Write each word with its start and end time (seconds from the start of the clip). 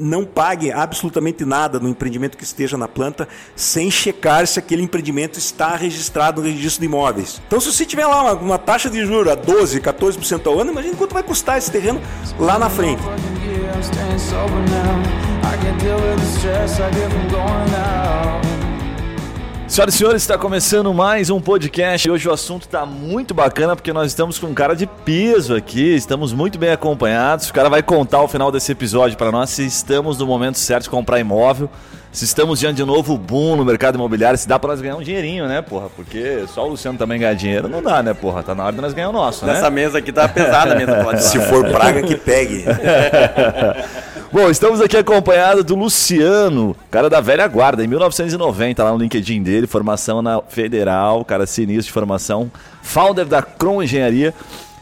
não 0.00 0.24
pague 0.24 0.72
absolutamente 0.72 1.44
nada 1.44 1.78
no 1.78 1.88
empreendimento 1.88 2.36
que 2.36 2.44
esteja 2.44 2.76
na 2.76 2.88
planta 2.88 3.28
sem 3.54 3.90
checar 3.90 4.46
se 4.46 4.58
aquele 4.58 4.82
empreendimento 4.82 5.38
está 5.38 5.76
registrado 5.76 6.40
no 6.40 6.48
registro 6.48 6.80
de 6.80 6.86
imóveis. 6.86 7.40
Então, 7.46 7.60
se 7.60 7.72
você 7.72 7.84
tiver 7.84 8.06
lá 8.06 8.22
uma, 8.22 8.32
uma 8.32 8.58
taxa 8.58 8.88
de 8.88 9.04
juros 9.04 9.30
a 9.30 9.34
12, 9.34 9.80
14% 9.80 10.46
ao 10.46 10.58
ano, 10.58 10.72
imagine 10.72 10.96
quanto 10.96 11.12
vai 11.12 11.22
custar 11.22 11.58
esse 11.58 11.70
terreno 11.70 12.00
lá 12.38 12.58
na 12.58 12.70
frente. 12.70 13.02
Senhoras 19.70 19.94
e 19.94 19.98
senhores, 19.98 20.22
está 20.22 20.36
começando 20.36 20.92
mais 20.92 21.30
um 21.30 21.40
podcast. 21.40 22.10
Hoje 22.10 22.28
o 22.28 22.32
assunto 22.32 22.62
está 22.62 22.84
muito 22.84 23.32
bacana 23.32 23.76
porque 23.76 23.92
nós 23.92 24.08
estamos 24.08 24.36
com 24.36 24.48
um 24.48 24.52
cara 24.52 24.74
de 24.74 24.84
peso 24.84 25.54
aqui, 25.54 25.94
estamos 25.94 26.32
muito 26.32 26.58
bem 26.58 26.72
acompanhados. 26.72 27.48
O 27.48 27.52
cara 27.54 27.68
vai 27.68 27.80
contar 27.80 28.16
ao 28.16 28.26
final 28.26 28.50
desse 28.50 28.72
episódio 28.72 29.16
para 29.16 29.30
nós 29.30 29.50
se 29.50 29.64
estamos 29.64 30.18
no 30.18 30.26
momento 30.26 30.58
certo 30.58 30.82
de 30.82 30.90
comprar 30.90 31.20
imóvel, 31.20 31.70
se 32.10 32.24
estamos 32.24 32.58
diante 32.58 32.78
de 32.78 32.82
um 32.82 32.86
novo 32.86 33.16
boom 33.16 33.54
no 33.54 33.64
mercado 33.64 33.94
imobiliário, 33.94 34.36
se 34.36 34.48
dá 34.48 34.58
para 34.58 34.70
nós 34.70 34.80
ganhar 34.80 34.96
um 34.96 35.02
dinheirinho, 35.02 35.46
né, 35.46 35.62
porra? 35.62 35.88
Porque 35.94 36.46
só 36.52 36.66
o 36.66 36.70
Luciano 36.70 36.98
também 36.98 37.20
ganhar 37.20 37.34
dinheiro 37.34 37.68
não 37.68 37.80
dá, 37.80 38.02
né, 38.02 38.12
porra? 38.12 38.42
Tá 38.42 38.56
na 38.56 38.64
hora 38.64 38.74
de 38.74 38.82
nós 38.82 38.92
ganhar 38.92 39.10
o 39.10 39.12
nosso, 39.12 39.46
né? 39.46 39.52
Essa 39.52 39.70
mesa 39.70 39.98
aqui 39.98 40.10
tá 40.10 40.26
pesada, 40.26 40.72
a 40.72 40.76
mesa 40.76 41.16
Se 41.22 41.38
for 41.38 41.70
praga, 41.70 42.02
que 42.02 42.16
pegue. 42.16 42.64
Bom, 44.32 44.48
estamos 44.48 44.80
aqui 44.80 44.96
acompanhados 44.96 45.64
do 45.64 45.74
Luciano, 45.74 46.76
cara 46.88 47.10
da 47.10 47.20
velha 47.20 47.48
guarda, 47.48 47.82
em 47.82 47.88
1990, 47.88 48.84
lá 48.84 48.92
no 48.92 48.98
LinkedIn 48.98 49.42
dele, 49.42 49.66
formação 49.66 50.22
na 50.22 50.40
Federal, 50.40 51.24
cara 51.24 51.48
sinistro 51.48 51.86
de 51.86 51.92
formação, 51.92 52.48
founder 52.80 53.26
da 53.26 53.42
Cron 53.42 53.82
Engenharia 53.82 54.32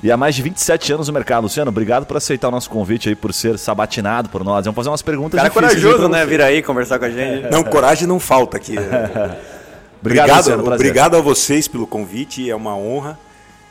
e 0.03 0.13
há 0.13 0.19
mais 0.19 0.35
de 0.35 0.43
27 0.43 0.93
anos 0.93 1.09
no 1.09 1.15
mercado. 1.15 1.45
Luciano, 1.45 1.71
obrigado 1.71 2.05
por 2.05 2.19
aceitar 2.19 2.49
o 2.49 2.51
nosso 2.51 2.69
convite 2.69 3.09
aí, 3.09 3.15
por 3.15 3.33
ser 3.33 3.59
sabatinado 3.59 4.29
por 4.29 4.45
nós. 4.45 4.67
Vamos 4.67 4.77
fazer 4.77 4.91
umas 4.91 5.01
perguntas 5.01 5.41
Cara 5.41 5.49
difíceis 5.49 5.77
aí 5.77 5.81
corajoso, 5.81 6.09
né? 6.11 6.27
Vir 6.27 6.43
aí 6.43 6.63
conversar 6.63 6.99
com 6.99 7.07
a 7.07 7.11
gente. 7.11 7.51
Não, 7.51 7.65
coragem 7.65 8.07
não 8.07 8.21
falta 8.21 8.59
aqui. 8.59 8.75
Obrigado, 9.99 9.99
Obrigado, 10.03 10.37
Luciano, 10.37 10.63
prazer. 10.63 10.87
obrigado 10.87 11.17
a 11.17 11.21
vocês 11.23 11.67
pelo 11.67 11.87
convite, 11.87 12.49
é 12.49 12.55
uma 12.55 12.77
honra. 12.77 13.19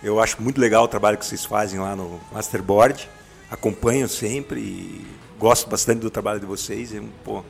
Eu 0.03 0.19
acho 0.19 0.41
muito 0.41 0.59
legal 0.59 0.85
o 0.85 0.87
trabalho 0.87 1.19
que 1.19 1.25
vocês 1.25 1.45
fazem 1.45 1.79
lá 1.79 1.95
no 1.95 2.19
Masterboard. 2.33 3.07
Acompanho 3.49 4.09
sempre 4.09 4.59
e 4.59 5.05
gosto 5.39 5.69
bastante 5.69 5.99
do 5.99 6.09
trabalho 6.09 6.39
de 6.39 6.45
vocês. 6.45 6.93
Eu, 6.93 7.05
pô, 7.23 7.43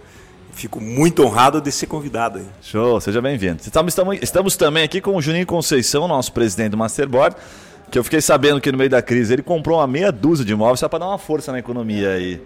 fico 0.52 0.81
muito 0.81 1.23
honrado 1.23 1.61
de 1.61 1.71
ser 1.71 1.88
convidado. 1.88 2.39
aí. 2.39 2.45
Show, 2.61 2.99
seja 2.99 3.21
bem-vindo. 3.21 3.61
Estamos, 3.61 3.91
estamos, 3.91 4.19
estamos 4.21 4.55
também 4.55 4.83
aqui 4.83 4.99
com 5.02 5.16
o 5.16 5.21
Juninho 5.21 5.45
Conceição, 5.45 6.08
nosso 6.08 6.33
presidente 6.33 6.71
do 6.71 6.77
Masterboard, 6.77 7.35
que 7.91 7.97
eu 7.97 8.03
fiquei 8.03 8.21
sabendo 8.21 8.59
que 8.59 8.71
no 8.71 8.77
meio 8.77 8.89
da 8.89 9.02
crise 9.02 9.33
ele 9.33 9.43
comprou 9.43 9.80
uma 9.80 9.88
meia 9.88 10.11
dúzia 10.11 10.45
de 10.45 10.53
imóveis 10.53 10.80
só 10.80 10.89
para 10.89 10.99
dar 10.99 11.08
uma 11.08 11.17
força 11.17 11.52
na 11.52 11.59
economia 11.59 12.11
aí. 12.11 12.41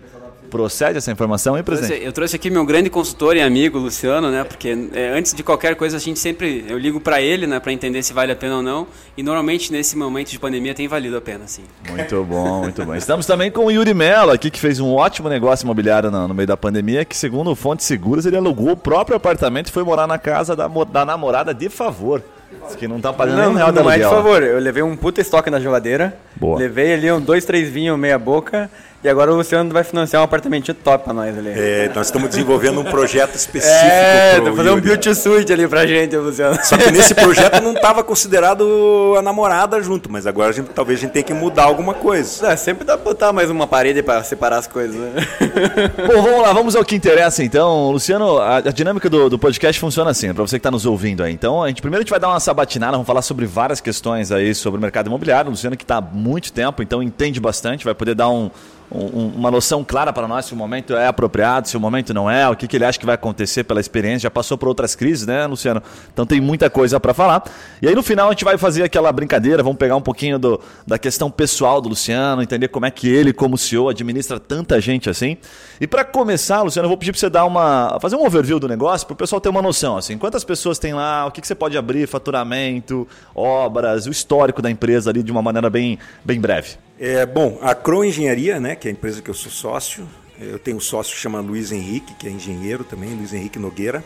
Procede 0.51 0.97
essa 0.97 1.09
informação, 1.11 1.57
hein, 1.57 1.63
presidente? 1.63 1.91
Trouxe- 1.91 2.05
Eu 2.07 2.11
trouxe 2.11 2.35
aqui 2.35 2.49
meu 2.49 2.65
grande 2.65 2.89
consultor 2.89 3.37
e 3.37 3.41
amigo, 3.41 3.79
Luciano, 3.79 4.29
né? 4.29 4.43
Porque 4.43 4.77
é, 4.93 5.09
antes 5.17 5.33
de 5.33 5.41
qualquer 5.41 5.75
coisa 5.75 5.95
a 5.95 5.99
gente 5.99 6.19
sempre 6.19 6.65
eu 6.67 6.77
ligo 6.77 6.99
para 6.99 7.21
ele, 7.21 7.47
né, 7.47 7.59
para 7.59 7.71
entender 7.71 8.03
se 8.03 8.11
vale 8.11 8.33
a 8.33 8.35
pena 8.35 8.57
ou 8.57 8.61
não. 8.61 8.85
E 9.17 9.23
normalmente 9.23 9.71
nesse 9.71 9.97
momento 9.97 10.29
de 10.29 10.37
pandemia 10.37 10.75
tem 10.75 10.87
valido 10.89 11.15
a 11.15 11.21
pena, 11.21 11.45
sim. 11.47 11.63
Muito 11.89 12.23
bom, 12.25 12.59
muito 12.63 12.85
bom. 12.85 12.93
Estamos 12.93 13.25
também 13.25 13.49
com 13.49 13.65
o 13.65 13.71
Yuri 13.71 13.93
Mello 13.93 14.31
aqui, 14.31 14.51
que 14.51 14.59
fez 14.59 14.79
um 14.81 14.93
ótimo 14.93 15.29
negócio 15.29 15.63
imobiliário 15.63 16.11
no, 16.11 16.27
no 16.27 16.33
meio 16.33 16.47
da 16.47 16.57
pandemia, 16.57 17.05
que 17.05 17.15
segundo 17.15 17.55
fontes 17.55 17.85
seguras, 17.85 18.25
ele 18.25 18.35
alugou 18.35 18.71
o 18.71 18.77
próprio 18.77 19.15
apartamento 19.15 19.69
e 19.69 19.71
foi 19.71 19.83
morar 19.83 20.05
na 20.05 20.17
casa 20.19 20.53
da, 20.55 20.67
da 20.67 21.05
namorada 21.05 21.53
de 21.53 21.69
favor. 21.69 22.21
Diz 22.67 22.75
que 22.75 22.85
não 22.85 22.99
tá 22.99 23.13
pagando 23.13 23.37
Não, 23.37 23.43
nem 23.45 23.53
um 23.53 23.55
real 23.55 23.71
não 23.71 23.89
é 23.89 23.97
de 23.97 24.03
favor. 24.03 24.43
Eu 24.43 24.59
levei 24.59 24.83
um 24.83 24.95
puta 24.97 25.21
estoque 25.21 25.49
na 25.49 25.57
geladeira. 25.61 26.17
Boa. 26.35 26.59
Levei 26.59 26.93
ali 26.93 27.09
um 27.09 27.21
dois, 27.21 27.45
três 27.45 27.69
vinhos 27.69 27.97
meia 27.97 28.19
boca. 28.19 28.69
E 29.03 29.09
agora 29.09 29.33
o 29.33 29.35
Luciano 29.35 29.73
vai 29.73 29.83
financiar 29.83 30.21
um 30.21 30.25
apartamentinho 30.25 30.75
top 30.75 31.05
pra 31.05 31.11
nós 31.11 31.35
ali. 31.35 31.49
É, 31.49 31.91
nós 31.95 32.05
estamos 32.05 32.29
desenvolvendo 32.29 32.79
um 32.79 32.83
projeto 32.83 33.33
específico. 33.35 33.83
É, 33.83 34.39
pro 34.39 34.55
fazendo 34.55 34.75
um 34.75 34.79
beauty 34.79 35.15
suite 35.15 35.51
ali 35.51 35.67
pra 35.67 35.87
gente, 35.87 36.15
Luciano. 36.15 36.55
Só 36.63 36.77
que 36.77 36.91
nesse 36.91 37.15
projeto 37.15 37.61
não 37.61 37.73
estava 37.73 38.03
considerado 38.03 39.15
a 39.17 39.21
namorada 39.23 39.81
junto, 39.81 40.11
mas 40.11 40.27
agora 40.27 40.49
a 40.49 40.53
gente, 40.53 40.67
talvez 40.69 40.99
a 40.99 41.01
gente 41.01 41.13
tenha 41.13 41.23
que 41.23 41.33
mudar 41.33 41.63
alguma 41.63 41.95
coisa. 41.95 42.51
É, 42.51 42.55
sempre 42.55 42.85
dá 42.85 42.95
pra 42.95 43.05
botar 43.11 43.33
mais 43.33 43.49
uma 43.49 43.65
parede 43.65 44.03
pra 44.03 44.23
separar 44.23 44.57
as 44.57 44.67
coisas. 44.67 44.95
né? 44.95 45.13
Bom, 46.07 46.21
vamos 46.21 46.41
lá, 46.43 46.53
vamos 46.53 46.75
ao 46.75 46.85
que 46.85 46.95
interessa 46.95 47.43
então. 47.43 47.89
Luciano, 47.89 48.37
a, 48.37 48.57
a 48.57 48.61
dinâmica 48.61 49.09
do, 49.09 49.31
do 49.31 49.39
podcast 49.39 49.79
funciona 49.81 50.11
assim, 50.11 50.31
para 50.31 50.43
você 50.43 50.57
que 50.57 50.59
está 50.59 50.69
nos 50.69 50.85
ouvindo 50.85 51.23
aí. 51.23 51.33
Então, 51.33 51.63
a 51.63 51.69
gente 51.69 51.81
primeiro 51.81 52.01
a 52.01 52.03
gente 52.03 52.11
vai 52.11 52.19
dar 52.19 52.29
uma 52.29 52.39
sabatinada, 52.39 52.91
vamos 52.91 53.07
falar 53.07 53.23
sobre 53.23 53.47
várias 53.47 53.81
questões 53.81 54.31
aí 54.31 54.53
sobre 54.53 54.77
o 54.77 54.81
mercado 54.81 55.07
imobiliário. 55.07 55.47
O 55.49 55.51
Luciano 55.51 55.75
que 55.75 55.83
está 55.83 55.97
há 55.97 56.01
muito 56.01 56.53
tempo, 56.53 56.83
então 56.83 57.01
entende 57.01 57.39
bastante, 57.39 57.83
vai 57.83 57.95
poder 57.95 58.13
dar 58.13 58.29
um, 58.29 58.51
um- 58.91 59.27
uma 59.35 59.49
noção 59.51 59.83
clara 59.83 60.11
para 60.11 60.27
nós 60.27 60.45
se 60.45 60.53
o 60.53 60.57
momento 60.57 60.93
é 60.95 61.07
apropriado, 61.07 61.67
se 61.67 61.77
o 61.77 61.79
momento 61.79 62.13
não 62.13 62.29
é, 62.29 62.47
o 62.49 62.55
que, 62.55 62.67
que 62.67 62.75
ele 62.77 62.85
acha 62.85 62.99
que 62.99 63.05
vai 63.05 63.15
acontecer 63.15 63.63
pela 63.63 63.79
experiência. 63.79 64.19
Já 64.21 64.31
passou 64.31 64.57
por 64.57 64.67
outras 64.67 64.95
crises, 64.95 65.25
né, 65.25 65.45
Luciano? 65.47 65.81
Então 66.13 66.25
tem 66.25 66.41
muita 66.41 66.69
coisa 66.69 66.99
para 66.99 67.13
falar. 67.13 67.43
E 67.81 67.87
aí 67.87 67.95
no 67.95 68.03
final 68.03 68.27
a 68.27 68.31
gente 68.31 68.43
vai 68.43 68.57
fazer 68.57 68.83
aquela 68.83 69.11
brincadeira, 69.11 69.63
vamos 69.63 69.77
pegar 69.77 69.95
um 69.95 70.01
pouquinho 70.01 70.37
do, 70.37 70.59
da 70.85 70.97
questão 70.99 71.31
pessoal 71.31 71.81
do 71.81 71.89
Luciano, 71.89 72.41
entender 72.41 72.67
como 72.67 72.85
é 72.85 72.91
que 72.91 73.07
ele, 73.07 73.33
como 73.33 73.57
CEO, 73.57 73.89
administra 73.89 74.39
tanta 74.39 74.79
gente 74.81 75.09
assim. 75.09 75.37
E 75.79 75.87
para 75.87 76.03
começar, 76.03 76.61
Luciano, 76.61 76.85
eu 76.85 76.89
vou 76.89 76.97
pedir 76.97 77.11
para 77.11 77.19
você 77.19 77.29
dar 77.29 77.45
uma, 77.45 77.97
fazer 78.01 78.15
um 78.15 78.25
overview 78.25 78.59
do 78.59 78.67
negócio 78.67 79.07
para 79.07 79.13
o 79.13 79.17
pessoal 79.17 79.39
ter 79.41 79.49
uma 79.49 79.61
noção, 79.61 79.97
assim, 79.97 80.17
quantas 80.17 80.43
pessoas 80.43 80.77
tem 80.77 80.93
lá, 80.93 81.25
o 81.25 81.31
que, 81.31 81.41
que 81.41 81.47
você 81.47 81.55
pode 81.55 81.77
abrir, 81.77 82.07
faturamento, 82.07 83.07
obras, 83.33 84.05
o 84.05 84.09
histórico 84.11 84.61
da 84.61 84.69
empresa 84.69 85.09
ali 85.09 85.23
de 85.23 85.31
uma 85.31 85.41
maneira 85.41 85.69
bem, 85.69 85.97
bem 86.23 86.39
breve. 86.39 86.75
É, 87.03 87.25
bom, 87.25 87.57
a 87.63 87.73
Cron 87.73 88.03
Engenharia, 88.03 88.59
né, 88.59 88.75
que 88.75 88.87
é 88.87 88.91
a 88.91 88.93
empresa 88.93 89.23
que 89.23 89.29
eu 89.31 89.33
sou 89.33 89.51
sócio, 89.51 90.07
eu 90.39 90.59
tenho 90.59 90.77
um 90.77 90.79
sócio 90.79 91.15
que 91.15 91.19
chama 91.19 91.39
Luiz 91.39 91.71
Henrique, 91.71 92.13
que 92.13 92.27
é 92.27 92.29
engenheiro 92.29 92.83
também, 92.83 93.15
Luiz 93.15 93.33
Henrique 93.33 93.57
Nogueira. 93.57 94.03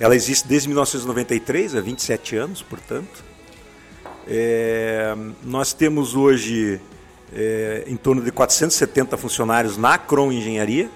Ela 0.00 0.16
existe 0.16 0.48
desde 0.48 0.68
1993, 0.68 1.74
há 1.76 1.82
27 1.82 2.36
anos, 2.36 2.62
portanto. 2.62 3.22
É, 4.26 5.14
nós 5.42 5.74
temos 5.74 6.16
hoje 6.16 6.80
é, 7.30 7.84
em 7.86 7.96
torno 7.96 8.22
de 8.22 8.32
470 8.32 9.18
funcionários 9.18 9.76
na 9.76 9.98
Cron 9.98 10.32
Engenharia, 10.32 10.88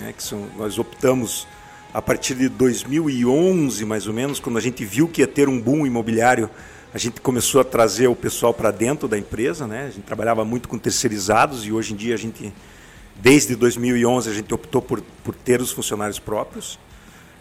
né, 0.00 0.12
que 0.16 0.22
são, 0.24 0.48
nós 0.56 0.80
optamos 0.80 1.46
a 1.94 2.02
partir 2.02 2.34
de 2.34 2.48
2011, 2.48 3.84
mais 3.84 4.08
ou 4.08 4.12
menos, 4.12 4.40
quando 4.40 4.58
a 4.58 4.60
gente 4.60 4.84
viu 4.84 5.06
que 5.06 5.20
ia 5.20 5.28
ter 5.28 5.48
um 5.48 5.60
boom 5.60 5.86
imobiliário, 5.86 6.50
a 6.96 6.98
gente 6.98 7.20
começou 7.20 7.60
a 7.60 7.64
trazer 7.64 8.08
o 8.08 8.16
pessoal 8.16 8.54
para 8.54 8.70
dentro 8.70 9.06
da 9.06 9.18
empresa, 9.18 9.66
né? 9.66 9.84
A 9.88 9.90
gente 9.90 10.04
trabalhava 10.04 10.46
muito 10.46 10.66
com 10.66 10.78
terceirizados 10.78 11.66
e 11.66 11.70
hoje 11.70 11.92
em 11.92 11.96
dia 11.96 12.14
a 12.14 12.16
gente, 12.16 12.50
desde 13.16 13.54
2011, 13.54 14.30
a 14.30 14.32
gente 14.32 14.54
optou 14.54 14.80
por, 14.80 15.02
por 15.22 15.34
ter 15.34 15.60
os 15.60 15.70
funcionários 15.70 16.18
próprios. 16.18 16.78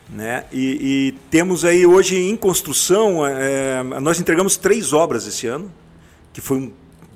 Né? 0.10 0.44
E, 0.52 0.60
e 1.08 1.12
temos 1.32 1.64
aí 1.64 1.86
hoje 1.86 2.18
em 2.18 2.36
construção, 2.36 3.26
é, 3.26 3.82
nós 4.02 4.20
entregamos 4.20 4.58
três 4.58 4.92
obras 4.92 5.26
esse 5.26 5.48
ano, 5.48 5.72
que 6.34 6.42
foi 6.42 6.58
um 6.58 6.74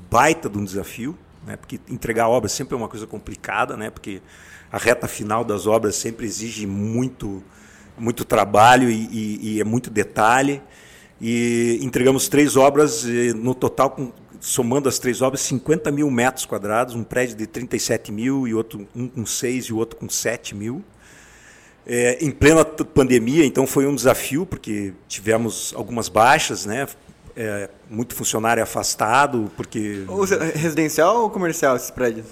baita 0.10 0.50
de 0.50 0.58
um 0.58 0.64
desafio, 0.64 1.18
né? 1.46 1.58
porque 1.58 1.78
entregar 1.90 2.30
obras 2.30 2.54
sempre 2.54 2.74
é 2.74 2.78
uma 2.78 2.88
coisa 2.88 3.06
complicada, 3.06 3.76
né? 3.76 3.90
porque 3.90 4.22
a 4.72 4.78
reta 4.78 5.10
final 5.10 5.44
das 5.44 5.68
obras 5.68 5.98
sempre 5.98 6.26
exige 6.26 6.66
muito, 6.66 7.44
muito 7.98 8.24
trabalho 8.24 8.90
e, 8.90 9.10
e- 9.12 9.40
e 9.56 9.60
é 9.60 9.66
muito 9.66 9.90
detalhe. 9.90 10.62
E 11.22 11.80
entregamos 11.82 12.28
três 12.28 12.56
obras, 12.56 13.04
e 13.04 13.34
no 13.34 13.54
total, 13.54 14.14
somando 14.40 14.88
as 14.88 14.98
três 15.00 15.22
obras, 15.22 15.42
50 15.42 15.92
mil 15.92 16.10
metros 16.10 16.46
quadrados, 16.46 16.96
um 16.96 17.04
prédio 17.04 17.36
de 17.36 17.46
37 17.46 18.12
mil, 18.12 18.48
e 18.48 18.54
outro, 18.54 18.88
um 18.96 19.08
com 19.08 19.26
6 19.26 19.66
e 19.66 19.74
o 19.74 19.78
outro 19.78 19.98
com 20.00 20.08
7 20.10 20.56
mil. 20.56 20.82
É, 21.86 22.18
em 22.24 22.30
plena 22.32 22.64
pandemia, 22.64 23.44
então 23.46 23.66
foi 23.66 23.86
um 23.88 23.96
desafio, 23.96 24.46
porque 24.46 24.94
tivemos 25.08 25.74
algumas 25.76 26.08
baixas, 26.08 26.66
né? 26.66 26.88
É, 27.36 27.70
muito 27.90 28.14
funcionário 28.16 28.62
afastado, 28.62 29.50
porque 29.58 30.04
O 30.08 30.24
Residencial 30.24 31.24
ou 31.24 31.30
comercial 31.30 31.76
esses 31.76 31.90
prédios? 31.92 32.26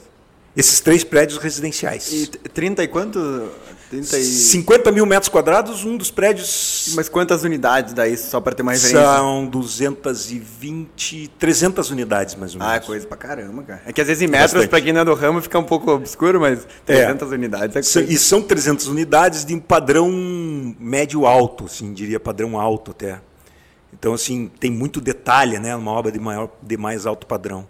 esses 0.55 0.79
três 0.79 1.03
prédios 1.03 1.37
residenciais. 1.39 2.11
E 2.11 2.27
t- 2.27 2.37
30 2.49 2.83
e 2.83 2.87
quanto? 2.87 3.49
30 3.89 4.17
e... 4.17 4.23
50 4.23 4.91
mil 4.91 5.05
metros 5.05 5.29
quadrados, 5.29 5.83
um 5.85 5.97
dos 5.97 6.11
prédios 6.11 6.93
Mas 6.95 7.07
quantas 7.09 7.43
unidades 7.43 7.93
daí, 7.93 8.17
só 8.17 8.39
pra 8.39 8.53
ter 8.53 8.61
uma 8.61 8.73
referência? 8.73 9.01
são 9.01 9.45
220, 9.45 11.31
300 11.39 11.89
unidades 11.91 12.35
mais 12.35 12.53
ou 12.53 12.59
menos. 12.59 12.73
Ah, 12.73 12.77
é 12.77 12.79
coisa 12.79 13.07
pra 13.07 13.17
caramba, 13.17 13.63
cara. 13.63 13.81
É 13.85 13.93
que 13.93 14.01
às 14.01 14.07
vezes 14.07 14.23
em 14.23 14.27
metros, 14.27 14.65
pra 14.65 14.81
quem 14.81 14.93
não 14.93 15.01
é 15.01 15.05
do 15.05 15.13
ramo, 15.13 15.41
fica 15.41 15.57
um 15.57 15.63
pouco 15.63 15.91
obscuro, 15.91 16.39
mas 16.39 16.67
300 16.85 17.31
unidades 17.31 17.75
é 17.75 17.81
coisa. 17.81 18.13
E 18.13 18.17
são 18.17 18.41
300 18.41 18.87
unidades 18.87 19.45
de 19.45 19.55
um 19.55 19.59
padrão 19.59 20.09
médio-alto, 20.79 21.65
assim, 21.65 21.93
diria 21.93 22.19
padrão 22.19 22.59
alto 22.59 22.91
até. 22.91 23.19
Então, 23.93 24.13
assim, 24.13 24.51
tem 24.59 24.69
muito 24.69 25.01
detalhe, 25.01 25.57
né? 25.59 25.75
Uma 25.75 25.91
obra 25.91 26.11
de, 26.11 26.19
maior, 26.19 26.49
de 26.61 26.77
mais 26.77 27.05
alto 27.05 27.25
padrão. 27.25 27.67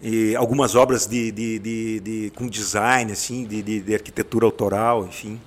E 0.00 0.36
algumas 0.36 0.74
obras 0.74 1.06
de, 1.06 1.32
de, 1.32 1.58
de, 1.58 2.00
de- 2.00 2.30
com 2.36 2.46
design, 2.46 3.12
assim, 3.12 3.44
de, 3.44 3.62
de, 3.62 3.80
de 3.80 3.94
arquitetura 3.94 4.46
autoral, 4.46 5.06
enfim. 5.06 5.40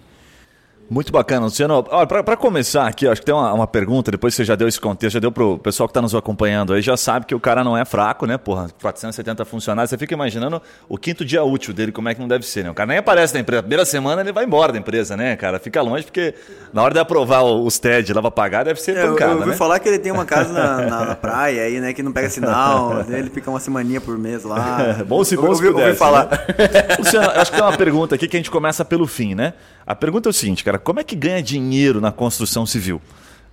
Muito 0.91 1.09
bacana, 1.09 1.45
Luciano. 1.45 1.81
Para 1.81 2.35
começar 2.35 2.85
aqui, 2.85 3.07
acho 3.07 3.21
que 3.21 3.25
tem 3.25 3.33
uma, 3.33 3.53
uma, 3.53 3.65
pergunta, 3.65 4.11
depois 4.11 4.35
você 4.35 4.43
já 4.43 4.57
deu 4.57 4.67
esse 4.67 4.77
contexto, 4.77 5.13
já 5.13 5.19
deu 5.21 5.31
pro 5.31 5.57
pessoal 5.57 5.87
que 5.87 5.91
está 5.91 6.01
nos 6.01 6.13
acompanhando 6.13 6.73
aí, 6.73 6.81
já 6.81 6.97
sabe 6.97 7.25
que 7.25 7.33
o 7.33 7.39
cara 7.39 7.63
não 7.63 7.77
é 7.77 7.85
fraco, 7.85 8.25
né? 8.25 8.37
Porra, 8.37 8.67
470 8.81 9.45
funcionários, 9.45 9.89
você 9.89 9.97
fica 9.97 10.13
imaginando 10.13 10.61
o 10.89 10.97
quinto 10.97 11.23
dia 11.23 11.45
útil 11.45 11.73
dele, 11.73 11.93
como 11.93 12.09
é 12.09 12.13
que 12.13 12.19
não 12.19 12.27
deve 12.27 12.45
ser, 12.45 12.65
né? 12.65 12.71
O 12.71 12.73
cara 12.73 12.87
nem 12.87 12.97
aparece 12.97 13.33
na 13.33 13.39
empresa, 13.39 13.63
primeira 13.63 13.85
semana 13.85 14.19
ele 14.19 14.33
vai 14.33 14.43
embora 14.43 14.73
da 14.73 14.79
empresa, 14.79 15.15
né, 15.15 15.33
cara? 15.37 15.59
Fica 15.59 15.81
longe, 15.81 16.03
porque 16.03 16.35
na 16.73 16.83
hora 16.83 16.93
de 16.93 16.99
aprovar 16.99 17.41
os 17.45 17.79
TED 17.79 18.11
lá 18.11 18.21
pra 18.21 18.29
pagar, 18.29 18.65
deve 18.65 18.81
ser 18.81 18.97
é, 18.97 19.07
pancada, 19.07 19.31
Eu, 19.31 19.35
eu 19.35 19.37
ouvi 19.37 19.51
né? 19.51 19.55
falar 19.55 19.79
que 19.79 19.87
ele 19.87 19.99
tem 19.99 20.11
uma 20.11 20.25
casa 20.25 20.51
na, 20.51 20.77
na, 20.87 21.05
na, 21.05 21.15
praia 21.15 21.61
aí, 21.61 21.79
né, 21.79 21.93
que 21.93 22.03
não 22.03 22.11
pega 22.11 22.29
sinal, 22.29 23.05
ele 23.07 23.29
fica 23.29 23.49
uma 23.49 23.61
semaninha 23.61 24.01
por 24.01 24.17
mês 24.17 24.43
lá. 24.43 24.97
bom 25.07 25.23
se 25.23 25.37
bom 25.37 25.55
se 25.55 25.65
ouvi, 25.65 25.81
ouvi 25.81 25.95
falar. 25.95 26.25
Né? 26.25 26.97
Luciano, 26.99 27.29
acho 27.29 27.49
que 27.49 27.57
tem 27.57 27.65
uma 27.65 27.77
pergunta 27.77 28.15
aqui 28.15 28.27
que 28.27 28.35
a 28.35 28.39
gente 28.39 28.51
começa 28.51 28.83
pelo 28.83 29.07
fim, 29.07 29.33
né? 29.35 29.53
A 29.91 29.95
pergunta 29.95 30.29
é 30.29 30.31
o 30.31 30.33
seguinte, 30.33 30.63
cara, 30.63 30.79
como 30.79 31.01
é 31.01 31.03
que 31.03 31.17
ganha 31.17 31.43
dinheiro 31.43 31.99
na 31.99 32.13
construção 32.13 32.65
civil? 32.65 33.01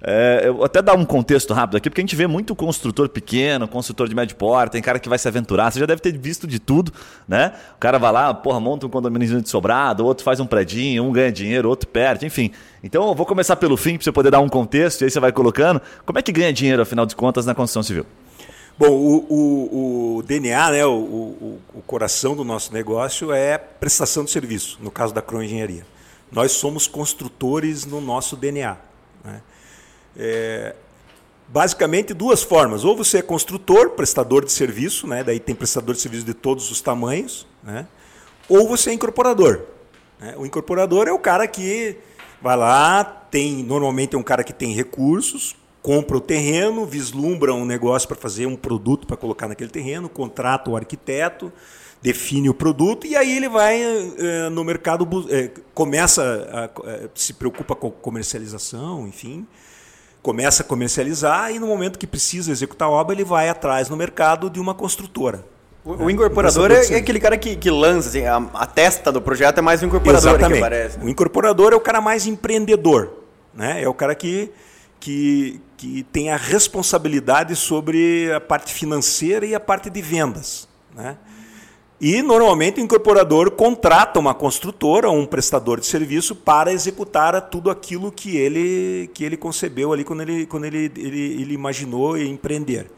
É, 0.00 0.42
eu 0.44 0.54
vou 0.54 0.64
até 0.64 0.80
dar 0.80 0.94
um 0.94 1.04
contexto 1.04 1.52
rápido 1.52 1.78
aqui, 1.78 1.90
porque 1.90 2.00
a 2.00 2.04
gente 2.04 2.14
vê 2.14 2.28
muito 2.28 2.54
construtor 2.54 3.08
pequeno, 3.08 3.66
construtor 3.66 4.08
de 4.08 4.14
médio 4.14 4.36
porte, 4.36 4.70
tem 4.70 4.80
cara 4.80 5.00
que 5.00 5.08
vai 5.08 5.18
se 5.18 5.26
aventurar, 5.26 5.72
você 5.72 5.80
já 5.80 5.86
deve 5.86 6.00
ter 6.00 6.16
visto 6.16 6.46
de 6.46 6.60
tudo, 6.60 6.92
né? 7.26 7.54
O 7.74 7.78
cara 7.80 7.98
vai 7.98 8.12
lá, 8.12 8.32
porra, 8.32 8.60
monta 8.60 8.86
um 8.86 8.88
condomínio 8.88 9.42
de 9.42 9.48
sobrado, 9.48 10.06
outro 10.06 10.22
faz 10.22 10.38
um 10.38 10.46
predinho, 10.46 11.02
um 11.02 11.10
ganha 11.10 11.32
dinheiro, 11.32 11.68
outro 11.68 11.88
perde, 11.88 12.24
enfim. 12.24 12.52
Então 12.84 13.08
eu 13.08 13.16
vou 13.16 13.26
começar 13.26 13.56
pelo 13.56 13.76
fim, 13.76 13.96
para 13.96 14.04
você 14.04 14.12
poder 14.12 14.30
dar 14.30 14.38
um 14.38 14.48
contexto, 14.48 15.00
e 15.00 15.06
aí 15.06 15.10
você 15.10 15.18
vai 15.18 15.32
colocando. 15.32 15.82
Como 16.06 16.20
é 16.20 16.22
que 16.22 16.30
ganha 16.30 16.52
dinheiro, 16.52 16.80
afinal 16.80 17.04
de 17.04 17.16
contas, 17.16 17.46
na 17.46 17.54
construção 17.56 17.82
civil? 17.82 18.06
Bom, 18.78 18.90
o, 18.90 19.26
o, 19.28 20.16
o 20.18 20.22
DNA, 20.22 20.70
né, 20.70 20.86
o, 20.86 21.58
o, 21.74 21.82
coração 21.84 22.36
do 22.36 22.44
nosso 22.44 22.72
negócio 22.72 23.32
é 23.32 23.58
prestação 23.58 24.22
de 24.22 24.30
serviço, 24.30 24.78
no 24.80 24.92
caso 24.92 25.12
da 25.12 25.20
Croengenharia. 25.20 25.78
Engenharia. 25.78 25.97
Nós 26.30 26.52
somos 26.52 26.86
construtores 26.86 27.84
no 27.84 28.00
nosso 28.00 28.36
DNA. 28.36 28.76
Né? 29.24 29.42
É, 30.16 30.74
basicamente 31.48 32.12
duas 32.12 32.42
formas. 32.42 32.84
Ou 32.84 32.96
você 32.96 33.18
é 33.18 33.22
construtor, 33.22 33.90
prestador 33.90 34.44
de 34.44 34.52
serviço, 34.52 35.06
né? 35.06 35.24
daí 35.24 35.40
tem 35.40 35.54
prestador 35.54 35.94
de 35.94 36.00
serviço 36.00 36.24
de 36.24 36.34
todos 36.34 36.70
os 36.70 36.80
tamanhos, 36.80 37.46
né? 37.62 37.86
ou 38.48 38.68
você 38.68 38.90
é 38.90 38.92
incorporador. 38.92 39.62
Né? 40.20 40.34
O 40.36 40.46
incorporador 40.46 41.08
é 41.08 41.12
o 41.12 41.18
cara 41.18 41.46
que 41.46 41.96
vai 42.40 42.56
lá, 42.56 43.04
tem 43.04 43.62
normalmente 43.62 44.14
é 44.14 44.18
um 44.18 44.22
cara 44.22 44.44
que 44.44 44.52
tem 44.52 44.72
recursos, 44.72 45.56
compra 45.82 46.16
o 46.16 46.20
terreno, 46.20 46.84
vislumbra 46.84 47.54
um 47.54 47.64
negócio 47.64 48.06
para 48.08 48.16
fazer 48.16 48.46
um 48.46 48.56
produto 48.56 49.06
para 49.06 49.16
colocar 49.16 49.48
naquele 49.48 49.70
terreno, 49.70 50.08
contrata 50.08 50.70
o 50.70 50.76
arquiteto, 50.76 51.52
define 52.00 52.48
o 52.48 52.54
produto 52.54 53.06
e 53.06 53.16
aí 53.16 53.36
ele 53.36 53.48
vai 53.48 53.80
é, 53.82 54.48
no 54.50 54.62
mercado, 54.64 55.06
é, 55.30 55.50
começa 55.74 56.48
a, 56.52 56.90
é, 56.90 57.08
se 57.14 57.32
preocupa 57.32 57.74
com 57.74 57.90
comercialização, 57.90 59.06
enfim, 59.06 59.46
começa 60.22 60.62
a 60.62 60.66
comercializar 60.66 61.50
e 61.52 61.58
no 61.58 61.66
momento 61.66 61.98
que 61.98 62.06
precisa 62.06 62.52
executar 62.52 62.88
a 62.88 62.90
obra 62.90 63.14
ele 63.14 63.24
vai 63.24 63.48
atrás 63.48 63.88
no 63.88 63.96
mercado 63.96 64.48
de 64.48 64.60
uma 64.60 64.74
construtora. 64.74 65.44
O, 65.84 66.04
o 66.04 66.10
incorporador 66.10 66.70
é, 66.70 66.84
é, 66.84 66.96
aquele 66.96 67.18
cara 67.18 67.38
que, 67.38 67.56
que 67.56 67.70
lança, 67.70 68.08
assim, 68.08 68.26
a, 68.26 68.36
a, 68.36 68.66
testa 68.66 69.10
do 69.10 69.22
projeto 69.22 69.58
é 69.58 69.60
mais 69.62 69.80
o 69.80 69.86
incorporador 69.86 70.32
Exatamente. 70.32 70.52
que 70.52 70.58
aparece. 70.58 70.98
Né? 70.98 71.04
O 71.04 71.08
incorporador 71.08 71.72
é 71.72 71.76
o 71.76 71.80
cara 71.80 72.00
mais 72.00 72.26
empreendedor, 72.26 73.10
né? 73.54 73.82
é 73.82 73.88
o 73.88 73.94
cara 73.94 74.14
que, 74.14 74.50
que, 75.00 75.60
que 75.76 76.02
tem 76.12 76.30
a 76.30 76.36
responsabilidade 76.36 77.56
sobre 77.56 78.30
a 78.32 78.40
parte 78.40 78.74
financeira 78.74 79.46
e 79.46 79.54
a 79.54 79.60
parte 79.60 79.88
de 79.88 80.02
vendas. 80.02 80.68
Né? 80.94 81.16
E 82.00 82.22
normalmente 82.22 82.80
o 82.80 82.84
incorporador 82.84 83.50
contrata 83.50 84.20
uma 84.20 84.32
construtora 84.32 85.08
ou 85.08 85.18
um 85.18 85.26
prestador 85.26 85.80
de 85.80 85.86
serviço 85.86 86.34
para 86.34 86.72
executar 86.72 87.40
tudo 87.48 87.70
aquilo 87.70 88.12
que 88.12 88.36
ele, 88.36 89.10
que 89.12 89.24
ele 89.24 89.36
concebeu 89.36 89.92
ali 89.92 90.04
quando 90.04 90.20
ele, 90.20 90.46
quando 90.46 90.64
ele, 90.64 90.92
ele, 90.96 91.42
ele 91.42 91.54
imaginou 91.54 92.16
empreender. 92.16 92.88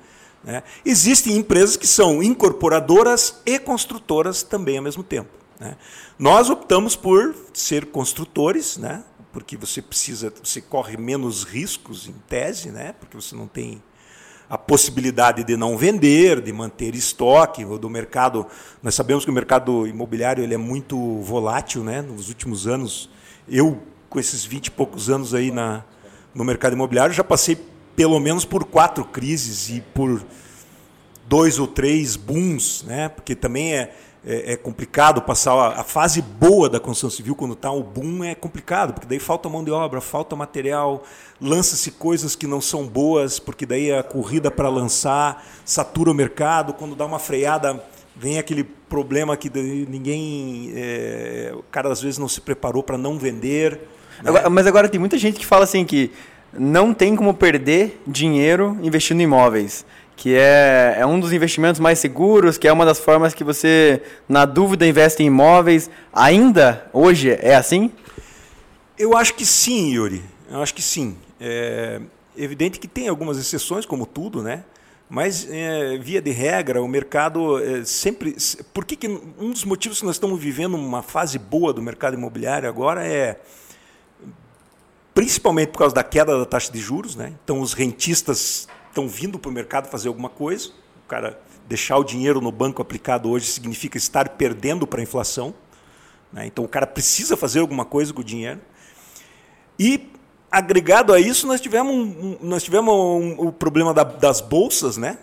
Né? 0.45 0.63
Existem 0.85 1.37
empresas 1.37 1.77
que 1.77 1.87
são 1.87 2.23
incorporadoras 2.23 3.41
e 3.47 3.59
construtoras 3.59 4.43
também 4.43 4.77
ao 4.77 4.85
mesmo 4.85 5.03
tempo. 5.03 5.31
Né? 5.59 5.77
Nós 6.19 6.51
optamos 6.51 6.95
por 6.95 7.35
ser 7.55 7.87
construtores, 7.87 8.77
né? 8.77 9.03
porque 9.33 9.57
você 9.57 9.81
precisa, 9.81 10.31
você 10.43 10.61
corre 10.61 10.99
menos 10.99 11.45
riscos 11.45 12.07
em 12.07 12.15
tese, 12.29 12.71
né? 12.71 12.95
porque 13.01 13.17
você 13.17 13.35
não 13.35 13.47
tem 13.47 13.83
a 14.51 14.59
possibilidade 14.59 15.45
de 15.45 15.57
não 15.57 15.79
vender, 15.79 16.41
de 16.41 16.53
manter 16.53 16.97
estoque 16.97 17.65
do 17.65 17.89
mercado. 17.89 18.45
Nós 18.83 18.97
sabemos 18.97 19.25
que 19.25 19.31
o 19.31 19.35
mercado 19.35 19.87
imobiliário 19.87 20.43
ele 20.43 20.53
é 20.53 20.59
muito 20.59 21.21
volátil, 21.21 21.85
né? 21.85 22.03
Nos 22.03 22.29
últimos 22.29 22.67
anos, 22.67 23.09
eu 23.49 23.81
com 24.09 24.19
esses 24.19 24.45
20 24.45 24.67
e 24.67 24.71
poucos 24.73 25.09
anos 25.09 25.35
aí 25.35 25.53
na, 25.53 25.85
no 26.35 26.45
mercado 26.45 26.73
imobiliário 26.73 27.15
já 27.15 27.23
passei 27.23 27.57
pelo 27.95 28.19
menos 28.19 28.45
por 28.45 28.65
quatro 28.65 29.05
crises 29.05 29.71
e 29.71 29.81
por 29.81 30.21
dois 31.29 31.61
ou 31.61 31.69
três 31.69 32.17
booms, 32.17 32.83
né? 32.83 33.09
Porque 33.09 33.37
também 33.37 33.75
é 33.75 33.95
é, 34.25 34.53
é, 34.53 34.57
complicado 34.57 35.23
passar 35.23 35.55
a, 35.55 35.81
a, 35.81 35.85
fase 35.85 36.21
boa 36.21 36.69
da 36.69 36.79
construção 36.79 37.09
civil 37.09 37.35
quando 37.35 37.55
está 37.55 37.71
o 37.71 37.83
boom 37.83 38.23
é 38.23 38.35
complicado 38.35 38.93
porque 38.93 39.07
daí 39.07 39.19
falta 39.19 39.49
mão 39.49 39.65
de 39.65 39.71
obra 39.71 40.01
falta 40.01 40.37
material 40.37 41.03
lança-se 41.41 41.93
coisas 41.93 42.37
que 42.37 42.47
não 42.47 42.61
são 42.61 42.87
boas 42.87 43.39
porque 43.39 43.65
daí 43.65 43.91
a 43.91 44.03
corrida 44.03 44.51
para 44.51 44.69
lançar 44.69 45.43
satura 45.65 46.11
o 46.11 46.15
mercado 46.15 46.75
quando 46.75 46.95
dá 46.95 47.07
uma 47.07 47.19
freada 47.19 47.83
vem 48.15 48.39
aquele 48.39 48.63
problema 48.63 49.37
que 49.39 49.49
ninguém 49.89 50.73
é, 50.75 51.53
o 51.55 51.63
cara 51.71 51.91
às 51.91 52.03
vezes 52.03 52.19
não 52.19 52.29
se 52.29 52.43
preparou 52.43 52.83
para 52.83 52.99
não 52.99 53.19
vender 53.19 53.89
né? 54.23 54.29
agora, 54.29 54.51
mas 54.51 54.67
agora 54.67 54.89
tem 54.89 55.01
muita 55.01 55.17
gente 55.17 55.39
que 55.39 55.47
fala 55.47 55.65
assim 55.65 55.83
que 55.83 56.11
não 56.53 56.93
tem 56.93 57.17
como 57.17 57.33
perder 57.33 58.03
dinheiro 58.07 58.77
investindo 58.83 59.21
em 59.21 59.25
imóveis 59.25 59.87
que 60.21 60.37
é, 60.37 60.97
é 60.99 61.07
um 61.07 61.19
dos 61.19 61.33
investimentos 61.33 61.81
mais 61.81 61.99
seguros, 61.99 62.59
que 62.59 62.69
é 62.69 62.73
uma 62.73 62.85
das 62.85 62.99
formas 62.99 63.33
que 63.33 63.43
você, 63.43 64.03
na 64.29 64.45
dúvida, 64.45 64.87
investe 64.87 65.23
em 65.23 65.27
imóveis. 65.29 65.89
Ainda 66.13 66.87
hoje 66.93 67.31
é 67.31 67.55
assim? 67.55 67.91
Eu 68.99 69.17
acho 69.17 69.33
que 69.33 69.47
sim, 69.47 69.95
Yuri. 69.95 70.23
Eu 70.51 70.61
acho 70.63 70.75
que 70.75 70.83
sim. 70.83 71.17
É 71.41 72.03
evidente 72.37 72.79
que 72.79 72.87
tem 72.87 73.09
algumas 73.09 73.39
exceções, 73.39 73.87
como 73.87 74.05
tudo, 74.05 74.43
né? 74.43 74.63
Mas, 75.09 75.49
é, 75.51 75.97
via 75.97 76.21
de 76.21 76.33
regra, 76.33 76.83
o 76.83 76.87
mercado 76.87 77.59
é, 77.59 77.83
sempre. 77.87 78.37
Por 78.75 78.85
que, 78.85 78.97
que 78.97 79.09
um 79.09 79.51
dos 79.51 79.65
motivos 79.65 80.01
que 80.01 80.05
nós 80.05 80.17
estamos 80.17 80.39
vivendo 80.39 80.75
uma 80.75 81.03
fase 81.03 81.39
boa 81.39 81.73
do 81.73 81.81
mercado 81.81 82.13
imobiliário 82.13 82.69
agora 82.69 83.07
é 83.07 83.41
principalmente 85.15 85.71
por 85.71 85.79
causa 85.79 85.95
da 85.95 86.05
queda 86.05 86.39
da 86.39 86.45
taxa 86.45 86.71
de 86.71 86.79
juros, 86.79 87.17
né? 87.17 87.33
Então 87.43 87.63
os 87.63 87.73
rentistas 87.73 88.69
estão 88.91 89.09
vindo 89.09 89.39
para 89.39 89.49
o 89.49 89.53
mercado 89.53 89.89
fazer 89.89 90.09
alguma 90.09 90.29
coisa. 90.29 90.69
O 91.05 91.09
cara 91.09 91.41
deixar 91.67 91.97
o 91.97 92.05
dinheiro 92.05 92.41
no 92.41 92.53
banco 92.53 92.83
aplicado 92.83 93.31
hoje 93.31 93.47
significa 93.47 93.97
estar 93.97 94.29
perdendo 94.31 94.87
para 94.87 95.01
a 95.01 95.03
inflação. 95.03 95.55
Né? 96.33 96.47
Então 96.47 96.65
o 96.65 96.69
cara 96.69 96.87
precisa 96.87 97.37
fazer 97.37 97.61
alguma 97.61 97.85
coisa 97.85 98.13
com 98.13 98.21
o 98.21 98.25
dinheiro. 98.25 98.61
E 99.79 100.11
agregado 100.51 101.13
a 101.13 101.21
isso, 101.21 101.47
nós 101.47 101.61
tivemos 101.61 101.95
um, 101.95 102.37
nós 102.43 102.63
tivemos 102.63 102.93
um, 102.93 103.37
o 103.39 103.53
problema 103.53 103.95
da, 103.95 104.03
das 104.03 104.41
bolsas, 104.41 104.97
né? 104.97 105.19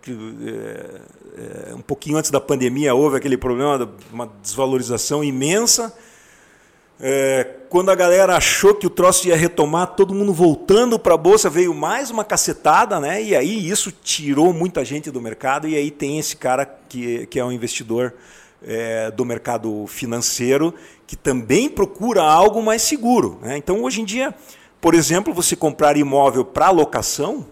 Que, 0.00 0.12
é, 0.46 1.70
é, 1.70 1.74
um 1.74 1.82
pouquinho 1.82 2.16
antes 2.16 2.30
da 2.30 2.40
pandemia 2.40 2.94
houve 2.94 3.18
aquele 3.18 3.36
problema 3.36 3.78
de 3.84 3.92
uma 4.10 4.26
desvalorização 4.40 5.22
imensa 5.22 5.94
é, 7.02 7.44
quando 7.70 7.90
a 7.90 7.94
galera 7.94 8.36
achou 8.36 8.74
que 8.74 8.86
o 8.86 8.90
troço 8.90 9.26
ia 9.26 9.36
retomar, 9.36 9.94
todo 9.94 10.14
mundo 10.14 10.34
voltando 10.34 10.98
para 10.98 11.14
a 11.14 11.16
bolsa, 11.16 11.48
veio 11.48 11.72
mais 11.72 12.10
uma 12.10 12.24
cacetada, 12.24 13.00
né? 13.00 13.22
E 13.22 13.34
aí 13.34 13.68
isso 13.68 13.90
tirou 13.90 14.52
muita 14.52 14.84
gente 14.84 15.10
do 15.10 15.20
mercado. 15.20 15.66
E 15.66 15.74
aí 15.74 15.90
tem 15.90 16.18
esse 16.18 16.36
cara 16.36 16.66
que, 16.66 17.26
que 17.26 17.38
é 17.38 17.44
um 17.44 17.50
investidor 17.50 18.12
é, 18.62 19.10
do 19.10 19.24
mercado 19.24 19.86
financeiro 19.86 20.74
que 21.06 21.16
também 21.16 21.70
procura 21.70 22.22
algo 22.22 22.62
mais 22.62 22.82
seguro. 22.82 23.38
Né? 23.40 23.56
Então, 23.56 23.82
hoje 23.82 24.02
em 24.02 24.04
dia, 24.04 24.34
por 24.80 24.94
exemplo, 24.94 25.32
você 25.32 25.56
comprar 25.56 25.96
imóvel 25.96 26.44
para 26.44 26.70
locação, 26.70 27.46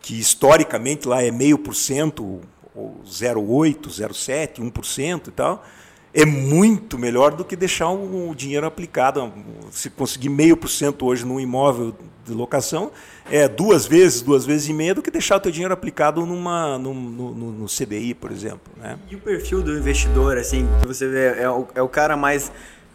que 0.00 0.18
historicamente 0.18 1.08
lá 1.08 1.22
é 1.22 1.30
meio 1.30 1.58
por 1.58 1.74
cento, 1.74 2.40
ou 2.74 3.00
0,8, 3.04 3.88
0,7, 3.88 4.60
1% 4.60 5.28
e 5.28 5.30
tal 5.32 5.64
é 6.12 6.24
muito 6.24 6.98
melhor 6.98 7.34
do 7.34 7.44
que 7.44 7.54
deixar 7.54 7.90
o, 7.90 8.34
dinheiro 8.34 8.66
aplicado. 8.66 9.32
Se 9.70 9.90
conseguir 9.90 10.28
meio 10.28 10.56
por 10.56 10.68
cento 10.68 11.06
hoje 11.06 11.24
num 11.24 11.38
imóvel 11.38 11.94
de 12.24 12.32
locação, 12.32 12.90
é 13.30 13.48
duas 13.48 13.86
vezes, 13.86 14.20
duas 14.20 14.44
vezes 14.44 14.68
e 14.68 14.72
meia 14.72 14.94
do 14.94 15.02
que 15.02 15.10
deixar 15.10 15.36
o 15.36 15.40
teu 15.40 15.52
dinheiro 15.52 15.72
aplicado 15.72 16.26
numa, 16.26 16.78
no, 16.78 16.92
no, 16.92 17.52
no 17.52 17.66
CDI, 17.66 18.14
por 18.14 18.30
exemplo. 18.30 18.72
Né? 18.76 18.98
E 19.08 19.14
o 19.14 19.18
perfil 19.18 19.62
do 19.62 19.76
investidor, 19.76 20.36
assim, 20.36 20.68
você 20.86 21.08
vê, 21.08 21.40
é 21.40 21.48
o, 21.48 21.66
é 21.74 21.82
o 21.82 21.88
cara 21.88 22.16
mais 22.16 22.50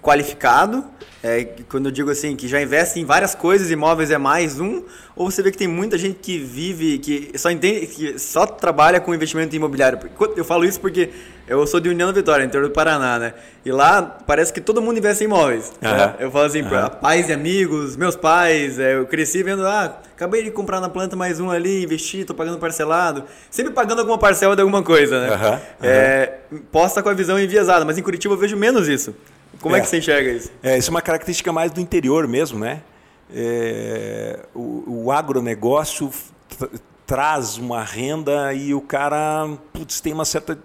qualificado, 0.05 0.85
é, 1.23 1.43
quando 1.67 1.87
eu 1.87 1.91
digo 1.91 2.11
assim, 2.11 2.35
que 2.35 2.47
já 2.47 2.61
investe 2.61 2.99
em 2.99 3.05
várias 3.05 3.33
coisas, 3.33 3.71
imóveis 3.71 4.11
é 4.11 4.17
mais 4.19 4.59
um, 4.59 4.83
ou 5.15 5.31
você 5.31 5.41
vê 5.41 5.49
que 5.49 5.57
tem 5.57 5.67
muita 5.67 5.97
gente 5.97 6.19
que 6.21 6.37
vive, 6.37 6.99
que 6.99 7.31
só 7.35 7.49
entende, 7.49 7.87
que 7.87 8.19
só 8.19 8.45
trabalha 8.45 8.99
com 8.99 9.15
investimento 9.15 9.55
imobiliário? 9.55 9.97
Eu 10.37 10.45
falo 10.45 10.63
isso 10.63 10.79
porque 10.79 11.09
eu 11.47 11.65
sou 11.65 11.79
de 11.79 11.89
União 11.89 12.09
da 12.09 12.13
Vitória, 12.13 12.45
interior 12.45 12.67
do 12.67 12.73
Paraná, 12.73 13.17
né? 13.17 13.33
E 13.65 13.71
lá 13.71 14.03
parece 14.03 14.53
que 14.53 14.61
todo 14.61 14.79
mundo 14.79 14.99
investe 14.99 15.23
em 15.23 15.25
imóveis. 15.25 15.73
Uhum. 15.81 15.89
Né? 15.89 16.15
Eu 16.19 16.29
falo 16.29 16.45
assim, 16.45 16.61
uhum. 16.61 16.89
pais 17.01 17.27
e 17.27 17.33
amigos, 17.33 17.95
meus 17.97 18.15
pais, 18.15 18.77
é, 18.77 18.95
eu 18.95 19.07
cresci 19.07 19.41
vendo, 19.41 19.65
ah, 19.65 19.97
acabei 20.15 20.43
de 20.43 20.51
comprar 20.51 20.79
na 20.79 20.89
planta 20.89 21.15
mais 21.15 21.39
um 21.39 21.49
ali, 21.49 21.85
investi, 21.85 22.23
tô 22.23 22.35
pagando 22.35 22.59
parcelado. 22.59 23.23
Sempre 23.49 23.73
pagando 23.73 23.97
alguma 23.97 24.19
parcela 24.19 24.55
de 24.55 24.61
alguma 24.61 24.83
coisa, 24.83 25.19
né? 25.21 25.31
Uhum. 25.31 25.59
É, 25.81 26.33
posso 26.71 26.89
estar 26.89 27.01
com 27.01 27.09
a 27.09 27.13
visão 27.13 27.39
enviesada, 27.39 27.83
mas 27.83 27.97
em 27.97 28.03
Curitiba 28.03 28.35
eu 28.35 28.37
vejo 28.37 28.55
menos 28.55 28.87
isso. 28.87 29.15
Como 29.65 29.75
é, 29.75 29.79
é 29.79 29.81
que 29.81 29.87
você 29.87 29.97
enxerga 29.97 30.31
isso? 30.31 30.51
É, 30.61 30.77
isso 30.77 30.91
é 30.91 30.91
uma 30.91 31.01
característica 31.01 31.51
mais 31.51 31.71
do 31.71 31.81
interior 31.81 32.27
mesmo, 32.27 32.59
né? 32.59 32.83
É, 33.33 34.45
o, 34.53 35.05
o 35.05 35.11
agronegócio 35.11 36.11
traz 37.07 37.57
uma 37.57 37.83
renda 37.83 38.53
e 38.53 38.75
o 38.75 38.81
cara 38.81 39.49
putz, 39.73 39.99
tem 39.99 40.13
uma 40.13 40.23
certa, 40.23 40.59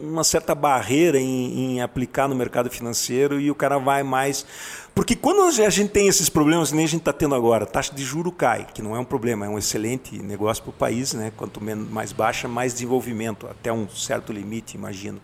uma 0.00 0.24
certa 0.24 0.56
barreira 0.56 1.20
em, 1.20 1.76
em, 1.76 1.80
aplicar 1.80 2.26
no 2.26 2.34
mercado 2.34 2.68
financeiro 2.68 3.40
e 3.40 3.48
o 3.48 3.54
cara 3.54 3.78
vai 3.78 4.02
mais. 4.02 4.44
Porque 4.92 5.14
quando 5.14 5.42
a 5.42 5.70
gente 5.70 5.90
tem 5.90 6.08
esses 6.08 6.28
problemas, 6.28 6.72
nem 6.72 6.84
a 6.84 6.88
gente 6.88 7.02
está 7.02 7.12
tendo 7.12 7.36
agora, 7.36 7.62
a 7.62 7.66
taxa 7.68 7.94
de 7.94 8.02
juro 8.02 8.32
cai, 8.32 8.66
que 8.74 8.82
não 8.82 8.96
é 8.96 8.98
um 8.98 9.04
problema, 9.04 9.46
é 9.46 9.48
um 9.48 9.56
excelente 9.56 10.20
negócio 10.20 10.64
para 10.64 10.70
o 10.70 10.72
país, 10.72 11.14
né? 11.14 11.30
quanto 11.36 11.62
mais 11.62 12.10
baixa, 12.10 12.48
mais 12.48 12.72
desenvolvimento, 12.72 13.46
até 13.46 13.72
um 13.72 13.88
certo 13.88 14.32
limite, 14.32 14.76
imagino. 14.76 15.20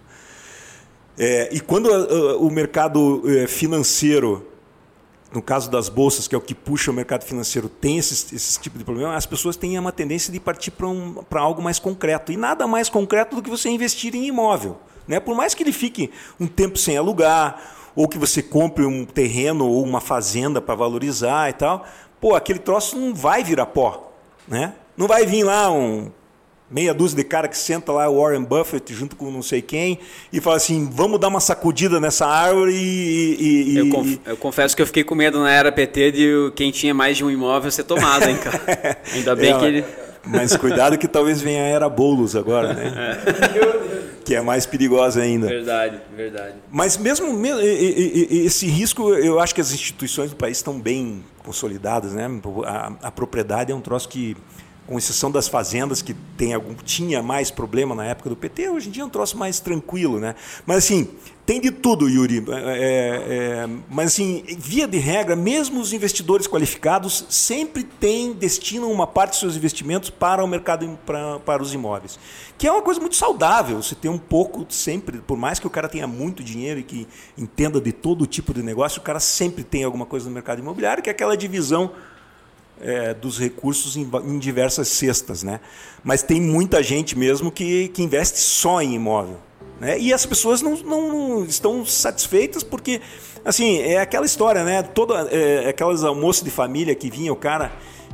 É, 1.19 1.49
e 1.53 1.61
quando 1.61 1.87
uh, 1.87 2.45
o 2.45 2.51
mercado 2.51 3.23
uh, 3.25 3.49
financeiro, 3.49 4.47
no 5.33 5.43
caso 5.43 5.71
das 5.71 5.89
bolsas, 5.89 6.27
que 6.27 6.35
é 6.35 6.39
o 6.39 6.41
que 6.41 6.55
puxa 6.55 6.91
o 6.91 6.95
mercado 6.95 7.25
financeiro, 7.25 7.69
tem 7.69 7.99
esse, 7.99 8.35
esse 8.35 8.61
tipo 8.61 8.79
de 8.79 8.85
problema, 8.85 9.15
as 9.15 9.27
pessoas 9.27 9.57
têm 9.57 9.79
uma 9.79 9.93
tendência 9.93 10.33
de 10.33 10.41
partir 10.41 10.71
para 10.71 10.89
um, 10.89 11.23
algo 11.31 11.63
mais 11.63 11.79
concreto. 11.79 12.33
E 12.33 12.37
nada 12.37 12.67
mais 12.67 12.89
concreto 12.89 13.37
do 13.37 13.43
que 13.43 13.51
você 13.51 13.69
investir 13.69 14.15
em 14.15 14.27
imóvel. 14.27 14.79
Né? 15.07 15.21
Por 15.21 15.35
mais 15.35 15.55
que 15.55 15.63
ele 15.63 15.73
fique 15.73 16.11
um 16.39 16.47
tempo 16.47 16.79
sem 16.79 16.97
alugar, 16.97 17.61
ou 17.95 18.09
que 18.09 18.19
você 18.19 18.43
compre 18.43 18.85
um 18.85 19.05
terreno 19.05 19.67
ou 19.67 19.83
uma 19.83 20.01
fazenda 20.01 20.61
para 20.61 20.75
valorizar 20.75 21.51
e 21.51 21.53
tal, 21.53 21.87
pô, 22.21 22.35
aquele 22.35 22.59
troço 22.59 22.99
não 22.99 23.15
vai 23.15 23.45
virar 23.45 23.67
pó. 23.67 24.13
Né? 24.49 24.75
Não 24.97 25.07
vai 25.07 25.27
vir 25.27 25.45
lá 25.45 25.71
um 25.71 26.11
meia 26.73 26.95
dúzia 26.95 27.17
de 27.17 27.25
cara 27.25 27.47
que 27.47 27.57
senta 27.57 27.93
lá, 27.93 28.09
Warren 28.09 28.43
Buffett, 28.43 28.93
junto 28.95 29.15
com 29.15 29.31
não 29.31 29.43
sei 29.43 29.61
quem, 29.61 29.99
e 30.33 30.41
fala 30.41 30.57
assim: 30.57 30.89
vamos 30.91 31.21
dar 31.21 31.29
uma 31.29 31.41
sacudida 31.41 32.01
nessa 32.01 32.27
árvore 32.27 32.73
e. 32.75 33.73
e, 33.73 33.79
eu, 33.79 33.91
conf, 33.91 34.19
eu, 34.27 34.37
confesso 34.37 34.75
que 34.75 34.83
eu 34.83 34.87
fiquei 34.87 35.05
com 35.05 35.15
medo 35.15 35.39
na 35.41 35.51
era 35.53 35.71
PT 35.71 36.13
de 36.13 36.53
quem 36.57 36.71
tinha 36.71 36.95
mais 36.95 37.17
de 37.17 37.25
um 37.25 37.31
imóvel 37.31 37.71
ser 37.71 37.85
tomado, 37.85 38.29
hein, 38.29 38.37
cara. 38.37 38.99
Ainda 39.13 39.37
bem 39.37 39.53
é, 39.53 39.59
que 39.59 39.65
ele. 39.65 39.85
Mas 40.25 40.57
cuidado 40.57 40.97
que 40.97 41.09
talvez 41.09 41.41
venha 41.41 41.63
a 41.63 41.67
era 41.67 41.89
Boulos 41.89 42.37
agora, 42.37 42.73
né? 42.73 42.93
É. 42.97 44.23
que 44.25 44.37
é 44.37 44.41
mais 44.41 44.65
perigosa 44.65 45.21
ainda. 45.21 45.49
Verdade, 45.49 46.01
verdade. 46.17 46.55
Mas 46.71 46.97
mesmo 46.97 47.27
esse 47.61 48.67
risco, 48.67 49.13
eu 49.15 49.41
acho 49.41 49.53
que 49.53 49.61
as 49.61 49.73
instituições 49.73 50.31
do 50.31 50.37
país 50.37 50.59
estão 50.59 50.81
bem 50.81 51.25
consolidadas, 51.45 52.13
né? 52.13 52.29
A, 52.65 52.93
a 53.03 53.11
propriedade 53.11 53.73
é 53.73 53.75
um 53.75 53.81
troço 53.81 54.09
que 54.09 54.37
com 54.87 54.99
exceção 54.99 55.31
das 55.31 55.49
fazendas 55.49 56.03
que 56.03 56.15
tem 56.37 56.55
algum, 56.55 56.75
tinha 56.75 57.23
mais 57.23 57.51
problema 57.51 57.95
na 57.95 58.05
época 58.05 58.29
do 58.29 58.37
PT, 58.37 58.69
hoje 58.69 58.89
em 58.89 58.93
dia 58.93 59.03
é 59.03 59.07
um 59.07 59.11
troço 59.11 59.37
mais 59.39 59.61
tranquilo, 59.61 60.19
né? 60.19 60.35
Mas 60.67 60.79
assim, 60.79 61.09
tem 61.45 61.61
de 61.61 61.71
tudo, 61.71 62.09
Yuri. 62.09 62.45
É, 62.49 62.53
é, 62.53 63.65
é, 63.65 63.69
mas 63.89 64.13
assim, 64.13 64.45
via 64.59 64.87
de 64.87 64.99
regra, 64.99 65.35
mesmo 65.35 65.81
os 65.81 65.93
investidores 65.93 66.47
qualificados 66.47 67.25
sempre 67.29 67.83
têm, 67.83 68.33
destinam 68.33 68.91
uma 68.91 69.07
parte 69.07 69.31
dos 69.31 69.41
seus 69.41 69.57
investimentos 69.57 70.11
para 70.11 70.45
o 70.45 70.47
mercado, 70.47 70.99
para, 71.05 71.39
para 71.41 71.63
os 71.63 71.75
imóveis. 71.75 72.19
Que 72.57 72.67
é 72.67 72.73
uma 72.73 72.83
coisa 72.83 73.01
muito 73.01 73.17
saudável, 73.17 73.83
você 73.83 73.95
ter 73.95 74.09
um 74.09 74.19
pouco 74.19 74.65
sempre, 74.69 75.19
por 75.19 75.37
mais 75.37 75.59
que 75.59 75.67
o 75.67 75.71
cara 75.71 75.89
tenha 75.89 76.07
muito 76.07 76.45
dinheiro 76.45 76.79
e 76.79 76.83
que 76.85 77.09
entenda 77.37 77.81
de 77.81 77.93
todo 77.93 78.27
tipo 78.27 78.55
de 78.55 78.63
negócio, 78.63 79.01
o 79.01 79.03
cara 79.03 79.19
sempre 79.19 79.65
tem 79.65 79.85
alguma 79.85 80.07
coisa 80.07 80.27
no 80.27 80.33
mercado 80.33 80.61
imobiliário, 80.61 81.03
que 81.03 81.11
é 81.11 81.13
aquela 81.13 81.37
divisão 81.37 81.91
é, 82.81 83.15
dos 83.15 83.39
recursos 83.39 83.97
em, 83.97 84.09
em, 84.25 84.39
diversas 84.39 84.89
cestas, 84.89 85.43
né? 85.43 85.61
Mas 86.03 86.23
tem 86.23 86.41
muita 86.41 86.83
gente 86.83 87.17
mesmo 87.17 87.51
que, 87.51 87.89
que 87.89 88.03
investe 88.03 88.39
só 88.39 88.81
em 88.83 88.95
imóvel, 88.95 89.39
né? 89.81 89.99
E 89.99 90.13
as 90.13 90.27
pessoas 90.27 90.63
não, 90.63 90.77
não 90.77 91.45
estão 91.45 91.85
satisfeitas 91.85 92.63
porque, 92.63 93.01
assim, 93.45 93.79
é 93.79 93.99
aquela 93.99 94.27
história, 94.27 94.65
né? 94.65 94.83
Toda, 94.83 95.29
é, 95.31 95.69
aquelas 95.69 96.05
almoços 96.05 96.43
de 96.43 96.51
família 96.51 96.95
que 96.95 97.11
vinha 97.11 97.33
o 97.33 97.37
cara 97.37 97.73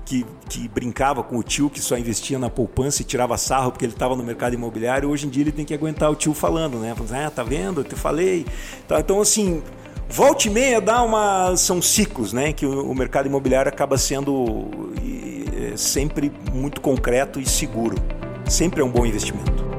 que, 0.09 0.25
que, 0.49 0.67
brincava 0.69 1.23
com 1.23 1.37
o 1.37 1.43
tio 1.43 1.69
que 1.69 1.81
só 1.81 1.97
investia 1.99 2.39
na 2.39 2.49
poupança 2.49 3.03
e 3.03 3.05
tirava 3.05 3.37
sarro 3.37 3.71
porque 3.71 3.85
ele 3.85 3.93
estava 3.93 4.17
no 4.17 4.23
mercado 4.23 4.55
imobiliário, 4.55 5.11
hoje 5.11 5.27
em 5.27 5.29
dia 5.29 5.43
ele 5.43 5.53
tem 5.53 5.67
que 5.67 5.75
aguentar 5.75 6.11
o 6.11 6.15
tio 6.15 6.33
falando, 6.33 6.79
né? 6.79 6.95
Falando, 6.95 7.27
ah, 7.27 7.31
tá 7.31 7.43
vendo? 7.43 7.83
Eu 7.83 7.85
te 7.85 7.95
falei. 7.95 8.47
Tá, 8.87 9.01
então, 9.01 9.21
assim, 9.21 9.63
Volte 10.09 10.49
e 10.49 10.51
meia 10.51 10.81
dá 10.81 11.03
uma. 11.03 11.57
São 11.57 11.83
ciclos, 11.83 12.33
né? 12.33 12.53
Que 12.53 12.65
o, 12.65 12.95
mercado 12.95 13.27
imobiliário 13.27 13.69
acaba 13.69 13.99
sendo 13.99 14.69
é, 15.73 15.77
sempre 15.77 16.33
muito 16.53 16.81
concreto 16.81 17.39
e 17.39 17.47
seguro. 17.47 17.97
Sempre 18.47 18.81
é 18.81 18.85
um 18.85 18.91
bom 18.91 19.05
investimento. 19.05 19.78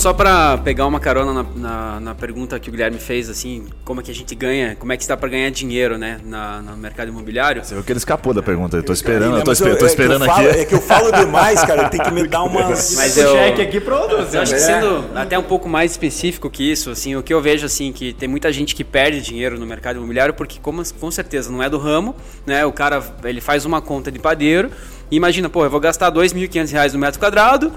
Só 0.00 0.14
para 0.14 0.56
pegar 0.56 0.86
uma 0.86 0.98
carona 0.98 1.34
na, 1.34 1.42
na, 1.54 2.00
na, 2.00 2.14
pergunta 2.14 2.58
que 2.58 2.70
o 2.70 2.72
Guilherme 2.72 2.98
fez, 2.98 3.28
assim, 3.28 3.66
como 3.84 4.00
é 4.00 4.02
que 4.02 4.10
a 4.10 4.14
gente 4.14 4.34
ganha, 4.34 4.74
como 4.74 4.90
é 4.92 4.96
que 4.96 5.02
está 5.02 5.14
para 5.14 5.28
ganhar 5.28 5.50
dinheiro, 5.50 5.98
né, 5.98 6.18
na, 6.24 6.62
no 6.62 6.76
mercado 6.78 7.08
imobiliário? 7.08 7.62
Você 7.62 7.74
viu 7.74 7.84
que 7.84 7.92
ele 7.92 7.98
escapou 7.98 8.32
da 8.32 8.42
pergunta, 8.42 8.78
eu 8.78 8.82
tô 8.82 8.94
esperando, 8.94 9.36
eu 9.36 9.44
tô, 9.44 9.52
eu, 9.52 9.78
tô 9.78 9.84
esperando 9.84 10.24
é 10.24 10.28
aqui. 10.30 10.36
Falo, 10.36 10.48
é 10.48 10.64
que 10.64 10.74
eu 10.74 10.80
falo 10.80 11.12
demais, 11.12 11.62
cara, 11.62 11.90
tem 11.90 12.00
que 12.00 12.10
me 12.12 12.26
dar 12.26 12.44
umas... 12.44 12.96
Mas 12.96 13.18
eu, 13.18 13.30
cheque 13.30 13.60
aqui 13.60 13.78
pronto. 13.78 14.14
Eu 14.14 14.40
acho 14.40 14.54
que 14.54 14.60
sendo 14.60 15.04
até 15.14 15.38
um 15.38 15.42
pouco 15.42 15.68
mais 15.68 15.90
específico 15.90 16.48
que 16.48 16.62
isso, 16.62 16.90
assim, 16.90 17.14
o 17.14 17.22
que 17.22 17.34
eu 17.34 17.42
vejo, 17.42 17.66
assim, 17.66 17.92
que 17.92 18.14
tem 18.14 18.28
muita 18.28 18.50
gente 18.50 18.74
que 18.74 18.82
perde 18.82 19.20
dinheiro 19.20 19.58
no 19.58 19.66
mercado 19.66 19.96
imobiliário 19.96 20.32
porque, 20.32 20.58
como, 20.62 20.82
com 20.98 21.10
certeza, 21.10 21.52
não 21.52 21.62
é 21.62 21.68
do 21.68 21.76
ramo, 21.76 22.16
né, 22.46 22.64
o 22.64 22.72
cara, 22.72 23.02
ele 23.22 23.42
faz 23.42 23.66
uma 23.66 23.82
conta 23.82 24.10
de 24.10 24.18
padeiro 24.18 24.70
e 25.10 25.16
imagina, 25.16 25.50
pô, 25.50 25.62
eu 25.62 25.70
vou 25.70 25.78
gastar 25.80 26.06
R$ 26.06 26.18
2.500 26.20 26.94
no 26.94 26.98
metro 26.98 27.20
quadrado, 27.20 27.70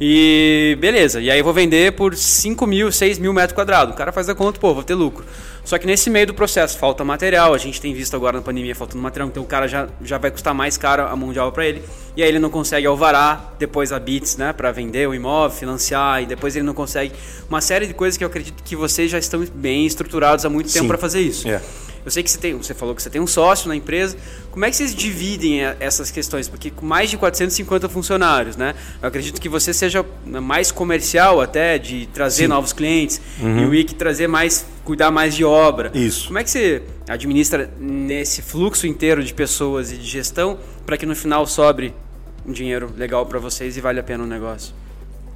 e 0.00 0.78
beleza, 0.80 1.20
e 1.20 1.30
aí 1.30 1.38
eu 1.38 1.44
vou 1.44 1.52
vender 1.52 1.92
por 1.92 2.16
5 2.16 2.66
mil, 2.66 2.90
6 2.90 3.18
mil 3.18 3.32
metros 3.34 3.52
quadrados. 3.52 3.92
O 3.94 3.96
cara 3.96 4.10
faz 4.10 4.28
a 4.28 4.34
conta, 4.34 4.58
pô, 4.58 4.72
vou 4.72 4.82
ter 4.82 4.94
lucro. 4.94 5.26
Só 5.62 5.78
que 5.78 5.86
nesse 5.86 6.08
meio 6.08 6.26
do 6.26 6.34
processo 6.34 6.78
falta 6.78 7.04
material, 7.04 7.52
a 7.52 7.58
gente 7.58 7.80
tem 7.80 7.92
visto 7.92 8.16
agora 8.16 8.38
na 8.38 8.42
pandemia 8.42 8.74
faltando 8.74 9.02
material, 9.02 9.28
então 9.28 9.42
o 9.42 9.46
cara 9.46 9.68
já, 9.68 9.88
já 10.02 10.16
vai 10.16 10.30
custar 10.30 10.54
mais 10.54 10.78
caro 10.78 11.02
a 11.02 11.14
mão 11.14 11.32
de 11.32 11.38
obra 11.38 11.52
para 11.52 11.66
ele, 11.66 11.82
e 12.16 12.22
aí 12.22 12.28
ele 12.28 12.38
não 12.38 12.48
consegue 12.48 12.86
alvará 12.86 13.52
depois 13.58 13.92
a 13.92 13.98
bits, 13.98 14.36
né, 14.38 14.52
para 14.54 14.72
vender 14.72 15.06
o 15.06 15.14
imóvel, 15.14 15.56
financiar, 15.56 16.22
e 16.22 16.26
depois 16.26 16.56
ele 16.56 16.64
não 16.64 16.74
consegue 16.74 17.12
uma 17.48 17.60
série 17.60 17.86
de 17.86 17.92
coisas 17.92 18.16
que 18.16 18.24
eu 18.24 18.28
acredito 18.28 18.62
que 18.64 18.74
vocês 18.74 19.10
já 19.10 19.18
estão 19.18 19.44
bem 19.54 19.84
estruturados 19.84 20.44
há 20.46 20.48
muito 20.48 20.72
tempo 20.72 20.88
para 20.88 20.98
fazer 20.98 21.20
isso. 21.20 21.46
É. 21.46 21.60
Eu 22.04 22.10
sei 22.10 22.22
que 22.22 22.30
você 22.30 22.38
tem, 22.38 22.54
você 22.54 22.74
falou 22.74 22.94
que 22.94 23.02
você 23.02 23.10
tem 23.10 23.20
um 23.20 23.26
sócio 23.26 23.68
na 23.68 23.76
empresa. 23.76 24.16
Como 24.50 24.64
é 24.64 24.70
que 24.70 24.76
vocês 24.76 24.94
dividem 24.94 25.60
essas 25.78 26.10
questões? 26.10 26.48
Porque 26.48 26.70
com 26.70 26.86
mais 26.86 27.10
de 27.10 27.16
450 27.16 27.88
funcionários, 27.88 28.56
né? 28.56 28.74
Eu 29.00 29.08
acredito 29.08 29.40
que 29.40 29.48
você 29.48 29.72
seja 29.72 30.04
mais 30.24 30.72
comercial 30.72 31.40
até 31.40 31.78
de 31.78 32.06
trazer 32.06 32.44
Sim. 32.44 32.48
novos 32.48 32.72
clientes 32.72 33.20
uhum. 33.40 33.60
e 33.60 33.66
o 33.66 33.74
IC 33.74 33.94
trazer 33.94 34.26
mais, 34.26 34.66
cuidar 34.84 35.10
mais 35.10 35.34
de 35.34 35.44
obra. 35.44 35.90
Isso. 35.94 36.28
Como 36.28 36.38
é 36.38 36.44
que 36.44 36.50
você 36.50 36.82
administra 37.08 37.70
nesse 37.78 38.42
fluxo 38.42 38.86
inteiro 38.86 39.22
de 39.22 39.34
pessoas 39.34 39.92
e 39.92 39.96
de 39.96 40.06
gestão 40.06 40.58
para 40.86 40.96
que 40.96 41.06
no 41.06 41.14
final 41.14 41.46
sobre 41.46 41.94
um 42.46 42.52
dinheiro 42.52 42.92
legal 42.96 43.26
para 43.26 43.38
vocês 43.38 43.76
e 43.76 43.80
vale 43.80 44.00
a 44.00 44.02
pena 44.02 44.24
o 44.24 44.26
negócio? 44.26 44.79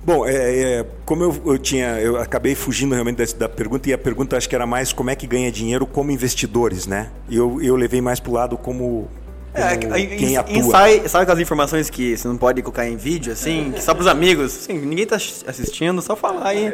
Bom, 0.05 0.27
é, 0.27 0.35
é, 0.35 0.87
como 1.07 1.23
eu, 1.25 1.43
eu, 1.47 1.59
tinha, 1.59 1.99
eu 1.99 2.21
acabei 2.21 2.55
fugindo 2.55 2.93
realmente 2.93 3.17
da, 3.17 3.47
da, 3.47 3.49
pergunta 3.49 3.89
e 3.89 3.93
a 3.95 3.97
pergunta 3.97 4.37
acho 4.37 4.47
que 4.47 4.55
era 4.55 4.67
mais 4.67 4.93
como 4.93 5.09
é 5.09 5.17
que 5.17 5.27
ganha 5.27 5.51
dinheiro 5.51 5.87
como 5.87 6.11
investidores, 6.11 6.87
né? 6.87 7.11
E 7.27 7.37
eu, 7.37 7.63
eu 7.63 7.75
levei 7.75 8.03
mais 8.03 8.21
para 8.21 8.31
o 8.31 8.35
lado 8.35 8.59
como 8.59 9.09
é, 9.55 9.77
quem 10.17 10.37
atua. 10.37 11.09
Sabe 11.09 11.23
aquelas 11.23 11.41
informações 11.41 11.89
que 11.89 12.17
você 12.17 12.27
não 12.27 12.37
pode 12.37 12.61
colocar 12.61 12.89
em 12.89 12.97
vídeo, 12.97 13.33
assim, 13.33 13.73
que 13.73 13.83
só 13.83 13.95
pros 13.95 14.09
amigos? 14.09 14.57
Assim, 14.57 14.79
ninguém 14.79 15.07
tá 15.07 15.17
assistindo, 15.17 16.03
só 16.03 16.17
falar 16.17 16.49
aí. 16.49 16.73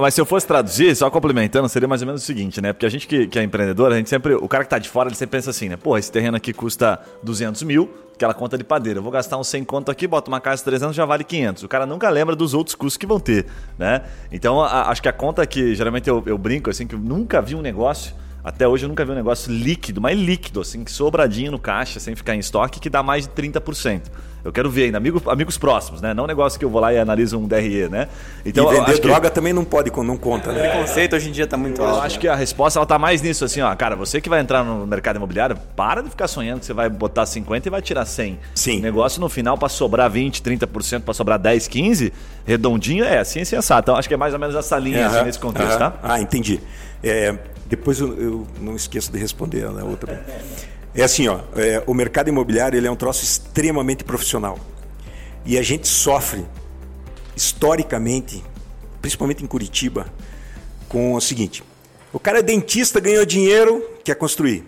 mas 0.00 0.14
se 0.14 0.20
eu 0.20 0.26
fosse 0.26 0.46
traduzir, 0.46 0.96
só 0.96 1.10
complementando, 1.10 1.68
seria 1.68 1.86
mais 1.86 2.00
ou 2.00 2.06
menos 2.06 2.22
o 2.22 2.24
seguinte, 2.24 2.60
né? 2.60 2.72
Porque 2.72 2.86
a 2.86 2.88
gente 2.88 3.06
que, 3.06 3.26
que 3.26 3.38
é 3.38 3.42
empreendedor, 3.42 3.92
a 3.92 3.96
gente 3.96 4.08
sempre, 4.08 4.34
o 4.34 4.48
cara 4.48 4.64
que 4.64 4.70
tá 4.70 4.78
de 4.78 4.88
fora, 4.88 5.08
ele 5.08 5.16
sempre 5.16 5.38
pensa 5.38 5.50
assim, 5.50 5.68
né? 5.68 5.76
Pô, 5.76 5.98
esse 5.98 6.10
terreno 6.10 6.36
aqui 6.36 6.52
custa 6.52 6.98
200 7.22 7.62
mil, 7.62 7.90
aquela 8.14 8.32
conta 8.32 8.56
de 8.56 8.64
padeiro. 8.64 9.00
Eu 9.00 9.02
vou 9.02 9.12
gastar 9.12 9.36
uns 9.36 9.48
100 9.48 9.64
conto 9.64 9.90
aqui, 9.90 10.06
boto 10.06 10.30
uma 10.30 10.40
casa 10.40 10.58
de 10.58 10.64
300, 10.64 10.96
já 10.96 11.04
vale 11.04 11.24
500. 11.24 11.62
O 11.62 11.68
cara 11.68 11.84
nunca 11.84 12.08
lembra 12.08 12.34
dos 12.34 12.54
outros 12.54 12.74
custos 12.74 12.96
que 12.96 13.06
vão 13.06 13.20
ter, 13.20 13.46
né? 13.78 14.02
Então, 14.32 14.62
a, 14.62 14.90
acho 14.90 15.02
que 15.02 15.08
a 15.08 15.12
conta 15.12 15.46
que 15.46 15.74
geralmente 15.74 16.08
eu, 16.08 16.22
eu 16.26 16.38
brinco, 16.38 16.70
assim, 16.70 16.86
que 16.86 16.94
eu 16.94 16.98
nunca 16.98 17.42
vi 17.42 17.54
um 17.54 17.62
negócio 17.62 18.14
Até 18.48 18.66
hoje 18.66 18.86
eu 18.86 18.88
nunca 18.88 19.04
vi 19.04 19.12
um 19.12 19.14
negócio 19.14 19.52
líquido, 19.52 20.00
mais 20.00 20.18
líquido, 20.18 20.62
assim, 20.62 20.82
que 20.82 20.90
sobradinho 20.90 21.52
no 21.52 21.58
caixa, 21.58 22.00
sem 22.00 22.16
ficar 22.16 22.34
em 22.34 22.38
estoque, 22.38 22.80
que 22.80 22.88
dá 22.88 23.02
mais 23.02 23.28
de 23.28 23.34
30%. 23.34 24.04
Eu 24.42 24.50
quero 24.50 24.70
ver 24.70 24.84
ainda, 24.84 24.96
amigo, 24.96 25.20
amigos 25.30 25.58
próximos, 25.58 26.00
né? 26.00 26.14
Não 26.14 26.24
um 26.24 26.26
negócio 26.26 26.58
que 26.58 26.64
eu 26.64 26.70
vou 26.70 26.80
lá 26.80 26.90
e 26.90 26.98
analiso 26.98 27.38
um 27.38 27.46
DRE, 27.46 27.90
né? 27.90 28.08
Então, 28.46 28.72
e 28.72 28.76
vender 28.76 29.00
droga 29.00 29.28
que... 29.28 29.34
também 29.34 29.52
não 29.52 29.66
pode, 29.66 29.90
não 30.02 30.16
conta, 30.16 30.50
né? 30.50 30.66
O 30.66 30.70
preconceito 30.70 31.14
hoje 31.14 31.28
em 31.28 31.32
dia 31.32 31.44
está 31.44 31.58
muito 31.58 31.82
alto. 31.82 31.98
Eu 31.98 32.02
acho 32.02 32.18
que 32.18 32.26
a 32.26 32.34
resposta 32.34 32.78
ela 32.78 32.86
tá 32.86 32.98
mais 32.98 33.20
nisso, 33.20 33.44
assim, 33.44 33.60
ó. 33.60 33.76
Cara, 33.76 33.94
você 33.94 34.18
que 34.18 34.30
vai 34.30 34.40
entrar 34.40 34.64
no 34.64 34.86
mercado 34.86 35.16
imobiliário, 35.16 35.54
para 35.76 36.02
de 36.02 36.08
ficar 36.08 36.26
sonhando 36.26 36.60
que 36.60 36.64
você 36.64 36.72
vai 36.72 36.88
botar 36.88 37.26
50 37.26 37.68
e 37.68 37.70
vai 37.70 37.82
tirar 37.82 38.06
100. 38.06 38.38
Sim. 38.54 38.78
O 38.78 38.80
negócio 38.82 39.20
no 39.20 39.28
final, 39.28 39.58
para 39.58 39.68
sobrar 39.68 40.10
20, 40.10 40.40
30%, 40.40 41.02
para 41.02 41.12
sobrar 41.12 41.38
10, 41.38 41.68
15, 41.68 42.12
redondinho, 42.46 43.04
é 43.04 43.18
assim 43.18 43.40
é 43.40 43.44
sensato. 43.44 43.82
Então 43.90 43.96
acho 43.96 44.08
que 44.08 44.14
é 44.14 44.16
mais 44.16 44.32
ou 44.32 44.40
menos 44.40 44.56
essa 44.56 44.78
linha, 44.78 45.06
assim, 45.06 45.24
nesse 45.24 45.38
contexto, 45.38 45.76
tá? 45.78 45.92
Ah, 46.02 46.18
entendi. 46.18 46.58
É, 47.02 47.34
depois 47.68 48.00
eu, 48.00 48.18
eu, 48.18 48.46
não 48.60 48.74
esqueço 48.74 49.12
de 49.12 49.18
responder 49.18 49.64
a 49.64 49.84
outra. 49.84 50.24
É 50.94 51.02
assim, 51.02 51.28
ó, 51.28 51.40
é, 51.54 51.82
o 51.86 51.92
mercado 51.92 52.28
imobiliário 52.28 52.76
ele 52.76 52.86
é 52.86 52.90
um 52.90 52.96
troço 52.96 53.22
extremamente 53.22 54.04
profissional. 54.04 54.58
E 55.44 55.58
a 55.58 55.62
gente 55.62 55.86
sofre 55.86 56.44
historicamente, 57.36 58.42
principalmente 59.00 59.44
em 59.44 59.46
Curitiba, 59.46 60.06
com 60.88 61.14
o 61.14 61.20
seguinte: 61.20 61.62
o 62.12 62.18
cara 62.18 62.38
é 62.38 62.42
dentista, 62.42 63.00
ganhou 63.00 63.24
dinheiro, 63.26 63.86
quer 64.02 64.14
construir. 64.14 64.64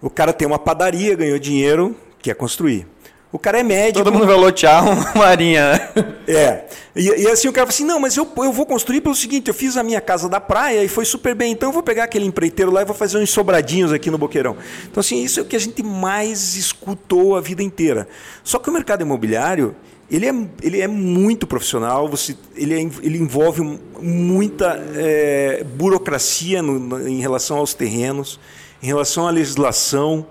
O 0.00 0.08
cara 0.08 0.32
tem 0.32 0.48
uma 0.48 0.58
padaria, 0.58 1.14
ganhou 1.14 1.38
dinheiro, 1.38 1.94
quer 2.22 2.34
construir. 2.34 2.86
O 3.32 3.38
cara 3.38 3.60
é 3.60 3.62
médico. 3.62 4.02
Todo 4.04 4.12
mundo 4.12 4.26
vai 4.26 4.34
lotear 4.34 4.84
uma 4.84 5.14
marinha. 5.14 5.72
Né? 5.72 6.14
É. 6.26 6.64
E, 6.96 7.22
e, 7.22 7.28
assim 7.28 7.46
o 7.46 7.52
cara 7.52 7.66
fala 7.66 7.74
assim: 7.74 7.84
não, 7.84 8.00
mas 8.00 8.16
eu, 8.16 8.28
eu 8.38 8.52
vou 8.52 8.66
construir 8.66 9.00
pelo 9.00 9.14
seguinte: 9.14 9.48
eu 9.48 9.54
fiz 9.54 9.76
a 9.76 9.82
minha 9.82 10.00
casa 10.00 10.28
da 10.28 10.40
praia 10.40 10.82
e 10.82 10.88
foi 10.88 11.04
super 11.04 11.34
bem, 11.34 11.52
então 11.52 11.68
eu 11.68 11.72
vou 11.72 11.82
pegar 11.82 12.04
aquele 12.04 12.26
empreiteiro 12.26 12.72
lá 12.72 12.82
e 12.82 12.84
vou 12.84 12.94
fazer 12.94 13.18
uns 13.18 13.30
sobradinhos 13.30 13.92
aqui 13.92 14.10
no 14.10 14.18
Boqueirão. 14.18 14.56
Então, 14.90 15.00
assim, 15.00 15.22
isso 15.22 15.38
é 15.38 15.42
o 15.42 15.46
que 15.46 15.54
a 15.54 15.60
gente 15.60 15.82
mais 15.82 16.56
escutou 16.56 17.36
a 17.36 17.40
vida 17.40 17.62
inteira. 17.62 18.08
Só 18.42 18.58
que 18.58 18.68
o 18.68 18.72
mercado 18.72 19.02
imobiliário. 19.02 19.74
Ele 20.10 20.26
é, 20.26 20.34
ele 20.60 20.80
é 20.80 20.88
muito 20.88 21.46
profissional, 21.46 22.08
você, 22.08 22.36
ele, 22.56 22.74
é, 22.74 22.80
ele 23.00 23.16
envolve 23.16 23.78
muita 24.02 24.76
é, 24.96 25.62
burocracia 25.62 26.60
no, 26.60 26.80
no, 26.80 27.08
em 27.08 27.20
relação 27.20 27.58
aos 27.58 27.74
terrenos, 27.74 28.40
em 28.82 28.88
relação 28.88 29.28
à 29.28 29.30
legislação 29.30 30.26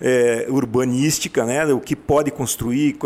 é, 0.00 0.46
urbanística, 0.48 1.44
né? 1.44 1.64
o 1.72 1.80
que 1.80 1.94
pode 1.94 2.30
construir, 2.30 2.96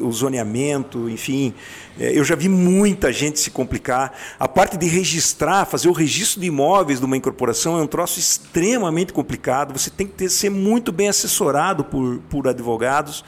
o 0.00 0.12
zoneamento, 0.12 1.08
enfim. 1.08 1.54
É, 1.98 2.16
eu 2.16 2.24
já 2.24 2.34
vi 2.34 2.48
muita 2.48 3.12
gente 3.12 3.38
se 3.38 3.50
complicar. 3.50 4.12
A 4.38 4.48
parte 4.48 4.76
de 4.76 4.86
registrar, 4.86 5.64
fazer 5.64 5.88
o 5.88 5.92
registro 5.92 6.40
de 6.40 6.46
imóveis 6.46 6.98
de 6.98 7.06
uma 7.06 7.16
incorporação 7.16 7.78
é 7.78 7.82
um 7.82 7.86
troço 7.86 8.18
extremamente 8.18 9.12
complicado. 9.12 9.72
Você 9.78 9.90
tem 9.90 10.06
que 10.06 10.14
ter, 10.14 10.28
ser 10.28 10.50
muito 10.50 10.92
bem 10.92 11.08
assessorado 11.08 11.84
por, 11.84 12.18
por 12.28 12.48
advogados 12.48 13.24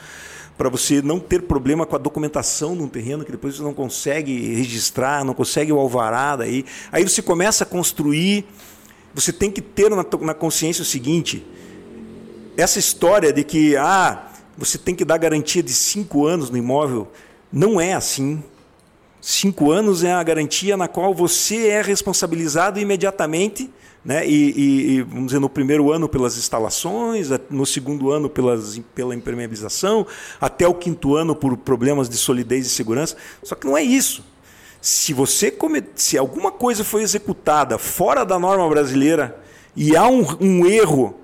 para 0.57 0.69
você 0.69 1.03
não 1.03 1.19
ter 1.19 1.43
problema 1.43 1.85
com 1.85 1.95
a 1.95 1.99
documentação 1.99 2.75
de 2.75 2.81
um 2.81 2.87
terreno 2.87 3.23
que 3.23 3.31
depois 3.31 3.55
você 3.55 3.61
não 3.61 3.75
consegue 3.75 4.55
registrar, 4.55 5.23
não 5.23 5.35
consegue 5.35 5.71
o 5.71 5.77
alvará 5.77 6.35
daí. 6.35 6.65
Aí 6.91 7.03
você 7.03 7.21
começa 7.21 7.63
a 7.63 7.67
construir, 7.67 8.43
você 9.13 9.31
tem 9.31 9.51
que 9.51 9.61
ter 9.61 9.91
na, 9.91 10.03
na 10.21 10.33
consciência 10.33 10.81
o 10.81 10.85
seguinte, 10.85 11.45
essa 12.57 12.79
história 12.79 13.31
de 13.31 13.43
que 13.43 13.77
ah, 13.77 14.27
você 14.57 14.77
tem 14.79 14.95
que 14.95 15.05
dar 15.05 15.17
garantia 15.17 15.61
de 15.61 15.71
cinco 15.71 16.25
anos 16.25 16.49
no 16.49 16.57
imóvel, 16.57 17.07
não 17.53 17.79
é 17.79 17.93
assim. 17.93 18.43
Cinco 19.21 19.71
anos 19.71 20.03
é 20.03 20.11
a 20.11 20.23
garantia 20.23 20.75
na 20.75 20.87
qual 20.87 21.13
você 21.13 21.67
é 21.67 21.81
responsabilizado 21.81 22.79
imediatamente, 22.79 23.69
né? 24.03 24.27
E, 24.27 24.51
e, 24.51 24.91
e, 24.91 25.01
vamos 25.01 25.27
dizer 25.27 25.39
no 25.39 25.49
primeiro 25.49 25.91
ano 25.91 26.07
pelas 26.07 26.37
instalações, 26.37 27.29
no 27.49 27.65
segundo 27.65 28.09
ano 28.09 28.29
pelas, 28.29 28.79
pela 28.95 29.13
impermeabilização, 29.13 30.07
até 30.39 30.67
o 30.67 30.73
quinto 30.73 31.15
ano 31.15 31.35
por 31.35 31.57
problemas 31.57 32.09
de 32.09 32.17
solidez 32.17 32.65
e 32.65 32.69
segurança. 32.69 33.15
Só 33.43 33.53
que 33.53 33.67
não 33.67 33.77
é 33.77 33.83
isso. 33.83 34.23
Se 34.81 35.13
você 35.13 35.55
se 35.95 36.17
alguma 36.17 36.51
coisa 36.51 36.83
foi 36.83 37.01
executada 37.01 37.77
fora 37.77 38.23
da 38.23 38.39
norma 38.39 38.67
brasileira 38.69 39.39
e 39.75 39.95
há 39.95 40.07
um, 40.07 40.25
um 40.39 40.65
erro 40.65 41.15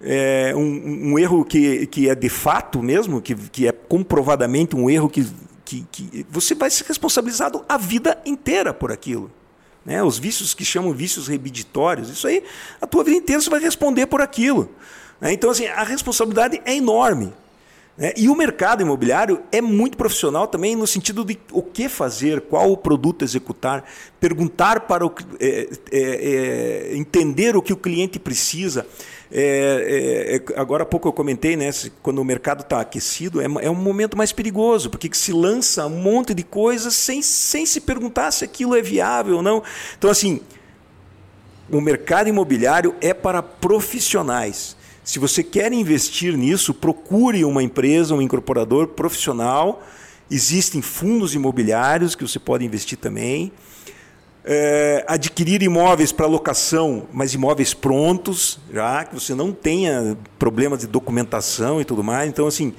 é, 0.00 0.52
um, 0.54 1.12
um, 1.12 1.18
erro 1.18 1.44
que, 1.44 1.86
que 1.86 2.08
é 2.08 2.14
de 2.14 2.28
fato 2.28 2.82
mesmo, 2.82 3.20
que, 3.20 3.34
que 3.34 3.66
é 3.66 3.72
comprovadamente 3.72 4.76
um 4.76 4.90
erro 4.90 5.08
que, 5.08 5.26
que, 5.64 5.86
que 5.90 6.26
você 6.30 6.54
vai 6.54 6.70
ser 6.70 6.84
responsabilizado 6.84 7.64
a 7.68 7.76
vida 7.76 8.18
inteira 8.24 8.74
por 8.74 8.92
aquilo. 8.92 9.30
Né? 9.84 10.02
Os 10.02 10.18
vícios 10.18 10.52
que 10.52 10.64
chamam 10.64 10.92
vícios 10.92 11.28
rebiditórios, 11.28 12.10
isso 12.10 12.26
aí, 12.26 12.42
a 12.80 12.86
tua 12.86 13.04
vida 13.04 13.16
inteira 13.16 13.40
você 13.40 13.48
vai 13.48 13.60
responder 13.60 14.06
por 14.06 14.20
aquilo. 14.20 14.68
Né? 15.20 15.32
Então, 15.32 15.50
assim, 15.50 15.66
a 15.66 15.84
responsabilidade 15.84 16.60
é 16.64 16.74
enorme. 16.74 17.32
Né? 17.96 18.12
E 18.16 18.28
o 18.28 18.34
mercado 18.34 18.82
imobiliário 18.82 19.42
é 19.50 19.60
muito 19.60 19.96
profissional 19.96 20.46
também 20.46 20.76
no 20.76 20.86
sentido 20.86 21.24
de 21.24 21.38
o 21.50 21.62
que 21.62 21.88
fazer, 21.88 22.42
qual 22.42 22.70
o 22.70 22.76
produto 22.76 23.22
executar, 23.22 23.84
perguntar 24.20 24.80
para 24.80 25.06
o 25.06 25.14
é, 25.40 25.68
é, 25.90 26.00
é, 26.00 26.96
entender 26.96 27.56
o 27.56 27.62
que 27.62 27.72
o 27.72 27.76
cliente 27.76 28.18
precisa. 28.18 28.86
É, 29.30 29.40
é, 29.40 30.36
é, 30.36 30.60
agora 30.60 30.84
há 30.84 30.86
pouco 30.86 31.08
eu 31.08 31.12
comentei, 31.12 31.56
né, 31.56 31.70
quando 32.02 32.20
o 32.20 32.24
mercado 32.24 32.60
está 32.60 32.80
aquecido, 32.80 33.40
é, 33.40 33.44
é, 33.44 33.70
um 33.70 33.74
momento 33.74 34.16
mais 34.16 34.32
perigoso, 34.32 34.88
porque 34.88 35.10
se 35.12 35.32
lança 35.32 35.86
um 35.86 36.00
monte 36.00 36.32
de 36.32 36.44
coisas 36.44 36.94
sem, 36.94 37.22
sem 37.22 37.66
se 37.66 37.80
perguntar 37.80 38.30
se 38.30 38.44
aquilo 38.44 38.76
é 38.76 38.82
viável 38.82 39.36
ou 39.36 39.42
não. 39.42 39.62
Então, 39.98 40.10
assim, 40.10 40.40
o 41.70 41.80
mercado 41.80 42.28
imobiliário 42.28 42.94
é 43.00 43.12
para 43.12 43.42
profissionais. 43.42 44.76
Se 45.02 45.18
você 45.18 45.42
quer 45.42 45.72
investir 45.72 46.36
nisso, 46.36 46.72
procure 46.72 47.44
uma 47.44 47.62
empresa, 47.62 48.14
um 48.14 48.22
incorporador 48.22 48.88
profissional. 48.88 49.82
Existem 50.30 50.82
fundos 50.82 51.34
imobiliários 51.34 52.14
que 52.14 52.26
você 52.26 52.38
pode 52.38 52.64
investir 52.64 52.98
também 52.98 53.52
é, 54.48 55.04
adquirir 55.08 55.60
imóveis 55.60 56.12
para 56.12 56.24
locação, 56.26 57.08
mas 57.12 57.34
imóveis 57.34 57.74
prontos, 57.74 58.60
já 58.72 59.04
que 59.04 59.14
você 59.14 59.34
não 59.34 59.52
tenha 59.52 60.16
problemas 60.38 60.80
de 60.80 60.86
documentação 60.86 61.80
e 61.80 61.84
tudo 61.84 62.04
mais. 62.04 62.28
Então, 62.28 62.46
assim, 62.46 62.72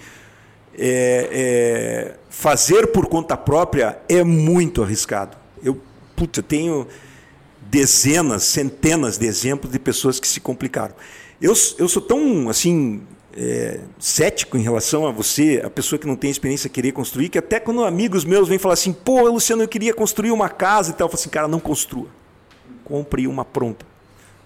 é, 0.77 1.30
é, 1.30 2.15
fazer 2.30 2.88
por 2.88 3.08
conta 3.08 3.36
própria 3.36 3.99
é 4.08 4.23
muito 4.23 4.82
arriscado. 4.82 5.36
Eu, 5.62 5.77
putz, 6.15 6.38
eu 6.38 6.43
tenho 6.43 6.88
dezenas, 7.69 8.43
centenas 8.43 9.17
de 9.17 9.25
exemplos 9.25 9.69
de 9.69 9.77
pessoas 9.77 10.21
que 10.21 10.27
se 10.27 10.39
complicaram. 10.39 10.95
Eu, 11.41 11.53
eu 11.77 11.89
sou 11.89 12.01
tão 12.01 12.49
assim 12.49 13.01
é, 13.38 13.80
cético 14.00 14.58
em 14.58 14.62
relação 14.62 15.06
a 15.06 15.12
você, 15.12 15.62
a 15.63 15.69
pessoa 15.69 16.00
que 16.00 16.08
não 16.08 16.15
tem 16.15 16.32
experiência 16.32 16.69
querer 16.69 16.91
construir, 16.91 17.30
que 17.30 17.38
até 17.38 17.60
quando 17.60 17.84
amigos 17.86 18.26
meus 18.26 18.50
vêm 18.50 18.58
falar 18.58 18.73
assim, 18.73 18.91
pô, 18.91 19.21
Luciano, 19.30 19.62
eu 19.62 19.67
queria 19.67 19.93
construir 19.93 20.32
uma 20.32 20.50
casa 20.50 20.89
e 20.89 20.93
tal, 20.93 21.06
eu 21.06 21.10
falo 21.10 21.19
assim, 21.19 21.30
cara, 21.30 21.47
não 21.47 21.60
construa. 21.60 22.08
Compre 22.84 23.28
uma 23.28 23.45
pronta. 23.45 23.86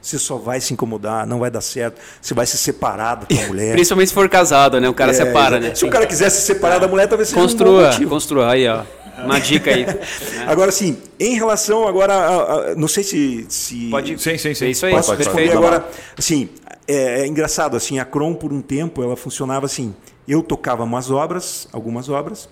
Você 0.02 0.18
só 0.18 0.36
vai 0.36 0.60
se 0.60 0.74
incomodar, 0.74 1.28
não 1.28 1.40
vai 1.40 1.52
dar 1.52 1.62
certo. 1.62 2.02
Você 2.20 2.34
vai 2.34 2.46
se 2.46 2.58
separar 2.58 3.16
da 3.16 3.26
tua 3.28 3.46
mulher. 3.48 3.74
Principalmente 3.74 4.08
se 4.08 4.14
for 4.14 4.28
casado, 4.28 4.82
né? 4.82 4.90
O 4.90 4.94
cara 4.94 5.12
é, 5.12 5.14
separa, 5.14 5.60
né? 5.60 5.76
Se 5.76 5.86
o 5.86 5.90
cara 5.90 6.08
quiser 6.08 6.30
se 6.30 6.42
separar 6.42 6.80
da 6.80 6.88
mulher, 6.88 7.08
talvez 7.08 7.30
seja 7.30 7.40
construa, 7.40 7.92
um 7.96 8.10
Construa, 8.10 8.52
aí, 8.52 8.68
ó. 8.68 8.84
Uma 9.24 9.40
dica 9.40 9.70
aí. 9.70 9.86
agora, 10.48 10.72
sim, 10.72 10.98
em 11.20 11.36
relação 11.36 11.88
agora, 11.88 12.14
a, 12.14 12.72
a, 12.72 12.76
não 12.76 12.88
sei 12.88 13.04
se, 13.04 13.46
se 13.48 13.90
pode, 13.92 14.20
sim, 14.20 14.38
sim, 14.40 14.56
sim. 14.56 14.66
É 14.66 14.70
isso 14.70 14.86
aí, 14.88 14.94
posso 14.94 15.10
pode, 15.10 15.24
responder 15.24 15.52
agora. 15.52 15.86
Assim, 16.18 16.50
é, 16.92 17.22
é, 17.22 17.28
engraçado, 17.28 17.78
assim, 17.78 18.00
a 18.00 18.06
Cron 18.06 18.34
por 18.34 18.52
um 18.52 18.62
tempo 18.62 19.04
ela 19.04 19.16
funcionava 19.16 19.66
assim. 19.66 19.96
Eu 20.28 20.44
tocava 20.44 20.84
umas 20.84 21.12
obras, 21.12 21.68
algumas 21.72 22.10
obras, 22.10 22.50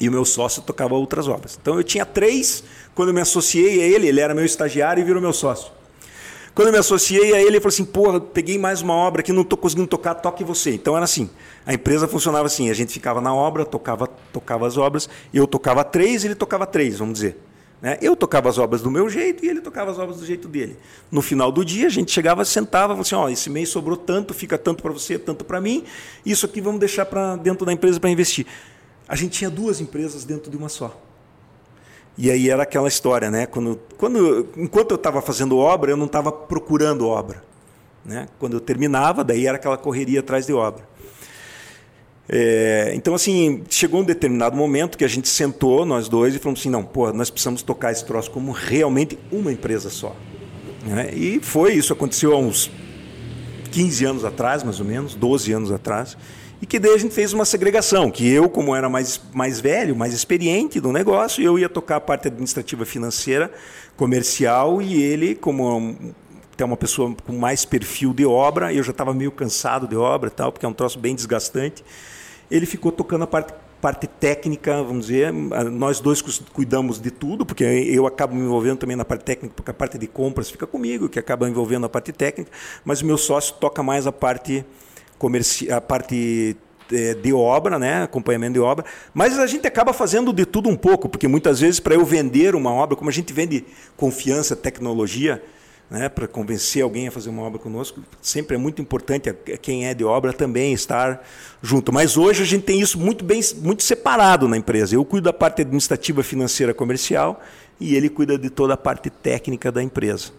e 0.00 0.08
o 0.08 0.12
meu 0.12 0.24
sócio 0.24 0.62
tocava 0.62 0.94
outras 0.94 1.28
obras. 1.28 1.58
Então 1.60 1.76
eu 1.76 1.84
tinha 1.84 2.06
três, 2.06 2.64
quando 2.94 3.08
eu 3.08 3.14
me 3.14 3.20
associei 3.20 3.82
a 3.82 3.86
ele, 3.86 4.08
ele 4.08 4.20
era 4.20 4.34
meu 4.34 4.44
estagiário 4.44 5.00
e 5.00 5.04
virou 5.04 5.20
meu 5.20 5.32
sócio. 5.32 5.72
Quando 6.54 6.68
eu 6.68 6.72
me 6.72 6.78
associei 6.78 7.32
a 7.34 7.38
ele, 7.38 7.48
ele 7.48 7.60
falou 7.60 7.68
assim: 7.68 7.84
porra, 7.84 8.20
peguei 8.20 8.58
mais 8.58 8.82
uma 8.82 8.94
obra 8.94 9.22
que 9.22 9.32
não 9.32 9.42
estou 9.42 9.56
conseguindo 9.56 9.88
tocar, 9.88 10.14
toque 10.14 10.42
você. 10.42 10.74
Então 10.74 10.96
era 10.96 11.04
assim: 11.04 11.30
a 11.64 11.74
empresa 11.74 12.08
funcionava 12.08 12.46
assim, 12.46 12.70
a 12.70 12.74
gente 12.74 12.92
ficava 12.92 13.20
na 13.20 13.34
obra, 13.34 13.64
tocava, 13.64 14.06
tocava 14.32 14.66
as 14.66 14.76
obras, 14.76 15.08
eu 15.32 15.46
tocava 15.46 15.84
três, 15.84 16.24
ele 16.24 16.34
tocava 16.34 16.66
três, 16.66 16.98
vamos 16.98 17.14
dizer. 17.14 17.38
Né? 17.80 17.98
Eu 18.02 18.14
tocava 18.14 18.48
as 18.48 18.58
obras 18.58 18.82
do 18.82 18.90
meu 18.90 19.08
jeito 19.08 19.44
e 19.44 19.48
ele 19.48 19.60
tocava 19.60 19.90
as 19.90 19.98
obras 19.98 20.18
do 20.18 20.26
jeito 20.26 20.46
dele. 20.48 20.76
No 21.10 21.22
final 21.22 21.50
do 21.50 21.64
dia, 21.64 21.86
a 21.86 21.90
gente 21.90 22.12
chegava, 22.12 22.44
sentava, 22.44 22.88
falava 22.88 23.00
assim: 23.00 23.14
ó, 23.14 23.28
esse 23.28 23.48
mês 23.48 23.68
sobrou 23.68 23.96
tanto, 23.96 24.34
fica 24.34 24.58
tanto 24.58 24.82
para 24.82 24.92
você, 24.92 25.18
tanto 25.18 25.44
para 25.44 25.60
mim, 25.60 25.84
isso 26.24 26.44
aqui 26.44 26.60
vamos 26.60 26.80
deixar 26.80 27.06
para 27.06 27.36
dentro 27.36 27.64
da 27.64 27.72
empresa 27.72 27.98
para 27.98 28.10
investir. 28.10 28.46
A 29.08 29.16
gente 29.16 29.38
tinha 29.38 29.50
duas 29.50 29.80
empresas 29.80 30.24
dentro 30.24 30.50
de 30.50 30.56
uma 30.56 30.68
só. 30.68 31.00
E 32.18 32.30
aí 32.30 32.50
era 32.50 32.64
aquela 32.64 32.86
história, 32.86 33.30
né? 33.30 33.46
Quando, 33.46 33.80
quando, 33.96 34.48
enquanto 34.56 34.90
eu 34.90 34.96
estava 34.96 35.22
fazendo 35.22 35.56
obra, 35.56 35.90
eu 35.90 35.96
não 35.96 36.06
estava 36.06 36.30
procurando 36.30 37.06
obra. 37.06 37.42
Né? 38.04 38.28
Quando 38.38 38.54
eu 38.54 38.60
terminava, 38.60 39.24
daí 39.24 39.46
era 39.46 39.56
aquela 39.56 39.78
correria 39.78 40.20
atrás 40.20 40.46
de 40.46 40.52
obra. 40.52 40.89
É, 42.32 42.92
então, 42.94 43.12
assim, 43.12 43.64
chegou 43.68 44.02
um 44.02 44.04
determinado 44.04 44.56
momento 44.56 44.96
que 44.96 45.04
a 45.04 45.08
gente 45.08 45.28
sentou, 45.28 45.84
nós 45.84 46.08
dois, 46.08 46.32
e 46.32 46.38
falamos 46.38 46.60
assim: 46.60 46.70
não, 46.70 46.84
pô, 46.84 47.12
nós 47.12 47.28
precisamos 47.28 47.60
tocar 47.60 47.90
esse 47.90 48.04
troço 48.04 48.30
como 48.30 48.52
realmente 48.52 49.18
uma 49.32 49.52
empresa 49.52 49.90
só. 49.90 50.14
Né? 50.86 51.10
E 51.12 51.40
foi, 51.40 51.72
isso 51.72 51.92
aconteceu 51.92 52.32
há 52.32 52.38
uns 52.38 52.70
15 53.72 54.04
anos 54.04 54.24
atrás, 54.24 54.62
mais 54.62 54.78
ou 54.78 54.86
menos, 54.86 55.16
12 55.16 55.52
anos 55.52 55.72
atrás, 55.72 56.16
e 56.62 56.66
que 56.66 56.78
daí 56.78 56.94
a 56.94 56.98
gente 56.98 57.12
fez 57.12 57.32
uma 57.32 57.44
segregação, 57.44 58.12
que 58.12 58.28
eu, 58.28 58.48
como 58.48 58.76
era 58.76 58.88
mais, 58.88 59.20
mais 59.32 59.58
velho, 59.58 59.96
mais 59.96 60.14
experiente 60.14 60.78
do 60.78 60.92
negócio, 60.92 61.42
eu 61.42 61.58
ia 61.58 61.68
tocar 61.68 61.96
a 61.96 62.00
parte 62.00 62.28
administrativa 62.28 62.84
financeira, 62.84 63.50
comercial, 63.96 64.80
e 64.80 65.02
ele, 65.02 65.34
como 65.34 65.96
tem 66.56 66.64
uma 66.64 66.76
pessoa 66.76 67.12
com 67.26 67.32
mais 67.32 67.64
perfil 67.64 68.12
de 68.12 68.24
obra, 68.24 68.72
eu 68.72 68.84
já 68.84 68.92
estava 68.92 69.12
meio 69.12 69.32
cansado 69.32 69.88
de 69.88 69.96
obra 69.96 70.28
e 70.28 70.32
tal, 70.32 70.52
porque 70.52 70.64
é 70.64 70.68
um 70.68 70.72
troço 70.72 70.98
bem 70.98 71.14
desgastante, 71.14 71.82
ele 72.50 72.66
ficou 72.66 72.90
tocando 72.90 73.24
a 73.24 73.26
parte 73.26 73.54
parte 73.80 74.06
técnica, 74.06 74.82
vamos 74.82 75.06
dizer, 75.06 75.32
nós 75.32 76.00
dois 76.00 76.20
cuidamos 76.52 77.00
de 77.00 77.10
tudo, 77.10 77.46
porque 77.46 77.64
eu 77.64 78.06
acabo 78.06 78.34
me 78.34 78.42
envolvendo 78.42 78.78
também 78.78 78.94
na 78.94 79.04
parte 79.04 79.24
técnica, 79.24 79.54
porque 79.56 79.70
a 79.70 79.74
parte 79.74 79.96
de 79.96 80.06
compras 80.06 80.50
fica 80.50 80.66
comigo, 80.66 81.08
que 81.08 81.18
acaba 81.18 81.48
envolvendo 81.48 81.86
a 81.86 81.88
parte 81.88 82.12
técnica, 82.12 82.50
mas 82.84 83.00
o 83.00 83.06
meu 83.06 83.16
sócio 83.16 83.54
toca 83.58 83.82
mais 83.82 84.06
a 84.06 84.12
parte 84.12 84.64
comercial, 85.18 85.78
a 85.78 85.80
parte 85.80 86.56
é, 86.92 87.14
de 87.14 87.32
obra, 87.32 87.78
né, 87.78 88.02
acompanhamento 88.02 88.54
de 88.54 88.60
obra, 88.60 88.84
mas 89.14 89.38
a 89.38 89.46
gente 89.46 89.66
acaba 89.66 89.92
fazendo 89.92 90.32
de 90.32 90.44
tudo 90.44 90.68
um 90.68 90.76
pouco, 90.76 91.08
porque 91.08 91.26
muitas 91.26 91.60
vezes 91.60 91.80
para 91.80 91.94
eu 91.94 92.04
vender 92.04 92.54
uma 92.54 92.72
obra, 92.72 92.96
como 92.96 93.08
a 93.08 93.12
gente 93.12 93.32
vende 93.32 93.64
confiança, 93.96 94.54
tecnologia, 94.54 95.42
né, 95.90 96.08
para 96.08 96.28
convencer 96.28 96.82
alguém 96.82 97.08
a 97.08 97.10
fazer 97.10 97.30
uma 97.30 97.42
obra 97.42 97.58
conosco, 97.58 98.00
sempre 98.22 98.54
é 98.54 98.58
muito 98.58 98.80
importante 98.80 99.32
quem 99.60 99.86
é 99.86 99.94
de 99.94 100.04
obra 100.04 100.32
também 100.32 100.72
estar 100.72 101.26
junto. 101.60 101.92
Mas 101.92 102.16
hoje 102.16 102.42
a 102.42 102.46
gente 102.46 102.62
tem 102.62 102.80
isso 102.80 102.98
muito 102.98 103.24
bem, 103.24 103.40
muito 103.56 103.82
separado 103.82 104.46
na 104.46 104.56
empresa. 104.56 104.94
Eu 104.94 105.04
cuido 105.04 105.24
da 105.24 105.32
parte 105.32 105.62
administrativa, 105.62 106.22
financeira, 106.22 106.72
comercial 106.72 107.42
e 107.80 107.96
ele 107.96 108.08
cuida 108.08 108.38
de 108.38 108.48
toda 108.48 108.74
a 108.74 108.76
parte 108.76 109.10
técnica 109.10 109.72
da 109.72 109.82
empresa. 109.82 110.30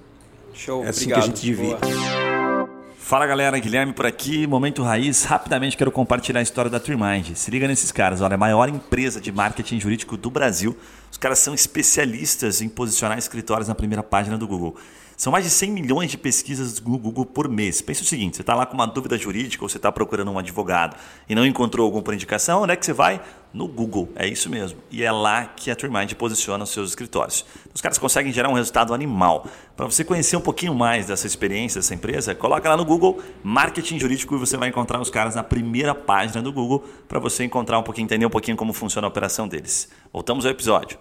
Show, 0.54 0.86
é 0.86 0.90
assim 0.90 1.04
obrigado. 1.04 1.20
que 1.20 1.24
a 1.24 1.28
gente 1.28 1.42
divide. 1.42 1.76
Boa. 1.76 2.72
Fala 2.98 3.28
galera, 3.28 3.60
Guilherme 3.60 3.92
por 3.92 4.06
aqui, 4.06 4.48
Momento 4.48 4.84
Raiz. 4.84 5.26
Rapidamente 5.26 5.76
quero 5.76 5.92
compartilhar 5.92 6.40
a 6.40 6.44
história 6.44 6.72
da 6.72 6.80
TreeMind. 6.80 7.36
Se 7.36 7.52
liga 7.52 7.68
nesses 7.68 7.92
caras, 7.92 8.22
olha, 8.22 8.34
é 8.34 8.36
a 8.36 8.38
maior 8.38 8.70
empresa 8.70 9.20
de 9.20 9.34
marketing 9.34 9.82
jurídico 9.82 10.16
do 10.16 10.30
Brasil. 10.30 10.78
Os 11.12 11.18
caras 11.18 11.40
são 11.40 11.54
especialistas 11.54 12.62
em 12.62 12.70
posicionar 12.70 13.18
escritórios 13.18 13.68
na 13.68 13.76
primeira 13.76 14.02
página 14.02 14.38
do 14.38 14.48
Google. 14.48 14.78
São 15.22 15.32
mais 15.32 15.46
de 15.46 15.52
100 15.52 15.72
milhões 15.72 16.10
de 16.10 16.18
pesquisas 16.18 16.82
no 16.82 16.98
Google 16.98 17.28
por 17.28 17.48
mês. 17.48 17.80
Pensa 17.80 18.02
o 18.02 18.06
seguinte: 18.06 18.38
você 18.38 18.42
está 18.42 18.56
lá 18.56 18.66
com 18.66 18.74
uma 18.74 18.88
dúvida 18.88 19.16
jurídica 19.20 19.64
ou 19.64 19.70
você 19.70 19.78
está 19.78 19.92
procurando 19.92 20.32
um 20.32 20.40
advogado 20.40 20.96
e 21.30 21.36
não 21.36 21.46
encontrou 21.46 21.86
algum 21.86 22.02
por 22.02 22.12
indicação, 22.16 22.64
onde 22.64 22.74
é 22.74 22.76
que 22.76 22.84
você 22.84 22.92
vai? 22.92 23.22
No 23.54 23.68
Google, 23.68 24.10
é 24.16 24.28
isso 24.28 24.50
mesmo. 24.50 24.80
E 24.90 25.04
é 25.04 25.12
lá 25.12 25.46
que 25.46 25.70
a 25.70 25.76
TreeMind 25.76 26.12
posiciona 26.16 26.64
os 26.64 26.72
seus 26.72 26.90
escritórios. 26.90 27.46
Os 27.72 27.80
caras 27.80 28.00
conseguem 28.00 28.34
gerar 28.34 28.50
um 28.50 28.54
resultado 28.54 28.96
animal. 28.96 29.46
Para 29.78 29.86
você 29.86 30.04
conhecer 30.04 30.38
um 30.38 30.42
pouquinho 30.42 30.74
mais 30.74 31.06
dessa 31.06 31.28
experiência 31.28 31.80
dessa 31.80 31.94
empresa, 31.94 32.34
coloca 32.34 32.68
lá 32.68 32.76
no 32.76 32.84
Google 32.84 33.22
Marketing 33.44 34.00
Jurídico 34.00 34.34
e 34.34 34.40
você 34.40 34.58
vai 34.58 34.70
encontrar 34.70 35.00
os 35.00 35.12
caras 35.12 35.36
na 35.36 35.44
primeira 35.44 35.94
página 35.94 36.42
do 36.42 36.52
Google 36.52 36.84
para 37.08 37.20
você 37.20 37.44
encontrar 37.44 37.78
um 37.78 37.84
pouquinho, 37.84 38.06
entender 38.06 38.26
um 38.26 38.32
pouquinho 38.32 38.58
como 38.58 38.74
funciona 38.74 39.06
a 39.06 39.10
operação 39.10 39.48
deles. 39.48 39.88
Voltamos 40.12 40.48
ao 40.48 40.52
episódio. 40.52 40.98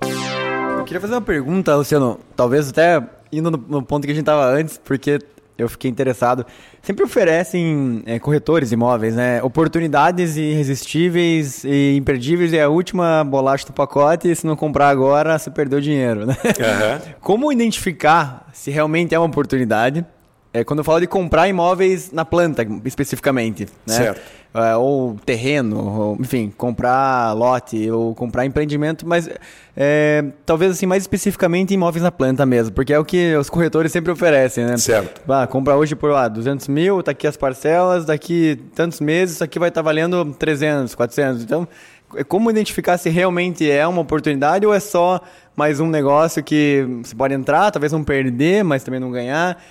Eu 0.77 0.85
queria 0.85 1.01
fazer 1.01 1.15
uma 1.15 1.23
pergunta, 1.23 1.75
Luciano, 1.75 2.21
talvez 2.37 2.69
até 2.69 3.03
indo 3.33 3.51
no, 3.51 3.59
no 3.69 3.83
ponto 3.83 4.05
que 4.05 4.13
a 4.13 4.15
gente 4.15 4.23
estava 4.23 4.47
antes, 4.47 4.79
porque 4.79 5.19
eu 5.61 5.69
fiquei 5.69 5.91
interessado. 5.91 6.45
Sempre 6.83 7.05
oferecem 7.05 8.03
é, 8.07 8.19
corretores 8.19 8.73
imóveis, 8.73 9.15
né? 9.15 9.43
Oportunidades 9.43 10.37
irresistíveis 10.37 11.65
e 11.65 11.97
imperdíveis 11.97 12.53
é 12.53 12.63
a 12.63 12.69
última 12.69 13.23
bolacha 13.25 13.67
do 13.67 13.73
pacote. 13.73 14.31
E 14.31 14.35
se 14.35 14.47
não 14.47 14.57
comprar 14.57 14.89
agora, 14.89 15.39
você 15.39 15.51
perdeu 15.51 15.81
dinheiro, 15.81 16.27
né? 16.27 16.37
Uhum. 16.45 17.13
Como 17.21 17.53
identificar 17.53 18.49
se 18.53 18.71
realmente 18.71 19.15
é 19.15 19.19
uma 19.19 19.27
oportunidade? 19.27 20.05
É, 20.53 20.65
quando 20.65 20.81
eu 20.81 20.85
falo 20.85 21.01
de 21.01 21.07
comprar 21.07 21.47
imóveis 21.49 22.11
na 22.11 22.25
planta, 22.25 22.67
especificamente, 22.85 23.67
né? 23.87 23.95
Certo. 23.95 24.21
É, 24.53 24.75
ou 24.75 25.17
terreno, 25.25 25.79
ou, 25.79 26.17
enfim, 26.19 26.53
comprar 26.57 27.33
lote, 27.35 27.89
ou 27.89 28.13
comprar 28.17 28.45
empreendimento, 28.45 29.07
mas 29.07 29.31
é, 29.77 30.25
talvez 30.45 30.73
assim, 30.73 30.87
mais 30.87 31.05
especificamente 31.05 31.73
imóveis 31.73 32.03
na 32.03 32.11
planta 32.11 32.45
mesmo, 32.45 32.75
porque 32.75 32.93
é 32.93 32.99
o 32.99 33.05
que 33.05 33.37
os 33.37 33.49
corretores 33.49 33.93
sempre 33.93 34.11
oferecem, 34.11 34.65
né? 34.65 34.77
Certo. 34.77 35.23
Ah, 35.31 35.47
comprar 35.47 35.77
hoje 35.77 35.95
por 35.95 36.11
lá 36.11 36.27
200 36.27 36.67
mil, 36.67 37.01
tá 37.01 37.13
aqui 37.13 37.29
as 37.29 37.37
parcelas, 37.37 38.05
daqui 38.05 38.59
tantos 38.75 39.01
meses, 39.01 39.37
isso 39.37 39.45
aqui 39.45 39.57
vai 39.57 39.69
estar 39.69 39.83
tá 39.83 39.85
valendo 39.85 40.35
300, 40.37 40.97
400, 40.97 41.45
então 41.45 41.69
é 42.17 42.25
como 42.25 42.51
identificar 42.51 42.99
se 42.99 43.09
realmente 43.09 43.71
é 43.71 43.87
uma 43.87 44.03
oportunidade 44.03 44.67
ou 44.67 44.75
é 44.75 44.81
só 44.81 45.21
mais 45.55 45.79
um 45.79 45.87
negócio 45.87 46.43
que 46.43 46.85
você 47.05 47.15
pode 47.15 47.35
entrar, 47.35 47.71
talvez 47.71 47.93
não 47.93 48.03
perder, 48.03 48.65
mas 48.65 48.83
também 48.83 48.99
não 48.99 49.11
ganhar? 49.13 49.63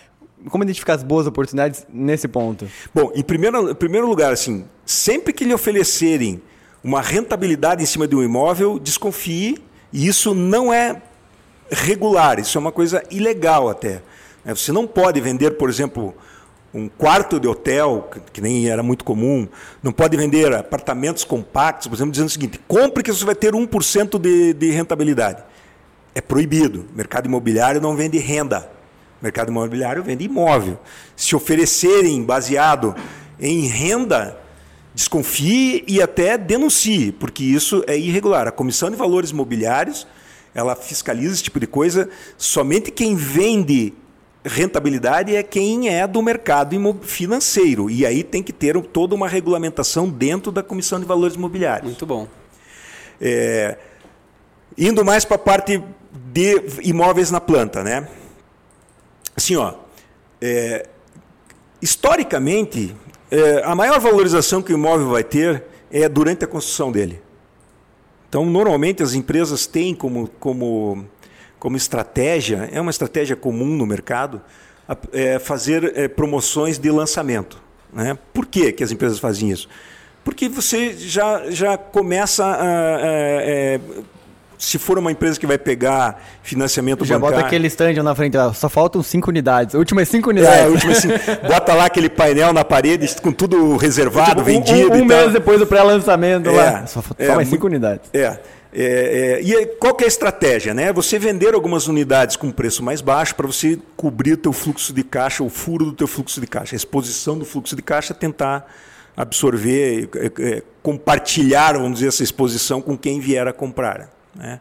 Como 0.49 0.63
identificar 0.63 0.93
as 0.93 1.03
boas 1.03 1.27
oportunidades 1.27 1.85
nesse 1.89 2.27
ponto? 2.27 2.67
Bom, 2.93 3.11
em 3.13 3.23
primeiro, 3.23 3.75
primeiro 3.75 4.07
lugar, 4.07 4.31
assim, 4.31 4.65
sempre 4.85 5.33
que 5.33 5.43
lhe 5.43 5.53
oferecerem 5.53 6.41
uma 6.83 7.01
rentabilidade 7.01 7.83
em 7.83 7.85
cima 7.85 8.07
de 8.07 8.15
um 8.15 8.23
imóvel, 8.23 8.79
desconfie. 8.79 9.57
E 9.91 10.07
isso 10.07 10.33
não 10.33 10.73
é 10.73 11.01
regular, 11.69 12.39
isso 12.39 12.57
é 12.57 12.61
uma 12.61 12.71
coisa 12.71 13.03
ilegal 13.11 13.69
até. 13.69 14.01
É, 14.45 14.53
você 14.53 14.71
não 14.71 14.87
pode 14.87 15.19
vender, 15.19 15.51
por 15.51 15.69
exemplo, 15.69 16.15
um 16.73 16.87
quarto 16.87 17.39
de 17.39 17.47
hotel, 17.47 18.09
que 18.31 18.39
nem 18.39 18.69
era 18.69 18.83
muito 18.83 19.03
comum, 19.03 19.47
não 19.81 19.91
pode 19.91 20.15
vender 20.15 20.53
apartamentos 20.53 21.23
compactos, 21.23 21.87
por 21.87 21.95
exemplo, 21.95 22.11
dizendo 22.11 22.27
o 22.27 22.31
seguinte: 22.31 22.59
compre 22.67 23.03
que 23.03 23.11
você 23.11 23.25
vai 23.25 23.35
ter 23.35 23.53
1% 23.53 24.19
de, 24.19 24.53
de 24.53 24.71
rentabilidade. 24.71 25.43
É 26.13 26.21
proibido. 26.21 26.85
Mercado 26.95 27.27
imobiliário 27.27 27.81
não 27.81 27.95
vende 27.95 28.17
renda. 28.17 28.69
Mercado 29.21 29.49
imobiliário 29.49 30.03
vende 30.03 30.23
imóvel. 30.23 30.79
Se 31.15 31.35
oferecerem 31.35 32.23
baseado 32.23 32.95
em 33.39 33.67
renda, 33.67 34.37
desconfie 34.93 35.83
e 35.87 36.01
até 36.01 36.37
denuncie, 36.37 37.11
porque 37.11 37.43
isso 37.43 37.83
é 37.87 37.97
irregular. 37.97 38.47
A 38.47 38.51
Comissão 38.51 38.89
de 38.89 38.95
Valores 38.95 39.31
Imobiliários, 39.31 40.07
ela 40.53 40.75
fiscaliza 40.75 41.33
esse 41.33 41.43
tipo 41.43 41.59
de 41.59 41.67
coisa. 41.67 42.09
Somente 42.37 42.91
quem 42.91 43.15
vende 43.15 43.93
rentabilidade 44.43 45.35
é 45.35 45.43
quem 45.43 45.89
é 45.89 46.07
do 46.07 46.21
mercado 46.21 46.75
financeiro. 47.01 47.89
E 47.89 48.05
aí 48.05 48.23
tem 48.23 48.41
que 48.41 48.53
ter 48.53 48.79
toda 48.81 49.13
uma 49.15 49.27
regulamentação 49.27 50.09
dentro 50.09 50.51
da 50.51 50.63
Comissão 50.63 50.99
de 50.99 51.05
Valores 51.05 51.35
Imobiliários. 51.35 51.85
Muito 51.85 52.05
bom. 52.05 52.27
É, 53.21 53.77
indo 54.77 55.03
mais 55.03 55.25
para 55.25 55.35
a 55.35 55.39
parte 55.39 55.83
de 56.13 56.61
imóveis 56.83 57.31
na 57.31 57.41
planta, 57.41 57.83
né? 57.83 58.07
Assim, 59.39 59.55
ó, 59.55 59.73
é, 60.41 60.85
historicamente, 61.81 62.95
é, 63.31 63.61
a 63.63 63.73
maior 63.73 63.99
valorização 63.99 64.61
que 64.61 64.73
o 64.73 64.77
imóvel 64.77 65.09
vai 65.09 65.23
ter 65.23 65.63
é 65.91 66.07
durante 66.07 66.43
a 66.43 66.47
construção 66.47 66.91
dele. 66.91 67.21
Então, 68.27 68.45
normalmente 68.45 69.01
as 69.01 69.13
empresas 69.13 69.65
têm 69.65 69.95
como, 69.95 70.27
como, 70.39 71.05
como 71.57 71.77
estratégia, 71.77 72.69
é 72.71 72.79
uma 72.79 72.91
estratégia 72.91 73.35
comum 73.35 73.75
no 73.75 73.85
mercado, 73.85 74.41
é, 75.13 75.39
fazer 75.39 75.97
é, 75.97 76.07
promoções 76.07 76.77
de 76.77 76.91
lançamento. 76.91 77.61
Né? 77.91 78.17
Por 78.33 78.45
que, 78.45 78.71
que 78.73 78.83
as 78.83 78.91
empresas 78.91 79.19
fazem 79.19 79.49
isso? 79.49 79.69
Porque 80.23 80.49
você 80.49 80.93
já, 80.97 81.49
já 81.49 81.77
começa 81.77 82.45
a, 82.45 82.51
a, 82.51 82.55
a 82.55 83.01
é, 83.07 83.79
se 84.59 84.77
for 84.77 84.99
uma 84.99 85.09
empresa 85.09 85.39
que 85.39 85.47
vai 85.47 85.57
pegar 85.57 86.21
financiamento 86.43 87.05
Já 87.05 87.15
bancário... 87.15 87.37
bota 87.37 87.47
aquele 87.47 87.67
stand 87.67 88.03
na 88.03 88.13
frente, 88.13 88.35
só 88.53 88.67
faltam 88.67 89.01
cinco 89.01 89.29
unidades. 89.29 89.73
Últimas 89.73 90.09
cinco 90.09 90.31
unidades. 90.31 90.65
É, 90.65 90.67
últimas 90.67 90.97
cinco. 90.97 91.15
bota 91.47 91.73
lá 91.73 91.85
aquele 91.85 92.09
painel 92.09 92.51
na 92.51 92.65
parede 92.65 93.09
com 93.21 93.31
tudo 93.31 93.77
reservado, 93.77 94.31
tipo, 94.31 94.43
vendido 94.43 94.91
um, 94.91 95.01
um 95.01 95.05
mês 95.05 95.31
depois 95.31 95.59
do 95.59 95.65
pré-lançamento 95.65 96.49
é, 96.49 96.51
lá. 96.51 96.85
Só, 96.87 97.01
só 97.01 97.13
é, 97.17 97.33
mais 97.33 97.47
cinco 97.47 97.67
unidades. 97.67 98.09
É. 98.13 98.37
É, 98.71 98.83
é, 98.83 99.41
e 99.41 99.65
qual 99.77 99.95
que 99.95 100.03
é 100.03 100.05
a 100.05 100.07
estratégia? 100.07 100.73
Né? 100.73 100.91
Você 100.93 101.17
vender 101.17 101.55
algumas 101.55 101.87
unidades 101.87 102.35
com 102.35 102.51
preço 102.51 102.83
mais 102.83 103.01
baixo 103.01 103.33
para 103.35 103.47
você 103.47 103.79
cobrir 103.95 104.33
o 104.33 104.37
teu 104.37 104.53
fluxo 104.53 104.93
de 104.93 105.03
caixa, 105.03 105.41
o 105.41 105.49
furo 105.49 105.85
do 105.85 105.93
teu 105.93 106.05
fluxo 106.05 106.39
de 106.39 106.45
caixa, 106.45 106.75
a 106.75 106.77
exposição 106.77 107.37
do 107.37 107.45
fluxo 107.45 107.75
de 107.75 107.81
caixa, 107.81 108.13
tentar 108.13 108.71
absorver, 109.17 110.09
é, 110.15 110.25
é, 110.39 110.63
compartilhar, 110.83 111.73
vamos 111.73 111.95
dizer, 111.95 112.09
essa 112.09 112.23
exposição 112.23 112.81
com 112.81 112.97
quem 112.97 113.19
vier 113.19 113.47
a 113.47 113.53
comprar. 113.53 114.18
Né? 114.35 114.59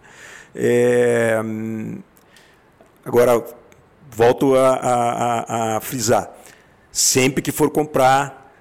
É, 0.55 1.39
agora, 3.05 3.45
volto 4.11 4.55
a, 4.55 4.71
a, 4.75 5.77
a, 5.77 5.81
frisar: 5.81 6.31
sempre 6.91 7.43
que 7.43 7.53
for 7.53 7.71
comprar, 7.71 8.53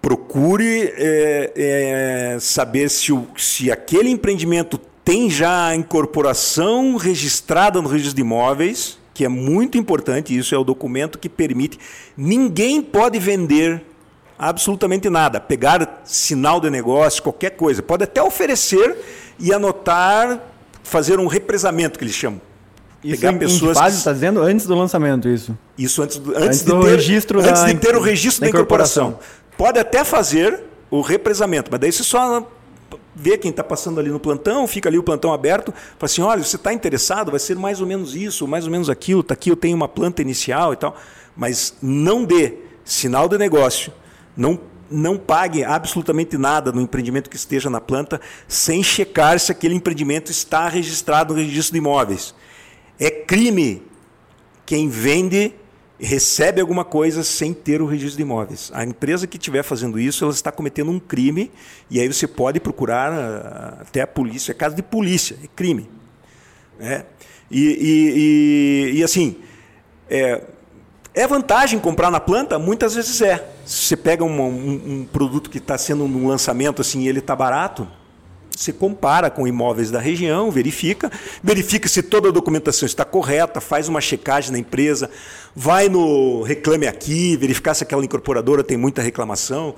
procure 0.00 0.92
é, 0.96 1.52
é, 1.54 2.40
saber 2.40 2.88
se, 2.88 3.12
o, 3.12 3.26
se 3.36 3.70
aquele 3.70 4.10
empreendimento 4.10 4.78
tem 5.04 5.28
já 5.28 5.68
a 5.68 5.76
incorporação 5.76 6.96
registrada 6.96 7.82
no 7.82 7.88
registro 7.88 8.16
de 8.16 8.22
imóveis, 8.22 8.98
que 9.12 9.24
é 9.24 9.28
muito 9.28 9.76
importante, 9.76 10.36
isso 10.36 10.54
é 10.54 10.58
o 10.58 10.64
documento 10.64 11.18
que 11.18 11.28
permite. 11.28 11.78
Ninguém 12.16 12.80
pode 12.80 13.18
vender 13.18 13.84
absolutamente 14.38 15.08
nada, 15.10 15.40
pegar 15.40 16.02
sinal 16.04 16.60
de 16.60 16.70
negócio, 16.70 17.22
qualquer 17.22 17.50
coisa. 17.50 17.82
Pode 17.82 18.04
até 18.04 18.22
oferecer 18.22 18.96
e 19.38 19.52
anotar 19.52 20.51
fazer 20.82 21.18
um 21.18 21.26
represamento, 21.26 21.98
que 21.98 22.04
eles 22.04 22.14
chamam. 22.14 22.40
Isso 23.02 23.20
pegar 23.20 23.32
em, 23.32 23.38
pessoas. 23.38 23.76
Em 23.76 23.80
fase, 23.80 23.98
está 23.98 24.12
dizendo 24.12 24.40
antes 24.40 24.66
do 24.66 24.74
lançamento, 24.74 25.28
isso. 25.28 25.56
Isso 25.76 26.02
antes 26.02 26.18
do, 26.18 26.30
antes, 26.30 26.42
antes 26.42 26.62
do 26.62 26.80
ter, 26.80 26.90
registro 26.90 27.40
antes 27.40 27.62
da, 27.62 27.66
de 27.66 27.74
ter 27.74 27.96
o 27.96 28.00
registro 28.00 28.40
da, 28.40 28.46
da 28.46 28.50
incorporação. 28.50 29.08
incorporação. 29.08 29.42
Pode 29.56 29.78
até 29.78 30.04
fazer 30.04 30.62
o 30.90 31.00
represamento, 31.00 31.70
mas 31.70 31.80
daí 31.80 31.92
você 31.92 32.04
só 32.04 32.46
vê 33.14 33.36
quem 33.36 33.50
está 33.50 33.64
passando 33.64 33.98
ali 34.00 34.10
no 34.10 34.20
plantão, 34.20 34.66
fica 34.66 34.88
ali 34.88 34.98
o 34.98 35.02
plantão 35.02 35.32
aberto, 35.32 35.72
fala 35.72 35.96
assim, 36.02 36.22
olha, 36.22 36.42
você 36.42 36.56
está 36.56 36.72
interessado, 36.72 37.30
vai 37.30 37.40
ser 37.40 37.56
mais 37.56 37.80
ou 37.80 37.86
menos 37.86 38.14
isso, 38.14 38.46
mais 38.46 38.64
ou 38.64 38.70
menos 38.70 38.88
aquilo, 38.88 39.20
está 39.20 39.34
aqui, 39.34 39.50
eu 39.50 39.56
tenho 39.56 39.76
uma 39.76 39.88
planta 39.88 40.22
inicial 40.22 40.72
e 40.72 40.76
tal, 40.76 40.96
mas 41.36 41.74
não 41.82 42.24
dê 42.24 42.54
sinal 42.84 43.28
de 43.28 43.38
negócio, 43.38 43.92
não 44.36 44.58
não 44.92 45.16
pague 45.16 45.64
absolutamente 45.64 46.36
nada 46.36 46.70
no 46.70 46.80
empreendimento 46.80 47.30
que 47.30 47.36
esteja 47.36 47.70
na 47.70 47.80
planta 47.80 48.20
sem 48.46 48.82
checar 48.82 49.38
se 49.40 49.50
aquele 49.50 49.74
empreendimento 49.74 50.30
está 50.30 50.68
registrado 50.68 51.34
no 51.34 51.40
registro 51.40 51.72
de 51.72 51.78
imóveis. 51.78 52.34
É 52.98 53.10
crime 53.10 53.82
quem 54.66 54.88
vende 54.88 55.54
recebe 55.98 56.60
alguma 56.60 56.84
coisa 56.84 57.22
sem 57.22 57.54
ter 57.54 57.80
o 57.80 57.86
registro 57.86 58.16
de 58.16 58.22
imóveis. 58.22 58.70
A 58.74 58.84
empresa 58.84 59.26
que 59.26 59.36
estiver 59.36 59.62
fazendo 59.62 60.00
isso, 60.00 60.24
ela 60.24 60.32
está 60.32 60.50
cometendo 60.50 60.90
um 60.90 60.98
crime 60.98 61.50
e 61.88 62.00
aí 62.00 62.12
você 62.12 62.26
pode 62.26 62.58
procurar 62.58 63.12
ah, 63.12 63.78
até 63.80 64.00
a 64.00 64.06
polícia, 64.06 64.50
é 64.50 64.54
caso 64.54 64.74
de 64.74 64.82
polícia, 64.82 65.36
é 65.42 65.46
crime. 65.54 65.88
É. 66.80 67.04
E, 67.48 67.60
e, 67.60 68.92
e, 68.96 68.98
e 68.98 69.04
assim, 69.04 69.36
é, 70.10 70.42
é 71.14 71.26
vantagem 71.26 71.78
comprar 71.78 72.10
na 72.10 72.18
planta? 72.18 72.58
Muitas 72.58 72.94
vezes 72.94 73.20
é. 73.20 73.48
Você 73.64 73.96
pega 73.96 74.24
um, 74.24 74.40
um, 74.40 74.82
um 74.86 75.04
produto 75.04 75.48
que 75.48 75.58
está 75.58 75.78
sendo 75.78 76.04
um 76.04 76.26
lançamento 76.26 76.80
assim 76.80 77.02
e 77.02 77.08
ele 77.08 77.20
está 77.20 77.34
barato, 77.36 77.86
você 78.56 78.72
compara 78.72 79.30
com 79.30 79.46
imóveis 79.46 79.90
da 79.90 79.98
região, 79.98 80.50
verifica, 80.50 81.10
verifica 81.42 81.88
se 81.88 82.02
toda 82.02 82.28
a 82.28 82.32
documentação 82.32 82.86
está 82.86 83.04
correta, 83.04 83.60
faz 83.60 83.88
uma 83.88 84.00
checagem 84.00 84.52
na 84.52 84.58
empresa, 84.58 85.10
vai 85.54 85.88
no 85.88 86.42
Reclame 86.42 86.86
Aqui, 86.86 87.36
verificar 87.36 87.74
se 87.74 87.82
aquela 87.82 88.04
incorporadora 88.04 88.62
tem 88.62 88.76
muita 88.76 89.00
reclamação. 89.02 89.74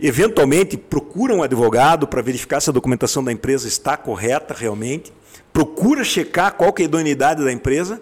Eventualmente, 0.00 0.76
procura 0.76 1.34
um 1.34 1.42
advogado 1.42 2.06
para 2.06 2.22
verificar 2.22 2.60
se 2.60 2.70
a 2.70 2.72
documentação 2.72 3.22
da 3.24 3.32
empresa 3.32 3.66
está 3.66 3.96
correta 3.96 4.54
realmente. 4.54 5.12
Procura 5.52 6.04
checar 6.04 6.54
qual 6.54 6.72
que 6.72 6.82
é 6.82 6.84
a 6.84 6.88
idoneidade 6.88 7.44
da 7.44 7.52
empresa 7.52 8.00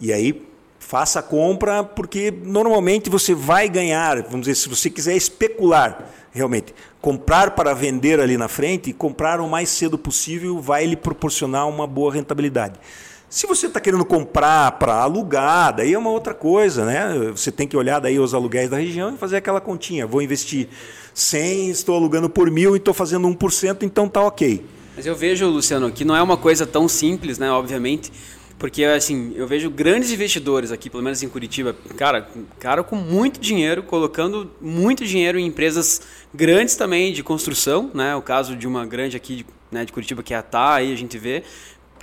e 0.00 0.12
aí 0.12 0.46
faça 0.92 1.20
a 1.20 1.22
compra, 1.22 1.82
porque 1.82 2.30
normalmente 2.44 3.08
você 3.08 3.34
vai 3.34 3.66
ganhar, 3.66 4.24
vamos 4.24 4.40
dizer, 4.40 4.56
se 4.56 4.68
você 4.68 4.90
quiser 4.90 5.16
especular 5.16 6.06
realmente, 6.30 6.74
comprar 7.00 7.52
para 7.52 7.72
vender 7.72 8.20
ali 8.20 8.36
na 8.36 8.46
frente 8.46 8.90
e 8.90 8.92
comprar 8.92 9.40
o 9.40 9.48
mais 9.48 9.70
cedo 9.70 9.96
possível 9.96 10.60
vai 10.60 10.84
lhe 10.84 10.94
proporcionar 10.94 11.66
uma 11.66 11.86
boa 11.86 12.12
rentabilidade. 12.12 12.78
Se 13.26 13.46
você 13.46 13.68
está 13.68 13.80
querendo 13.80 14.04
comprar 14.04 14.72
para 14.72 14.96
alugar, 14.96 15.74
daí 15.76 15.94
é 15.94 15.98
uma 15.98 16.10
outra 16.10 16.34
coisa, 16.34 16.84
né? 16.84 17.30
Você 17.34 17.50
tem 17.50 17.66
que 17.66 17.74
olhar 17.74 17.98
daí 17.98 18.18
os 18.18 18.34
aluguéis 18.34 18.68
da 18.68 18.76
região 18.76 19.14
e 19.14 19.16
fazer 19.16 19.38
aquela 19.38 19.62
continha. 19.62 20.06
Vou 20.06 20.20
investir 20.20 20.68
100, 21.14 21.70
estou 21.70 21.96
alugando 21.96 22.28
por 22.28 22.50
mil 22.50 22.74
e 22.74 22.78
estou 22.78 22.92
fazendo 22.92 23.26
1%, 23.28 23.82
então 23.82 24.06
tá 24.10 24.20
ok. 24.20 24.62
Mas 24.94 25.06
eu 25.06 25.16
vejo, 25.16 25.46
Luciano, 25.46 25.90
que 25.90 26.04
não 26.04 26.14
é 26.14 26.22
uma 26.22 26.36
coisa 26.36 26.66
tão 26.66 26.86
simples, 26.86 27.38
né? 27.38 27.50
Obviamente, 27.50 28.12
porque, 28.62 28.84
assim, 28.84 29.32
eu 29.34 29.44
vejo 29.44 29.68
grandes 29.68 30.12
investidores 30.12 30.70
aqui, 30.70 30.88
pelo 30.88 31.02
menos 31.02 31.20
em 31.20 31.28
Curitiba, 31.28 31.74
cara, 31.96 32.28
cara 32.60 32.84
com 32.84 32.94
muito 32.94 33.40
dinheiro, 33.40 33.82
colocando 33.82 34.52
muito 34.60 35.04
dinheiro 35.04 35.36
em 35.36 35.46
empresas 35.46 36.00
grandes 36.32 36.76
também 36.76 37.12
de 37.12 37.24
construção, 37.24 37.90
né? 37.92 38.14
O 38.14 38.22
caso 38.22 38.54
de 38.54 38.68
uma 38.68 38.86
grande 38.86 39.16
aqui 39.16 39.44
né, 39.68 39.84
de 39.84 39.92
Curitiba, 39.92 40.22
que 40.22 40.32
é 40.32 40.36
a 40.36 40.42
TA, 40.42 40.74
aí 40.74 40.92
a 40.92 40.96
gente 40.96 41.18
vê, 41.18 41.42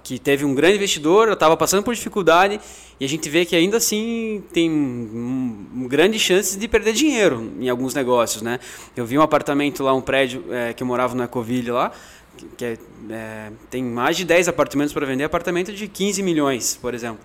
que 0.03 0.19
teve 0.19 0.43
um 0.43 0.53
grande 0.53 0.75
investidor, 0.75 1.31
estava 1.31 1.55
passando 1.55 1.81
por 1.81 1.95
dificuldade, 1.95 2.59
e 2.99 3.05
a 3.05 3.07
gente 3.07 3.29
vê 3.29 3.45
que 3.45 3.55
ainda 3.55 3.77
assim 3.77 4.43
tem 4.51 4.69
um, 4.69 5.65
um 5.75 5.87
grandes 5.87 6.21
chances 6.21 6.57
de 6.57 6.67
perder 6.67 6.91
dinheiro 6.91 7.53
em 7.57 7.69
alguns 7.69 7.93
negócios, 7.93 8.41
né? 8.41 8.59
Eu 8.97 9.05
vi 9.05 9.17
um 9.17 9.21
apartamento 9.21 9.81
lá, 9.81 9.93
um 9.93 10.01
prédio 10.01 10.43
é, 10.49 10.73
que 10.73 10.83
eu 10.83 10.87
morava 10.87 11.15
no 11.15 11.23
Ecoville 11.23 11.71
lá, 11.71 11.93
que 12.57 12.65
é, 12.65 12.77
é, 13.09 13.51
tem 13.69 13.83
mais 13.83 14.17
de 14.17 14.25
10 14.25 14.47
apartamentos 14.47 14.93
para 14.93 15.05
vender, 15.05 15.23
apartamento 15.23 15.71
de 15.73 15.87
15 15.87 16.21
milhões, 16.23 16.77
por 16.81 16.93
exemplo. 16.93 17.19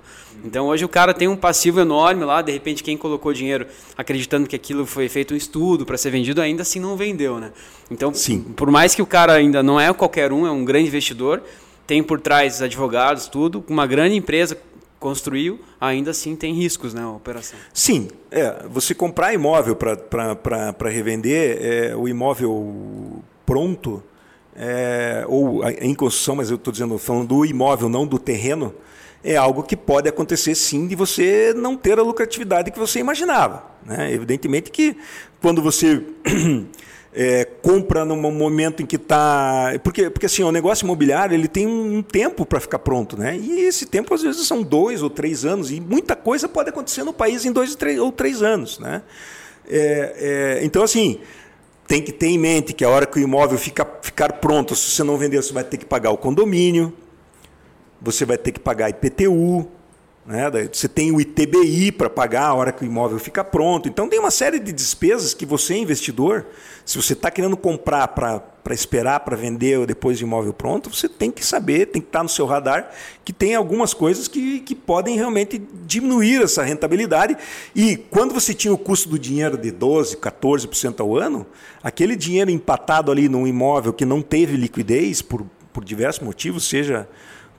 Então 0.45 0.67
hoje 0.67 0.85
o 0.85 0.89
cara 0.89 1.15
tem 1.15 1.29
um 1.29 1.37
passivo 1.37 1.81
enorme 1.81 2.25
lá, 2.25 2.43
de 2.43 2.53
repente 2.53 2.83
quem 2.83 2.97
colocou 2.97 3.33
dinheiro 3.33 3.67
acreditando 3.97 4.49
que 4.49 4.57
aquilo 4.57 4.87
foi 4.87 5.09
feito 5.09 5.35
um 5.35 5.37
estudo 5.37 5.87
para 5.87 5.97
ser 5.97 6.11
vendido, 6.11 6.41
ainda 6.41 6.63
assim 6.63 6.81
não 6.81 6.97
vendeu, 6.97 7.39
né? 7.39 7.53
Então, 7.91 8.13
Sim. 8.15 8.41
por 8.57 8.71
mais 8.71 8.95
que 8.95 9.03
o 9.03 9.07
cara 9.07 9.35
ainda 9.35 9.63
não 9.63 9.79
é 9.81 9.93
qualquer 9.93 10.33
um, 10.33 10.47
é 10.47 10.51
um 10.51 10.65
grande 10.65 10.89
investidor, 10.89 11.43
tem 11.87 12.03
por 12.03 12.21
trás 12.21 12.63
advogados, 12.63 13.27
tudo, 13.29 13.65
uma 13.69 13.87
grande 13.87 14.17
empresa 14.17 14.57
construiu, 14.99 15.61
ainda 15.79 16.13
assim 16.13 16.35
tem 16.35 16.55
riscos, 16.55 16.95
né, 16.95 17.03
a 17.03 17.11
operação. 17.11 17.59
Sim, 17.75 18.09
é, 18.31 18.65
você 18.71 18.95
comprar 18.95 19.35
imóvel 19.35 19.77
para 19.77 20.89
revender, 20.89 21.59
é, 21.61 21.95
o 21.95 22.09
imóvel 22.09 23.23
pronto, 23.45 24.03
é, 24.57 25.25
ou 25.29 25.63
em 25.69 25.95
construção, 25.95 26.37
mas 26.37 26.51
eu 26.51 26.57
estou 26.57 26.73
dizendo, 26.73 26.97
falando 26.99 27.29
do 27.29 27.45
imóvel, 27.45 27.89
não 27.89 28.07
do 28.07 28.19
terreno, 28.19 28.75
é 29.23 29.37
algo 29.37 29.63
que 29.63 29.77
pode 29.77 30.09
acontecer 30.09 30.55
sim 30.55 30.87
de 30.87 30.95
você 30.95 31.55
não 31.57 31.77
ter 31.77 31.99
a 31.99 32.03
lucratividade 32.03 32.71
que 32.71 32.79
você 32.79 33.01
imaginava. 33.01 33.65
Né? 33.85 34.13
Evidentemente 34.13 34.71
que 34.71 34.97
quando 35.41 35.63
você 35.63 36.03
é, 37.13 37.47
compra 37.63 38.05
num 38.05 38.21
momento 38.31 38.83
em 38.83 38.87
que 38.87 38.97
está. 38.97 39.73
Porque, 39.83 40.11
porque 40.11 40.27
assim, 40.27 40.43
o 40.43 40.53
negócio 40.53 40.85
imobiliário 40.85 41.35
ele 41.35 41.49
tem 41.49 41.67
um 41.67 42.03
tempo 42.03 42.45
para 42.45 42.61
ficar 42.61 42.79
pronto. 42.81 43.19
Né? 43.19 43.37
E 43.39 43.61
esse 43.61 43.87
tempo 43.87 44.13
às 44.13 44.23
vezes 44.23 44.47
são 44.47 44.63
dois 44.63 45.03
ou 45.03 45.09
três 45.09 45.45
anos, 45.45 45.71
e 45.71 45.81
muita 45.81 46.15
coisa 46.15 46.47
pode 46.47 46.69
acontecer 46.69 47.03
no 47.03 47.13
país 47.13 47.47
em 47.47 47.53
dois 47.53 47.77
ou 47.99 48.13
três 48.13 48.43
anos. 48.43 48.79
Né? 48.79 49.03
É, 49.67 50.59
é, 50.61 50.65
então, 50.65 50.83
assim 50.83 51.19
tem 51.87 52.03
que 52.03 52.13
ter 52.13 52.29
em 52.29 52.39
mente 52.39 52.73
que 52.73 52.85
a 52.85 52.89
hora 52.89 53.07
que 53.07 53.19
o 53.19 53.23
imóvel 53.23 53.59
fica, 53.59 53.87
ficar 54.03 54.35
pronto, 54.35 54.75
se 54.75 54.91
você 54.91 55.03
não 55.03 55.19
vender, 55.19 55.43
você 55.43 55.53
vai 55.53 55.65
ter 55.65 55.77
que 55.77 55.85
pagar 55.85 56.11
o 56.11 56.17
condomínio, 56.17 56.93
você 58.01 58.25
vai 58.25 58.39
ter 58.39 58.53
que 58.53 58.61
pagar 58.61 58.89
IPTU, 58.91 59.69
né? 60.27 60.51
você 60.73 60.89
tem 60.89 61.13
o 61.13 61.21
ITBI 61.21 61.93
para 61.93 62.09
pagar 62.09 62.47
a 62.47 62.55
hora 62.55 62.73
que 62.73 62.83
o 62.83 62.87
imóvel 62.87 63.19
fica 63.19 63.45
pronto. 63.45 63.89
Então 63.89 64.09
tem 64.09 64.19
uma 64.19 64.31
série 64.31 64.59
de 64.59 64.73
despesas 64.73 65.35
que 65.35 65.45
você, 65.45 65.77
investidor, 65.77 66.47
se 66.85 66.97
você 66.97 67.13
está 67.13 67.31
querendo 67.31 67.57
comprar 67.57 68.09
para 68.09 68.43
esperar 68.71 69.21
para 69.21 69.37
vender 69.37 69.87
depois 69.87 70.17
de 70.17 70.25
imóvel 70.25 70.55
pronto, 70.55 70.89
você 70.89 71.09
tem 71.09 71.31
que 71.31 71.45
saber, 71.45 71.87
tem 71.87 72.01
que 72.01 72.09
estar 72.09 72.21
tá 72.21 72.23
no 72.23 72.29
seu 72.29 72.47
radar 72.47 72.91
que 73.23 73.35
tem 73.35 73.55
algumas 73.55 73.93
coisas 73.93 74.27
que, 74.27 74.61
que 74.61 74.75
podem 74.75 75.17
realmente 75.17 75.61
diminuir 75.85 76.43
essa 76.43 76.63
rentabilidade. 76.63 77.37
E 77.75 77.97
quando 77.97 78.33
você 78.33 78.55
tinha 78.55 78.73
o 78.73 78.79
custo 78.79 79.11
do 79.11 79.19
dinheiro 79.19 79.59
de 79.59 79.71
12%, 79.71 80.17
14% 80.17 81.01
ao 81.01 81.17
ano, 81.19 81.47
aquele 81.83 82.17
dinheiro 82.17 82.51
empatado 82.51 83.13
ali 83.13 83.29
num 83.29 83.47
imóvel 83.47 83.93
que 83.93 84.07
não 84.07 84.23
teve 84.23 84.57
liquidez 84.57 85.21
por, 85.21 85.45
por 85.71 85.85
diversos 85.85 86.25
motivos, 86.25 86.67
seja 86.67 87.07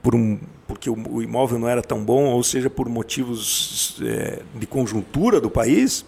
por 0.01 0.15
um, 0.15 0.39
porque 0.67 0.89
o, 0.89 1.21
imóvel 1.21 1.59
não 1.59 1.67
era 1.67 1.81
tão 1.81 2.03
bom, 2.03 2.25
ou 2.25 2.43
seja 2.43 2.69
por 2.69 2.89
motivos 2.89 4.01
é, 4.03 4.41
de 4.55 4.65
conjuntura 4.65 5.39
do 5.39 5.49
país, 5.49 6.05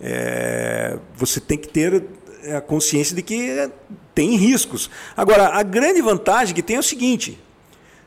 é, 0.00 0.98
você 1.16 1.40
tem 1.40 1.58
que 1.58 1.68
ter 1.68 2.04
a 2.56 2.60
consciência 2.60 3.14
de 3.14 3.22
que 3.22 3.70
tem 4.14 4.36
riscos. 4.36 4.90
Agora, 5.16 5.48
a 5.48 5.62
grande 5.62 6.00
vantagem 6.00 6.54
que 6.54 6.62
tem 6.62 6.76
é 6.76 6.80
o 6.80 6.82
seguinte: 6.82 7.38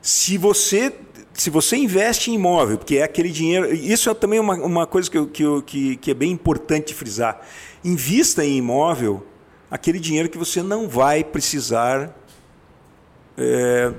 se 0.02 0.38
você 0.38 0.94
se 1.34 1.50
você 1.50 1.76
investe 1.76 2.30
em 2.30 2.36
imóvel, 2.36 2.78
porque 2.78 2.98
é 2.98 3.04
aquele 3.04 3.30
dinheiro. 3.30 3.74
Isso 3.74 4.10
é 4.10 4.14
também 4.14 4.40
uma, 4.40 4.54
uma 4.56 4.88
coisa 4.88 5.10
que, 5.10 5.18
eu, 5.18 5.28
que, 5.28 5.44
eu, 5.44 5.62
que, 5.62 5.98
que 5.98 6.12
é 6.12 6.14
bem 6.14 6.32
importante 6.32 6.94
frisar. 6.94 7.42
Invista 7.84 8.46
em 8.46 8.58
imóvel 8.58 9.26
aquele 9.70 10.00
dinheiro 10.00 10.30
que 10.30 10.38
você 10.38 10.62
não 10.62 10.88
vai 10.88 11.24
precisar. 11.24 12.16
É... 13.36 13.92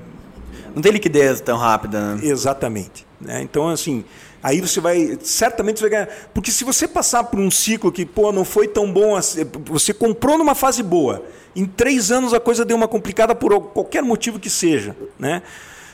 Não 0.74 0.82
tem 0.82 0.92
liquidez 0.92 1.40
tão 1.40 1.56
rápida. 1.56 2.14
Né? 2.14 2.26
Exatamente. 2.26 3.06
Né? 3.20 3.42
Então, 3.42 3.68
assim, 3.68 4.04
Aí 4.44 4.60
você 4.60 4.78
vai, 4.78 5.18
certamente 5.22 5.78
você 5.78 5.88
vai 5.88 5.90
ganhar. 5.90 6.08
Porque 6.34 6.50
se 6.50 6.64
você 6.64 6.86
passar 6.86 7.24
por 7.24 7.40
um 7.40 7.50
ciclo 7.50 7.90
que, 7.90 8.04
pô, 8.04 8.30
não 8.30 8.44
foi 8.44 8.68
tão 8.68 8.92
bom, 8.92 9.16
assim, 9.16 9.40
você 9.64 9.94
comprou 9.94 10.36
numa 10.36 10.54
fase 10.54 10.82
boa, 10.82 11.24
em 11.56 11.64
três 11.64 12.12
anos 12.12 12.34
a 12.34 12.38
coisa 12.38 12.62
deu 12.62 12.76
uma 12.76 12.86
complicada 12.86 13.34
por 13.34 13.58
qualquer 13.58 14.02
motivo 14.02 14.38
que 14.38 14.50
seja, 14.50 14.94
né? 15.18 15.42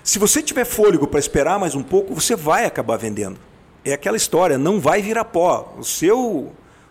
Se 0.03 0.19
você 0.19 0.43
tiver 0.43 0.65
fôlego 0.65 1.07
para 1.07 1.21
esperar 1.21 1.61
mais 1.61 1.77
um 1.77 1.83
pouco, 1.85 2.13
você 2.13 2.35
vai 2.35 2.65
acabar 2.65 2.97
vendendo. 2.97 3.39
É 3.85 3.93
aquela 3.93 4.17
história, 4.17 4.59
não 4.59 4.81
vai 4.81 5.01
virar 5.01 5.27
pó. 5.27 5.73
O 5.79 5.85
seu 5.85 6.51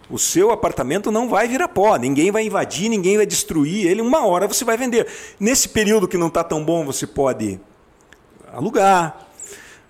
o 0.10 0.17
seu 0.17 0.52
apartamento 0.52 1.12
não 1.12 1.30
vai 1.30 1.48
virar 1.48 1.67
pó, 1.67 1.95
ninguém 1.95 2.32
vai 2.32 2.43
invadir, 2.45 2.89
ninguém 2.89 3.17
vai 3.17 3.26
destruir 3.26 3.88
ele, 3.88 4.02
uma 4.02 4.26
hora 4.26 4.48
você 4.48 4.65
vai 4.65 4.76
vender. 4.76 5.08
Nesse 5.39 5.69
período 5.69 6.08
que 6.08 6.17
não 6.17 6.28
está 6.28 6.43
tão 6.43 6.63
bom, 6.63 6.86
você 6.86 7.06
pode 7.06 7.60
alugar, 8.52 9.28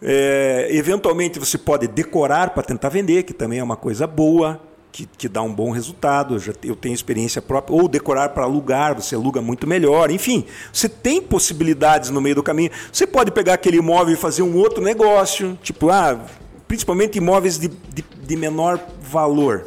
é, 0.01 0.67
eventualmente 0.71 1.39
você 1.39 1.58
pode 1.58 1.88
decorar 1.88 2.51
para 2.51 2.63
tentar 2.63 2.89
vender, 2.89 3.23
que 3.23 3.34
também 3.34 3.60
é 3.60 3.63
uma 3.63 3.75
coisa 3.75 4.08
boa. 4.08 4.62
que, 4.91 5.05
que 5.05 5.29
dá 5.29 5.41
um 5.41 5.53
bom 5.53 5.71
resultado. 5.71 6.36
Eu, 6.36 6.39
já, 6.39 6.53
eu 6.63 6.75
tenho 6.75 6.95
experiência 6.95 7.41
própria. 7.41 7.75
Ou 7.75 7.88
decorar 7.88 8.29
para 8.29 8.43
alugar, 8.43 8.95
você 8.95 9.15
aluga 9.15 9.41
muito 9.41 9.67
melhor. 9.67 10.10
Enfim, 10.10 10.45
você 10.73 10.89
tem 10.89 11.21
possibilidades 11.21 12.10
no 12.10 12.19
meio 12.19 12.36
do 12.36 12.43
caminho. 12.43 12.71
Você 12.91 13.05
pode 13.05 13.32
pegar 13.32 13.53
aquele 13.53 13.77
imóvel 13.77 14.13
e 14.13 14.17
fazer 14.17 14.41
um 14.41 14.58
outro 14.58 14.84
negócio, 14.84 15.58
tipo, 15.62 15.89
ah, 15.89 16.19
principalmente 16.67 17.17
imóveis 17.17 17.60
de, 17.60 17.67
de, 17.67 18.03
de 18.03 18.36
menor 18.36 18.79
valor. 19.01 19.65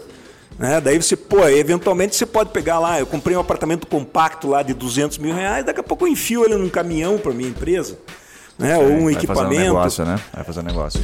Né? 0.62 0.80
Daí 0.80 0.96
você, 1.02 1.16
pô, 1.16 1.44
eventualmente 1.48 2.14
você 2.14 2.24
pode 2.24 2.50
pegar 2.50 2.78
lá, 2.78 3.00
eu 3.00 3.04
comprei 3.04 3.36
um 3.36 3.40
apartamento 3.40 3.84
compacto 3.84 4.46
lá 4.46 4.62
de 4.62 4.72
200 4.72 5.18
mil 5.18 5.34
reais, 5.34 5.64
daqui 5.66 5.80
a 5.80 5.82
pouco 5.82 6.04
eu 6.06 6.08
enfio 6.12 6.44
ele 6.44 6.54
num 6.54 6.68
caminhão 6.68 7.18
para 7.18 7.32
minha 7.32 7.48
empresa. 7.48 7.98
Né? 8.56 8.78
Ou 8.78 8.84
um 8.84 9.04
Vai 9.06 9.14
equipamento. 9.14 9.48
fazer 9.48 9.60
um 9.70 9.74
negócio, 9.74 10.04
né? 10.04 10.20
Vai 10.32 10.44
fazer 10.44 10.60
um 10.60 10.62
negócio. 10.62 11.00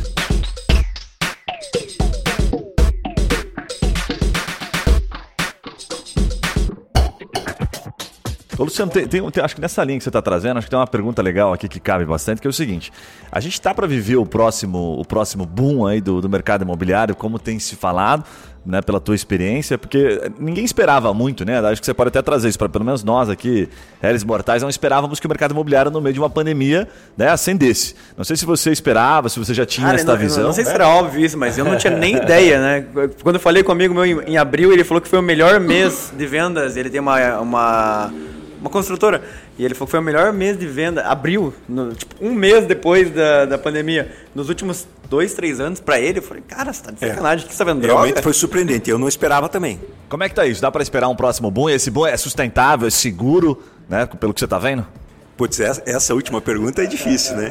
Ô, 8.59 8.64
Luciano, 8.64 8.90
tem, 8.90 9.07
tem- 9.07 9.31
tem- 9.31 9.44
acho 9.44 9.55
que 9.55 9.61
nessa 9.61 9.85
linha 9.85 9.99
que 9.99 10.03
você 10.03 10.09
está 10.09 10.21
trazendo, 10.21 10.59
acho 10.59 10.66
que 10.66 10.71
tem 10.71 10.79
uma 10.79 10.87
pergunta 10.87 11.23
legal 11.23 11.53
aqui 11.53 11.68
que 11.68 11.79
cabe 11.79 12.05
bastante, 12.05 12.40
que 12.40 12.47
é 12.47 12.51
o 12.51 12.53
seguinte: 12.53 12.90
a 13.31 13.38
gente 13.38 13.53
está 13.53 13.73
para 13.73 13.87
viver 13.87 14.16
o 14.16 14.27
próximo, 14.27 14.99
o 14.99 15.05
próximo 15.05 15.47
boom 15.47 15.87
aí 15.87 16.01
do, 16.01 16.21
do 16.21 16.29
mercado 16.29 16.62
imobiliário, 16.62 17.14
como 17.14 17.38
tem 17.38 17.61
se 17.61 17.77
falado, 17.77 18.25
né, 18.64 18.83
pela 18.83 19.01
tua 19.01 19.14
experiência, 19.14 19.79
porque 19.79 20.31
ninguém 20.38 20.64
esperava 20.64 21.12
muito, 21.14 21.44
né? 21.44 21.59
Acho 21.59 21.81
que 21.81 21.87
você 21.87 21.94
pode 21.94 22.09
até 22.09 22.21
trazer 22.21 22.49
isso 22.49 22.59
para 22.59 22.68
pelo 22.68 22.85
menos 22.85 23.03
nós 23.03 23.29
aqui, 23.29 23.68
réis 24.01 24.23
mortais, 24.25 24.62
não 24.62 24.68
esperávamos 24.68 25.18
que 25.18 25.27
o 25.27 25.29
mercado 25.29 25.53
imobiliário 25.53 25.90
no 25.90 26.01
meio 26.01 26.12
de 26.12 26.21
uma 26.21 26.31
pandemia, 26.31 26.88
né, 27.16 27.29
acendesse. 27.29 27.94
Não 28.16 28.25
sei 28.25 28.37
se 28.37 28.44
você 28.44 28.71
esperava, 28.71 29.29
se 29.29 29.38
você 29.38 29.55
já 29.55 29.64
tinha 29.64 29.87
Cara, 29.87 29.99
essa 29.99 30.07
eu 30.07 30.12
não, 30.12 30.21
visão. 30.21 30.44
Não 30.44 30.53
sei 30.53 30.64
se 30.64 30.71
né? 30.71 30.75
era 30.75 30.88
óbvio 30.88 31.25
isso, 31.25 31.38
mas 31.38 31.57
eu 31.57 31.64
não 31.64 31.77
tinha 31.77 31.97
nem 31.97 32.16
ideia, 32.23 32.61
né? 32.61 32.87
Quando 33.23 33.37
eu 33.37 33.40
falei 33.40 33.62
com 33.62 33.71
um 33.71 33.75
amigo 33.75 33.94
meu 33.94 34.05
em, 34.05 34.33
em 34.33 34.37
abril, 34.37 34.73
ele 34.73 34.85
falou 34.85 35.01
que 35.01 35.09
foi 35.09 35.18
o 35.18 35.23
melhor 35.23 35.59
mês 35.61 36.12
de 36.16 36.27
vendas. 36.27 36.77
Ele 36.77 36.90
tem 36.90 37.01
uma, 37.01 37.38
uma, 37.40 38.12
uma 38.61 38.71
construtora. 38.71 39.23
E 39.59 39.64
ele 39.64 39.75
falou 39.75 39.87
que 39.87 39.90
foi 39.92 40.01
o 40.01 40.03
melhor 40.03 40.33
mês 40.33 40.59
de 40.59 40.66
venda. 40.66 41.03
Abril, 41.03 41.55
no- 41.68 41.94
tipo, 41.94 42.14
um 42.21 42.33
mês 42.33 42.66
depois 42.66 43.11
da, 43.11 43.44
da 43.44 43.59
pandemia. 43.59 44.11
Nos 44.35 44.49
últimos 44.49 44.87
dois, 45.09 45.35
três 45.35 45.59
anos, 45.61 45.81
pra 45.81 45.99
ele, 45.99 46.18
eu 46.18 46.23
falei, 46.23 46.42
cara, 46.47 46.73
você 46.73 46.83
tá 46.83 46.90
de 46.90 47.01
sacanagem, 47.01 47.44
o 47.44 47.49
que 47.49 47.55
você 47.55 47.59
tá 47.59 47.64
vendo? 47.64 47.81
Droga? 47.81 47.94
Realmente 48.03 48.23
foi 48.23 48.33
surpreendente, 48.33 48.90
eu 48.90 48.99
não 48.99 49.09
esperava 49.09 49.49
também. 49.49 49.81
Como 50.09 50.23
é 50.23 50.29
que 50.29 50.35
tá 50.35 50.47
isso? 50.47 50.61
Dá 50.61 50.71
para 50.71 50.83
esperar 50.83 51.09
um 51.09 51.16
próximo 51.16 51.51
boom? 51.51 51.71
Esse 51.71 51.90
boom 51.90 52.07
é 52.07 52.16
sustentável, 52.16 52.87
é 52.87 52.90
seguro, 52.90 53.62
né? 53.88 54.07
Pelo 54.07 54.35
que 54.35 54.40
você 54.40 54.47
tá 54.47 54.59
vendo? 54.59 54.87
Putz, 55.37 55.61
essa, 55.61 55.83
essa 55.87 56.14
última 56.14 56.40
pergunta 56.40 56.83
é 56.83 56.87
difícil, 56.87 57.37
né? 57.37 57.49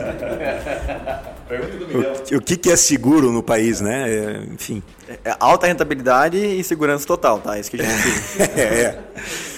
O, 2.31 2.37
o 2.37 2.41
que, 2.41 2.57
que 2.57 2.69
é 2.69 2.75
seguro 2.75 3.31
no 3.31 3.41
país, 3.41 3.79
né? 3.79 4.09
É, 4.09 4.41
enfim. 4.53 4.83
É 5.23 5.33
alta 5.39 5.65
rentabilidade 5.67 6.37
e 6.37 6.61
segurança 6.63 7.07
total, 7.07 7.39
tá? 7.39 7.57
Isso 7.57 7.71
que 7.71 7.81
a 7.81 7.85
gente 7.85 8.59
é, 8.59 8.99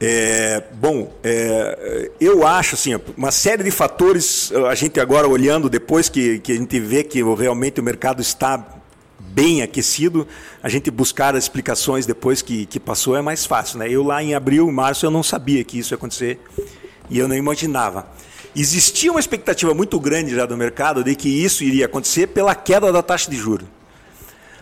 é. 0.00 0.64
Bom, 0.74 1.12
é, 1.22 2.10
eu 2.18 2.46
acho 2.46 2.74
assim, 2.74 2.98
uma 3.16 3.30
série 3.30 3.62
de 3.62 3.70
fatores, 3.70 4.50
a 4.70 4.74
gente 4.74 4.98
agora 4.98 5.28
olhando 5.28 5.68
depois 5.68 6.08
que, 6.08 6.38
que 6.38 6.52
a 6.52 6.56
gente 6.56 6.80
vê 6.80 7.04
que 7.04 7.22
realmente 7.22 7.80
o 7.80 7.82
mercado 7.82 8.22
está 8.22 8.80
bem 9.18 9.62
aquecido, 9.62 10.26
a 10.62 10.68
gente 10.68 10.90
buscar 10.90 11.36
as 11.36 11.44
explicações 11.44 12.06
depois 12.06 12.42
que, 12.42 12.66
que 12.66 12.80
passou 12.80 13.16
é 13.16 13.22
mais 13.22 13.46
fácil. 13.46 13.78
Né? 13.78 13.88
Eu 13.90 14.02
lá 14.02 14.22
em 14.22 14.34
abril, 14.34 14.70
março, 14.72 15.06
eu 15.06 15.10
não 15.10 15.22
sabia 15.22 15.62
que 15.62 15.78
isso 15.78 15.92
ia 15.92 15.96
acontecer 15.96 16.40
e 17.08 17.18
eu 17.18 17.28
não 17.28 17.36
imaginava. 17.36 18.06
Existia 18.56 19.10
uma 19.10 19.20
expectativa 19.20 19.72
muito 19.74 20.00
grande 20.00 20.34
já 20.34 20.44
do 20.44 20.56
mercado 20.56 21.04
de 21.04 21.14
que 21.14 21.28
isso 21.28 21.62
iria 21.62 21.86
acontecer 21.86 22.28
pela 22.28 22.54
queda 22.54 22.92
da 22.92 23.02
taxa 23.02 23.30
de 23.30 23.36
juros. 23.36 23.68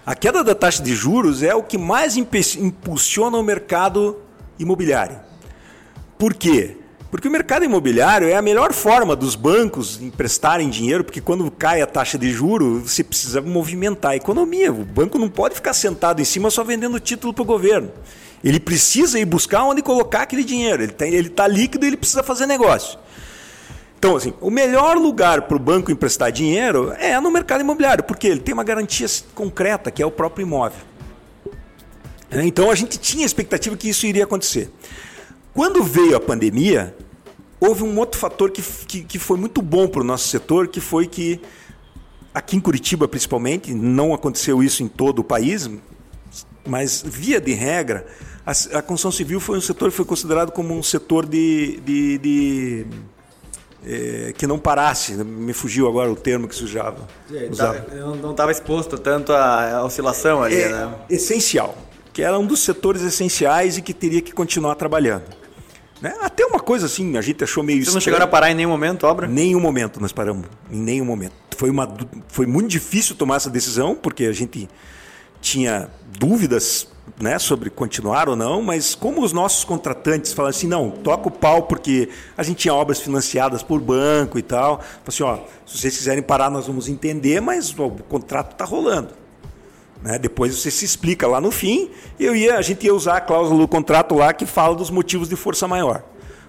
A 0.05 0.15
queda 0.15 0.43
da 0.43 0.55
taxa 0.55 0.83
de 0.83 0.95
juros 0.95 1.43
é 1.43 1.55
o 1.55 1.63
que 1.63 1.79
mais 1.79 2.17
impulsiona 2.17 3.37
o 3.39 3.43
mercado 3.43 4.19
imobiliário. 4.59 5.28
Por 6.19 6.35
quê? 6.35 6.77
Porque 7.11 7.29
o 7.29 7.31
mercado 7.31 7.65
imobiliário 7.65 8.29
é 8.29 8.37
a 8.37 8.43
melhor 8.43 8.73
forma 8.75 9.17
dos 9.17 9.35
bancos 9.35 10.03
emprestarem 10.03 10.69
dinheiro, 10.69 11.03
porque 11.03 11.21
quando 11.21 11.51
cai 11.51 11.81
a 11.81 11.87
taxa 11.87 12.19
de 12.19 12.31
juros, 12.31 12.91
você 12.91 13.03
precisa 13.03 13.41
movimentar 13.41 14.11
a 14.11 14.17
economia. 14.17 14.71
O 14.71 14.85
banco 14.85 15.19
não 15.19 15.31
pode 15.31 15.55
ficar 15.55 15.73
sentado 15.73 16.21
em 16.21 16.25
cima 16.25 16.51
só 16.51 16.63
vendendo 16.63 17.01
título 17.01 17.33
para 17.33 17.43
o 17.43 17.47
governo. 17.47 17.91
Ele 18.45 18.61
precisa 18.61 19.19
ir 19.19 19.25
buscar 19.25 19.65
onde 19.65 19.81
colocar 19.81 20.23
aquele 20.23 20.45
dinheiro. 20.45 20.83
Ele 20.83 20.93
está 20.93 21.45
tá 21.45 21.49
líquido 21.49 21.87
e 21.87 21.89
ele 21.89 21.97
precisa 21.97 22.23
fazer 22.23 22.47
negócio. 22.47 22.99
Então, 23.99 24.15
assim, 24.15 24.35
o 24.41 24.51
melhor 24.51 24.97
lugar 24.97 25.43
para 25.43 25.57
o 25.57 25.59
banco 25.59 25.91
emprestar 25.91 26.31
dinheiro 26.31 26.93
é 26.99 27.19
no 27.21 27.31
mercado 27.31 27.63
imobiliário, 27.63 28.05
porque 28.05 28.29
ele 28.29 28.41
tem 28.41 28.53
uma 28.53 28.63
garantia 28.63 29.07
concreta, 29.35 29.91
que 29.91 30.03
é 30.03 30.07
o 30.07 30.11
próprio 30.11 30.45
imóvel. 30.45 30.79
Então, 32.31 32.71
a 32.71 32.75
gente 32.75 32.99
tinha 32.99 33.25
a 33.25 33.27
expectativa 33.27 33.77
que 33.77 33.89
isso 33.89 34.07
iria 34.07 34.25
acontecer. 34.25 34.71
Quando 35.59 35.83
veio 35.83 36.15
a 36.15 36.21
pandemia, 36.21 36.95
houve 37.59 37.83
um 37.83 37.99
outro 37.99 38.17
fator 38.17 38.49
que, 38.49 38.63
que, 38.63 39.03
que 39.03 39.19
foi 39.19 39.37
muito 39.37 39.61
bom 39.61 39.89
para 39.89 40.03
o 40.03 40.05
nosso 40.05 40.29
setor, 40.29 40.69
que 40.69 40.81
foi 40.81 41.09
que, 41.09 41.41
aqui 42.33 42.57
em 42.57 42.61
Curitiba 42.61 43.09
principalmente, 43.09 43.75
não 43.75 44.15
aconteceu 44.15 44.63
isso 44.63 44.85
em 44.85 44.87
todo 44.87 45.19
o 45.19 45.25
país, 45.25 45.69
mas 46.65 47.03
via 47.05 47.41
de 47.41 47.55
regra, 47.55 48.07
a, 48.47 48.53
a 48.79 48.83
construção 48.83 49.11
civil 49.11 49.41
foi 49.41 49.59
um 49.59 49.61
setor 49.61 49.91
que 49.91 49.97
foi 49.97 50.05
considerado 50.05 50.53
como 50.53 50.73
um 50.79 50.81
setor 50.81 51.27
de, 51.27 51.81
de, 51.81 52.19
de 52.19 52.87
é, 53.85 54.33
que 54.39 54.47
não 54.47 54.61
parasse. 54.61 55.15
Me 55.25 55.53
fugiu 55.53 55.89
agora 55.89 56.09
o 56.09 56.15
termo 56.15 56.47
que 56.47 56.55
usava. 56.63 57.09
usava. 57.51 57.81
Tá, 57.81 57.97
eu 57.97 58.15
não 58.15 58.31
estava 58.31 58.53
exposto 58.53 58.97
tanto 58.97 59.33
à 59.33 59.83
oscilação 59.85 60.41
ali, 60.41 60.55
É, 60.55 60.69
né? 60.69 60.95
Essencial, 61.11 61.77
que 62.13 62.23
era 62.23 62.39
um 62.39 62.47
dos 62.47 62.61
setores 62.61 63.03
essenciais 63.03 63.77
e 63.77 63.83
que 63.83 63.93
teria 63.93 64.23
que 64.23 64.31
continuar 64.31 64.77
trabalhando. 64.77 65.48
Né? 66.01 66.15
Até 66.21 66.45
uma 66.47 66.61
coisa 66.61 66.87
assim, 66.87 67.17
a 67.17 67.21
gente 67.21 67.43
achou 67.43 67.63
meio 67.63 67.83
Vocês 67.83 67.95
não 67.95 68.01
chegaram 68.01 68.25
a 68.25 68.29
parar 68.29 68.51
em 68.51 68.55
nenhum 68.55 68.71
momento 68.71 69.07
a 69.07 69.11
obra? 69.11 69.27
Nenhum 69.27 69.61
momento 69.61 70.01
nós 70.01 70.13
paramos, 70.13 70.47
em 70.71 70.79
nenhum 70.79 71.05
momento. 71.05 71.33
Foi, 71.57 71.71
uma, 71.71 71.93
foi 72.29 72.47
muito 72.47 72.69
difícil 72.69 73.17
tomar 73.17 73.37
essa 73.37 73.51
decisão, 73.51 73.95
porque 73.95 74.25
a 74.25 74.33
gente 74.33 74.69
tinha 75.41 75.91
dúvidas 76.19 76.89
né, 77.21 77.39
sobre 77.39 77.71
continuar 77.71 78.29
ou 78.29 78.37
não, 78.37 78.63
mas 78.63 78.95
como 78.95 79.23
os 79.23 79.33
nossos 79.33 79.65
contratantes 79.65 80.33
falaram 80.33 80.51
assim, 80.57 80.67
não, 80.67 80.91
toca 80.91 81.29
o 81.29 81.31
pau 81.31 81.63
porque 81.63 82.09
a 82.37 82.43
gente 82.43 82.59
tinha 82.59 82.75
obras 82.75 83.01
financiadas 83.01 83.63
por 83.63 83.81
banco 83.81 84.39
e 84.39 84.43
tal, 84.43 84.81
assim, 85.07 85.23
ó, 85.23 85.39
se 85.67 85.79
vocês 85.79 85.97
quiserem 85.97 86.23
parar 86.23 86.51
nós 86.51 86.67
vamos 86.67 86.89
entender, 86.89 87.41
mas 87.41 87.75
ó, 87.79 87.87
o 87.87 87.91
contrato 87.91 88.53
está 88.53 88.65
rolando. 88.65 89.11
Né? 90.03 90.19
Depois 90.19 90.55
você 90.55 90.71
se 90.71 90.85
explica 90.85 91.27
lá 91.27 91.41
no 91.41 91.51
fim. 91.51 91.91
Eu 92.19 92.35
ia, 92.35 92.57
a 92.57 92.63
gente 92.63 92.85
ia 92.87 92.95
usar 92.95 93.17
a 93.17 93.21
cláusula 93.21 93.61
do 93.61 93.69
contrato 93.69 94.15
lá 94.15 94.33
que 94.33 94.47
fala 94.47 94.75
dos 94.75 94.91
motivos 94.91 95.29
de 95.29 95.37
força 95.37 95.67
maior. 95.67 96.03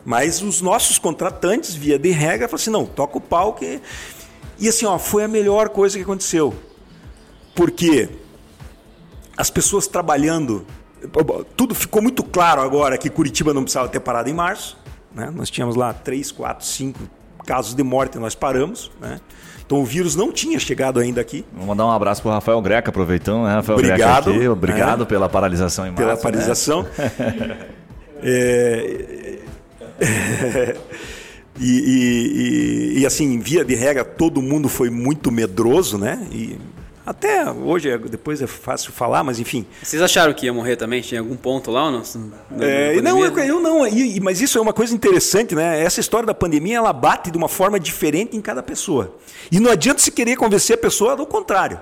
Mas 0.05 0.41
os 0.41 0.61
nossos 0.61 0.97
contratantes, 0.97 1.75
via 1.75 1.99
de 1.99 2.09
regra, 2.09 2.47
falaram 2.47 2.55
assim: 2.55 2.69
não, 2.69 2.85
toca 2.85 3.17
o 3.17 3.21
pau 3.21 3.53
que. 3.53 3.81
E 4.57 4.67
assim, 4.67 4.85
ó, 4.85 4.97
foi 4.97 5.23
a 5.23 5.27
melhor 5.27 5.69
coisa 5.69 5.97
que 5.97 6.03
aconteceu. 6.03 6.53
Porque 7.55 8.09
as 9.35 9.49
pessoas 9.49 9.87
trabalhando. 9.87 10.65
Tudo 11.55 11.73
ficou 11.73 12.01
muito 12.01 12.23
claro 12.23 12.61
agora 12.61 12.97
que 12.97 13.09
Curitiba 13.09 13.53
não 13.53 13.63
precisava 13.63 13.87
ter 13.87 14.01
parado 14.01 14.29
em 14.29 14.33
março. 14.33 14.77
Né? 15.13 15.31
Nós 15.33 15.49
tínhamos 15.49 15.75
lá 15.75 15.93
três, 15.93 16.29
quatro, 16.31 16.65
cinco 16.65 16.99
casos 17.45 17.73
de 17.73 17.83
morte 17.83 18.17
nós 18.17 18.35
paramos. 18.35 18.91
Né? 18.99 19.19
Então 19.69 19.81
o 19.81 19.85
vírus 19.85 20.15
não 20.15 20.31
tinha 20.31 20.57
chegado 20.57 20.99
ainda 20.99 21.21
aqui. 21.21 21.45
Vou 21.53 21.67
mandar 21.67 21.85
um 21.85 21.91
abraço 21.91 22.23
pro 22.23 22.31
Rafael 22.31 22.59
Greca, 22.59 22.89
aproveitando, 22.89 23.43
né? 23.43 23.53
Rafael 23.53 23.77
Obrigado. 23.77 24.23
Greca 24.25 24.39
aqui. 24.39 24.47
Obrigado 24.47 25.03
É. 25.03 25.05
pela 25.05 25.29
paralisação 25.29 25.85
em 25.85 25.89
março. 25.89 26.01
pela 26.01 26.15
né? 26.15 26.19
paralisação. 26.21 26.87
É, 28.21 29.37
e, 31.57 31.69
e- 31.69 32.95
e- 32.97 32.99
e, 32.99 33.05
assim, 33.05 33.39
via 33.39 33.63
de 33.63 33.75
regra, 33.75 34.03
todo 34.03 34.41
mundo 34.41 34.67
foi 34.67 34.89
muito 34.89 35.31
medroso, 35.31 35.97
né? 35.97 36.27
E 36.31 36.57
até 37.09 37.49
hoje, 37.51 37.89
é- 37.89 37.97
depois 37.97 38.41
é 38.41 38.47
fácil 38.47 38.91
falar, 38.91 39.23
mas 39.23 39.39
enfim. 39.39 39.65
Vocês 39.83 40.01
acharam 40.01 40.33
que 40.33 40.45
ia 40.45 40.53
morrer 40.53 40.75
também? 40.75 41.01
Tinha 41.01 41.19
algum 41.21 41.35
ponto 41.35 41.71
lá? 41.71 41.85
Ou 41.85 41.91
não, 41.91 42.03
Na- 42.51 42.65
É, 42.65 43.01
não, 43.01 43.23
eu, 43.23 43.37
eu 43.39 43.59
não, 43.59 43.87
e- 43.87 44.17
e- 44.17 44.19
mas 44.19 44.39
isso 44.41 44.57
é 44.57 44.61
uma 44.61 44.73
coisa 44.73 44.93
interessante, 44.93 45.55
né? 45.55 45.81
Essa 45.83 45.99
história 45.99 46.25
da 46.27 46.33
pandemia, 46.33 46.77
ela 46.77 46.93
bate 46.93 47.31
de 47.31 47.37
uma 47.37 47.49
forma 47.49 47.79
diferente 47.79 48.37
em 48.37 48.41
cada 48.41 48.61
pessoa. 48.63 49.15
E 49.51 49.59
não 49.59 49.71
adianta 49.71 49.99
se 50.01 50.11
querer 50.11 50.35
convencer 50.35 50.75
a 50.75 50.77
pessoa 50.79 51.15
do 51.15 51.25
contrário. 51.25 51.79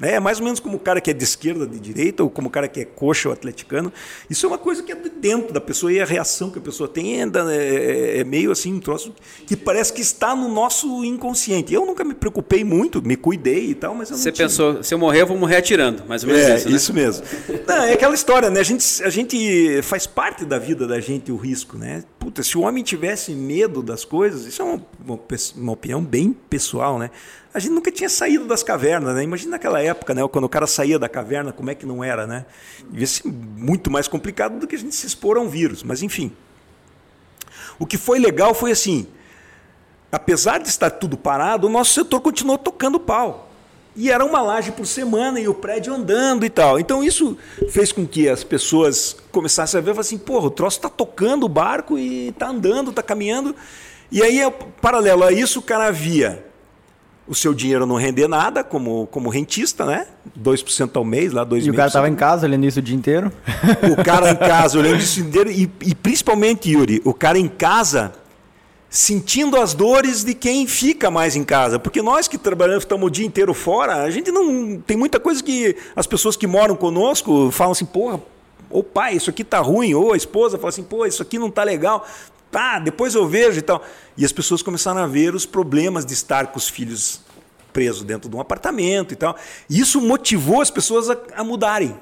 Né? 0.00 0.14
É 0.14 0.20
mais 0.20 0.38
ou 0.38 0.44
menos 0.44 0.58
como 0.58 0.76
o 0.76 0.80
cara 0.80 1.00
que 1.00 1.10
é 1.10 1.14
de 1.14 1.22
esquerda, 1.22 1.66
de 1.66 1.78
direita, 1.78 2.22
ou 2.22 2.30
como 2.30 2.48
o 2.48 2.50
cara 2.50 2.66
que 2.66 2.80
é 2.80 2.84
coxa 2.84 3.28
ou 3.28 3.32
atleticano. 3.32 3.92
Isso 4.28 4.46
é 4.46 4.48
uma 4.48 4.58
coisa 4.58 4.82
que 4.82 4.90
é 4.90 4.94
de 4.94 5.10
dentro 5.10 5.52
da 5.52 5.60
pessoa 5.60 5.92
e 5.92 6.00
a 6.00 6.04
reação 6.04 6.50
que 6.50 6.58
a 6.58 6.62
pessoa 6.62 6.88
tem 6.88 7.20
é, 7.20 7.26
da- 7.26 7.52
é- 7.54 8.18
é 8.20 8.24
meio 8.24 8.50
assim, 8.50 8.72
um 8.72 8.80
troço 8.80 9.14
que 9.46 9.54
parece 9.54 9.92
que 9.92 10.00
está 10.00 10.34
no 10.34 10.48
nosso 10.48 11.04
inconsciente. 11.04 11.72
Eu 11.74 11.84
nunca 11.84 12.02
me 12.02 12.14
preocupei 12.14 12.64
muito, 12.64 13.02
me 13.02 13.16
cuidei 13.16 13.70
e 13.70 13.74
tal, 13.74 13.94
mas 13.94 14.10
eu 14.10 14.16
não 14.16 14.22
Você 14.22 14.32
pensou, 14.32 14.82
se 14.82 14.94
eu 14.94 14.98
morrer, 14.98 15.22
eu 15.22 15.26
vou 15.26 15.36
morrer 15.36 15.56
atirando. 15.56 16.04
Mais 16.06 16.24
ou 16.24 16.30
menos 16.30 16.42
É, 16.48 16.56
isso, 16.56 16.68
né? 16.68 16.76
isso 16.76 16.94
mesmo. 16.94 17.24
Não, 17.66 17.76
é 17.84 17.92
aquela 17.92 18.14
história, 18.14 18.48
né? 18.48 18.60
A 18.60 18.64
gente, 18.64 19.02
a 19.04 19.10
gente 19.10 19.82
faz 19.82 20.06
parte 20.06 20.44
da 20.44 20.58
vida 20.58 20.86
da 20.86 20.98
gente 21.00 21.30
o 21.30 21.36
risco, 21.36 21.76
né? 21.76 22.02
puta, 22.20 22.42
se 22.42 22.56
o 22.56 22.60
homem 22.60 22.84
tivesse 22.84 23.32
medo 23.32 23.82
das 23.82 24.04
coisas, 24.04 24.44
isso 24.44 24.60
é 24.60 24.64
uma, 24.64 24.86
uma, 25.04 25.18
uma, 25.56 25.72
opinião 25.72 26.04
bem 26.04 26.36
pessoal, 26.48 26.98
né? 26.98 27.10
A 27.52 27.58
gente 27.58 27.72
nunca 27.72 27.90
tinha 27.90 28.08
saído 28.08 28.46
das 28.46 28.62
cavernas, 28.62 29.14
né? 29.14 29.24
Imagina 29.24 29.52
naquela 29.52 29.82
época, 29.82 30.14
né? 30.14 30.26
Quando 30.28 30.44
o 30.44 30.48
cara 30.48 30.68
saía 30.68 31.00
da 31.00 31.08
caverna, 31.08 31.52
como 31.52 31.68
é 31.68 31.74
que 31.74 31.84
não 31.84 32.02
era, 32.02 32.24
né? 32.24 32.46
Devia 32.88 33.06
ser 33.06 33.26
muito 33.26 33.90
mais 33.90 34.06
complicado 34.06 34.60
do 34.60 34.68
que 34.68 34.76
a 34.76 34.78
gente 34.78 34.94
se 34.94 35.04
expor 35.04 35.36
a 35.36 35.40
um 35.40 35.48
vírus, 35.48 35.82
mas 35.82 36.00
enfim. 36.00 36.32
O 37.76 37.84
que 37.84 37.98
foi 37.98 38.20
legal 38.20 38.54
foi 38.54 38.70
assim, 38.70 39.08
apesar 40.12 40.58
de 40.58 40.68
estar 40.68 40.90
tudo 40.90 41.16
parado, 41.16 41.66
o 41.66 41.70
nosso 41.70 41.92
setor 41.92 42.20
continuou 42.20 42.56
tocando 42.56 43.00
pau. 43.00 43.50
E 43.96 44.12
era 44.12 44.24
uma 44.24 44.40
laje 44.40 44.70
por 44.70 44.86
semana 44.86 45.40
e 45.40 45.48
o 45.48 45.54
prédio 45.54 45.92
andando 45.92 46.46
e 46.46 46.50
tal. 46.50 46.78
Então 46.78 47.02
isso 47.02 47.36
fez 47.70 47.90
com 47.90 48.06
que 48.06 48.28
as 48.28 48.44
pessoas 48.44 49.16
começassem 49.32 49.76
a 49.76 49.82
ver 49.82 49.98
assim, 49.98 50.16
porra, 50.16 50.46
o 50.46 50.50
troço 50.50 50.76
está 50.78 50.88
tocando 50.88 51.46
o 51.46 51.48
barco 51.48 51.98
e 51.98 52.28
está 52.28 52.48
andando, 52.48 52.90
está 52.90 53.02
caminhando. 53.02 53.56
E 54.12 54.22
aí, 54.22 54.40
paralelo 54.80 55.24
a 55.24 55.32
isso, 55.32 55.58
o 55.58 55.62
cara 55.62 55.90
via 55.90 56.49
o 57.30 57.34
seu 57.34 57.54
dinheiro 57.54 57.86
não 57.86 57.94
render 57.94 58.26
nada 58.26 58.64
como, 58.64 59.06
como 59.06 59.28
rentista, 59.28 59.86
né? 59.86 60.08
2% 60.36 60.90
ao 60.96 61.04
mês, 61.04 61.32
lá 61.32 61.44
2 61.44 61.64
E 61.64 61.70
o 61.70 61.74
cara 61.74 61.86
estava 61.86 62.08
em 62.08 62.16
casa 62.16 62.44
olhando 62.44 62.66
isso 62.66 62.80
o 62.80 62.82
dia 62.82 62.96
inteiro? 62.96 63.30
O 63.96 64.02
cara 64.02 64.32
em 64.32 64.36
casa 64.36 64.76
olhando 64.76 64.98
isso 64.98 65.20
o 65.20 65.22
dia 65.22 65.30
inteiro. 65.30 65.50
E, 65.52 65.70
e 65.90 65.94
principalmente, 65.94 66.68
Yuri, 66.68 67.00
o 67.04 67.14
cara 67.14 67.38
em 67.38 67.46
casa 67.46 68.12
sentindo 68.88 69.56
as 69.56 69.74
dores 69.74 70.24
de 70.24 70.34
quem 70.34 70.66
fica 70.66 71.08
mais 71.08 71.36
em 71.36 71.44
casa. 71.44 71.78
Porque 71.78 72.02
nós 72.02 72.26
que 72.26 72.36
trabalhamos, 72.36 72.82
estamos 72.82 73.06
o 73.06 73.10
dia 73.10 73.24
inteiro 73.24 73.54
fora, 73.54 74.02
a 74.02 74.10
gente 74.10 74.32
não. 74.32 74.80
Tem 74.84 74.96
muita 74.96 75.20
coisa 75.20 75.40
que 75.40 75.76
as 75.94 76.08
pessoas 76.08 76.36
que 76.36 76.48
moram 76.48 76.74
conosco 76.74 77.52
falam 77.52 77.70
assim, 77.70 77.86
porra, 77.86 78.20
ô 78.68 78.82
pai, 78.82 79.14
isso 79.14 79.30
aqui 79.30 79.44
tá 79.44 79.60
ruim, 79.60 79.94
ou 79.94 80.12
a 80.12 80.16
esposa 80.16 80.58
fala 80.58 80.70
assim, 80.70 80.82
pô, 80.82 81.06
isso 81.06 81.22
aqui 81.22 81.38
não 81.38 81.48
tá 81.48 81.62
legal. 81.62 82.04
Tá, 82.50 82.78
depois 82.78 83.14
eu 83.14 83.26
vejo 83.28 83.58
e 83.58 83.62
tal. 83.62 83.82
E 84.16 84.24
as 84.24 84.32
pessoas 84.32 84.62
começaram 84.62 85.00
a 85.00 85.06
ver 85.06 85.34
os 85.34 85.46
problemas 85.46 86.04
de 86.04 86.12
estar 86.12 86.48
com 86.48 86.58
os 86.58 86.68
filhos 86.68 87.20
presos 87.72 88.02
dentro 88.02 88.28
de 88.28 88.36
um 88.36 88.40
apartamento 88.40 89.12
e 89.12 89.16
tal. 89.16 89.36
E 89.68 89.78
isso 89.78 90.00
motivou 90.00 90.60
as 90.60 90.70
pessoas 90.70 91.08
a, 91.08 91.16
a 91.36 91.44
mudarem 91.44 91.94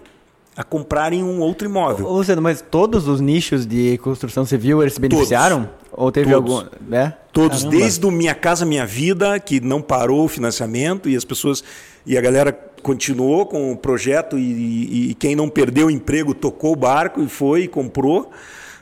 a 0.59 0.65
comprarem 0.65 1.23
um 1.23 1.39
outro 1.39 1.69
imóvel. 1.69 2.05
Ô, 2.05 2.15
Luciano, 2.15 2.43
mas 2.43 2.61
todos 2.61 3.07
os 3.07 3.21
nichos 3.21 3.65
de 3.65 3.97
construção 3.99 4.45
civil 4.45 4.83
eles 4.83 4.95
se 4.95 5.01
beneficiaram? 5.01 5.67
Todos. 5.67 5.79
Ou 5.93 6.11
teve 6.11 6.33
todos. 6.33 6.53
algum. 6.53 6.97
É? 6.97 7.15
Todos, 7.33 7.59
Caramba. 7.59 7.79
desde 7.79 8.05
o 8.05 8.11
Minha 8.11 8.35
Casa 8.35 8.67
Minha 8.67 8.85
Vida, 8.85 9.39
que 9.39 9.61
não 9.61 9.81
parou 9.81 10.25
o 10.25 10.29
financiamento 10.29 11.09
e 11.09 11.15
as 11.15 11.25
pessoas. 11.25 11.63
E 12.05 12.19
a 12.19 12.21
galera 12.21 12.53
continuou 12.83 13.47
com 13.47 13.71
o 13.71 13.77
projeto 13.77 14.37
e, 14.37 14.43
e, 14.43 15.11
e 15.11 15.15
quem 15.15 15.37
não 15.37 15.49
perdeu 15.49 15.87
o 15.87 15.91
emprego 15.93 16.35
tocou 16.35 16.73
o 16.73 16.77
barco 16.77 17.23
e 17.23 17.29
foi 17.29 17.63
e 17.63 17.69
comprou. 17.69 18.29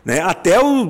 Né? 0.03 0.23
Até 0.23 0.59
o 0.59 0.89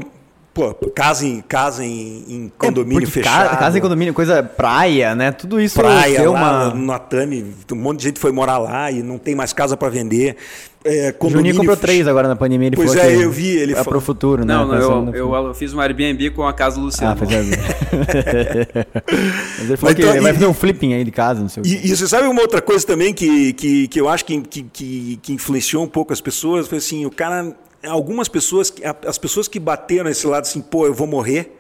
Pô, 0.57 0.75
casa 0.95 1.27
em, 1.27 1.43
casa 1.43 1.85
em, 1.85 2.25
em 2.27 2.53
condomínio 2.57 3.07
é, 3.07 3.11
fechado. 3.11 3.59
Casa 3.59 3.77
em 3.77 3.81
condomínio, 3.83 4.15
coisa 4.15 4.43
praia, 4.43 5.15
né? 5.15 5.31
Tudo 5.31 5.61
isso 5.61 5.79
praia, 5.79 6.31
lá 6.31 6.31
uma... 6.31 6.75
no 6.75 6.93
Atami, 6.93 7.55
um 7.71 7.77
monte 7.77 7.99
de 7.99 8.05
gente 8.05 8.19
foi 8.19 8.33
morar 8.33 8.57
lá 8.57 8.91
e 8.91 9.03
não 9.03 9.19
tem 9.19 9.35
mais 9.35 9.53
casa 9.53 9.77
para 9.77 9.91
vender. 9.91 10.35
É, 10.83 11.15
Juninho 11.29 11.57
comprou 11.57 11.77
três 11.77 12.09
agora 12.09 12.27
na 12.27 12.37
pandemia. 12.37 12.69
Ele 12.69 12.77
pois 12.77 12.95
é, 12.95 13.17
eu 13.17 13.31
vi. 13.31 13.49
Ele 13.49 13.75
é 13.75 13.85
pro 13.85 14.01
futuro, 14.01 14.47
né? 14.47 14.55
Não, 14.55 14.67
não 14.67 14.75
eu, 15.13 15.15
eu, 15.15 15.35
eu, 15.35 15.53
fiz 15.53 15.75
um 15.75 15.81
Airbnb 15.81 16.31
com 16.31 16.47
a 16.47 16.55
casa 16.55 16.77
do 16.77 16.87
Luciano. 16.87 17.13
Ah, 17.13 17.27
fez 17.27 17.29
Mas 19.59 19.69
ele 19.69 19.77
falou 19.77 19.93
então, 19.93 19.95
que 19.95 20.03
ele 20.03 20.21
vai 20.21 20.33
fazer 20.33 20.47
um 20.47 20.55
flipping 20.55 20.95
aí 20.95 21.05
de 21.05 21.11
casa, 21.11 21.41
não 21.43 21.51
sei 21.51 21.63
e, 21.63 21.67
o 21.67 21.81
que. 21.81 21.87
E 21.87 21.95
você 21.95 22.09
sabe 22.09 22.29
uma 22.29 22.41
outra 22.41 22.63
coisa 22.63 22.87
também 22.87 23.13
que, 23.13 23.53
que, 23.53 23.89
que 23.89 24.01
eu 24.01 24.09
acho 24.09 24.25
que, 24.25 24.41
que, 24.41 25.19
que 25.21 25.33
influenciou 25.35 25.85
um 25.85 25.89
pouco 25.89 26.15
as 26.15 26.21
pessoas? 26.23 26.67
Foi 26.67 26.79
assim, 26.79 27.05
o 27.05 27.11
cara 27.11 27.55
algumas 27.87 28.29
pessoas, 28.29 28.73
as 29.07 29.19
pessoas 29.19 29.49
que 29.49 29.59
bateram 29.59 30.05
nesse 30.05 30.27
lado 30.27 30.43
assim, 30.45 30.61
pô, 30.61 30.87
eu 30.87 30.95
vou 30.95 31.07
morrer, 31.07 31.57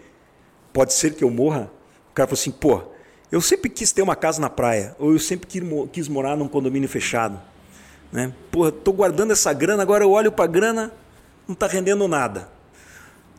pode 0.72 0.93
ser 0.93 1.14
que 1.14 1.24
eu 1.24 1.31
morra. 1.31 1.70
O 2.11 2.14
cara 2.14 2.27
falou 2.27 2.41
assim, 2.41 2.51
pô, 2.51 2.83
eu 3.31 3.41
sempre 3.41 3.68
quis 3.68 3.93
ter 3.93 4.03
uma 4.03 4.16
casa 4.16 4.41
na 4.41 4.49
praia, 4.49 4.95
ou 4.99 5.12
eu 5.12 5.18
sempre 5.18 5.47
quis 5.93 6.09
morar 6.09 6.37
num 6.37 6.49
condomínio 6.49 6.89
fechado. 6.89 7.41
Né? 8.12 8.33
Pô, 8.51 8.70
tô 8.70 8.93
guardando 8.93 9.33
essa 9.33 9.53
grana, 9.53 9.83
agora 9.83 10.05
eu 10.05 10.11
olho 10.11 10.31
para 10.31 10.45
a 10.45 10.49
grana, 10.49 10.93
não 11.47 11.53
está 11.53 11.66
rendendo 11.66 12.07
nada. 12.07 12.49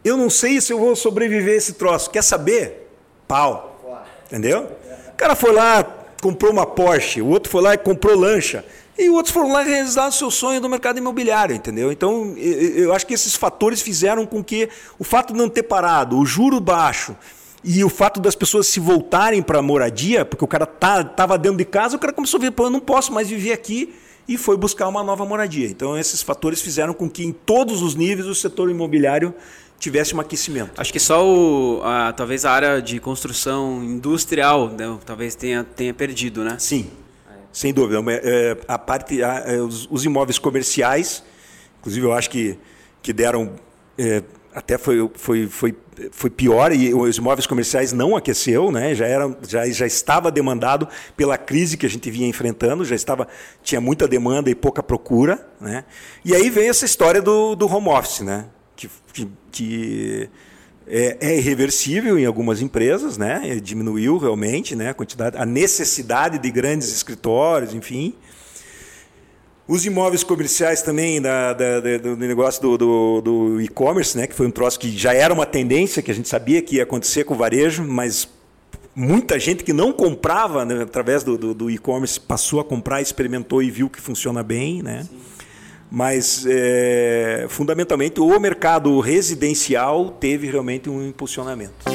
Eu 0.03 0.15
não 0.15 0.29
sei 0.29 0.61
se 0.61 0.71
eu 0.71 0.79
vou 0.79 0.95
sobreviver 0.95 1.53
a 1.53 1.57
esse 1.57 1.73
troço. 1.73 2.09
Quer 2.09 2.21
saber? 2.21 2.89
Pau. 3.27 4.05
Entendeu? 4.27 4.71
O 5.09 5.15
cara 5.17 5.35
foi 5.35 5.51
lá, 5.51 5.83
comprou 6.27 6.51
uma 6.51 6.65
Porsche, 6.65 7.21
o 7.21 7.27
outro 7.27 7.49
foi 7.49 7.61
lá 7.61 7.73
e 7.73 7.77
comprou 7.77 8.13
lancha. 8.13 8.65
E 8.99 9.09
outros 9.09 9.33
foram 9.33 9.53
lá 9.53 9.63
realizar 9.63 10.09
o 10.09 10.11
seu 10.11 10.29
sonho 10.29 10.59
do 10.59 10.67
mercado 10.67 10.97
imobiliário, 10.97 11.55
entendeu? 11.55 11.89
Então, 11.89 12.35
eu 12.35 12.93
acho 12.93 13.07
que 13.07 13.13
esses 13.13 13.33
fatores 13.33 13.81
fizeram 13.81 14.25
com 14.25 14.43
que 14.43 14.67
o 14.99 15.05
fato 15.05 15.31
de 15.31 15.39
não 15.39 15.47
ter 15.47 15.63
parado, 15.63 16.17
o 16.17 16.25
juro 16.25 16.59
baixo 16.59 17.15
e 17.63 17.81
o 17.81 17.87
fato 17.87 18.19
das 18.19 18.35
pessoas 18.35 18.67
se 18.67 18.77
voltarem 18.77 19.41
para 19.41 19.59
a 19.59 19.61
moradia, 19.61 20.25
porque 20.25 20.43
o 20.43 20.47
cara 20.47 20.65
tá, 20.65 21.01
tava 21.01 21.37
dentro 21.37 21.59
de 21.59 21.65
casa, 21.65 21.95
o 21.95 21.99
cara 21.99 22.11
começou 22.11 22.39
a 22.39 22.41
ver, 22.41 22.51
pô, 22.51 22.65
eu 22.65 22.69
não 22.69 22.81
posso 22.81 23.13
mais 23.13 23.29
viver 23.29 23.53
aqui 23.53 23.95
e 24.27 24.35
foi 24.35 24.57
buscar 24.57 24.89
uma 24.89 25.01
nova 25.01 25.25
moradia. 25.25 25.67
Então, 25.67 25.97
esses 25.97 26.21
fatores 26.21 26.61
fizeram 26.61 26.93
com 26.93 27.09
que 27.09 27.23
em 27.23 27.31
todos 27.31 27.81
os 27.81 27.95
níveis 27.95 28.27
o 28.27 28.35
setor 28.35 28.69
imobiliário 28.69 29.33
tivesse 29.79 30.15
um 30.15 30.19
aquecimento. 30.19 30.71
Acho 30.79 30.91
que 30.91 30.99
só 30.99 31.25
o, 31.25 31.81
a, 31.83 32.13
talvez 32.13 32.45
a 32.45 32.51
área 32.51 32.81
de 32.81 32.99
construção 32.99 33.83
industrial 33.83 34.69
né, 34.69 34.97
talvez 35.05 35.35
tenha, 35.35 35.63
tenha 35.63 35.93
perdido, 35.93 36.43
né? 36.43 36.57
Sim, 36.59 36.89
sem 37.51 37.73
dúvida. 37.73 37.99
É, 38.11 38.57
a 38.67 38.77
parte, 38.77 39.23
a, 39.23 39.43
é, 39.45 39.57
os, 39.57 39.87
os, 39.89 40.05
imóveis 40.05 40.39
comerciais, 40.39 41.23
inclusive 41.79 42.05
eu 42.05 42.13
acho 42.13 42.29
que, 42.29 42.57
que 43.01 43.13
deram. 43.13 43.53
É, 43.97 44.23
até 44.53 44.75
foi, 44.75 45.07
foi, 45.13 45.45
foi, 45.47 45.75
foi 46.11 46.29
pior 46.31 46.71
e 46.71 46.91
os 46.91 47.17
imóveis 47.17 47.45
comerciais 47.45 47.93
não 47.93 48.15
aqueceu, 48.15 48.71
né? 48.71 48.95
já, 48.95 49.05
era, 49.05 49.37
já, 49.47 49.67
já 49.69 49.85
estava 49.85 50.31
demandado 50.31 50.87
pela 51.15 51.37
crise 51.37 51.77
que 51.77 51.85
a 51.85 51.89
gente 51.89 52.09
vinha 52.09 52.27
enfrentando, 52.27 52.83
já 52.83 52.95
estava 52.95 53.27
tinha 53.61 53.79
muita 53.79 54.07
demanda 54.07 54.49
e 54.49 54.55
pouca 54.55 54.81
procura. 54.81 55.47
Né? 55.61 55.85
E 56.25 56.33
aí 56.33 56.49
vem 56.49 56.69
essa 56.69 56.85
história 56.85 57.21
do, 57.21 57.53
do 57.55 57.71
home 57.71 57.89
office, 57.89 58.21
né? 58.21 58.45
Que, 58.77 58.89
que, 59.11 59.27
que 59.51 60.29
é, 60.87 61.17
é, 61.19 61.37
irreversível 61.37 62.17
em 62.17 62.25
algumas 62.25 62.61
empresas, 62.61 63.17
né? 63.17 63.59
Diminuiu 63.61 64.17
realmente, 64.17 64.75
né? 64.75 64.91
A 64.91 64.93
quantidade, 64.93 65.35
a 65.35 65.45
necessidade 65.45 66.37
de 66.37 66.49
grandes 66.51 66.93
escritórios, 66.93 67.73
enfim. 67.73 68.13
Os 69.67 69.85
imóveis 69.85 70.23
comerciais 70.23 70.81
também 70.81 71.21
da, 71.21 71.51
da, 71.51 71.81
da, 71.81 71.97
do 71.97 72.15
negócio 72.15 72.61
do, 72.61 72.77
do, 72.77 73.21
do 73.21 73.61
e-commerce, 73.61 74.15
né? 74.15 74.27
Que 74.27 74.35
foi 74.35 74.47
um 74.47 74.51
troço 74.51 74.79
que 74.79 74.95
já 74.95 75.13
era 75.13 75.33
uma 75.33 75.45
tendência 75.45 76.01
que 76.01 76.11
a 76.11 76.13
gente 76.13 76.29
sabia 76.29 76.61
que 76.61 76.77
ia 76.77 76.83
acontecer 76.83 77.25
com 77.25 77.33
o 77.33 77.37
varejo, 77.37 77.83
mas 77.83 78.29
muita 78.95 79.37
gente 79.37 79.63
que 79.63 79.73
não 79.73 79.91
comprava 79.91 80.63
né, 80.63 80.83
através 80.83 81.23
do, 81.23 81.37
do, 81.37 81.53
do 81.53 81.69
e-commerce 81.69 82.19
passou 82.19 82.59
a 82.59 82.63
comprar, 82.63 83.01
experimentou 83.01 83.61
e 83.61 83.69
viu 83.69 83.89
que 83.89 83.99
funciona 83.99 84.41
bem, 84.41 84.81
né? 84.81 85.03
Sim 85.03 85.36
mas 85.89 86.45
é, 86.47 87.45
fundamentalmente 87.49 88.19
o 88.19 88.39
mercado 88.39 88.99
residencial 88.99 90.09
teve 90.11 90.49
realmente 90.49 90.89
um 90.89 91.05
impulsionamento. 91.07 91.85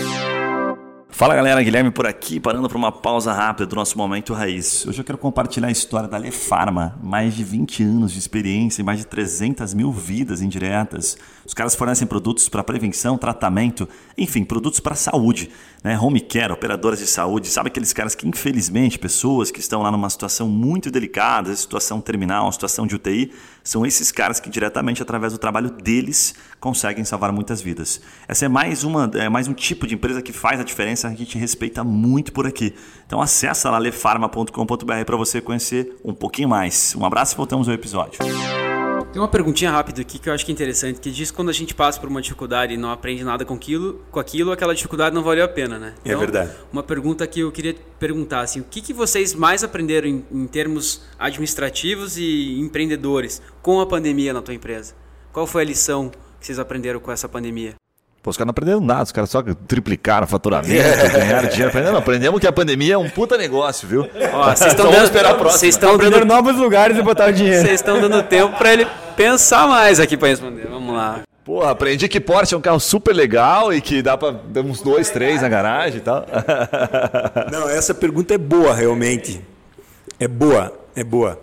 Fala 1.14 1.36
galera, 1.36 1.62
Guilherme 1.62 1.90
por 1.90 2.06
aqui, 2.06 2.40
parando 2.40 2.68
para 2.68 2.78
uma 2.78 2.90
pausa 2.90 3.34
rápida 3.34 3.66
do 3.66 3.76
nosso 3.76 3.98
Momento 3.98 4.32
Raiz. 4.32 4.86
Hoje 4.86 4.98
eu 4.98 5.04
quero 5.04 5.18
compartilhar 5.18 5.68
a 5.68 5.70
história 5.70 6.08
da 6.08 6.16
Lefarma, 6.16 6.98
mais 7.02 7.34
de 7.34 7.44
20 7.44 7.82
anos 7.82 8.12
de 8.12 8.18
experiência 8.18 8.80
e 8.80 8.84
mais 8.84 8.98
de 8.98 9.06
300 9.06 9.74
mil 9.74 9.92
vidas 9.92 10.40
indiretas. 10.40 11.18
Os 11.44 11.54
caras 11.54 11.74
fornecem 11.74 12.06
produtos 12.06 12.48
para 12.48 12.62
prevenção, 12.62 13.18
tratamento, 13.18 13.88
enfim, 14.16 14.44
produtos 14.44 14.80
para 14.80 14.94
saúde 14.94 15.50
né, 15.82 15.98
home 15.98 16.20
care, 16.20 16.52
operadoras 16.52 17.00
de 17.00 17.06
saúde, 17.06 17.48
sabe 17.48 17.68
aqueles 17.68 17.92
caras 17.92 18.14
que 18.14 18.26
infelizmente, 18.26 18.98
pessoas 18.98 19.50
que 19.50 19.58
estão 19.58 19.82
lá 19.82 19.90
numa 19.90 20.08
situação 20.08 20.48
muito 20.48 20.90
delicada, 20.90 21.54
situação 21.56 22.00
terminal, 22.00 22.50
situação 22.52 22.86
de 22.86 22.94
UTI, 22.94 23.32
são 23.64 23.84
esses 23.84 24.12
caras 24.12 24.38
que 24.38 24.48
diretamente 24.48 25.02
através 25.02 25.32
do 25.32 25.38
trabalho 25.38 25.70
deles 25.70 26.34
conseguem 26.60 27.04
salvar 27.04 27.32
muitas 27.32 27.60
vidas. 27.60 28.00
Essa 28.28 28.44
é 28.44 28.48
mais 28.48 28.84
uma, 28.84 29.10
é 29.14 29.28
mais 29.28 29.48
um 29.48 29.52
tipo 29.52 29.86
de 29.86 29.94
empresa 29.94 30.22
que 30.22 30.32
faz 30.32 30.60
a 30.60 30.64
diferença, 30.64 31.08
a 31.08 31.14
gente 31.14 31.36
respeita 31.36 31.82
muito 31.82 32.32
por 32.32 32.46
aqui. 32.46 32.74
Então 33.06 33.20
acessa 33.20 33.68
lá 33.70 33.78
lefarma.com.br 33.78 35.04
para 35.04 35.16
você 35.16 35.40
conhecer 35.40 35.96
um 36.04 36.14
pouquinho 36.14 36.48
mais. 36.48 36.94
Um 36.96 37.04
abraço 37.04 37.34
e 37.34 37.36
voltamos 37.36 37.68
ao 37.68 37.74
episódio. 37.74 38.20
Tem 39.12 39.20
uma 39.20 39.28
perguntinha 39.28 39.70
rápida 39.70 40.00
aqui 40.00 40.18
que 40.18 40.26
eu 40.26 40.32
acho 40.32 40.42
que 40.42 40.50
é 40.50 40.54
interessante, 40.54 40.98
que 40.98 41.10
diz 41.10 41.30
que 41.30 41.36
quando 41.36 41.50
a 41.50 41.52
gente 41.52 41.74
passa 41.74 42.00
por 42.00 42.08
uma 42.08 42.22
dificuldade 42.22 42.72
e 42.72 42.78
não 42.78 42.90
aprende 42.90 43.22
nada 43.22 43.44
com 43.44 43.52
aquilo, 43.52 44.00
com 44.10 44.18
aquilo 44.18 44.50
aquela 44.50 44.74
dificuldade 44.74 45.14
não 45.14 45.22
valeu 45.22 45.44
a 45.44 45.48
pena, 45.48 45.78
né? 45.78 45.94
É 45.98 46.08
então, 46.08 46.12
é 46.12 46.16
verdade. 46.16 46.52
Uma 46.72 46.82
pergunta 46.82 47.26
que 47.26 47.40
eu 47.40 47.52
queria 47.52 47.76
perguntar, 47.98 48.40
assim, 48.40 48.60
o 48.60 48.64
que, 48.64 48.80
que 48.80 48.94
vocês 48.94 49.34
mais 49.34 49.62
aprenderam 49.62 50.08
em, 50.08 50.24
em 50.32 50.46
termos 50.46 51.02
administrativos 51.18 52.16
e 52.16 52.58
empreendedores 52.58 53.42
com 53.60 53.82
a 53.82 53.86
pandemia 53.86 54.32
na 54.32 54.40
tua 54.40 54.54
empresa? 54.54 54.94
Qual 55.30 55.46
foi 55.46 55.60
a 55.60 55.66
lição 55.66 56.10
que 56.40 56.46
vocês 56.46 56.58
aprenderam 56.58 56.98
com 56.98 57.12
essa 57.12 57.28
pandemia? 57.28 57.74
Pô, 58.22 58.30
os 58.30 58.36
caras 58.36 58.46
não 58.46 58.50
aprenderam 58.52 58.80
nada, 58.80 59.02
os 59.02 59.10
caras 59.10 59.28
só 59.28 59.42
triplicaram 59.66 60.24
o 60.24 60.28
faturamento, 60.28 60.72
é. 60.72 61.08
ganharam 61.08 61.48
dinheiro. 61.48 61.70
Aprendemos, 61.70 61.98
aprendemos 61.98 62.40
que 62.40 62.46
a 62.46 62.52
pandemia 62.52 62.94
é 62.94 62.98
um 62.98 63.10
puta 63.10 63.36
negócio, 63.36 63.88
viu? 63.88 64.08
Ó, 64.32 64.54
vocês 64.54 64.70
estão 64.70 64.88
dando, 64.92 65.04
esperar 65.04 65.32
a 65.32 65.34
próxima. 65.34 65.58
Vocês 65.58 65.74
estão 65.74 65.94
aprendendo 65.96 66.20
dando, 66.20 66.28
novos 66.28 66.56
lugares 66.56 66.96
e 66.96 67.02
botar 67.02 67.30
o 67.30 67.32
dinheiro. 67.32 67.62
Vocês 67.62 67.80
estão 67.80 68.00
dando 68.00 68.22
tempo 68.22 68.56
para 68.56 68.72
ele 68.72 68.86
pensar 69.16 69.66
mais 69.66 69.98
aqui 69.98 70.16
para 70.16 70.28
responder. 70.28 70.68
Vamos 70.68 70.94
lá. 70.94 71.22
Porra, 71.44 71.72
aprendi 71.72 72.06
que 72.06 72.20
Porsche 72.20 72.54
é 72.54 72.56
um 72.56 72.60
carro 72.60 72.78
super 72.78 73.12
legal 73.12 73.74
e 73.74 73.80
que 73.80 74.00
dá 74.00 74.16
para 74.16 74.30
dar 74.30 74.60
uns 74.60 74.80
dois, 74.80 75.10
três 75.10 75.42
na 75.42 75.48
garagem 75.48 75.98
e 75.98 76.00
tal. 76.00 76.24
Não, 77.50 77.68
essa 77.68 77.92
pergunta 77.92 78.32
é 78.34 78.38
boa, 78.38 78.72
realmente. 78.72 79.40
É 80.20 80.28
boa, 80.28 80.72
é 80.94 81.02
boa. 81.02 81.40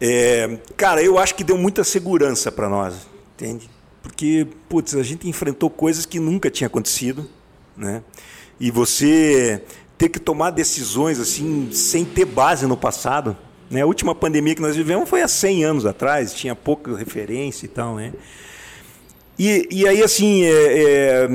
É, 0.00 0.58
cara, 0.76 1.00
eu 1.00 1.20
acho 1.20 1.36
que 1.36 1.44
deu 1.44 1.56
muita 1.56 1.84
segurança 1.84 2.50
para 2.50 2.68
nós, 2.68 2.94
entende? 3.36 3.70
Porque, 4.06 4.46
putz, 4.68 4.94
a 4.94 5.02
gente 5.02 5.28
enfrentou 5.28 5.68
coisas 5.68 6.06
que 6.06 6.20
nunca 6.20 6.48
tinha 6.48 6.68
acontecido, 6.68 7.28
né? 7.76 8.04
E 8.60 8.70
você 8.70 9.60
ter 9.98 10.08
que 10.08 10.20
tomar 10.20 10.50
decisões 10.50 11.18
assim 11.18 11.70
sem 11.72 12.04
ter 12.04 12.24
base 12.24 12.68
no 12.68 12.76
passado, 12.76 13.36
né? 13.68 13.82
A 13.82 13.86
última 13.86 14.14
pandemia 14.14 14.54
que 14.54 14.62
nós 14.62 14.76
vivemos 14.76 15.08
foi 15.08 15.22
há 15.22 15.28
100 15.28 15.64
anos 15.64 15.84
atrás, 15.84 16.32
tinha 16.32 16.54
pouca 16.54 16.96
referência 16.96 17.66
e 17.66 17.68
tal, 17.68 17.96
né? 17.96 18.12
E, 19.36 19.66
e 19.72 19.88
aí, 19.88 20.00
assim, 20.00 20.44
é, 20.44 20.48
é, 20.48 21.28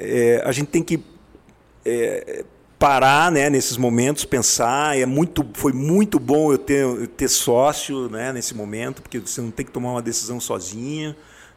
é, 0.00 0.42
a 0.44 0.50
gente 0.50 0.66
tem 0.66 0.82
que 0.82 1.00
é, 1.84 2.44
parar 2.76 3.30
né, 3.30 3.48
nesses 3.48 3.76
momentos, 3.76 4.24
pensar. 4.24 4.98
É 4.98 5.06
muito, 5.06 5.46
foi 5.54 5.72
muito 5.72 6.18
bom 6.18 6.50
eu 6.50 6.58
ter, 6.58 7.06
ter 7.16 7.28
sócio 7.28 8.10
né, 8.10 8.32
nesse 8.32 8.52
momento, 8.52 9.00
porque 9.00 9.20
você 9.20 9.40
não 9.40 9.52
tem 9.52 9.64
que 9.64 9.70
tomar 9.70 9.92
uma 9.92 10.02
decisão 10.02 10.40
sozinho. 10.40 11.14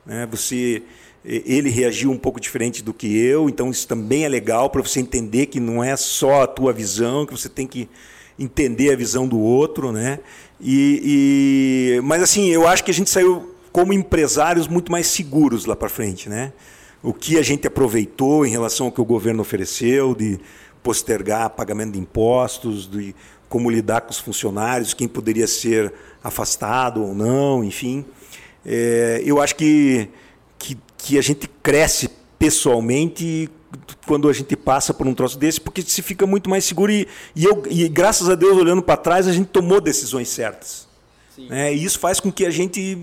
Né, 0.07 0.25
você, 0.31 0.81
ele 1.25 1.69
reagiu 1.69 2.09
um 2.09 2.17
pouco 2.17 2.39
diferente 2.39 2.81
do 2.81 2.93
que 2.93 3.17
eu, 3.17 3.49
então 3.49 3.69
isso 3.69 3.85
também 3.85 4.23
é 4.23 4.29
legal 4.29 4.69
para 4.69 4.81
você 4.81 5.01
entender 5.01 5.47
que 5.47 5.59
não 5.59 5.83
é 5.83 5.97
só 5.97 6.43
a 6.43 6.47
tua 6.47 6.71
visão, 6.71 7.25
que 7.25 7.33
você 7.33 7.49
tem 7.49 7.67
que 7.67 7.89
entender 8.39 8.93
a 8.93 8.95
visão 8.95 9.27
do 9.27 9.37
outro, 9.37 9.91
né? 9.91 10.19
E, 10.61 11.97
e, 11.97 12.01
mas 12.01 12.23
assim, 12.23 12.47
eu 12.47 12.65
acho 12.65 12.83
que 12.83 12.91
a 12.91 12.93
gente 12.93 13.09
saiu 13.09 13.53
como 13.71 13.91
empresários 13.91 14.67
muito 14.67 14.91
mais 14.91 15.07
seguros 15.07 15.65
lá 15.65 15.75
para 15.75 15.89
frente, 15.89 16.29
né? 16.29 16.53
O 17.03 17.13
que 17.13 17.37
a 17.37 17.41
gente 17.41 17.67
aproveitou 17.67 18.45
em 18.45 18.49
relação 18.49 18.87
ao 18.87 18.91
que 18.91 19.01
o 19.01 19.05
governo 19.05 19.41
ofereceu 19.41 20.15
de 20.15 20.39
postergar 20.81 21.49
pagamento 21.49 21.91
de 21.91 21.99
impostos, 21.99 22.89
de 22.89 23.13
como 23.49 23.69
lidar 23.69 24.01
com 24.01 24.11
os 24.11 24.19
funcionários, 24.19 24.93
quem 24.93 25.07
poderia 25.07 25.47
ser 25.47 25.93
afastado 26.23 27.03
ou 27.03 27.13
não, 27.13 27.63
enfim. 27.63 28.05
É, 28.67 29.21
eu 29.25 29.41
acho 29.41 29.55
que, 29.55 30.09
que, 30.59 30.77
que 30.97 31.17
a 31.17 31.21
gente 31.21 31.47
cresce 31.63 32.09
pessoalmente 32.37 33.49
quando 34.05 34.29
a 34.29 34.33
gente 34.33 34.55
passa 34.55 34.93
por 34.93 35.07
um 35.07 35.13
troço 35.13 35.37
desse, 35.37 35.59
porque 35.59 35.81
se 35.81 36.01
fica 36.01 36.27
muito 36.27 36.49
mais 36.49 36.65
seguro 36.65 36.91
e, 36.91 37.07
e, 37.35 37.45
eu, 37.45 37.63
e 37.69 37.87
graças 37.87 38.29
a 38.29 38.35
Deus, 38.35 38.57
olhando 38.57 38.81
para 38.81 38.97
trás, 38.97 39.27
a 39.27 39.33
gente 39.33 39.47
tomou 39.47 39.79
decisões 39.79 40.27
certas. 40.27 40.87
Né? 41.37 41.73
E 41.73 41.83
isso 41.83 41.99
faz 41.99 42.19
com 42.19 42.31
que 42.31 42.45
a 42.45 42.49
gente 42.49 42.97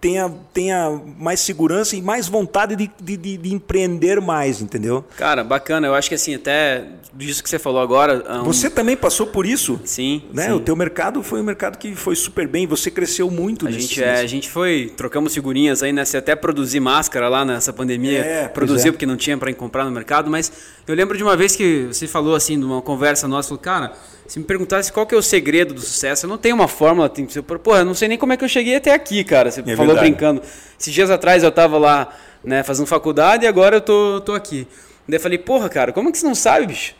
tenha, 0.00 0.32
tenha 0.52 1.00
mais 1.18 1.40
segurança 1.40 1.96
e 1.96 2.02
mais 2.02 2.28
vontade 2.28 2.76
de, 2.76 2.90
de, 3.00 3.36
de, 3.36 3.54
empreender 3.54 4.20
mais, 4.20 4.60
entendeu? 4.60 5.04
Cara, 5.16 5.42
bacana. 5.42 5.86
Eu 5.86 5.94
acho 5.94 6.08
que 6.08 6.14
assim, 6.14 6.34
até 6.34 6.84
disso 7.12 7.42
que 7.42 7.48
você 7.48 7.58
falou 7.58 7.80
agora. 7.80 8.24
Um... 8.40 8.44
Você 8.44 8.68
também 8.68 8.96
passou 8.96 9.26
por 9.26 9.46
isso? 9.46 9.80
Sim. 9.84 10.22
Né? 10.32 10.46
Sim. 10.46 10.52
O 10.52 10.60
teu 10.60 10.76
mercado 10.76 11.22
foi 11.22 11.40
um 11.40 11.44
mercado 11.44 11.78
que 11.78 11.94
foi 11.94 12.14
super 12.14 12.46
bem, 12.46 12.66
você 12.66 12.90
cresceu 12.90 13.30
muito 13.30 13.66
a 13.66 13.70
gente 13.70 14.02
é, 14.02 14.20
A 14.20 14.26
gente 14.26 14.50
foi, 14.50 14.92
trocamos 14.96 15.34
figurinhas 15.34 15.82
aí, 15.82 15.92
né? 15.92 16.04
Você 16.04 16.16
até 16.16 16.36
produzir 16.36 16.80
máscara 16.80 17.28
lá 17.28 17.44
nessa 17.44 17.72
pandemia. 17.72 18.20
É, 18.20 18.48
produziu 18.48 18.90
é. 18.90 18.92
porque 18.92 19.06
não 19.06 19.16
tinha 19.16 19.36
para 19.36 19.52
comprar 19.54 19.84
no 19.84 19.90
mercado, 19.90 20.30
mas 20.30 20.52
eu 20.86 20.94
lembro 20.94 21.16
de 21.16 21.22
uma 21.22 21.36
vez 21.36 21.56
que 21.56 21.86
você 21.86 22.06
falou 22.06 22.34
assim, 22.34 22.56
numa 22.56 22.82
conversa 22.82 23.26
nossa, 23.26 23.48
falou, 23.48 23.62
cara 23.62 23.92
se 24.28 24.38
me 24.38 24.44
perguntasse 24.44 24.92
qual 24.92 25.06
que 25.06 25.14
é 25.14 25.18
o 25.18 25.22
segredo 25.22 25.72
do 25.72 25.80
sucesso, 25.80 26.26
eu 26.26 26.30
não 26.30 26.38
tenho 26.38 26.54
uma 26.54 26.68
fórmula. 26.68 27.08
Tem, 27.08 27.26
porra, 27.26 27.78
eu 27.78 27.84
não 27.84 27.94
sei 27.94 28.08
nem 28.08 28.18
como 28.18 28.32
é 28.32 28.36
que 28.36 28.44
eu 28.44 28.48
cheguei 28.48 28.76
até 28.76 28.92
aqui, 28.92 29.22
cara. 29.22 29.50
Você 29.50 29.62
é 29.64 29.76
falou 29.76 29.85
verdade. 29.94 30.10
brincando. 30.10 30.42
Esses 30.78 30.92
dias 30.92 31.10
atrás 31.10 31.42
eu 31.42 31.50
tava 31.50 31.78
lá, 31.78 32.08
né, 32.44 32.62
fazendo 32.62 32.86
faculdade 32.86 33.44
e 33.44 33.48
agora 33.48 33.76
eu 33.76 33.80
tô, 33.80 34.20
tô 34.20 34.32
aqui. 34.32 34.66
Daí 35.08 35.16
eu 35.16 35.20
falei, 35.20 35.38
porra, 35.38 35.68
cara, 35.68 35.92
como 35.92 36.08
é 36.08 36.12
que 36.12 36.18
você 36.18 36.26
não 36.26 36.34
sabe, 36.34 36.66
bicho? 36.66 36.94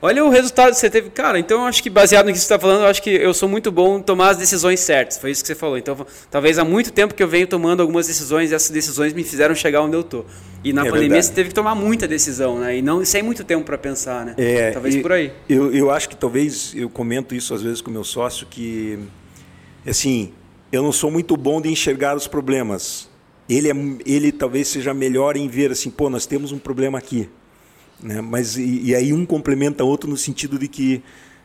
Olha 0.00 0.24
o 0.24 0.30
resultado 0.30 0.70
que 0.70 0.78
você 0.78 0.90
teve. 0.90 1.10
Cara, 1.10 1.38
então 1.38 1.62
eu 1.62 1.66
acho 1.66 1.82
que 1.82 1.90
baseado 1.90 2.26
no 2.26 2.32
que 2.32 2.38
você 2.38 2.44
está 2.44 2.58
falando, 2.58 2.82
eu 2.82 2.86
acho 2.86 3.02
que 3.02 3.10
eu 3.10 3.32
sou 3.34 3.48
muito 3.48 3.72
bom 3.72 3.98
em 3.98 4.02
tomar 4.02 4.30
as 4.30 4.36
decisões 4.36 4.80
certas. 4.80 5.18
Foi 5.18 5.30
isso 5.30 5.42
que 5.42 5.48
você 5.48 5.54
falou. 5.54 5.76
Então, 5.78 6.06
talvez 6.30 6.58
há 6.58 6.64
muito 6.64 6.92
tempo 6.92 7.14
que 7.14 7.22
eu 7.22 7.28
venho 7.28 7.46
tomando 7.46 7.80
algumas 7.80 8.06
decisões 8.06 8.50
e 8.50 8.54
essas 8.54 8.70
decisões 8.70 9.12
me 9.12 9.24
fizeram 9.24 9.54
chegar 9.54 9.82
onde 9.82 9.96
eu 9.96 10.00
estou. 10.00 10.26
E 10.62 10.72
na 10.72 10.82
é 10.82 10.84
pandemia 10.84 11.08
verdade. 11.08 11.26
você 11.26 11.32
teve 11.32 11.48
que 11.48 11.54
tomar 11.54 11.74
muita 11.74 12.06
decisão, 12.06 12.58
né? 12.58 12.78
E 12.78 12.82
não 12.82 13.04
sem 13.04 13.22
muito 13.22 13.44
tempo 13.44 13.64
para 13.64 13.78
pensar, 13.78 14.24
né? 14.24 14.34
É, 14.36 14.70
talvez 14.70 14.96
por 14.96 15.12
aí. 15.12 15.32
Eu, 15.48 15.74
eu 15.74 15.90
acho 15.90 16.08
que 16.08 16.16
talvez 16.16 16.72
eu 16.74 16.88
comento 16.88 17.34
isso 17.34 17.52
às 17.52 17.62
vezes 17.62 17.80
com 17.80 17.90
meu 17.90 18.04
sócio 18.04 18.46
que 18.48 18.98
assim, 19.86 20.32
eu 20.74 20.82
não 20.82 20.92
sou 20.92 21.10
muito 21.10 21.36
bom 21.36 21.60
de 21.60 21.70
enxergar 21.70 22.16
os 22.16 22.26
problemas. 22.26 23.08
Ele 23.48 23.70
é, 23.70 23.74
ele 24.04 24.32
talvez 24.32 24.68
seja 24.68 24.92
melhor 24.92 25.36
em 25.36 25.48
ver 25.48 25.70
assim, 25.70 25.90
pô, 25.90 26.08
nós 26.10 26.26
temos 26.26 26.52
um 26.52 26.58
problema 26.58 26.98
aqui. 26.98 27.28
Né? 28.02 28.20
Mas 28.20 28.56
e, 28.56 28.82
e 28.82 28.94
aí 28.94 29.12
um 29.12 29.24
complementa 29.24 29.84
outro 29.84 30.08
no 30.08 30.16
sentido 30.16 30.58
de 30.58 30.68
que 30.68 31.02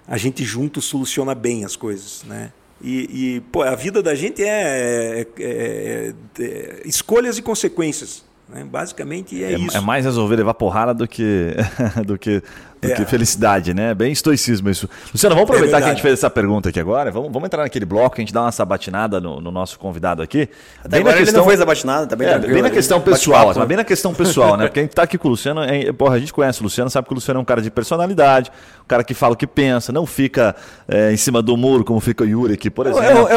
a 0.07 0.17
gente 0.17 0.43
junto 0.43 0.81
soluciona 0.81 1.35
bem 1.35 1.63
as 1.63 1.75
coisas, 1.75 2.23
né? 2.25 2.51
E, 2.81 3.35
e 3.35 3.41
pô, 3.51 3.61
a 3.61 3.75
vida 3.75 4.01
da 4.01 4.15
gente 4.15 4.41
é, 4.41 4.47
é, 4.47 5.27
é, 5.39 6.13
é 6.39 6.81
escolhas 6.85 7.37
e 7.37 7.41
consequências. 7.41 8.23
Né? 8.47 8.63
Basicamente 8.63 9.43
é, 9.43 9.53
é, 9.53 9.59
isso. 9.59 9.77
É 9.77 9.79
mais 9.79 10.05
resolver 10.05 10.37
levar 10.37 10.53
porrada 10.55 10.93
do 10.93 11.07
que, 11.07 11.53
do 12.05 12.17
que 12.17 12.41
do 12.81 12.91
é. 12.91 12.95
que 12.95 13.05
felicidade, 13.05 13.73
né? 13.73 13.93
Bem 13.93 14.11
estoicismo 14.11 14.69
isso. 14.69 14.89
Luciano, 15.13 15.35
vamos 15.35 15.49
aproveitar 15.49 15.79
é 15.79 15.81
que 15.81 15.87
a 15.87 15.89
gente 15.89 16.01
fez 16.01 16.13
essa 16.13 16.29
pergunta 16.29 16.69
aqui 16.69 16.79
agora. 16.79 17.11
Vamos, 17.11 17.31
vamos 17.31 17.47
entrar 17.47 17.63
naquele 17.63 17.85
bloco, 17.85 18.15
a 18.17 18.19
gente 18.21 18.33
dá 18.33 18.41
uma 18.41 18.51
sabatinada 18.51 19.19
no, 19.19 19.41
no 19.41 19.51
nosso 19.51 19.77
convidado 19.77 20.21
aqui. 20.21 20.49
Até 20.79 20.89
bem 20.89 20.99
agora 21.01 21.15
na 21.15 21.19
questão, 21.19 21.33
ele 21.33 21.37
não 21.37 21.43
foi 21.43 21.57
sabatinada, 21.57 22.07
tá 22.07 22.15
bem, 22.15 22.27
é, 22.27 22.39
bem 22.39 22.61
na 22.61 22.69
questão 22.69 23.01
pessoal, 23.01 23.53
tá 23.53 23.65
bem 23.65 23.77
na 23.77 23.83
questão 23.83 24.13
pessoal, 24.13 24.55
né? 24.55 24.67
Porque 24.67 24.79
a 24.79 24.83
gente 24.83 24.93
tá 24.93 25.03
aqui 25.03 25.17
com 25.17 25.27
o 25.27 25.31
Luciano, 25.31 25.61
é, 25.61 25.91
porra, 25.91 26.15
a 26.15 26.19
gente 26.19 26.31
conhece 26.31 26.61
o 26.61 26.63
Luciano, 26.63 26.89
sabe 26.89 27.07
que 27.07 27.13
o 27.13 27.15
Luciano 27.15 27.39
é 27.39 27.41
um 27.41 27.45
cara 27.45 27.61
de 27.61 27.69
personalidade, 27.69 28.51
cara 28.89 29.03
que 29.03 29.13
fala 29.13 29.33
o 29.33 29.37
que 29.37 29.45
pensa, 29.45 29.93
não 29.93 30.05
fica 30.05 30.55
é, 30.87 31.13
em 31.13 31.17
cima 31.17 31.43
do 31.43 31.55
muro 31.55 31.85
como 31.85 31.99
fica 31.99 32.23
o 32.23 32.27
Yuri 32.27 32.55
aqui, 32.55 32.69
por 32.69 32.87
exemplo. 32.87 33.27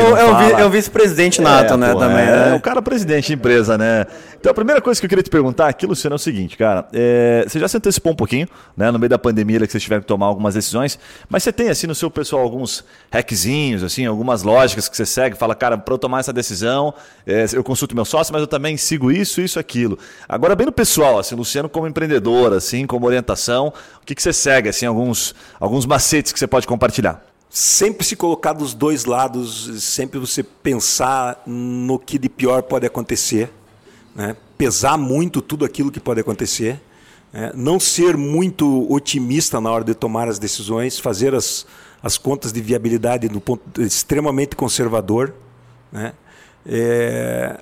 É 0.58 0.64
o 0.64 0.70
vice-presidente 0.70 1.42
nato, 1.42 1.76
né, 1.76 1.92
porra, 1.92 2.08
também. 2.08 2.24
É, 2.24 2.48
é, 2.48 2.54
o 2.54 2.60
cara 2.60 2.80
presidente 2.80 3.26
de 3.26 3.34
empresa, 3.34 3.76
né? 3.76 4.06
Então 4.40 4.50
a 4.50 4.54
primeira 4.54 4.80
coisa 4.80 4.98
que 4.98 5.04
eu 5.04 5.08
queria 5.08 5.22
te 5.22 5.30
perguntar 5.30 5.68
aqui, 5.68 5.86
Luciano, 5.86 6.14
é 6.14 6.16
o 6.16 6.18
seguinte, 6.18 6.56
cara. 6.56 6.88
É, 6.92 7.44
você 7.46 7.60
já 7.60 7.68
se 7.68 7.76
antecipou 7.76 8.12
um 8.12 8.16
pouquinho, 8.16 8.48
né? 8.76 8.90
No 8.90 8.98
meio 8.98 9.10
da 9.10 9.18
pandemia 9.18 9.60
que 9.60 9.70
vocês 9.70 9.82
tiveram 9.82 10.00
que 10.00 10.08
tomar 10.08 10.26
algumas 10.26 10.54
decisões, 10.54 10.98
mas 11.28 11.42
você 11.42 11.52
tem 11.52 11.68
assim 11.68 11.86
no 11.86 11.94
seu 11.94 12.10
pessoal 12.10 12.42
alguns 12.42 12.84
hackzinhos, 13.10 13.82
assim, 13.82 14.06
algumas 14.06 14.42
lógicas 14.42 14.88
que 14.88 14.96
você 14.96 15.04
segue, 15.04 15.36
fala, 15.36 15.54
cara, 15.54 15.76
para 15.76 15.94
eu 15.94 15.98
tomar 15.98 16.20
essa 16.20 16.32
decisão, 16.32 16.94
é, 17.26 17.44
eu 17.52 17.62
consulto 17.62 17.94
meu 17.94 18.06
sócio, 18.06 18.32
mas 18.32 18.40
eu 18.40 18.46
também 18.46 18.76
sigo 18.78 19.12
isso, 19.12 19.40
isso, 19.40 19.58
aquilo. 19.58 19.98
Agora, 20.26 20.56
bem 20.56 20.66
no 20.66 20.72
pessoal, 20.72 21.18
assim, 21.18 21.34
Luciano 21.34 21.68
como 21.68 21.86
empreendedor, 21.86 22.54
assim, 22.54 22.86
como 22.86 23.06
orientação, 23.06 23.72
o 24.02 24.06
que, 24.06 24.14
que 24.14 24.22
você 24.22 24.32
segue, 24.32 24.68
assim, 24.68 24.84
alguns, 24.84 25.34
alguns 25.58 25.86
macetes 25.86 26.32
que 26.32 26.38
você 26.38 26.46
pode 26.46 26.66
compartilhar? 26.66 27.24
Sempre 27.48 28.04
se 28.04 28.16
colocar 28.16 28.52
dos 28.52 28.74
dois 28.74 29.04
lados, 29.04 29.82
sempre 29.82 30.18
você 30.18 30.42
pensar 30.42 31.42
no 31.46 31.98
que 31.98 32.18
de 32.18 32.28
pior 32.28 32.62
pode 32.62 32.86
acontecer, 32.86 33.50
né? 34.14 34.36
pesar 34.58 34.96
muito 34.96 35.40
tudo 35.40 35.64
aquilo 35.64 35.90
que 35.90 36.00
pode 36.00 36.20
acontecer 36.20 36.80
é, 37.32 37.50
não 37.54 37.80
ser 37.80 38.16
muito 38.16 38.86
otimista 38.92 39.60
na 39.60 39.70
hora 39.70 39.84
de 39.84 39.94
tomar 39.94 40.28
as 40.28 40.38
decisões, 40.38 40.98
fazer 40.98 41.34
as, 41.34 41.66
as 42.02 42.18
contas 42.18 42.52
de 42.52 42.60
viabilidade 42.60 43.28
no 43.28 43.40
ponto 43.40 43.80
extremamente 43.80 44.54
conservador, 44.54 45.32
né? 45.90 46.12
É, 46.66 47.58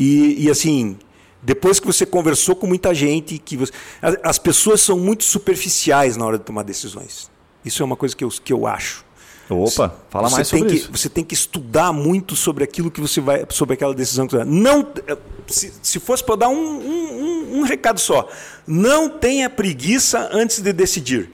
e, 0.00 0.46
e, 0.46 0.50
assim, 0.50 0.96
depois 1.44 1.78
que 1.78 1.86
você 1.86 2.06
conversou 2.06 2.56
com 2.56 2.66
muita 2.66 2.94
gente, 2.94 3.38
que 3.38 3.56
você, 3.56 3.72
as, 4.00 4.16
as, 4.22 4.38
pessoas 4.38 4.80
são 4.80 4.98
muito 4.98 5.24
superficiais 5.24 6.16
na 6.16 6.24
hora 6.24 6.38
de 6.38 6.44
tomar 6.44 6.62
decisões. 6.62 7.30
Isso 7.64 7.82
é 7.82 7.86
uma 7.86 7.96
coisa 7.96 8.16
que 8.16 8.24
eu, 8.24 8.28
que 8.28 8.52
eu 8.52 8.66
acho. 8.66 9.04
Opa, 9.48 9.94
fala 10.08 10.30
você 10.30 10.36
mais 10.36 10.48
sobre 10.48 10.68
que, 10.68 10.74
isso. 10.76 10.90
Você 10.90 11.08
tem 11.08 11.22
que 11.22 11.34
estudar 11.34 11.92
muito 11.92 12.34
sobre 12.34 12.64
aquilo 12.64 12.90
que 12.90 13.00
você 13.00 13.20
vai, 13.20 13.44
sobre 13.50 13.74
aquela 13.74 13.94
decisão 13.94 14.26
que 14.26 14.32
você 14.32 14.38
vai. 14.38 14.46
Não, 14.46 14.86
se, 15.46 15.72
se 15.82 16.00
fosse 16.00 16.24
para 16.24 16.36
dar 16.36 16.48
um, 16.48 16.56
um, 16.56 17.12
um, 17.12 17.58
um 17.58 17.62
recado 17.62 18.00
só, 18.00 18.26
não 18.66 19.10
tenha 19.10 19.50
preguiça 19.50 20.30
antes 20.32 20.60
de 20.60 20.72
decidir. 20.72 21.30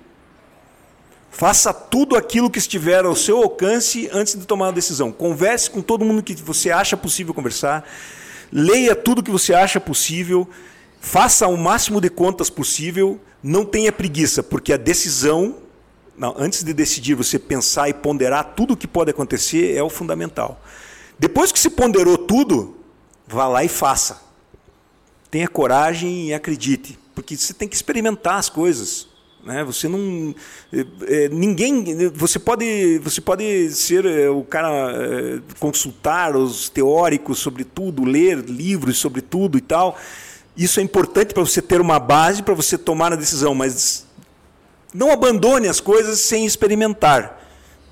Faça 1.30 1.72
tudo 1.72 2.16
aquilo 2.16 2.50
que 2.50 2.58
estiver 2.58 3.04
ao 3.04 3.14
seu 3.14 3.38
alcance 3.38 4.10
antes 4.12 4.34
de 4.34 4.44
tomar 4.44 4.66
uma 4.66 4.72
decisão. 4.72 5.12
Converse 5.12 5.70
com 5.70 5.80
todo 5.80 6.04
mundo 6.04 6.20
que 6.20 6.34
você 6.34 6.72
acha 6.72 6.96
possível 6.96 7.32
conversar. 7.32 7.88
Leia 8.52 8.94
tudo 8.96 9.22
que 9.22 9.30
você 9.30 9.54
acha 9.54 9.80
possível. 9.80 10.48
Faça 11.00 11.46
o 11.46 11.56
máximo 11.56 12.00
de 12.00 12.10
contas 12.10 12.50
possível. 12.50 13.20
Não 13.42 13.64
tenha 13.64 13.90
preguiça, 13.90 14.42
porque 14.42 14.72
a 14.72 14.76
decisão 14.76 15.56
não, 16.20 16.34
antes 16.36 16.62
de 16.62 16.74
decidir, 16.74 17.14
você 17.14 17.38
pensar 17.38 17.88
e 17.88 17.94
ponderar 17.94 18.52
tudo 18.54 18.74
o 18.74 18.76
que 18.76 18.86
pode 18.86 19.10
acontecer 19.10 19.74
é 19.74 19.82
o 19.82 19.88
fundamental. 19.88 20.62
Depois 21.18 21.50
que 21.50 21.58
se 21.58 21.70
ponderou 21.70 22.18
tudo, 22.18 22.76
vá 23.26 23.48
lá 23.48 23.64
e 23.64 23.68
faça. 23.68 24.20
Tenha 25.30 25.48
coragem 25.48 26.28
e 26.28 26.34
acredite, 26.34 26.98
porque 27.14 27.34
você 27.34 27.54
tem 27.54 27.66
que 27.66 27.74
experimentar 27.74 28.34
as 28.34 28.50
coisas. 28.50 29.08
Né? 29.44 29.64
Você 29.64 29.88
não. 29.88 30.34
É, 31.06 31.28
ninguém. 31.28 32.08
Você 32.10 32.38
pode, 32.38 32.98
você 32.98 33.20
pode 33.20 33.70
ser 33.70 34.04
é, 34.04 34.28
o 34.28 34.42
cara. 34.42 34.68
É, 34.68 35.40
consultar 35.58 36.36
os 36.36 36.68
teóricos 36.68 37.38
sobre 37.38 37.64
tudo, 37.64 38.04
ler 38.04 38.38
livros 38.38 38.98
sobre 38.98 39.20
tudo 39.20 39.56
e 39.56 39.60
tal. 39.60 39.98
Isso 40.56 40.80
é 40.80 40.82
importante 40.82 41.32
para 41.32 41.42
você 41.42 41.62
ter 41.62 41.80
uma 41.80 41.98
base 41.98 42.42
para 42.42 42.54
você 42.54 42.76
tomar 42.76 43.12
a 43.12 43.16
decisão, 43.16 43.54
mas 43.54 44.06
não 44.92 45.10
abandone 45.10 45.68
as 45.68 45.80
coisas 45.80 46.20
sem 46.20 46.44
experimentar, 46.44 47.40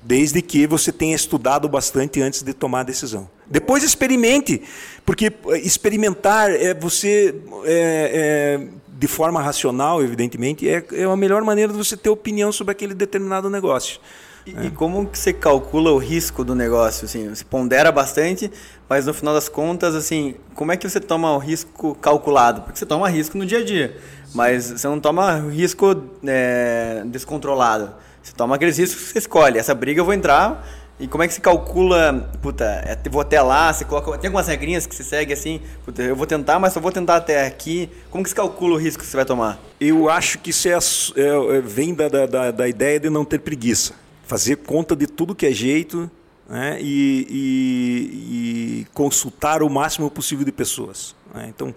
desde 0.03 0.41
que 0.41 0.67
você 0.67 0.91
tenha 0.91 1.15
estudado 1.15 1.67
bastante 1.69 2.21
antes 2.21 2.43
de 2.43 2.53
tomar 2.53 2.81
a 2.81 2.83
decisão. 2.83 3.29
Depois 3.47 3.83
experimente, 3.83 4.61
porque 5.05 5.33
experimentar 5.63 6.51
é 6.51 6.73
você 6.73 7.33
é, 7.63 8.59
é, 8.61 8.67
de 8.99 9.07
forma 9.07 9.41
racional, 9.41 10.03
evidentemente, 10.03 10.67
é, 10.67 10.83
é 10.91 11.05
a 11.05 11.15
melhor 11.15 11.41
maneira 11.41 11.71
de 11.71 11.77
você 11.77 11.95
ter 11.95 12.09
opinião 12.09 12.51
sobre 12.51 12.73
aquele 12.73 12.93
determinado 12.93 13.49
negócio. 13.49 14.01
E, 14.45 14.53
é. 14.53 14.65
e, 14.65 14.71
como 14.71 15.07
que 15.07 15.17
você 15.17 15.31
calcula 15.31 15.89
o 15.91 15.97
risco 15.97 16.43
do 16.43 16.53
negócio? 16.53 17.05
Assim, 17.05 17.29
você 17.29 17.45
pondera 17.45 17.93
bastante, 17.93 18.51
mas 18.89 19.05
no 19.05 19.13
final 19.13 19.33
das 19.33 19.47
contas, 19.47 19.95
assim, 19.95 20.35
como 20.53 20.73
é 20.73 20.77
que 20.77 20.89
você 20.89 20.99
toma 20.99 21.31
o 21.33 21.37
risco 21.37 21.95
calculado? 21.95 22.61
Porque 22.63 22.77
você 22.77 22.85
toma 22.85 23.07
risco 23.09 23.37
no 23.37 23.45
dia 23.45 23.59
a 23.59 23.63
dia, 23.63 23.97
mas 24.35 24.69
você 24.69 24.87
não 24.89 24.99
toma 24.99 25.49
risco 25.49 26.03
é, 26.27 27.01
descontrolado. 27.05 27.93
Você 28.21 28.33
toma 28.33 28.55
aqueles 28.55 28.77
riscos 28.77 29.01
que 29.01 29.13
você 29.13 29.19
escolhe. 29.19 29.57
Essa 29.57 29.73
briga 29.73 30.01
eu 30.01 30.05
vou 30.05 30.13
entrar, 30.13 30.67
e 30.99 31.07
como 31.07 31.23
é 31.23 31.27
que 31.29 31.33
se 31.33 31.39
calcula, 31.39 32.29
puta, 32.41 32.65
é, 32.65 32.97
vou 33.09 33.21
até 33.21 33.41
lá, 33.41 33.71
você 33.71 33.85
coloca, 33.85 34.17
tem 34.17 34.27
algumas 34.27 34.47
regrinhas 34.47 34.85
que 34.85 34.93
você 34.93 35.03
segue 35.03 35.31
assim, 35.31 35.61
puta, 35.85 36.01
eu 36.01 36.13
vou 36.13 36.27
tentar, 36.27 36.59
mas 36.59 36.73
só 36.73 36.81
vou 36.81 36.91
tentar 36.91 37.15
até 37.15 37.47
aqui. 37.47 37.89
Como 38.11 38.21
que 38.21 38.29
se 38.29 38.35
calcula 38.35 38.75
o 38.75 38.77
risco 38.77 39.01
que 39.01 39.09
você 39.09 39.15
vai 39.15 39.25
tomar? 39.25 39.57
Eu 39.79 40.09
acho 40.09 40.39
que 40.39 40.49
isso 40.49 40.67
é, 40.67 40.73
é, 40.73 41.57
é 41.57 41.61
vem 41.61 41.93
da, 41.93 42.09
da, 42.09 42.51
da 42.51 42.67
ideia 42.67 42.99
de 42.99 43.09
não 43.09 43.23
ter 43.23 43.39
preguiça. 43.39 43.93
Fazer 44.25 44.57
conta 44.57 44.93
de 44.93 45.07
tudo 45.07 45.33
que 45.33 45.45
é 45.45 45.51
jeito 45.53 46.11
né, 46.49 46.77
e, 46.81 47.25
e, 47.29 48.81
e, 48.81 48.87
consultar 48.93 49.63
o 49.63 49.69
máximo 49.69 50.11
possível 50.11 50.43
de 50.43 50.51
pessoas. 50.51 51.15
Né? 51.33 51.45
Então, 51.47 51.73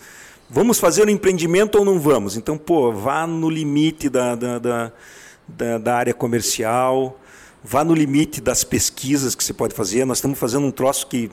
vamos 0.50 0.80
fazer 0.80 1.06
um 1.06 1.10
empreendimento 1.10 1.78
ou 1.78 1.84
não 1.84 2.00
vamos? 2.00 2.36
Então, 2.36 2.58
pô, 2.58 2.90
vá 2.90 3.24
no 3.24 3.48
limite 3.48 4.08
da, 4.08 4.34
da, 4.34 4.58
da, 4.58 4.92
da, 5.46 5.78
da 5.78 5.94
área 5.94 6.12
comercial, 6.12 7.20
vá 7.62 7.84
no 7.84 7.94
limite 7.94 8.40
das 8.40 8.64
pesquisas 8.64 9.34
que 9.34 9.44
você 9.44 9.52
pode 9.52 9.74
fazer. 9.74 10.04
Nós 10.04 10.18
estamos 10.18 10.38
fazendo 10.38 10.66
um 10.66 10.70
troço 10.70 11.06
que, 11.06 11.30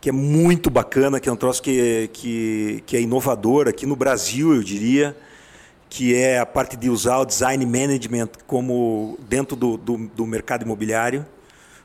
que 0.00 0.08
é 0.08 0.12
muito 0.12 0.70
bacana, 0.70 1.18
que 1.18 1.28
é 1.28 1.32
um 1.32 1.36
troço 1.36 1.62
que, 1.62 2.08
que, 2.12 2.82
que 2.86 2.96
é 2.96 3.00
inovador 3.00 3.68
aqui 3.68 3.86
no 3.86 3.96
Brasil, 3.96 4.54
eu 4.54 4.62
diria, 4.62 5.16
que 5.88 6.14
é 6.14 6.38
a 6.38 6.46
parte 6.46 6.76
de 6.76 6.88
usar 6.88 7.18
o 7.18 7.24
design 7.24 7.64
management 7.66 8.30
como 8.46 9.18
dentro 9.28 9.56
do, 9.56 9.76
do, 9.76 9.96
do 9.98 10.26
mercado 10.26 10.62
imobiliário. 10.62 11.26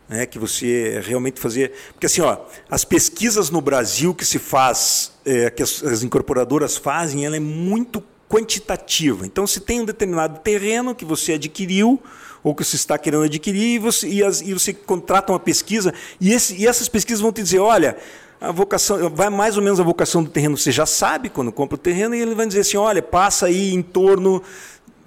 Né, 0.09 0.25
que 0.25 0.39
você 0.39 1.01
realmente 1.03 1.37
fazer. 1.37 1.73
Porque 1.91 2.05
assim, 2.05 2.21
ó, 2.21 2.37
as 2.71 2.85
pesquisas 2.85 3.49
no 3.49 3.59
Brasil 3.59 4.15
que 4.15 4.23
se 4.23 4.39
faz, 4.39 5.11
é, 5.25 5.49
que 5.49 5.61
as, 5.61 5.83
as 5.83 6.01
incorporadoras 6.01 6.77
fazem, 6.77 7.25
ela 7.25 7.35
é 7.35 7.41
muito 7.41 8.01
quantitativa. 8.29 9.25
Então, 9.25 9.47
se 9.47 9.59
tem 9.59 9.81
um 9.81 9.85
determinado 9.85 10.39
terreno 10.39 10.93
que 10.93 11.05
você 11.05 11.33
adquiriu, 11.33 12.01
ou 12.43 12.53
que 12.53 12.63
você 12.63 12.75
está 12.75 12.97
querendo 12.97 13.23
adquirir, 13.23 13.75
e 13.75 13.79
você, 13.79 14.07
e, 14.07 14.23
as, 14.23 14.41
e 14.41 14.53
você 14.53 14.73
contrata 14.73 15.31
uma 15.31 15.39
pesquisa, 15.39 15.93
e, 16.19 16.33
esse, 16.33 16.55
e 16.55 16.67
essas 16.67 16.87
pesquisas 16.87 17.21
vão 17.21 17.31
te 17.31 17.41
dizer, 17.41 17.59
olha, 17.59 17.97
a 18.39 18.51
vocação, 18.51 19.09
vai 19.09 19.29
mais 19.29 19.57
ou 19.57 19.63
menos 19.63 19.79
a 19.79 19.83
vocação 19.83 20.23
do 20.23 20.29
terreno, 20.29 20.57
você 20.57 20.71
já 20.71 20.85
sabe 20.85 21.29
quando 21.29 21.51
compra 21.51 21.75
o 21.75 21.79
terreno, 21.79 22.13
e 22.13 22.21
ele 22.21 22.35
vai 22.35 22.45
dizer 22.45 22.61
assim, 22.61 22.77
olha, 22.77 23.01
passa 23.01 23.47
aí 23.47 23.73
em 23.73 23.81
torno 23.81 24.43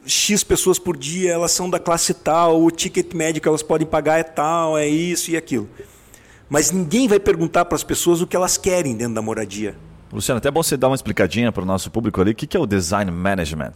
X 0.05 0.43
pessoas 0.43 0.79
por 0.79 0.97
dia, 0.97 1.33
elas 1.33 1.53
são 1.53 1.69
da 1.69 1.79
classe 1.79 2.13
tal, 2.15 2.63
o 2.63 2.71
ticket 2.71 3.13
médio 3.15 3.41
que 3.41 3.49
elas 3.49 3.63
podem 3.63 3.87
pagar 3.87 4.19
é 4.19 4.25
tal, 4.25 4.77
é 4.77 4.89
isso 4.89 5.31
e 5.31 5.37
aquilo. 5.37 5.69
Mas 6.49 6.73
ninguém 6.73 7.07
vai 7.07 7.21
perguntar 7.21 7.65
para 7.67 7.77
as 7.77 7.85
pessoas 7.85 8.21
o 8.21 8.27
que 8.27 8.35
elas 8.35 8.59
querem 8.59 8.97
dentro 8.97 9.15
da 9.15 9.23
moradia. 9.23 9.77
Luciano, 10.13 10.39
até 10.39 10.49
é 10.49 10.51
bom 10.51 10.63
você 10.63 10.77
dar 10.77 10.89
uma 10.89 10.97
explicadinha 10.97 11.53
para 11.53 11.63
o 11.63 11.67
nosso 11.67 11.91
público 11.91 12.21
ali. 12.21 12.33
O 12.33 12.35
que 12.35 12.57
é 12.57 12.61
o 12.61 12.67
design 12.67 13.11
management? 13.11 13.73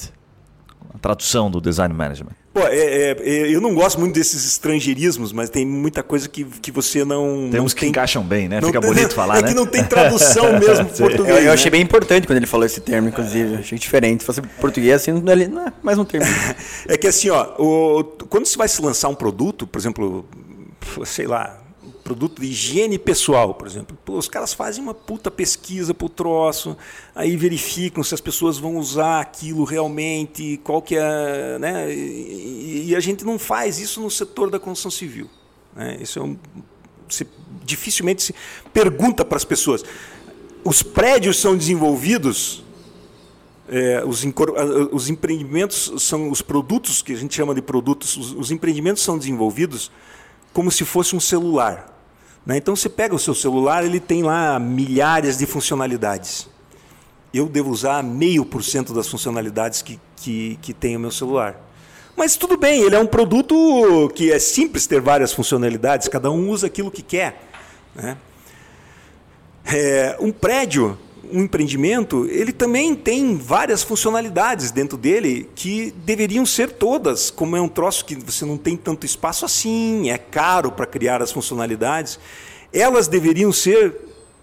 A 0.92 0.98
tradução 0.98 1.50
do 1.50 1.60
design 1.60 1.92
management. 1.94 2.32
Pô, 2.52 2.60
é, 2.60 2.76
é, 2.76 3.16
é, 3.20 3.54
eu 3.54 3.60
não 3.60 3.74
gosto 3.74 3.98
muito 3.98 4.14
desses 4.14 4.46
estrangeirismos, 4.46 5.32
mas 5.32 5.50
tem 5.50 5.66
muita 5.66 6.04
coisa 6.04 6.28
que, 6.28 6.44
que 6.44 6.70
você 6.70 7.04
não. 7.04 7.48
Tem 7.50 7.58
não 7.58 7.64
uns 7.64 7.74
que 7.74 7.84
encaixam 7.84 8.22
bem, 8.22 8.48
né? 8.48 8.60
Fica 8.62 8.80
bonito 8.80 9.12
falar, 9.14 9.38
é 9.38 9.42
né? 9.42 9.48
É 9.48 9.52
que 9.52 9.58
não 9.58 9.66
tem 9.66 9.82
tradução 9.82 10.52
mesmo 10.58 10.84
pro 10.86 10.96
português. 10.96 11.28
Eu, 11.28 11.36
eu 11.36 11.44
né? 11.46 11.50
achei 11.50 11.70
bem 11.70 11.82
importante 11.82 12.28
quando 12.28 12.36
ele 12.36 12.46
falou 12.46 12.64
esse 12.64 12.80
termo, 12.80 13.08
inclusive. 13.08 13.56
Achei 13.56 13.76
diferente. 13.76 14.20
Se 14.20 14.26
fosse 14.26 14.40
português, 14.60 14.94
assim, 14.94 15.12
não 15.12 15.66
é 15.66 15.72
mais 15.82 15.98
um 15.98 16.04
termo. 16.04 16.26
é 16.86 16.96
que 16.96 17.08
assim, 17.08 17.28
ó, 17.28 17.54
o, 17.58 18.04
quando 18.28 18.46
você 18.46 18.56
vai 18.56 18.68
se 18.68 18.80
lançar 18.80 19.08
um 19.08 19.16
produto, 19.16 19.66
por 19.66 19.78
exemplo, 19.78 20.24
sei 21.04 21.26
lá, 21.26 21.63
produto 22.04 22.42
de 22.42 22.48
higiene 22.48 22.98
pessoal, 22.98 23.54
por 23.54 23.66
exemplo. 23.66 23.96
Pô, 24.04 24.18
os 24.18 24.28
caras 24.28 24.52
fazem 24.52 24.82
uma 24.82 24.92
puta 24.92 25.30
pesquisa 25.30 25.94
pro 25.94 26.08
troço, 26.08 26.76
aí 27.14 27.34
verificam 27.34 28.04
se 28.04 28.14
as 28.14 28.20
pessoas 28.20 28.58
vão 28.58 28.76
usar 28.76 29.20
aquilo 29.20 29.64
realmente, 29.64 30.60
qual 30.62 30.82
que 30.82 30.96
é, 30.96 31.58
né? 31.58 31.92
E, 31.92 32.90
e 32.90 32.94
a 32.94 33.00
gente 33.00 33.24
não 33.24 33.38
faz 33.38 33.78
isso 33.78 34.02
no 34.02 34.10
setor 34.10 34.50
da 34.50 34.60
construção 34.60 34.90
civil. 34.90 35.30
Né? 35.74 35.96
Isso 35.98 36.18
é 36.18 36.22
um, 36.22 36.36
se, 37.08 37.26
dificilmente 37.64 38.22
se 38.22 38.34
pergunta 38.72 39.24
para 39.24 39.38
as 39.38 39.44
pessoas. 39.44 39.82
Os 40.62 40.82
prédios 40.82 41.40
são 41.40 41.56
desenvolvidos 41.56 42.62
é, 43.66 44.04
os, 44.04 44.22
os, 44.92 45.08
empreendimentos 45.08 45.90
são 45.96 46.30
os 46.30 46.42
produtos 46.42 47.00
que 47.00 47.14
a 47.14 47.16
gente 47.16 47.34
chama 47.34 47.54
de 47.54 47.62
produtos, 47.62 48.14
os, 48.14 48.32
os 48.32 48.50
empreendimentos 48.50 49.02
são 49.02 49.16
desenvolvidos 49.16 49.90
como 50.52 50.70
se 50.70 50.84
fosse 50.84 51.16
um 51.16 51.20
celular. 51.20 51.93
Né? 52.44 52.56
Então 52.56 52.76
você 52.76 52.88
pega 52.88 53.14
o 53.14 53.18
seu 53.18 53.34
celular, 53.34 53.84
ele 53.84 54.00
tem 54.00 54.22
lá 54.22 54.58
milhares 54.58 55.38
de 55.38 55.46
funcionalidades. 55.46 56.48
Eu 57.32 57.46
devo 57.48 57.70
usar 57.70 58.02
meio 58.02 58.44
por 58.44 58.62
cento 58.62 58.92
das 58.94 59.08
funcionalidades 59.08 59.82
que, 59.82 59.98
que, 60.16 60.58
que 60.62 60.72
tem 60.72 60.96
o 60.96 61.00
meu 61.00 61.10
celular. 61.10 61.60
Mas 62.16 62.36
tudo 62.36 62.56
bem, 62.56 62.82
ele 62.82 62.94
é 62.94 62.98
um 62.98 63.06
produto 63.06 64.10
que 64.14 64.30
é 64.30 64.38
simples 64.38 64.86
ter 64.86 65.00
várias 65.00 65.32
funcionalidades, 65.32 66.06
cada 66.06 66.30
um 66.30 66.48
usa 66.48 66.68
aquilo 66.68 66.90
que 66.90 67.02
quer. 67.02 67.42
Né? 67.94 68.16
É, 69.64 70.16
um 70.20 70.30
prédio 70.30 70.96
um 71.32 71.42
empreendimento, 71.42 72.26
ele 72.30 72.52
também 72.52 72.94
tem 72.94 73.36
várias 73.36 73.82
funcionalidades 73.82 74.70
dentro 74.70 74.96
dele 74.96 75.48
que 75.54 75.92
deveriam 76.04 76.44
ser 76.44 76.72
todas. 76.72 77.30
Como 77.30 77.56
é 77.56 77.60
um 77.60 77.68
troço 77.68 78.04
que 78.04 78.14
você 78.14 78.44
não 78.44 78.56
tem 78.56 78.76
tanto 78.76 79.06
espaço 79.06 79.44
assim, 79.44 80.10
é 80.10 80.18
caro 80.18 80.72
para 80.72 80.86
criar 80.86 81.22
as 81.22 81.32
funcionalidades, 81.32 82.18
elas 82.72 83.08
deveriam 83.08 83.52
ser 83.52 83.94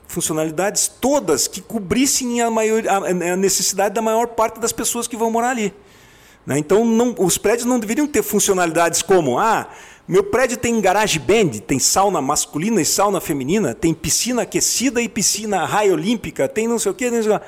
funcionalidades 0.08 0.88
todas 0.88 1.48
que 1.48 1.62
cobrissem 1.62 2.42
a, 2.42 2.52
maior, 2.52 2.84
a 2.88 3.36
necessidade 3.36 3.96
da 3.96 4.02
maior 4.02 4.28
parte 4.28 4.60
das 4.60 4.72
pessoas 4.72 5.08
que 5.08 5.16
vão 5.16 5.32
morar 5.32 5.52
ali. 5.52 5.74
Né? 6.46 6.58
Então, 6.58 6.84
não, 6.84 7.16
os 7.20 7.38
prédios 7.38 7.66
não 7.66 7.80
deveriam 7.80 8.08
ter 8.08 8.24
funcionalidades 8.24 9.02
como 9.02 9.40
ah, 9.40 9.70
meu 10.12 10.26
prédio 10.26 10.58
tem 10.58 10.82
garage 10.82 11.18
band, 11.18 11.62
tem 11.66 11.80
sauna 11.80 12.22
masculina 12.22 12.82
e 12.82 12.86
sauna 12.86 13.22
feminina, 13.22 13.74
tem 13.74 13.94
piscina 13.94 14.42
aquecida 14.42 15.02
e 15.02 15.08
piscina 15.08 15.64
raia 15.64 15.94
olímpica, 15.94 16.50
tem 16.50 16.68
não 16.68 16.78
sei 16.78 16.92
o 16.92 16.94
quê. 16.94 17.10
Não 17.10 17.24
sei 17.24 17.32
o 17.32 17.40
quê. 17.40 17.46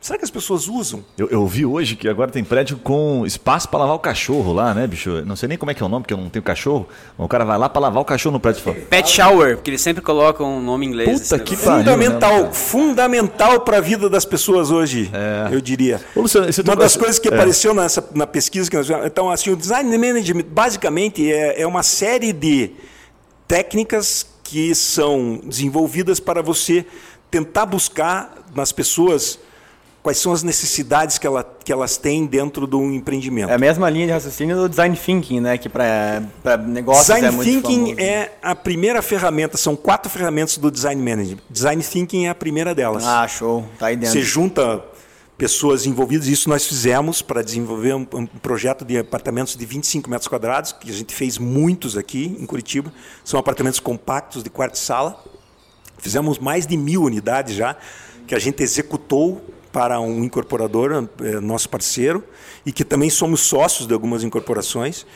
Será 0.00 0.16
que 0.16 0.24
as 0.24 0.30
pessoas 0.30 0.68
usam? 0.68 1.04
Eu, 1.18 1.28
eu 1.28 1.46
vi 1.46 1.66
hoje 1.66 1.96
que 1.96 2.08
agora 2.08 2.30
tem 2.30 2.44
prédio 2.44 2.76
com 2.76 3.26
espaço 3.26 3.68
para 3.68 3.80
lavar 3.80 3.96
o 3.96 3.98
cachorro 3.98 4.52
lá, 4.52 4.72
né, 4.72 4.86
bicho? 4.86 5.24
Não 5.26 5.34
sei 5.34 5.48
nem 5.48 5.58
como 5.58 5.72
é 5.72 5.74
que 5.74 5.82
é 5.82 5.86
o 5.86 5.88
nome, 5.88 6.04
porque 6.04 6.14
eu 6.14 6.18
não 6.18 6.30
tenho 6.30 6.42
cachorro. 6.42 6.88
O 7.16 7.26
cara 7.26 7.44
vai 7.44 7.58
lá 7.58 7.68
para 7.68 7.82
lavar 7.82 8.00
o 8.00 8.04
cachorro 8.04 8.34
no 8.34 8.40
prédio. 8.40 8.62
Pet 8.88 9.10
shower, 9.10 9.56
porque 9.56 9.70
eles 9.70 9.80
sempre 9.80 10.00
colocam 10.00 10.58
um 10.58 10.62
nome 10.62 10.86
em 10.86 10.90
inglês. 10.90 11.22
Puta 11.22 11.38
que 11.40 11.56
pariu. 11.56 11.78
Fundamental, 11.78 12.42
né, 12.44 12.52
fundamental 12.52 13.60
para 13.60 13.78
a 13.78 13.80
vida 13.80 14.08
das 14.08 14.24
pessoas 14.24 14.70
hoje, 14.70 15.10
é. 15.12 15.52
eu 15.52 15.60
diria. 15.60 16.00
Ô, 16.14 16.20
Luciano, 16.20 16.46
Uma 16.64 16.76
das 16.76 16.96
coisas 16.96 17.18
que 17.18 17.28
é. 17.28 17.34
apareceu 17.34 17.74
nessa, 17.74 18.08
na 18.14 18.26
pesquisa 18.26 18.70
que 18.70 18.76
nós 18.76 18.88
então 19.04 19.30
assim, 19.30 19.50
o 19.50 19.56
design 19.56 19.90
management 19.98 20.44
basicamente 20.48 21.30
é, 21.30 21.62
é 21.62 21.66
uma 21.66 21.82
série 21.82 22.32
de 22.32 22.70
técnicas 23.48 24.26
que 24.44 24.74
são 24.76 25.40
desenvolvidas 25.44 26.20
para 26.20 26.40
você 26.40 26.86
tentar 27.30 27.66
buscar 27.66 28.32
nas 28.54 28.72
pessoas 28.72 29.38
quais 30.02 30.18
são 30.18 30.32
as 30.32 30.42
necessidades 30.42 31.18
que, 31.18 31.26
ela, 31.26 31.44
que 31.64 31.72
elas 31.72 31.96
têm 31.96 32.26
dentro 32.26 32.66
do 32.66 32.82
empreendimento. 32.84 33.50
É 33.50 33.54
a 33.54 33.58
mesma 33.58 33.90
linha 33.90 34.06
de 34.06 34.12
raciocínio 34.12 34.56
do 34.56 34.68
design 34.68 34.96
thinking, 34.96 35.40
né? 35.40 35.58
Que 35.58 35.68
para 35.68 36.22
negócios 36.66 37.06
design 37.06 37.26
é 37.26 37.30
muito 37.30 37.50
thinking 37.50 37.84
famoso. 37.86 38.00
é 38.00 38.32
a 38.42 38.54
primeira 38.54 39.02
ferramenta. 39.02 39.56
São 39.56 39.76
quatro 39.76 40.10
ferramentas 40.10 40.56
do 40.58 40.70
design 40.70 41.02
management. 41.02 41.42
Design 41.50 41.82
thinking 41.82 42.26
é 42.26 42.30
a 42.30 42.34
primeira 42.34 42.74
delas. 42.74 43.04
Ah, 43.04 43.26
show. 43.26 43.64
Tá 43.78 43.86
aí 43.86 43.96
dentro. 43.96 44.12
Você 44.12 44.22
junta 44.22 44.82
pessoas 45.38 45.86
envolvidas. 45.86 46.26
Isso 46.26 46.48
nós 46.48 46.66
fizemos 46.66 47.22
para 47.22 47.42
desenvolver 47.42 47.94
um, 47.94 48.06
um, 48.12 48.26
projeto 48.26 48.84
de 48.84 48.98
apartamentos 48.98 49.56
de 49.56 49.64
25 49.64 50.10
metros 50.10 50.26
quadrados, 50.26 50.72
que 50.72 50.90
a 50.90 50.94
gente 50.94 51.14
fez 51.14 51.38
muitos 51.38 51.96
aqui 51.96 52.36
em 52.40 52.44
Curitiba. 52.44 52.92
São 53.24 53.38
apartamentos 53.38 53.78
compactos 53.78 54.42
de 54.42 54.50
quarto 54.50 54.74
e 54.74 54.78
sala. 54.78 55.22
Fizemos 55.96 56.38
mais 56.38 56.66
de 56.66 56.76
mil 56.76 57.02
unidades 57.02 57.54
já, 57.54 57.76
que 58.26 58.34
a 58.34 58.38
gente 58.38 58.62
executou 58.62 59.40
para 59.72 60.00
um 60.00 60.24
incorporador, 60.24 61.08
é, 61.20 61.40
nosso 61.40 61.68
parceiro, 61.68 62.24
e 62.64 62.72
que 62.72 62.84
também 62.84 63.10
somos 63.10 63.40
sócios 63.40 63.86
de 63.86 63.94
algumas 63.94 64.24
incorporações, 64.24 65.06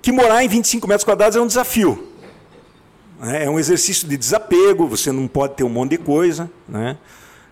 que 0.00 0.12
morar 0.12 0.44
em 0.44 0.48
25 0.48 0.86
metros 0.86 1.04
quadrados 1.04 1.36
é 1.36 1.40
um 1.40 1.46
desafio. 1.46 2.08
Né? 3.20 3.44
É 3.44 3.50
um 3.50 3.58
exercício 3.58 4.08
de 4.08 4.16
desapego, 4.16 4.86
você 4.86 5.10
não 5.12 5.26
pode 5.26 5.54
ter 5.54 5.64
um 5.64 5.68
monte 5.68 5.90
de 5.90 5.98
coisa. 5.98 6.50
Né? 6.68 6.96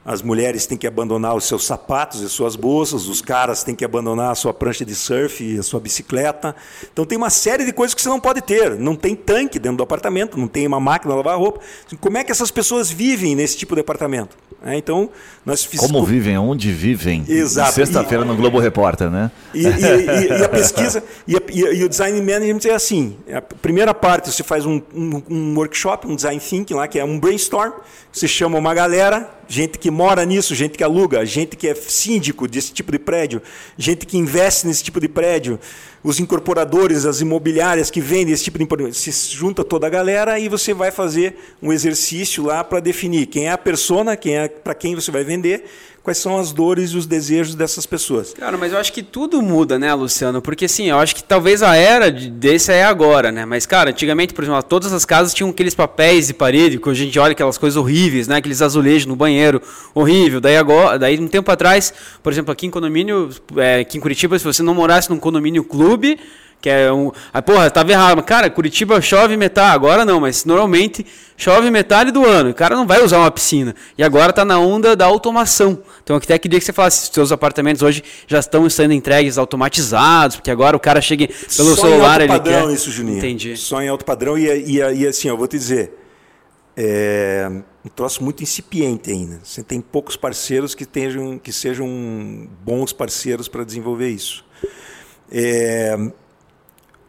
As 0.04 0.22
mulheres 0.22 0.66
têm 0.66 0.78
que 0.78 0.86
abandonar 0.86 1.34
os 1.34 1.44
seus 1.46 1.66
sapatos 1.66 2.20
e 2.20 2.28
suas 2.28 2.54
bolsas, 2.54 3.08
os 3.08 3.20
caras 3.20 3.64
têm 3.64 3.74
que 3.74 3.84
abandonar 3.84 4.30
a 4.30 4.34
sua 4.36 4.54
prancha 4.54 4.84
de 4.84 4.94
surf 4.94 5.42
e 5.42 5.58
a 5.58 5.64
sua 5.64 5.80
bicicleta. 5.80 6.54
Então 6.92 7.04
tem 7.04 7.18
uma 7.18 7.28
série 7.28 7.64
de 7.64 7.72
coisas 7.72 7.92
que 7.92 8.00
você 8.00 8.08
não 8.08 8.20
pode 8.20 8.40
ter. 8.40 8.76
Não 8.78 8.94
tem 8.94 9.16
tanque 9.16 9.58
dentro 9.58 9.78
do 9.78 9.82
apartamento, 9.82 10.38
não 10.38 10.46
tem 10.46 10.64
uma 10.64 10.78
máquina 10.78 11.12
de 11.12 11.16
lavar 11.16 11.36
roupa. 11.36 11.60
Como 12.00 12.16
é 12.16 12.22
que 12.22 12.30
essas 12.30 12.52
pessoas 12.52 12.88
vivem 12.88 13.34
nesse 13.34 13.56
tipo 13.56 13.74
de 13.74 13.80
apartamento? 13.80 14.36
É, 14.66 14.76
então, 14.76 15.08
nós 15.44 15.64
fizemos. 15.64 15.92
Como 15.92 16.04
vivem, 16.04 16.36
onde 16.36 16.72
vivem. 16.72 17.24
Exato. 17.28 17.72
Sexta-feira 17.72 18.24
no 18.24 18.34
Globo 18.34 18.58
Repórter, 18.58 19.08
né? 19.08 19.30
E, 19.54 19.64
e, 19.64 19.68
e, 19.68 20.40
e 20.40 20.44
a 20.44 20.48
pesquisa, 20.50 21.04
e, 21.24 21.36
e, 21.52 21.84
o 21.84 21.88
design 21.88 22.20
management 22.20 22.68
é 22.68 22.74
assim: 22.74 23.16
a 23.32 23.40
primeira 23.40 23.94
parte 23.94 24.32
você 24.32 24.42
faz 24.42 24.66
um, 24.66 24.82
um, 24.92 25.22
um 25.30 25.54
workshop, 25.56 26.08
um 26.08 26.16
design 26.16 26.40
thinking 26.40 26.74
lá, 26.74 26.88
que 26.88 26.98
é 26.98 27.04
um 27.04 27.20
brainstorm. 27.20 27.74
Você 28.12 28.26
chama 28.26 28.58
uma 28.58 28.74
galera, 28.74 29.30
gente 29.46 29.78
que 29.78 29.90
mora 29.90 30.24
nisso, 30.24 30.52
gente 30.54 30.76
que 30.76 30.82
aluga, 30.82 31.24
gente 31.24 31.54
que 31.54 31.68
é 31.68 31.74
síndico 31.74 32.48
desse 32.48 32.72
tipo 32.72 32.90
de 32.90 32.98
prédio, 32.98 33.40
gente 33.78 34.04
que 34.04 34.18
investe 34.18 34.66
nesse 34.66 34.82
tipo 34.82 34.98
de 34.98 35.06
prédio, 35.06 35.60
os 36.06 36.20
incorporadores, 36.20 37.04
as 37.04 37.20
imobiliárias 37.20 37.90
que 37.90 38.00
vendem 38.00 38.32
esse 38.32 38.44
tipo 38.44 38.56
de 38.58 38.94
se 38.94 39.10
junta 39.34 39.64
toda 39.64 39.88
a 39.88 39.90
galera 39.90 40.38
e 40.38 40.48
você 40.48 40.72
vai 40.72 40.92
fazer 40.92 41.36
um 41.60 41.72
exercício 41.72 42.44
lá 42.44 42.62
para 42.62 42.78
definir 42.78 43.26
quem 43.26 43.48
é 43.48 43.50
a 43.50 43.58
persona, 43.58 44.16
quem 44.16 44.36
é 44.36 44.46
para 44.46 44.72
quem 44.72 44.94
você 44.94 45.10
vai 45.10 45.24
vender, 45.24 45.64
quais 46.06 46.18
são 46.18 46.38
as 46.38 46.52
dores 46.52 46.90
e 46.90 46.96
os 46.96 47.04
desejos 47.04 47.56
dessas 47.56 47.84
pessoas. 47.84 48.32
Cara, 48.32 48.56
mas 48.56 48.72
eu 48.72 48.78
acho 48.78 48.92
que 48.92 49.02
tudo 49.02 49.42
muda, 49.42 49.76
né, 49.76 49.92
Luciano? 49.92 50.40
Porque 50.40 50.66
assim, 50.66 50.84
eu 50.84 50.98
acho 50.98 51.16
que 51.16 51.24
talvez 51.24 51.64
a 51.64 51.74
era 51.74 52.12
desse 52.12 52.70
é 52.70 52.84
agora, 52.84 53.32
né? 53.32 53.44
Mas, 53.44 53.66
cara, 53.66 53.90
antigamente, 53.90 54.32
por 54.32 54.44
exemplo, 54.44 54.62
todas 54.62 54.92
as 54.92 55.04
casas 55.04 55.34
tinham 55.34 55.50
aqueles 55.50 55.74
papéis 55.74 56.28
de 56.28 56.34
parede, 56.34 56.78
que 56.78 56.88
a 56.88 56.94
gente 56.94 57.18
olha 57.18 57.32
aquelas 57.32 57.58
coisas 57.58 57.76
horríveis, 57.76 58.28
né? 58.28 58.36
Aqueles 58.36 58.62
azulejos 58.62 59.06
no 59.06 59.16
banheiro, 59.16 59.60
horrível. 59.92 60.40
Daí 60.40 60.56
agora, 60.56 60.96
daí 60.96 61.18
um 61.18 61.26
tempo 61.26 61.50
atrás, 61.50 61.92
por 62.22 62.32
exemplo, 62.32 62.52
aqui 62.52 62.68
em 62.68 62.70
condomínio, 62.70 63.28
é, 63.56 63.80
aqui 63.80 63.98
em 63.98 64.00
Curitiba, 64.00 64.38
se 64.38 64.44
você 64.44 64.62
não 64.62 64.74
morasse 64.74 65.10
num 65.10 65.18
condomínio 65.18 65.64
clube, 65.64 66.20
que 66.66 66.70
é 66.70 66.92
um. 66.92 67.12
Ah, 67.32 67.40
porra, 67.40 67.70
tava 67.70 67.92
errado. 67.92 68.20
Cara, 68.24 68.50
Curitiba 68.50 69.00
chove 69.00 69.36
metade, 69.36 69.72
agora 69.72 70.04
não, 70.04 70.18
mas 70.18 70.44
normalmente 70.44 71.06
chove 71.36 71.70
metade 71.70 72.10
do 72.10 72.24
ano. 72.24 72.50
O 72.50 72.54
cara 72.54 72.74
não 72.74 72.84
vai 72.84 73.04
usar 73.04 73.18
uma 73.18 73.30
piscina. 73.30 73.72
E 73.96 74.02
agora 74.02 74.32
tá 74.32 74.44
na 74.44 74.58
onda 74.58 74.96
da 74.96 75.06
automação. 75.06 75.80
Então 76.02 76.16
até 76.16 76.36
queria 76.36 76.58
que 76.58 76.64
você 76.64 76.72
falasse 76.72 77.02
se 77.02 77.04
os 77.04 77.14
seus 77.14 77.30
apartamentos 77.30 77.82
hoje 77.82 78.02
já 78.26 78.40
estão 78.40 78.68
sendo 78.68 78.92
entregues 78.92 79.38
automatizados, 79.38 80.38
porque 80.38 80.50
agora 80.50 80.76
o 80.76 80.80
cara 80.80 81.00
chega 81.00 81.28
pelo 81.28 81.76
Só 81.76 81.82
celular 81.82 82.20
em 82.20 82.28
alto 82.28 82.42
padrão 82.42 82.74
isso, 82.74 82.90
Juninho. 82.90 83.18
Entendi. 83.18 83.56
Só 83.56 83.80
em 83.80 83.88
alto 83.88 84.04
padrão 84.04 84.36
e, 84.36 84.48
e, 84.48 84.78
e 84.78 85.06
assim, 85.06 85.28
eu 85.28 85.36
vou 85.36 85.46
te 85.46 85.56
dizer, 85.56 85.96
é 86.76 87.48
um 87.84 87.88
troço 87.88 88.24
muito 88.24 88.42
incipiente 88.42 89.08
ainda. 89.08 89.38
Você 89.44 89.62
tem 89.62 89.80
poucos 89.80 90.16
parceiros 90.16 90.74
que, 90.74 90.84
tenham, 90.84 91.38
que 91.38 91.52
sejam 91.52 92.48
bons 92.64 92.92
parceiros 92.92 93.46
para 93.46 93.62
desenvolver 93.62 94.08
isso. 94.08 94.44
É, 95.30 95.96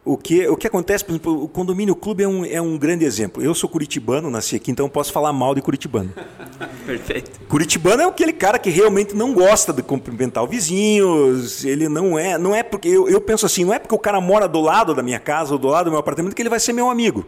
o 0.08 0.16
que, 0.16 0.48
o 0.48 0.56
que 0.56 0.66
acontece, 0.66 1.04
por 1.04 1.12
exemplo, 1.12 1.44
o 1.44 1.48
condomínio 1.48 1.94
clube 1.94 2.22
é 2.22 2.28
um, 2.28 2.44
é 2.44 2.60
um 2.62 2.78
grande 2.78 3.04
exemplo. 3.04 3.42
Eu 3.42 3.54
sou 3.54 3.68
curitibano, 3.68 4.30
nasci 4.30 4.56
aqui, 4.56 4.70
então 4.70 4.88
posso 4.88 5.12
falar 5.12 5.34
mal 5.34 5.54
de 5.54 5.60
curitibano. 5.60 6.10
Perfeito. 6.86 7.38
Curitibano 7.46 8.02
é 8.02 8.06
aquele 8.06 8.32
cara 8.32 8.58
que 8.58 8.70
realmente 8.70 9.14
não 9.14 9.34
gosta 9.34 9.70
de 9.70 9.82
cumprimentar 9.82 10.42
os 10.42 10.48
vizinhos. 10.48 11.62
Ele 11.62 11.90
não 11.90 12.18
é, 12.18 12.38
não 12.38 12.54
é 12.54 12.62
porque 12.62 12.88
eu, 12.88 13.06
eu 13.06 13.20
penso 13.20 13.44
assim, 13.44 13.66
não 13.66 13.74
é 13.74 13.78
porque 13.78 13.94
o 13.94 13.98
cara 13.98 14.18
mora 14.18 14.48
do 14.48 14.62
lado 14.62 14.94
da 14.94 15.02
minha 15.02 15.20
casa 15.20 15.52
ou 15.52 15.58
do 15.58 15.68
lado 15.68 15.84
do 15.84 15.90
meu 15.90 16.00
apartamento 16.00 16.34
que 16.34 16.40
ele 16.40 16.48
vai 16.48 16.58
ser 16.58 16.72
meu 16.72 16.88
amigo. 16.88 17.26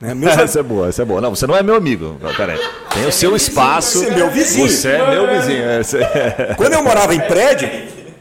Né? 0.00 0.14
Meus... 0.14 0.32
essa 0.38 0.60
é 0.60 0.62
boa, 0.62 0.88
essa 0.88 1.02
é 1.02 1.04
boa. 1.04 1.20
Não, 1.20 1.34
você 1.34 1.48
não 1.48 1.56
é 1.56 1.64
meu 1.64 1.74
amigo. 1.74 2.16
Peraí. 2.36 2.60
Tem 2.94 3.06
o 3.06 3.12
seu 3.12 3.34
espaço. 3.34 3.98
Você 3.98 4.06
é 4.06 4.14
meu 4.14 4.30
vizinho. 4.30 4.68
Você 4.68 4.88
é 4.88 5.10
meu 5.10 5.26
vizinho. 5.26 5.64
É, 5.64 6.54
quando 6.56 6.74
eu 6.74 6.82
morava 6.82 7.12
em 7.12 7.20
prédio, 7.20 7.68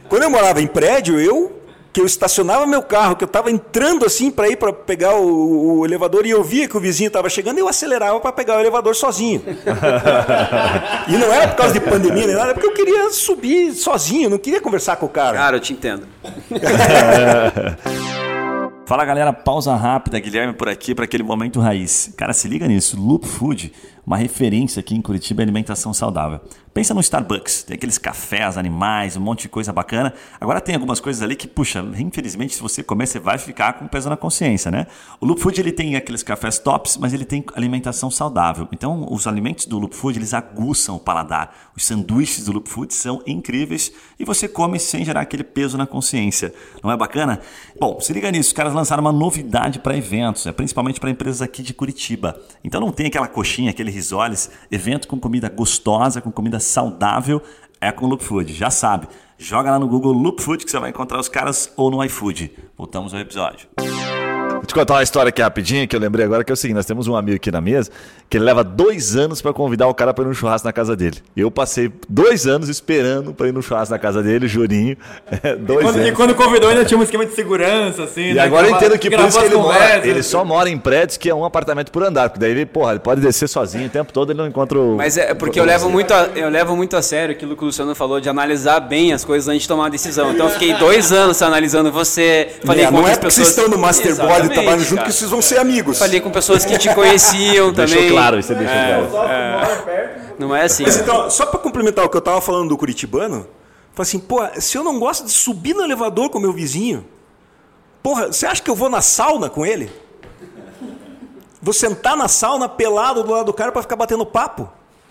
quando 0.10 0.24
eu 0.24 0.32
morava 0.32 0.60
em 0.60 0.68
prédio, 0.68 1.20
eu 1.20 1.58
que 1.98 2.02
eu 2.02 2.06
estacionava 2.06 2.68
meu 2.68 2.84
carro, 2.84 3.16
que 3.16 3.24
eu 3.24 3.28
estava 3.28 3.50
entrando 3.50 4.06
assim 4.06 4.30
para 4.30 4.48
ir 4.48 4.56
para 4.56 4.72
pegar 4.72 5.16
o, 5.16 5.80
o, 5.80 5.86
elevador 5.86 6.28
e 6.28 6.30
eu 6.30 6.44
via 6.44 6.68
que 6.68 6.78
o 6.78 6.80
vizinho 6.80 7.08
estava 7.08 7.28
chegando, 7.28 7.58
eu 7.58 7.68
acelerava 7.68 8.20
para 8.20 8.32
pegar 8.32 8.56
o 8.58 8.60
elevador 8.60 8.96
sozinho. 8.96 9.42
e 11.10 11.14
não 11.14 11.34
era 11.34 11.48
por 11.48 11.56
causa 11.56 11.74
de 11.74 11.80
pandemia 11.80 12.28
nem 12.28 12.36
nada, 12.36 12.52
é 12.52 12.54
porque 12.54 12.68
eu 12.68 12.74
queria 12.76 13.10
subir 13.10 13.74
sozinho, 13.74 14.30
não 14.30 14.38
queria 14.38 14.62
conversar 14.62 14.98
com 14.98 15.08
o 15.08 15.10
cara. 15.10 15.36
Cara, 15.36 15.58
eu 15.58 15.60
te 15.60 15.74
entendo. 15.74 16.04
Fala 18.86 19.04
galera, 19.04 19.34
pausa 19.34 19.76
rápida, 19.76 20.20
Guilherme 20.20 20.54
por 20.54 20.70
aqui 20.70 20.94
para 20.94 21.06
aquele 21.06 21.24
momento 21.24 21.60
raiz. 21.60 22.14
Cara, 22.16 22.32
se 22.32 22.48
liga 22.48 22.68
nisso, 22.68 22.96
Loop 22.98 23.28
Food, 23.28 23.74
uma 24.06 24.18
referência 24.18 24.80
aqui 24.80 24.96
em 24.96 25.02
Curitiba 25.02 25.42
em 25.42 25.46
alimentação 25.46 25.94
saudável. 25.94 26.40
Pensa 26.78 26.94
no 26.94 27.02
Starbucks, 27.02 27.64
tem 27.64 27.74
aqueles 27.74 27.98
cafés, 27.98 28.56
animais, 28.56 29.18
um 29.18 29.20
monte 29.20 29.42
de 29.42 29.50
coisa 29.50 29.74
bacana. 29.74 30.14
Agora 30.40 30.62
tem 30.62 30.76
algumas 30.76 31.00
coisas 31.00 31.24
ali 31.24 31.36
que, 31.36 31.48
puxa, 31.48 31.84
infelizmente 31.98 32.54
se 32.54 32.62
você 32.62 32.84
comer 32.84 33.08
você 33.08 33.18
vai 33.18 33.40
ficar 33.40 33.74
com 33.74 33.88
peso 33.88 34.08
na 34.08 34.16
consciência, 34.16 34.70
né? 34.70 34.86
O 35.20 35.26
Loop 35.26 35.42
Food 35.42 35.60
ele 35.60 35.72
tem 35.72 35.96
aqueles 35.96 36.22
cafés 36.22 36.60
tops, 36.60 36.96
mas 36.98 37.16
ele 37.16 37.26
tem 37.26 37.44
alimentação 37.56 38.12
saudável. 38.12 38.68
Então 38.72 39.08
os 39.10 39.26
alimentos 39.26 39.66
do 39.66 39.80
Loop 39.80 39.96
Food 39.96 40.20
eles 40.20 40.36
aguçam 40.36 40.98
o 40.98 41.00
paladar. 41.00 41.72
Os 41.76 41.84
sanduíches 41.84 42.46
do 42.46 42.52
Loop 42.52 42.70
Food 42.70 42.94
são 42.94 43.24
incríveis 43.26 43.92
e 44.20 44.24
você 44.24 44.48
come 44.48 44.78
sem 44.80 45.04
gerar 45.04 45.22
aquele 45.22 45.44
peso 45.44 45.80
na 45.80 45.88
consciência. 45.88 46.54
Não 46.84 46.92
é 46.92 46.96
bacana? 46.96 47.42
Bom, 47.80 48.00
se 48.00 48.14
liga 48.14 48.30
nisso, 48.30 48.50
os 48.50 48.54
caras 48.54 48.76
lançaram 48.76 49.02
uma 49.02 49.12
novidade 49.12 49.80
para 49.80 49.98
eventos, 49.98 50.46
né? 50.46 50.52
principalmente 50.52 51.00
para 51.00 51.10
empresas 51.10 51.42
aqui 51.42 51.64
de 51.64 51.74
Curitiba. 51.74 52.40
Então 52.64 52.80
não 52.80 52.92
tem 52.92 53.08
aquela 53.08 53.28
coxinha, 53.28 53.72
aquele 53.72 53.90
risoles, 53.90 54.52
evento 54.70 55.08
com 55.08 55.20
comida 55.20 55.50
gostosa, 55.50 56.22
com 56.22 56.32
comida 56.32 56.60
saudável 56.68 57.42
é 57.82 57.92
com 57.92 58.08
Loop 58.08 58.24
Food. 58.24 58.54
Já 58.54 58.70
sabe, 58.70 59.08
joga 59.38 59.72
lá 59.72 59.80
no 59.80 59.88
Google 59.88 60.14
Loop 60.14 60.42
Food 60.42 60.66
que 60.66 60.72
você 60.72 60.80
vai 60.80 60.90
encontrar 60.90 61.20
os 61.20 61.30
caras 61.30 61.72
ou 61.76 61.90
no 61.90 62.04
iFood. 62.04 62.52
Voltamos 62.78 63.14
ao 63.14 63.20
episódio. 63.20 63.68
Vou 64.58 64.66
te 64.66 64.74
contar 64.74 64.96
uma 64.96 65.04
história 65.04 65.30
aqui 65.30 65.42
rapidinho 65.42 65.88
que 65.88 65.96
eu 65.96 66.00
lembrei 66.00 66.26
agora, 66.26 66.44
que 66.44 66.52
é 66.52 66.54
o 66.54 66.58
seguinte: 66.58 66.78
nós 66.78 66.86
temos 66.86 67.08
um 67.08 67.16
amigo 67.16 67.38
aqui 67.38 67.52
na 67.52 67.62
mesa 67.62 67.92
que 68.30 68.38
ele 68.38 68.44
leva 68.44 68.64
dois 68.64 69.16
anos 69.16 69.42
para 69.42 69.54
convidar 69.54 69.88
o 69.88 69.94
cara 69.94 70.14
para 70.14 70.26
ir 70.26 70.28
no 70.28 70.34
churrasco 70.34 70.68
na 70.68 70.74
casa 70.74 70.96
dele. 70.96 71.18
Eu 71.36 71.50
passei 71.50 71.92
dois 72.10 72.46
anos 72.46 72.68
esperando 72.68 73.34
para 73.34 73.48
ir 73.48 73.54
no 73.54 73.62
churrasco 73.62 73.94
na 73.94 74.00
casa 74.00 74.22
dele, 74.22 74.48
jurinho. 74.48 74.98
É, 75.44 75.56
dois 75.56 75.82
e, 75.82 75.84
quando, 75.84 75.96
anos. 75.98 76.08
e 76.08 76.12
quando 76.14 76.36
convidou 76.36 76.70
ainda 76.70 76.84
tinha 76.84 76.98
um 76.98 77.04
esquema 77.04 77.24
de 77.24 77.36
segurança, 77.36 78.04
assim. 78.04 78.30
E 78.30 78.34
né? 78.34 78.42
agora 78.42 78.68
eu 78.68 78.76
entendo 78.76 78.98
que 78.98 79.10
por 79.10 79.20
isso 79.20 79.40
que 79.40 79.46
ele 79.46 79.56
mora, 79.56 80.08
ele 80.08 80.24
só 80.24 80.44
mora 80.44 80.68
em 80.70 80.78
prédios 80.78 81.16
que 81.16 81.30
é 81.30 81.36
um 81.36 81.46
apartamento 81.46 81.92
por 81.92 82.04
andar, 82.04 82.30
porque 82.30 82.40
daí 82.40 82.52
ele, 82.52 82.66
porra, 82.66 82.92
ele 82.92 83.00
pode 83.00 83.22
descer 83.22 83.48
sozinho 83.48 83.86
o 83.86 83.90
tempo 83.90 84.12
todo, 84.12 84.32
ele 84.32 84.40
não 84.40 84.48
encontra 84.48 84.80
o. 84.80 84.96
Mas 84.96 85.16
é 85.16 85.34
porque 85.36 85.60
eu 85.60 85.66
levo 85.66 85.90
muito 85.90 86.12
a, 86.12 86.30
eu 86.36 86.50
levo 86.50 86.76
muito 86.76 86.98
a 86.98 87.02
sério 87.04 87.36
aquilo 87.36 87.56
que 87.56 87.62
o 87.62 87.68
Luciano 87.68 87.94
falou 87.94 88.20
de 88.20 88.30
analisar 88.30 88.80
bem 88.80 89.14
as 89.14 89.24
coisas 89.24 89.48
antes 89.48 89.64
de 89.64 89.68
tomar 89.68 89.84
uma 89.84 89.90
decisão. 89.92 90.32
Então 90.32 90.48
eu 90.48 90.54
fiquei 90.54 90.74
dois 90.74 91.12
anos 91.12 91.40
analisando 91.42 91.92
você, 91.92 92.50
falei 92.66 92.86
é, 92.86 92.88
com 92.88 92.94
não 92.94 93.08
é 93.08 93.12
porque 93.12 93.26
pessoas... 93.26 93.34
vocês 93.36 93.50
estão 93.50 93.70
no 93.70 93.78
Masterboard 93.78 94.47
e 94.48 94.54
trabalhando 94.54 94.84
junto 94.84 95.04
que 95.04 95.12
vocês 95.12 95.30
vão 95.30 95.42
ser 95.42 95.60
amigos. 95.60 96.00
Falei 96.00 96.20
com 96.20 96.30
pessoas 96.30 96.66
que 96.66 96.78
te 96.78 96.94
conheciam 96.94 97.72
também. 97.74 97.96
Deixou 97.96 98.12
claro, 98.12 98.40
isso 98.40 98.54
deixou 98.54 98.76
é, 98.76 99.08
claro. 99.10 99.90
É, 99.90 100.16
não 100.40 100.56
é 100.56 100.64
assim. 100.64 100.84
Mas, 100.84 100.98
então, 100.98 101.30
só 101.30 101.46
para 101.46 101.60
complementar 101.60 102.06
o 102.06 102.10
que 102.10 102.18
eu 102.18 102.20
estava 102.20 102.42
falando 102.42 102.70
do 102.70 102.78
curitibano, 102.78 103.48
falei 103.94 104.10
assim, 104.10 104.20
pô, 104.20 104.40
se 104.60 104.78
eu 104.78 104.84
não 104.84 105.00
gosto 105.00 105.26
de 105.26 105.32
subir 105.32 105.74
no 105.74 105.84
elevador 105.84 106.30
com 106.30 106.38
o 106.38 106.42
meu 106.42 106.54
vizinho, 106.54 107.06
porra, 108.02 108.28
você 108.28 108.46
acha 108.46 108.62
que 108.62 108.70
eu 108.70 108.76
vou 108.76 108.90
na 108.90 109.02
sauna 109.02 109.50
com 109.50 109.66
ele? 109.66 109.92
Vou 111.62 111.74
sentar 111.74 112.16
na 112.16 112.28
sauna 112.28 112.70
pelado 112.70 113.24
do 113.24 113.32
lado 113.32 113.46
do 113.46 113.54
cara 113.54 113.72
para 113.72 113.82
ficar 113.82 113.96
batendo 113.96 114.26
papo? 114.26 114.70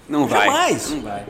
Não 0.08 0.26
vai. 0.26 0.46
Jamais. 0.46 0.90
Não 0.90 1.02
vai. 1.02 1.26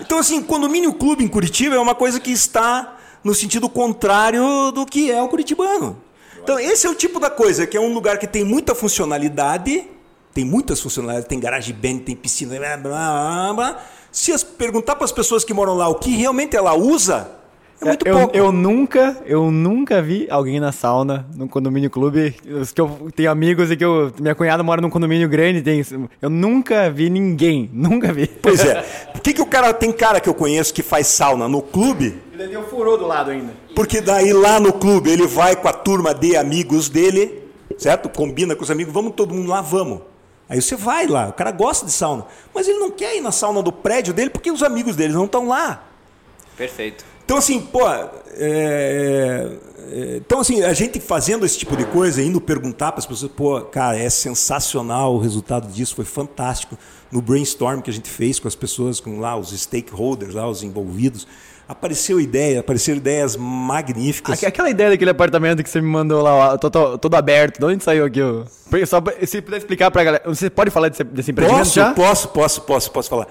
Então, 0.00 0.18
assim, 0.18 0.42
condomínio 0.42 0.92
clube 0.94 1.24
em 1.24 1.28
Curitiba 1.28 1.74
é 1.74 1.78
uma 1.78 1.94
coisa 1.94 2.20
que 2.20 2.30
está 2.30 2.96
no 3.22 3.34
sentido 3.34 3.68
contrário 3.68 4.70
do 4.72 4.86
que 4.86 5.10
é 5.10 5.20
o 5.20 5.28
curitibano. 5.28 6.00
Então, 6.48 6.58
esse 6.58 6.86
é 6.86 6.90
o 6.90 6.94
tipo 6.94 7.20
da 7.20 7.28
coisa, 7.28 7.66
que 7.66 7.76
é 7.76 7.80
um 7.80 7.92
lugar 7.92 8.16
que 8.16 8.26
tem 8.26 8.42
muita 8.42 8.74
funcionalidade, 8.74 9.84
tem 10.32 10.46
muitas 10.46 10.80
funcionalidades, 10.80 11.28
tem 11.28 11.38
garagem 11.38 11.74
band, 11.74 11.98
tem 11.98 12.16
piscina, 12.16 12.56
blá, 12.58 12.74
blá, 12.78 13.52
blá. 13.52 13.84
Se 14.10 14.32
as, 14.32 14.42
perguntar 14.42 14.96
para 14.96 15.04
as 15.04 15.12
pessoas 15.12 15.44
que 15.44 15.52
moram 15.52 15.74
lá 15.74 15.88
o 15.88 15.96
que 15.96 16.16
realmente 16.16 16.56
ela 16.56 16.74
usa, 16.74 17.30
é 17.82 17.84
muito 17.84 18.08
eu, 18.08 18.16
pouco. 18.16 18.34
Eu 18.34 18.50
nunca, 18.50 19.18
eu 19.26 19.50
nunca 19.50 20.00
vi 20.00 20.26
alguém 20.30 20.58
na 20.58 20.72
sauna, 20.72 21.26
no 21.36 21.46
condomínio 21.46 21.90
clube. 21.90 22.34
Os 22.62 22.72
que 22.72 22.80
eu 22.80 23.10
tenho 23.14 23.30
amigos 23.30 23.70
e 23.70 23.76
que 23.76 23.84
eu, 23.84 24.10
minha 24.18 24.34
cunhada 24.34 24.62
mora 24.62 24.80
num 24.80 24.88
condomínio 24.88 25.28
grande, 25.28 25.60
tem, 25.60 25.84
eu 26.22 26.30
nunca 26.30 26.90
vi 26.90 27.10
ninguém, 27.10 27.68
nunca 27.74 28.10
vi. 28.10 28.26
Pois 28.26 28.64
é. 28.64 28.80
Por 29.12 29.20
que, 29.20 29.34
que 29.34 29.42
o 29.42 29.46
cara 29.46 29.74
tem 29.74 29.92
cara 29.92 30.18
que 30.18 30.30
eu 30.30 30.34
conheço 30.34 30.72
que 30.72 30.82
faz 30.82 31.08
sauna 31.08 31.46
no 31.46 31.60
clube? 31.60 32.16
Ele 32.38 32.54
tem 32.54 32.62
furô 32.64 32.96
do 32.96 33.04
lado 33.04 33.32
ainda. 33.32 33.52
Porque 33.74 34.00
daí 34.00 34.32
lá 34.32 34.60
no 34.60 34.72
clube 34.72 35.10
ele 35.10 35.26
vai 35.26 35.56
com 35.56 35.66
a 35.66 35.72
turma 35.72 36.14
de 36.14 36.36
amigos 36.36 36.88
dele, 36.88 37.42
certo? 37.76 38.08
Combina 38.08 38.54
com 38.54 38.62
os 38.62 38.70
amigos, 38.70 38.92
vamos 38.92 39.14
todo 39.14 39.34
mundo 39.34 39.48
lá, 39.48 39.60
vamos. 39.60 40.02
Aí 40.48 40.62
você 40.62 40.76
vai 40.76 41.06
lá, 41.06 41.28
o 41.28 41.32
cara 41.32 41.50
gosta 41.50 41.84
de 41.84 41.92
sauna, 41.92 42.26
mas 42.54 42.68
ele 42.68 42.78
não 42.78 42.90
quer 42.90 43.16
ir 43.16 43.20
na 43.20 43.32
sauna 43.32 43.60
do 43.60 43.72
prédio 43.72 44.14
dele 44.14 44.30
porque 44.30 44.50
os 44.50 44.62
amigos 44.62 44.94
dele 44.94 45.12
não 45.12 45.24
estão 45.24 45.48
lá. 45.48 45.84
Perfeito. 46.56 47.04
Então, 47.24 47.36
assim, 47.36 47.60
pô. 47.60 47.80
é, 47.88 49.58
é, 49.90 50.16
então, 50.16 50.40
assim, 50.40 50.62
a 50.62 50.72
gente 50.72 51.00
fazendo 51.00 51.44
esse 51.44 51.58
tipo 51.58 51.76
de 51.76 51.84
coisa, 51.84 52.22
indo 52.22 52.40
perguntar 52.40 52.92
para 52.92 53.00
as 53.00 53.06
pessoas, 53.06 53.30
pô, 53.32 53.60
cara, 53.62 53.98
é 53.98 54.08
sensacional 54.08 55.14
o 55.14 55.18
resultado 55.18 55.66
disso, 55.68 55.94
foi 55.94 56.04
fantástico. 56.04 56.78
No 57.10 57.20
brainstorm 57.20 57.80
que 57.80 57.90
a 57.90 57.92
gente 57.92 58.08
fez 58.08 58.38
com 58.38 58.48
as 58.48 58.54
pessoas, 58.54 59.00
com 59.00 59.20
lá 59.20 59.36
os 59.36 59.50
stakeholders, 59.50 60.34
lá 60.34 60.48
os 60.48 60.62
envolvidos, 60.62 61.26
apareceu 61.68 62.18
ideia, 62.20 62.60
apareceram 62.60 62.96
ideias 62.98 63.36
magníficas. 63.36 64.38
Aqu- 64.38 64.46
Aquela 64.48 64.70
ideia 64.70 64.90
daquele 64.90 65.10
apartamento 65.10 65.62
que 65.62 65.68
você 65.68 65.80
me 65.80 65.86
mandou 65.88 66.22
lá, 66.22 66.54
ó, 66.54 66.56
todo, 66.56 66.96
todo 66.98 67.14
aberto, 67.14 67.58
de 67.58 67.64
onde 67.66 67.84
saiu 67.84 68.04
aqui? 68.06 68.20
ó? 68.22 68.44
Só 68.86 69.00
pra- 69.00 69.14
se 69.26 69.42
puder 69.42 69.58
explicar 69.58 69.90
pra 69.90 70.02
galera. 70.02 70.22
Você 70.26 70.48
pode 70.48 70.70
falar 70.70 70.88
desse, 70.88 71.04
desse 71.04 71.30
empreendimento 71.30 71.64
Posso, 71.66 71.74
já? 71.74 71.92
posso, 71.92 72.28
posso, 72.28 72.62
posso, 72.62 72.90
posso 72.90 73.08
falar. 73.10 73.28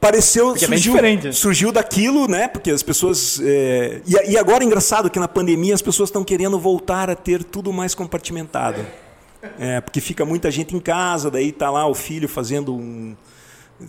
Pareceu, 0.00 0.52
Porque 0.52 0.64
é 0.64 0.68
surgiu, 0.68 0.92
diferente. 0.94 1.32
surgiu 1.34 1.70
daquilo, 1.72 2.26
né? 2.26 2.48
Porque 2.48 2.70
as 2.70 2.82
pessoas. 2.82 3.38
é, 3.44 4.00
E, 4.06 4.30
e 4.32 4.38
agora 4.38 4.64
é 4.64 4.66
engraçado 4.66 5.10
que 5.10 5.18
na 5.18 5.28
pandemia 5.28 5.74
as 5.74 5.82
pessoas 5.82 6.08
estão 6.08 6.24
querendo 6.24 6.58
voltar 6.58 7.10
a 7.10 7.14
ter 7.14 7.44
tudo 7.44 7.70
mais 7.70 7.94
compartimentado. 7.94 8.80
É, 9.58 9.78
porque 9.80 10.00
fica 10.00 10.24
muita 10.24 10.50
gente 10.50 10.74
em 10.74 10.80
casa, 10.80 11.30
daí 11.30 11.52
tá 11.52 11.70
lá 11.70 11.86
o 11.86 11.94
filho 11.94 12.28
fazendo 12.28 12.74
um. 12.74 13.14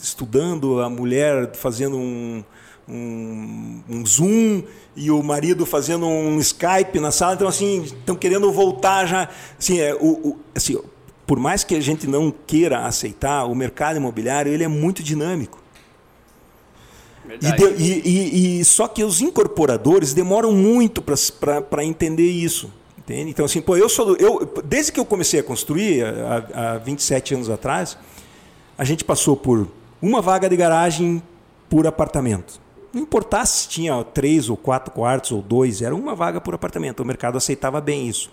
estudando, 0.01 0.81
a 0.81 0.89
mulher 0.89 1.51
fazendo 1.53 1.97
um, 1.97 2.43
um, 2.91 3.81
um 3.89 4.05
Zoom 4.05 4.63
e 4.95 5.09
o 5.09 5.23
marido 5.23 5.65
fazendo 5.65 6.05
um 6.05 6.37
Skype 6.39 6.99
na 6.99 7.11
sala. 7.11 7.35
Então, 7.35 7.47
assim, 7.47 7.83
estão 7.83 8.15
querendo 8.15 8.51
voltar 8.51 9.05
já. 9.05 9.29
Assim, 9.57 9.79
é, 9.79 9.95
o, 9.95 10.29
o- 10.29 10.39
assim, 10.53 10.77
por 11.25 11.39
mais 11.39 11.63
que 11.63 11.75
a 11.75 11.81
gente 11.81 12.05
não 12.07 12.29
queira 12.45 12.85
aceitar, 12.85 13.45
o 13.45 13.55
mercado 13.55 13.95
imobiliário 13.97 14.51
ele 14.51 14.63
é 14.63 14.67
muito 14.67 15.01
dinâmico. 15.01 15.59
E, 17.39 17.47
de- 17.55 17.83
e- 17.83 18.01
e- 18.57 18.59
e 18.61 18.65
só 18.65 18.87
que 18.87 19.03
os 19.03 19.21
incorporadores 19.21 20.13
demoram 20.13 20.51
muito 20.51 21.01
para 21.01 21.83
entender 21.85 22.29
isso. 22.29 22.71
Entende? 22.97 23.29
Então, 23.31 23.45
assim, 23.45 23.61
pô, 23.61 23.75
eu 23.77 23.87
sou. 23.89 24.15
Eu, 24.17 24.51
desde 24.65 24.91
que 24.91 24.99
eu 24.99 25.05
comecei 25.05 25.39
a 25.39 25.43
construir, 25.43 26.03
há, 26.05 26.73
há 26.73 26.77
27 26.77 27.33
anos 27.35 27.49
atrás, 27.49 27.97
a 28.77 28.83
gente 28.83 29.03
passou 29.03 29.35
por 29.35 29.67
uma 30.01 30.21
vaga 30.21 30.47
de 30.49 30.55
garagem 30.55 31.21
por 31.69 31.87
apartamento. 31.87 32.59
Não 32.93 33.01
importasse 33.01 33.61
se 33.61 33.69
tinha 33.69 34.03
três 34.03 34.49
ou 34.49 34.57
quatro 34.57 34.91
quartos 34.91 35.31
ou 35.31 35.41
dois, 35.41 35.81
era 35.81 35.95
uma 35.95 36.13
vaga 36.13 36.41
por 36.41 36.53
apartamento. 36.53 37.01
O 37.01 37.05
mercado 37.05 37.37
aceitava 37.37 37.79
bem 37.79 38.07
isso. 38.07 38.29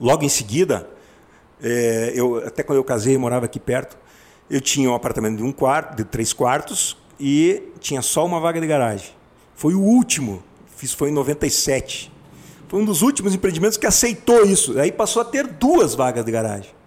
Logo 0.00 0.24
em 0.24 0.28
seguida, 0.28 0.88
é, 1.62 2.12
eu, 2.14 2.38
até 2.46 2.62
quando 2.62 2.78
eu 2.78 2.84
casei, 2.84 3.16
eu 3.16 3.20
morava 3.20 3.44
aqui 3.44 3.60
perto, 3.60 3.98
eu 4.48 4.60
tinha 4.60 4.90
um 4.90 4.94
apartamento 4.94 5.36
de 5.36 5.42
um 5.42 5.52
quarto, 5.52 5.96
de 5.96 6.04
três 6.04 6.32
quartos, 6.32 6.96
e 7.20 7.62
tinha 7.80 8.00
só 8.00 8.24
uma 8.24 8.40
vaga 8.40 8.60
de 8.60 8.66
garagem. 8.66 9.10
Foi 9.54 9.74
o 9.74 9.80
último, 9.80 10.42
fiz 10.76 10.92
foi 10.92 11.10
em 11.10 11.12
97. 11.12 12.12
Foi 12.68 12.80
um 12.80 12.84
dos 12.84 13.02
últimos 13.02 13.34
empreendimentos 13.34 13.76
que 13.76 13.86
aceitou 13.86 14.44
isso. 14.44 14.78
Aí 14.78 14.92
passou 14.92 15.20
a 15.22 15.24
ter 15.24 15.46
duas 15.46 15.94
vagas 15.94 16.24
de 16.24 16.30
garagem. 16.30 16.77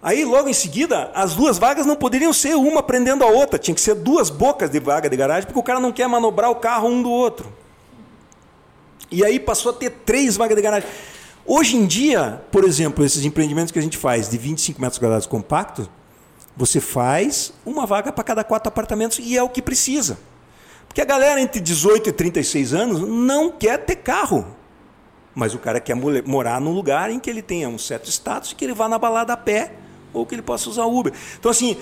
Aí, 0.00 0.24
logo 0.24 0.48
em 0.48 0.52
seguida, 0.52 1.10
as 1.12 1.34
duas 1.34 1.58
vagas 1.58 1.84
não 1.84 1.96
poderiam 1.96 2.32
ser 2.32 2.54
uma 2.54 2.82
prendendo 2.82 3.24
a 3.24 3.26
outra, 3.26 3.58
tinha 3.58 3.74
que 3.74 3.80
ser 3.80 3.96
duas 3.96 4.30
bocas 4.30 4.70
de 4.70 4.78
vaga 4.78 5.10
de 5.10 5.16
garagem, 5.16 5.46
porque 5.46 5.58
o 5.58 5.62
cara 5.62 5.80
não 5.80 5.90
quer 5.90 6.08
manobrar 6.08 6.50
o 6.50 6.54
carro 6.54 6.88
um 6.88 7.02
do 7.02 7.10
outro. 7.10 7.52
E 9.10 9.24
aí 9.24 9.40
passou 9.40 9.72
a 9.72 9.74
ter 9.74 9.90
três 9.90 10.36
vagas 10.36 10.56
de 10.56 10.62
garagem. 10.62 10.88
Hoje 11.44 11.76
em 11.76 11.86
dia, 11.86 12.42
por 12.52 12.62
exemplo, 12.62 13.04
esses 13.04 13.24
empreendimentos 13.24 13.72
que 13.72 13.78
a 13.78 13.82
gente 13.82 13.96
faz 13.96 14.28
de 14.28 14.38
25 14.38 14.80
metros 14.80 14.98
quadrados 14.98 15.26
compactos, 15.26 15.88
você 16.56 16.80
faz 16.80 17.52
uma 17.64 17.86
vaga 17.86 18.12
para 18.12 18.22
cada 18.22 18.44
quatro 18.44 18.68
apartamentos 18.68 19.18
e 19.18 19.36
é 19.36 19.42
o 19.42 19.48
que 19.48 19.62
precisa. 19.62 20.18
Porque 20.86 21.00
a 21.00 21.04
galera 21.04 21.40
entre 21.40 21.60
18 21.60 22.10
e 22.10 22.12
36 22.12 22.72
anos 22.72 23.00
não 23.00 23.50
quer 23.50 23.78
ter 23.78 23.96
carro. 23.96 24.46
Mas 25.34 25.54
o 25.54 25.58
cara 25.58 25.80
quer 25.80 25.94
morar 25.94 26.60
num 26.60 26.72
lugar 26.72 27.10
em 27.10 27.18
que 27.18 27.30
ele 27.30 27.42
tenha 27.42 27.68
um 27.68 27.78
certo 27.78 28.08
status 28.10 28.52
e 28.52 28.54
que 28.54 28.64
ele 28.64 28.74
vá 28.74 28.88
na 28.88 28.98
balada 28.98 29.32
a 29.32 29.36
pé 29.36 29.72
ou 30.12 30.26
que 30.26 30.34
ele 30.34 30.42
possa 30.42 30.68
usar 30.68 30.84
Uber. 30.86 31.12
Então, 31.38 31.50
assim, 31.50 31.76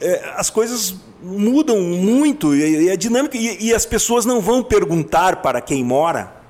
é, 0.00 0.32
as 0.36 0.50
coisas 0.50 0.94
mudam 1.22 1.80
muito 1.80 2.54
e, 2.54 2.86
e 2.86 2.90
a 2.90 2.96
dinâmica. 2.96 3.36
E, 3.36 3.68
e 3.68 3.74
as 3.74 3.84
pessoas 3.84 4.24
não 4.24 4.40
vão 4.40 4.62
perguntar 4.62 5.36
para 5.36 5.60
quem 5.60 5.84
mora. 5.84 6.40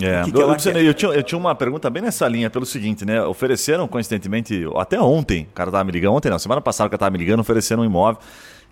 É, 0.00 0.22
que 0.24 0.32
que 0.32 0.38
Luciano, 0.38 0.78
quer? 0.78 0.84
eu, 0.84 0.94
tinha, 0.94 1.10
eu 1.12 1.22
tinha 1.22 1.38
uma 1.38 1.54
pergunta 1.54 1.88
bem 1.88 2.02
nessa 2.02 2.28
linha, 2.28 2.50
pelo 2.50 2.66
seguinte, 2.66 3.04
né? 3.04 3.22
Ofereceram, 3.22 3.88
coincidentemente, 3.88 4.64
até 4.76 5.00
ontem, 5.00 5.48
o 5.50 5.54
cara 5.54 5.70
tava 5.70 5.84
me 5.84 5.92
ligando, 5.92 6.14
ontem 6.14 6.28
não, 6.28 6.38
semana 6.38 6.60
passada 6.60 6.88
o 6.88 6.90
cara 6.90 6.98
tava 6.98 7.10
me 7.10 7.18
ligando, 7.18 7.40
ofereceram 7.40 7.82
um 7.82 7.86
imóvel 7.86 8.20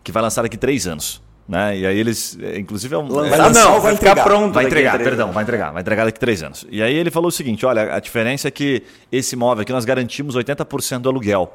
que 0.03 0.13
vai 0.13 0.23
lançar 0.23 0.43
daqui 0.43 0.59
três 0.59 0.87
anos. 0.87 1.23
Né? 1.49 1.79
E 1.79 1.87
aí 1.87 1.99
eles, 1.99 2.39
é, 2.41 2.59
inclusive, 2.59 2.95
é 2.95 2.99
um. 2.99 3.07
Vai 3.09 3.29
é- 3.33 3.37
lançar 3.37 3.53
não, 3.53 3.75
ou 3.75 3.81
vai 3.81 3.93
vai 3.93 3.97
ficar 3.97 4.11
entregar? 4.13 4.25
pronto. 4.25 4.55
Vai 4.55 4.65
entregar, 4.65 4.99
perdão, 4.99 5.33
vai 5.33 5.43
entregar, 5.43 5.73
vai 5.73 5.83
entregar 5.83 6.05
daqui 6.05 6.21
três 6.21 6.43
anos. 6.43 6.67
E 6.71 6.83
aí 6.83 6.95
ele 6.95 7.11
falou 7.11 7.29
o 7.29 7.33
seguinte: 7.33 7.65
olha, 7.67 7.95
a 7.95 8.01
diferença 8.01 8.49
é 8.49 8.51
que 8.51 8.83
esse 9.11 9.35
imóvel 9.35 9.63
aqui 9.63 9.73
nós 9.73 9.85
garantimos 9.85 10.37
80% 10.37 11.01
do 11.01 11.09
aluguel. 11.09 11.55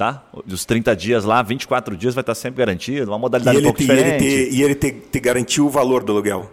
Tá? 0.00 0.24
Dos 0.46 0.64
30 0.64 0.96
dias 0.96 1.26
lá, 1.26 1.42
24 1.42 1.94
dias 1.94 2.14
vai 2.14 2.22
estar 2.22 2.34
sempre 2.34 2.60
garantido, 2.60 3.10
uma 3.10 3.18
E 3.18 3.20
modalidade 3.20 3.58
um 3.58 3.60
ele, 3.60 3.64
pouco 3.66 3.80
te, 3.80 3.84
e 3.86 3.90
ele, 3.90 4.02
diferente. 4.02 4.24
te, 4.24 4.56
e 4.56 4.62
ele 4.62 4.74
te, 4.74 4.92
te 4.92 5.20
garantiu 5.20 5.66
o 5.66 5.68
valor 5.68 6.02
do 6.02 6.12
aluguel. 6.12 6.50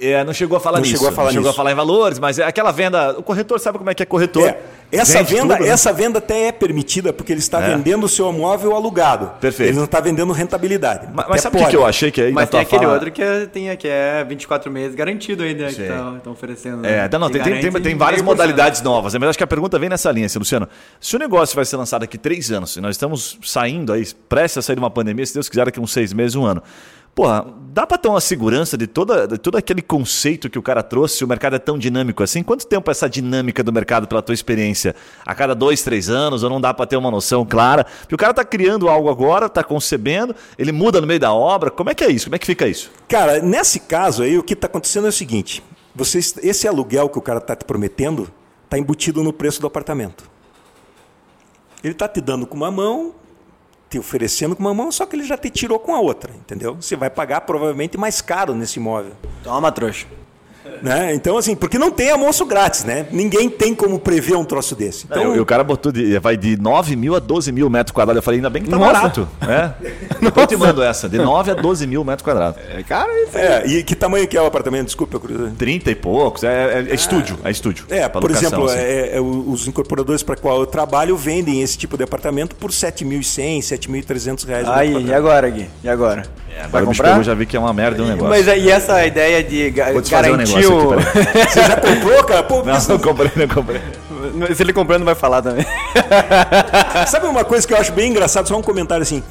É, 0.00 0.24
não 0.24 0.32
chegou 0.32 0.56
a 0.56 0.60
falar 0.60 0.78
Não 0.78 0.82
nisso. 0.82 0.94
chegou 0.94 1.08
a 1.08 1.12
falar 1.12 1.26
não 1.26 1.32
chegou 1.32 1.42
nisso. 1.48 1.54
a 1.54 1.56
falar 1.56 1.72
em 1.72 1.74
valores, 1.74 2.18
mas 2.18 2.38
é 2.38 2.44
aquela 2.44 2.72
venda. 2.72 3.18
O 3.18 3.22
corretor 3.22 3.60
sabe 3.60 3.76
como 3.78 3.90
é 3.90 3.94
que 3.94 4.02
é 4.02 4.06
corretor. 4.06 4.48
É, 4.48 4.58
essa, 4.92 5.18
Vende 5.18 5.34
venda, 5.34 5.54
tudo, 5.56 5.64
né? 5.66 5.70
essa 5.72 5.92
venda 5.92 6.18
até 6.18 6.48
é 6.48 6.52
permitida 6.52 7.12
porque 7.12 7.32
ele 7.32 7.38
está 7.40 7.60
É. 7.62 7.68
vendendo 7.76 8.04
o 8.04 8.08
seu 8.08 8.28
imóvel 8.30 8.74
alugado. 8.74 9.30
Perfeito. 9.40 9.68
Ele 9.70 9.76
não 9.78 9.84
está 9.84 10.00
vendendo 10.00 10.32
rentabilidade. 10.32 11.08
Mas, 11.14 11.26
mas 11.28 11.40
sabe 11.42 11.62
o 11.62 11.68
que, 11.68 11.76
eu 11.76 11.84
achei 11.86 12.10
que 12.10 12.20
aí 12.20 12.32
Mas 12.32 12.48
tem 12.48 12.60
aquele 12.60 12.82
fala- 12.82 12.94
outro 12.94 13.12
que 13.12 13.22
é, 13.22 13.46
tem, 13.46 13.76
que 13.76 13.86
é 13.86 14.24
24 14.24 14.70
meses 14.70 14.94
garantido 14.96 15.42
ainda, 15.42 15.68
Sim. 15.70 15.76
que 15.76 15.82
estão 16.16 16.32
oferecendo. 16.32 16.84
É, 16.86 17.02
né? 17.02 17.08
não, 17.12 17.18
não, 17.20 17.30
Que 17.30 17.38
tem, 17.38 17.60
tem, 17.60 17.70
tem, 17.70 17.82
tem 17.82 17.96
várias 17.96 18.22
100%. 18.22 18.24
modalidades 18.24 18.82
novas, 18.82 19.12
né? 19.12 19.18
mas 19.20 19.28
acho 19.28 19.38
que 19.38 19.44
a 19.44 19.46
pergunta 19.46 19.78
vem 19.78 19.88
nessa 19.88 20.10
linha, 20.10 20.26
assim, 20.26 20.38
Luciano. 20.38 20.66
Se 20.98 21.14
o 21.14 21.18
negócio 21.18 21.54
vai 21.54 21.64
ser 21.64 21.76
lançado 21.76 22.00
daqui 22.00 22.16
três 22.18 22.50
anos, 22.50 22.74
e 22.76 22.80
nós 22.80 22.92
estamos 22.96 23.38
saindo 23.44 23.92
aí, 23.92 24.04
prestes 24.28 24.58
a 24.58 24.62
sair 24.62 24.76
de 24.76 24.80
uma 24.80 24.90
pandemia, 24.90 25.24
se 25.26 25.34
Deus 25.34 25.48
quiser, 25.48 25.66
daqui 25.66 25.78
uns 25.78 25.92
seis 25.92 26.12
meses, 26.12 26.34
um 26.34 26.44
ano. 26.44 26.62
Porra, 27.14 27.44
dá 27.72 27.86
para 27.86 27.98
ter 27.98 28.08
uma 28.08 28.20
segurança 28.20 28.76
de, 28.76 28.86
toda, 28.86 29.26
de 29.26 29.38
todo 29.38 29.56
aquele 29.56 29.82
conceito 29.82 30.48
que 30.48 30.58
o 30.58 30.62
cara 30.62 30.82
trouxe, 30.82 31.24
o 31.24 31.28
mercado 31.28 31.56
é 31.56 31.58
tão 31.58 31.78
dinâmico 31.78 32.22
assim? 32.22 32.42
Quanto 32.42 32.66
tempo 32.66 32.90
essa 32.90 33.08
dinâmica 33.08 33.62
do 33.62 33.72
mercado, 33.72 34.06
pela 34.06 34.22
tua 34.22 34.34
experiência? 34.34 34.94
A 35.24 35.34
cada 35.34 35.54
dois, 35.54 35.82
três 35.82 36.08
anos, 36.08 36.42
ou 36.42 36.50
não 36.50 36.60
dá 36.60 36.72
para 36.72 36.86
ter 36.86 36.96
uma 36.96 37.10
noção 37.10 37.44
clara? 37.44 37.84
Porque 37.84 38.14
o 38.14 38.18
cara 38.18 38.32
tá 38.32 38.44
criando 38.44 38.88
algo 38.88 39.08
agora, 39.08 39.48
tá 39.48 39.62
concebendo, 39.62 40.34
ele 40.58 40.72
muda 40.72 41.00
no 41.00 41.06
meio 41.06 41.20
da 41.20 41.32
obra. 41.32 41.70
Como 41.70 41.90
é 41.90 41.94
que 41.94 42.04
é 42.04 42.10
isso? 42.10 42.26
Como 42.26 42.36
é 42.36 42.38
que 42.38 42.46
fica 42.46 42.66
isso? 42.66 42.90
Cara, 43.08 43.40
nesse 43.40 43.80
caso 43.80 44.22
aí, 44.22 44.38
o 44.38 44.42
que 44.42 44.54
está 44.54 44.66
acontecendo 44.66 45.06
é 45.06 45.10
o 45.10 45.12
seguinte: 45.12 45.62
vocês, 45.94 46.34
esse 46.42 46.66
aluguel 46.66 47.08
que 47.08 47.18
o 47.18 47.22
cara 47.22 47.38
está 47.38 47.54
te 47.54 47.64
prometendo 47.64 48.30
está 48.64 48.78
embutido 48.78 49.22
no 49.22 49.32
preço 49.32 49.60
do 49.60 49.66
apartamento. 49.66 50.30
Ele 51.82 51.92
está 51.92 52.06
te 52.06 52.20
dando 52.20 52.46
com 52.46 52.56
uma 52.56 52.70
mão, 52.70 53.14
te 53.90 53.98
oferecendo 53.98 54.54
com 54.54 54.62
uma 54.62 54.72
mão, 54.72 54.92
só 54.92 55.04
que 55.04 55.16
ele 55.16 55.24
já 55.24 55.36
te 55.36 55.50
tirou 55.50 55.80
com 55.80 55.92
a 55.92 56.00
outra, 56.00 56.32
entendeu? 56.32 56.76
Você 56.76 56.94
vai 56.94 57.10
pagar 57.10 57.40
provavelmente 57.40 57.98
mais 57.98 58.20
caro 58.20 58.54
nesse 58.54 58.78
imóvel. 58.78 59.12
Toma, 59.42 59.72
trouxa. 59.72 60.06
Né? 60.82 61.14
Então, 61.14 61.36
assim, 61.36 61.54
porque 61.54 61.78
não 61.78 61.90
tem 61.90 62.10
almoço 62.10 62.44
grátis, 62.44 62.84
né? 62.84 63.06
Ninguém 63.10 63.48
tem 63.50 63.74
como 63.74 63.98
prever 63.98 64.36
um 64.36 64.44
troço 64.44 64.74
desse. 64.74 65.06
Então, 65.06 65.24
Não, 65.24 65.36
e 65.36 65.40
o 65.40 65.46
cara 65.46 65.64
botou 65.64 65.90
de, 65.90 66.18
vai 66.18 66.36
de 66.36 66.56
9 66.60 66.96
mil 66.96 67.14
a 67.14 67.18
12 67.18 67.50
mil 67.52 67.68
metros 67.70 67.92
quadrados. 67.92 68.16
Eu 68.18 68.22
falei, 68.22 68.38
ainda 68.38 68.50
bem 68.50 68.62
que 68.62 68.70
tá 68.70 68.76
Nossa. 68.78 68.92
barato. 68.92 69.28
É. 69.42 69.70
Eu 70.40 70.46
te 70.46 70.56
mando 70.56 70.82
essa, 70.82 71.08
de 71.08 71.18
9 71.18 71.50
a 71.50 71.54
12 71.54 71.86
mil 71.86 72.04
metros 72.04 72.22
quadrados. 72.24 72.60
É 72.74 72.82
caro 72.82 73.10
isso. 73.12 73.36
é, 73.36 73.66
e 73.66 73.82
que 73.82 73.94
tamanho 73.94 74.26
que 74.28 74.36
é 74.36 74.42
o 74.42 74.46
apartamento? 74.46 74.86
Desculpa, 74.86 75.16
eu 75.16 75.20
curiosidade. 75.20 75.56
30 75.56 75.90
e 75.90 75.94
poucos, 75.94 76.44
é, 76.44 76.48
é- 76.86 76.90
é 76.90 76.94
estúdio, 76.94 77.38
é 77.44 77.50
estúdio. 77.50 77.86
É, 77.90 78.08
por 78.08 78.22
locação, 78.22 78.48
exemplo, 78.48 78.64
assim. 78.66 78.78
é- 78.78 79.16
é 79.16 79.20
os 79.20 79.66
incorporadores 79.66 80.22
para 80.22 80.36
qual 80.36 80.60
eu 80.60 80.66
trabalho 80.66 81.16
vendem 81.16 81.62
esse 81.62 81.76
tipo 81.76 81.96
de 81.96 82.04
apartamento 82.04 82.54
por 82.56 82.70
R$ 82.70 82.76
7.100, 82.76 83.60
7.300 83.62 84.44
reais. 84.46 84.68
Aí, 84.68 85.06
e 85.06 85.12
agora, 85.12 85.48
Gui? 85.50 85.68
E 85.84 85.88
agora? 85.88 86.24
É, 86.56 86.66
Vai 86.68 86.84
comprar? 86.84 87.08
pegou, 87.10 87.22
já 87.22 87.34
vi 87.34 87.46
que 87.46 87.56
é 87.56 87.60
uma 87.60 87.72
merda 87.72 88.02
o 88.02 88.06
negócio. 88.06 88.28
Mas 88.28 88.48
aí, 88.48 88.64
e 88.64 88.70
essa 88.70 89.06
ideia 89.06 89.42
de 89.42 89.70
ga- 89.70 89.92
Vou 89.92 90.02
te 90.02 90.08
um 90.08 90.10
garantir 90.20 90.56
negócio 90.56 90.88
o... 90.88 90.92
aqui, 90.94 91.48
Você 91.48 91.60
já 91.62 91.76
comprou, 91.76 92.24
cara? 92.24 92.42
Pô, 92.42 92.62
Não, 92.62 92.74
não 92.88 92.98
comprei, 92.98 93.30
não 93.36 93.48
comprei. 93.48 93.80
Se 94.54 94.62
ele 94.62 94.72
comprando, 94.72 95.04
vai 95.04 95.14
falar 95.14 95.40
também. 95.42 95.64
Sabe 97.08 97.26
uma 97.26 97.44
coisa 97.44 97.66
que 97.66 97.72
eu 97.72 97.78
acho 97.78 97.92
bem 97.92 98.10
engraçado? 98.10 98.48
Só 98.48 98.58
um 98.58 98.62
comentário 98.62 99.02
assim. 99.02 99.22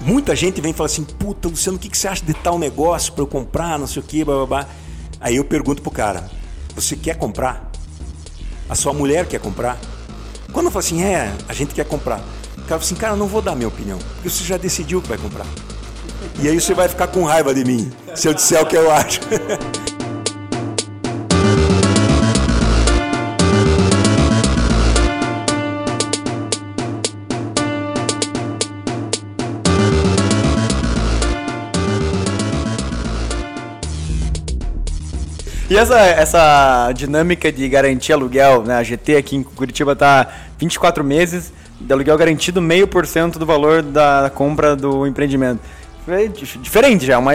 Muita 0.00 0.34
gente 0.36 0.60
vem 0.60 0.72
e 0.72 0.74
fala 0.74 0.86
assim: 0.86 1.04
Puta, 1.04 1.48
Luciano, 1.48 1.76
o 1.78 1.80
que, 1.80 1.88
que 1.88 1.96
você 1.96 2.08
acha 2.08 2.24
de 2.24 2.34
tal 2.34 2.58
negócio 2.58 3.12
para 3.12 3.22
eu 3.22 3.26
comprar? 3.26 3.78
Não 3.78 3.86
sei 3.86 4.02
o 4.02 4.04
que, 4.04 4.24
blá. 4.24 4.66
Aí 5.20 5.36
eu 5.36 5.44
pergunto 5.44 5.80
pro 5.80 5.90
cara: 5.90 6.24
Você 6.74 6.96
quer 6.96 7.16
comprar? 7.16 7.70
A 8.68 8.74
sua 8.74 8.92
mulher 8.92 9.24
quer 9.26 9.40
comprar? 9.40 9.78
Quando 10.52 10.66
eu 10.66 10.72
falo 10.72 10.84
assim: 10.84 11.02
É, 11.02 11.32
a 11.48 11.52
gente 11.54 11.72
quer 11.74 11.84
comprar. 11.86 12.18
O 12.18 12.62
cara 12.62 12.66
fala 12.68 12.80
assim: 12.82 12.94
Cara, 12.96 13.12
eu 13.14 13.16
não 13.16 13.26
vou 13.26 13.40
dar 13.40 13.54
minha 13.54 13.68
opinião, 13.68 13.98
porque 14.16 14.28
você 14.28 14.44
já 14.44 14.56
decidiu 14.58 15.00
que 15.00 15.08
vai 15.08 15.16
comprar. 15.18 15.46
E 16.42 16.48
aí 16.48 16.60
você 16.60 16.74
vai 16.74 16.88
ficar 16.88 17.06
com 17.06 17.24
raiva 17.24 17.54
de 17.54 17.64
mim, 17.64 17.90
se 18.14 18.28
eu 18.28 18.34
disser 18.34 18.60
o 18.62 18.66
que 18.66 18.76
eu 18.76 18.90
acho. 18.90 19.20
E 35.74 35.76
essa, 35.76 35.98
essa 35.98 36.92
dinâmica 36.92 37.50
de 37.50 37.68
garantir 37.68 38.12
aluguel, 38.12 38.62
né? 38.62 38.76
A 38.76 38.82
GT 38.84 39.16
aqui 39.16 39.34
em 39.34 39.42
Curitiba 39.42 39.96
tá 39.96 40.28
24 40.56 41.02
meses 41.02 41.52
de 41.80 41.92
aluguel 41.92 42.16
garantido 42.16 42.62
meio 42.62 42.86
por 42.86 43.04
cento 43.04 43.40
do 43.40 43.46
valor 43.46 43.82
da 43.82 44.30
compra 44.32 44.76
do 44.76 45.04
empreendimento. 45.04 45.60
É 46.06 46.26
diferente 46.28 47.06
já, 47.06 47.18
uma, 47.18 47.32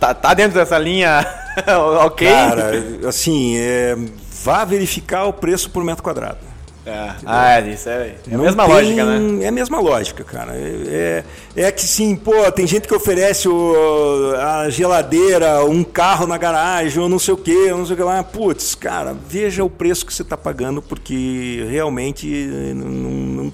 tá, 0.00 0.12
tá 0.12 0.34
dentro 0.34 0.58
dessa 0.58 0.76
linha 0.76 1.24
ok? 2.04 2.28
Cara, 2.28 2.72
assim, 3.06 3.56
é, 3.56 3.96
vá 4.42 4.64
verificar 4.64 5.26
o 5.26 5.32
preço 5.32 5.70
por 5.70 5.84
metro 5.84 6.02
quadrado. 6.02 6.52
É. 6.84 7.10
Ah, 7.24 7.60
é, 7.60 7.70
isso 7.70 7.88
é, 7.88 8.16
é 8.28 8.34
a 8.34 8.38
mesma 8.38 8.64
tem, 8.64 8.74
lógica, 8.74 9.04
né? 9.04 9.44
É 9.44 9.48
a 9.48 9.52
mesma 9.52 9.80
lógica, 9.80 10.24
cara. 10.24 10.52
É, 10.56 11.24
é, 11.54 11.62
é, 11.62 11.70
que 11.70 11.82
sim, 11.82 12.16
pô, 12.16 12.50
tem 12.50 12.66
gente 12.66 12.88
que 12.88 12.94
oferece 12.94 13.48
o, 13.48 14.34
a 14.36 14.68
geladeira, 14.68 15.64
um 15.64 15.84
carro 15.84 16.26
na 16.26 16.36
garagem, 16.36 17.00
ou 17.00 17.08
não 17.08 17.20
sei 17.20 17.34
o 17.34 17.36
que, 17.36 17.70
não 17.70 17.86
sei 17.86 17.94
o 17.94 17.96
que 17.96 18.02
lá. 18.02 18.24
Putz, 18.24 18.74
cara, 18.74 19.14
veja 19.28 19.62
o 19.62 19.70
preço 19.70 20.04
que 20.04 20.12
você 20.12 20.22
está 20.22 20.36
pagando, 20.36 20.82
porque 20.82 21.64
realmente. 21.70 22.26
Não, 22.74 22.88
não, 22.88 23.52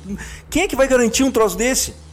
quem 0.49 0.62
é 0.62 0.66
que 0.66 0.76
vai 0.76 0.88
garantir 0.88 1.22
um 1.22 1.30
troço 1.30 1.57
desse? 1.57 2.07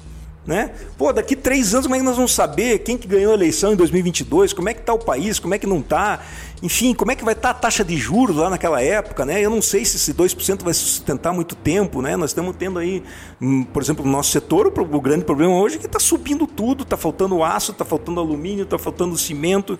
Né? 0.45 0.71
Pô, 0.95 1.11
daqui 1.11 1.35
três 1.35 1.73
anos 1.73 1.87
como 1.87 1.95
é 1.95 1.99
que 1.99 2.05
nós 2.05 2.17
vamos 2.17 2.31
saber 2.31 2.77
quem 2.79 2.99
que 2.99 3.07
ganhou 3.07 3.31
a 3.31 3.33
eleição 3.33 3.73
em 3.73 3.75
2022, 3.75 4.53
como 4.53 4.69
é 4.69 4.75
que 4.75 4.79
está 4.79 4.93
o 4.93 4.99
país, 4.99 5.39
como 5.39 5.55
é 5.55 5.57
que 5.57 5.65
não 5.65 5.79
está, 5.79 6.21
enfim, 6.61 6.93
como 6.93 7.11
é 7.11 7.15
que 7.15 7.25
vai 7.25 7.33
estar 7.33 7.51
tá 7.53 7.57
a 7.57 7.61
taxa 7.61 7.83
de 7.83 7.97
juros 7.97 8.37
lá 8.37 8.49
naquela 8.49 8.81
época, 8.81 9.25
né? 9.25 9.41
Eu 9.41 9.49
não 9.49 9.61
sei 9.61 9.83
se 9.83 9.97
esse 9.97 10.13
2% 10.13 10.63
vai 10.63 10.73
sustentar 10.73 11.33
muito 11.33 11.55
tempo, 11.55 12.01
né? 12.01 12.15
Nós 12.15 12.29
estamos 12.29 12.55
tendo 12.55 12.79
aí, 12.79 13.03
hum, 13.41 13.63
por 13.63 13.81
exemplo, 13.81 14.05
no 14.05 14.11
nosso 14.11 14.31
setor, 14.31 14.67
o, 14.67 15.01
grande 15.01 15.25
problema 15.25 15.53
hoje 15.53 15.77
é 15.77 15.79
que 15.79 15.85
está 15.87 15.99
subindo 15.99 16.45
tudo, 16.45 16.83
está 16.83 16.95
faltando 16.95 17.43
aço, 17.43 17.71
está 17.71 17.83
faltando 17.83 18.19
alumínio, 18.19 18.63
está 18.63 18.77
faltando 18.77 19.17
cimento, 19.17 19.79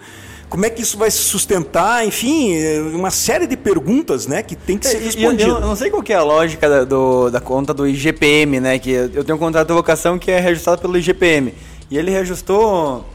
como 0.50 0.66
é 0.66 0.70
que 0.70 0.82
isso 0.82 0.98
vai 0.98 1.10
se 1.10 1.18
sustentar? 1.18 2.06
Enfim, 2.06 2.56
é 2.56 2.80
uma 2.94 3.12
série 3.12 3.48
de 3.48 3.58
perguntas 3.58 4.28
né, 4.28 4.44
que 4.44 4.56
tem 4.56 4.78
que 4.78 4.88
ser 4.88 5.00
respondidas. 5.00 5.48
Eu, 5.48 5.56
eu, 5.56 5.62
não 5.62 5.76
sei 5.76 5.90
qual 5.90 6.04
é 6.08 6.14
a 6.14 6.24
lógica 6.24 6.70
da, 6.70 6.84
do, 6.84 7.30
da 7.30 7.42
conta 7.42 7.74
do 7.74 7.88
IGPM, 7.88 8.60
né? 8.60 8.80
Que 8.80 8.92
eu 8.92 9.24
tenho 9.24 9.36
um 9.36 9.40
contrato 9.40 9.68
de 9.68 9.74
locação 9.74 10.18
que 10.18 10.32
é 10.32 10.40
reajustado 10.40 10.82
pelo 10.82 10.98
IGPM. 10.98 11.54
E 11.90 11.98
ele 11.98 12.12
reajustou 12.12 13.06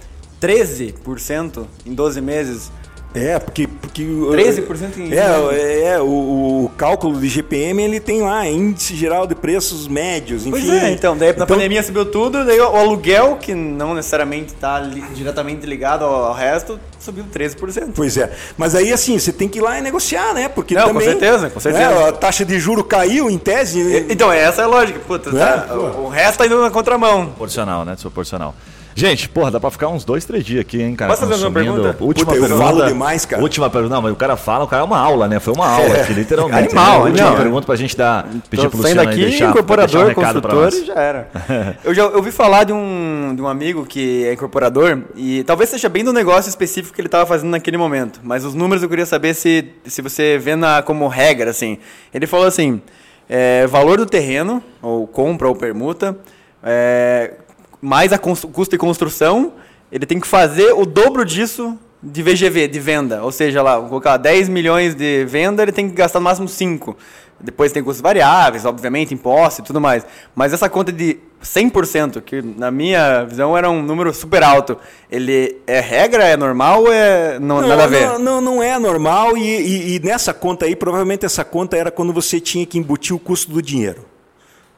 13% 0.40 1.64
em 1.86 1.94
12 1.94 2.20
meses. 2.20 2.72
É, 3.14 3.38
porque. 3.38 3.66
porque 3.66 4.04
13% 4.04 4.98
em. 4.98 5.12
É, 5.12 5.94
é, 5.94 6.00
o, 6.00 6.64
o, 6.64 6.70
cálculo 6.76 7.18
do 7.18 7.24
IGPM 7.24 7.82
ele 7.82 7.98
tem 7.98 8.22
lá, 8.22 8.46
índice 8.46 8.94
geral 8.94 9.26
de 9.26 9.34
preços 9.34 9.88
médios, 9.88 10.46
enfim. 10.46 10.52
Pois 10.52 10.68
é, 10.68 10.90
então, 10.92 11.16
daí 11.16 11.28
na 11.30 11.34
então, 11.34 11.46
pandemia 11.46 11.82
subiu 11.82 12.06
tudo, 12.06 12.44
daí 12.44 12.60
o, 12.60 12.70
o 12.70 12.76
aluguel, 12.76 13.36
que 13.36 13.52
não 13.52 13.94
necessariamente 13.94 14.54
está 14.54 14.78
li, 14.78 15.02
diretamente 15.12 15.66
ligado 15.66 16.04
ao, 16.04 16.26
ao, 16.26 16.34
resto, 16.34 16.78
subiu 17.00 17.24
13%. 17.24 17.90
Pois 17.96 18.16
é. 18.16 18.30
Mas 18.56 18.76
aí, 18.76 18.92
assim, 18.92 19.18
você 19.18 19.32
tem 19.32 19.48
que 19.48 19.58
ir 19.58 19.62
lá 19.62 19.76
e 19.76 19.82
negociar, 19.82 20.32
né? 20.32 20.48
Porque 20.48 20.74
não, 20.74 20.86
também. 20.88 21.02
Com 21.02 21.10
certeza, 21.10 21.50
com 21.50 21.60
certeza. 21.60 21.88
Né, 21.88 22.08
a 22.08 22.12
taxa 22.12 22.44
de 22.44 22.60
juro 22.60 22.84
caiu, 22.84 23.28
em 23.28 23.38
tese. 23.38 24.06
Então, 24.08 24.30
essa 24.30 24.62
é 24.62 24.64
a 24.64 24.68
lógica. 24.68 25.00
Puta, 25.00 25.32
tá, 25.32 25.66
é, 25.68 25.72
o, 25.74 26.04
o 26.04 26.08
resto 26.08 26.38
tá 26.38 26.46
indo 26.46 26.62
na 26.62 26.70
contramão. 26.70 27.26
Proporcional, 27.26 27.84
né? 27.84 27.94
Desproporcional. 27.94 28.54
Gente, 28.94 29.28
porra, 29.28 29.50
dá 29.50 29.60
pra 29.60 29.70
ficar 29.70 29.88
uns 29.88 30.04
dois, 30.04 30.24
três 30.24 30.44
dias 30.44 30.60
aqui, 30.60 30.82
hein, 30.82 30.94
cara? 30.94 31.10
Posso 31.10 31.26
fazer 31.26 31.44
uma 31.44 31.52
pergunta? 31.52 31.96
Última 32.00 32.32
Puta, 32.32 32.40
pergunta. 32.40 32.52
Eu 32.52 32.58
falo 32.58 32.86
demais, 32.86 33.24
cara. 33.24 33.42
Última 33.42 33.70
pergunta. 33.70 33.94
Não, 33.94 34.02
mas 34.02 34.12
o 34.12 34.16
cara 34.16 34.36
fala, 34.36 34.64
o 34.64 34.68
cara 34.68 34.82
é 34.82 34.84
uma 34.84 34.98
aula, 34.98 35.28
né? 35.28 35.40
Foi 35.40 35.54
uma 35.54 35.66
aula 35.66 35.96
é. 35.96 36.02
aqui, 36.02 36.12
literalmente. 36.12 36.76
Animal, 36.76 37.04
né? 37.04 37.10
Última 37.10 37.30
não. 37.30 37.36
pergunta 37.36 37.66
pra 37.66 37.76
gente 37.76 37.96
dar, 37.96 38.26
pedir 38.48 38.64
Tô 38.64 38.70
pro 38.70 38.78
Luciano 38.78 39.02
aqui, 39.02 39.24
aí 39.24 39.30
deixar, 39.30 39.50
incorporador, 39.50 40.06
deixar 40.06 40.20
um 40.20 40.24
consultor 40.24 40.72
e 40.72 40.84
já 40.84 40.94
era. 40.94 41.28
eu 41.84 41.94
já 41.94 42.06
ouvi 42.08 42.30
falar 42.30 42.64
de 42.64 42.72
um, 42.72 43.32
de 43.34 43.42
um 43.42 43.48
amigo 43.48 43.86
que 43.86 44.26
é 44.26 44.32
incorporador 44.32 45.02
e 45.16 45.44
talvez 45.44 45.70
seja 45.70 45.88
bem 45.88 46.04
do 46.04 46.12
negócio 46.12 46.48
específico 46.48 46.94
que 46.94 47.00
ele 47.00 47.08
estava 47.08 47.26
fazendo 47.26 47.50
naquele 47.50 47.76
momento, 47.76 48.20
mas 48.22 48.44
os 48.44 48.54
números 48.54 48.82
eu 48.82 48.88
queria 48.88 49.06
saber 49.06 49.34
se, 49.34 49.72
se 49.84 50.02
você 50.02 50.38
vê 50.38 50.56
na, 50.56 50.82
como 50.82 51.06
regra, 51.08 51.50
assim. 51.50 51.78
Ele 52.12 52.26
falou 52.26 52.46
assim, 52.46 52.80
é, 53.28 53.66
valor 53.66 53.98
do 53.98 54.06
terreno, 54.06 54.62
ou 54.82 55.06
compra 55.06 55.48
ou 55.48 55.54
permuta, 55.54 56.16
é, 56.62 57.34
mais 57.80 58.12
a 58.12 58.18
custo 58.18 58.70
de 58.70 58.78
construção, 58.78 59.52
ele 59.90 60.06
tem 60.06 60.20
que 60.20 60.26
fazer 60.26 60.72
o 60.72 60.84
dobro 60.84 61.24
disso 61.24 61.78
de 62.02 62.22
VGV, 62.22 62.68
de 62.68 62.80
venda. 62.80 63.22
Ou 63.22 63.32
seja, 63.32 63.62
lá, 63.62 63.80
colocar 63.80 64.16
10 64.16 64.48
milhões 64.48 64.94
de 64.94 65.24
venda, 65.26 65.62
ele 65.62 65.72
tem 65.72 65.88
que 65.88 65.94
gastar 65.94 66.18
no 66.18 66.24
máximo 66.24 66.48
5. 66.48 66.96
Depois 67.42 67.72
tem 67.72 67.82
custos 67.82 68.02
variáveis, 68.02 68.64
obviamente, 68.66 69.14
impostos 69.14 69.60
e 69.60 69.62
tudo 69.62 69.80
mais. 69.80 70.04
Mas 70.34 70.52
essa 70.52 70.68
conta 70.68 70.92
de 70.92 71.18
100%, 71.42 72.20
que 72.20 72.42
na 72.42 72.70
minha 72.70 73.24
visão 73.24 73.56
era 73.56 73.70
um 73.70 73.82
número 73.82 74.12
super 74.12 74.42
alto, 74.42 74.76
ele 75.10 75.56
é 75.66 75.80
regra, 75.80 76.24
é 76.24 76.36
normal 76.36 76.82
ou 76.82 76.92
é 76.92 77.38
não, 77.38 77.62
não 77.62 77.68
nada 77.68 77.84
a 77.84 77.86
ver? 77.86 78.06
Não, 78.06 78.18
não, 78.18 78.40
não 78.40 78.62
é 78.62 78.78
normal 78.78 79.38
e, 79.38 79.42
e, 79.42 79.96
e, 79.96 80.00
nessa 80.00 80.34
conta 80.34 80.66
aí, 80.66 80.76
provavelmente 80.76 81.24
essa 81.24 81.42
conta 81.42 81.78
era 81.78 81.90
quando 81.90 82.12
você 82.12 82.38
tinha 82.38 82.66
que 82.66 82.78
embutir 82.78 83.16
o 83.16 83.18
custo 83.18 83.50
do 83.50 83.62
dinheiro. 83.62 84.04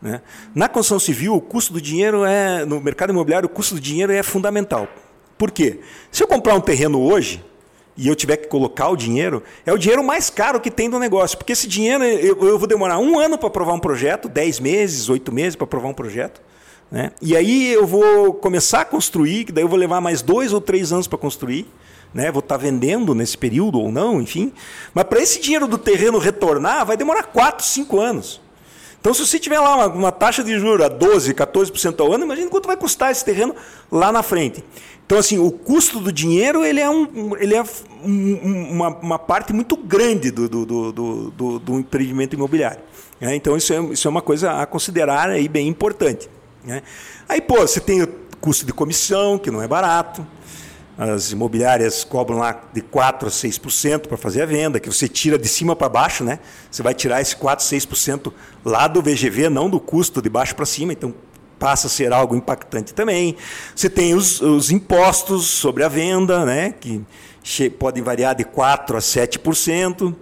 Né? 0.03 0.21
Na 0.53 0.69
construção 0.69 0.99
civil, 0.99 1.35
o 1.35 1.41
custo 1.41 1.73
do 1.73 1.81
dinheiro 1.81 2.25
é, 2.25 2.65
no 2.65 2.81
mercado 2.81 3.11
imobiliário, 3.11 3.47
o 3.47 3.51
custo 3.51 3.77
do 3.77 3.81
dinheiro 3.81 4.13
é 4.13 4.23
fundamental. 4.23 4.89
Por 5.39 5.53
quê? 5.53 5.79
Se 6.11 6.23
eu 6.23 6.27
comprar 6.27 6.55
um 6.57 6.61
terreno 6.61 7.01
hoje 7.01 7.43
e 7.97 8.09
eu 8.09 8.17
tiver 8.17 8.37
que 8.37 8.49
colocar 8.49 8.89
o 8.89 8.97
dinheiro, 8.97 9.43
é 9.65 9.73
o 9.73 9.79
dinheiro 9.79 10.03
mais 10.03 10.29
caro 10.29 10.61
que 10.61 10.71
tem 10.71 10.91
do 10.91 10.99
negócio. 10.99 11.39
Porque 11.39 11.53
esse 11.53 11.69
dinheiro 11.69 12.03
eu, 12.03 12.37
eu 12.43 12.59
vou 12.59 12.67
demorar 12.67 12.99
um 12.99 13.19
ano 13.19 13.39
para 13.39 13.47
aprovar 13.47 13.75
um 13.75 13.79
projeto, 13.79 14.29
dez 14.29 14.59
meses, 14.59 15.09
oito 15.09 15.31
meses 15.31 15.55
para 15.55 15.65
aprovar 15.65 15.89
um 15.89 15.95
projeto. 15.95 16.41
Né? 16.91 17.13
E 17.23 17.37
aí 17.37 17.73
eu 17.73 17.87
vou 17.87 18.35
começar 18.35 18.81
a 18.81 18.85
construir, 18.85 19.45
que 19.45 19.53
daí 19.53 19.63
eu 19.65 19.69
vou 19.69 19.79
levar 19.79 20.01
mais 20.01 20.21
dois 20.21 20.53
ou 20.53 20.61
três 20.61 20.93
anos 20.93 21.07
para 21.07 21.19
construir. 21.19 21.67
Né? 22.13 22.31
Vou 22.33 22.41
estar 22.41 22.59
tá 22.59 22.63
vendendo 22.63 23.15
nesse 23.15 23.39
período 23.39 23.79
ou 23.81 23.91
não, 23.93 24.21
enfim. 24.21 24.53
Mas 24.93 25.05
para 25.05 25.21
esse 25.21 25.41
dinheiro 25.41 25.69
do 25.69 25.79
terreno 25.79 26.19
retornar, 26.19 26.85
vai 26.85 26.97
demorar 26.97 27.23
quatro, 27.25 27.65
cinco 27.65 28.01
anos. 28.01 28.41
Então, 29.03 29.13
se 29.13 29.27
você 29.27 29.37
tiver 29.37 29.59
lá 29.59 29.75
uma, 29.75 29.87
uma 29.89 30.13
taxa 30.13 30.45
de 30.45 30.57
juros 30.61 30.87
a 30.87 30.89
12%, 30.89 31.35
14% 31.35 31.99
ao 31.99 32.13
ano, 32.13 32.23
imagine 32.23 32.49
quanto 32.49 32.69
vai 32.69 32.77
custar 32.77 33.11
esse 33.11 33.25
terreno 33.25 33.53
lá 33.91 34.13
na 34.13 34.23
frente. 34.23 34.63
Então, 35.05 35.19
assim, 35.19 35.41
o 35.41 35.51
custo 35.51 35.99
do 35.99 36.13
dinheiro 36.13 36.65
ele 36.65 36.79
é, 36.79 36.89
um, 36.89 37.37
ele 37.37 37.57
é 37.57 37.65
um, 38.05 38.71
uma, 38.71 38.89
uma, 38.91 39.19
parte 39.19 39.53
muito 39.53 39.77
grande 39.77 40.31
do, 40.31 40.49
do, 40.49 40.65
do, 40.65 41.31
do, 41.33 41.59
do 41.59 41.79
empreendimento 41.81 42.35
imobiliário. 42.35 42.79
Né? 43.21 43.35
Então, 43.35 43.57
isso 43.57 43.75
é, 43.75 43.81
isso 43.87 44.07
é 44.07 44.11
uma 44.11 44.23
coisa 44.23 44.53
a 44.53 44.67
considerar 44.67 45.31
aí 45.31 45.49
bem 45.49 45.67
importante. 45.67 46.31
Né? 46.65 46.81
Aí, 47.29 47.41
pô, 47.41 47.57
você 47.57 47.81
tem 47.81 48.05
o 48.05 48.09
custo 48.41 48.65
de 48.65 48.73
comissão, 48.73 49.37
que 49.37 49.51
não 49.51 49.61
é 49.61 49.67
barato. 49.67 50.25
As 51.11 51.33
imobiliárias 51.33 52.05
cobram 52.05 52.39
lá 52.39 52.61
de 52.73 52.81
4% 52.81 53.27
a 53.27 53.31
6% 53.31 54.07
para 54.07 54.17
fazer 54.17 54.43
a 54.43 54.47
venda, 54.47 54.79
que 54.79 54.89
você 54.89 55.09
tira 55.09 55.37
de 55.37 55.49
cima 55.49 55.75
para 55.75 55.89
baixo, 55.89 56.23
né? 56.23 56.39
Você 56.71 56.83
vai 56.83 56.95
tirar 56.95 57.21
esse 57.21 57.35
4%, 57.35 57.59
6% 57.59 58.33
lá 58.65 58.87
do 58.87 59.03
VGV, 59.03 59.49
não 59.49 59.69
do 59.69 59.81
custo 59.81 60.23
de 60.23 60.29
baixo 60.29 60.55
para 60.55 60.65
cima. 60.65 60.93
Então, 60.93 61.13
passa 61.59 61.87
a 61.87 61.91
ser 61.91 62.13
algo 62.13 62.37
impactante 62.37 62.95
também. 62.95 63.37
Você 63.75 63.89
tem 63.89 64.15
os, 64.15 64.41
os 64.41 64.71
impostos 64.71 65.47
sobre 65.47 65.83
a 65.83 65.89
venda, 65.89 66.45
né, 66.45 66.73
que 66.73 67.05
podem 67.79 68.03
variar 68.03 68.35
de 68.35 68.45
4% 68.45 68.97
a 68.97 68.99
7%. 68.99 70.15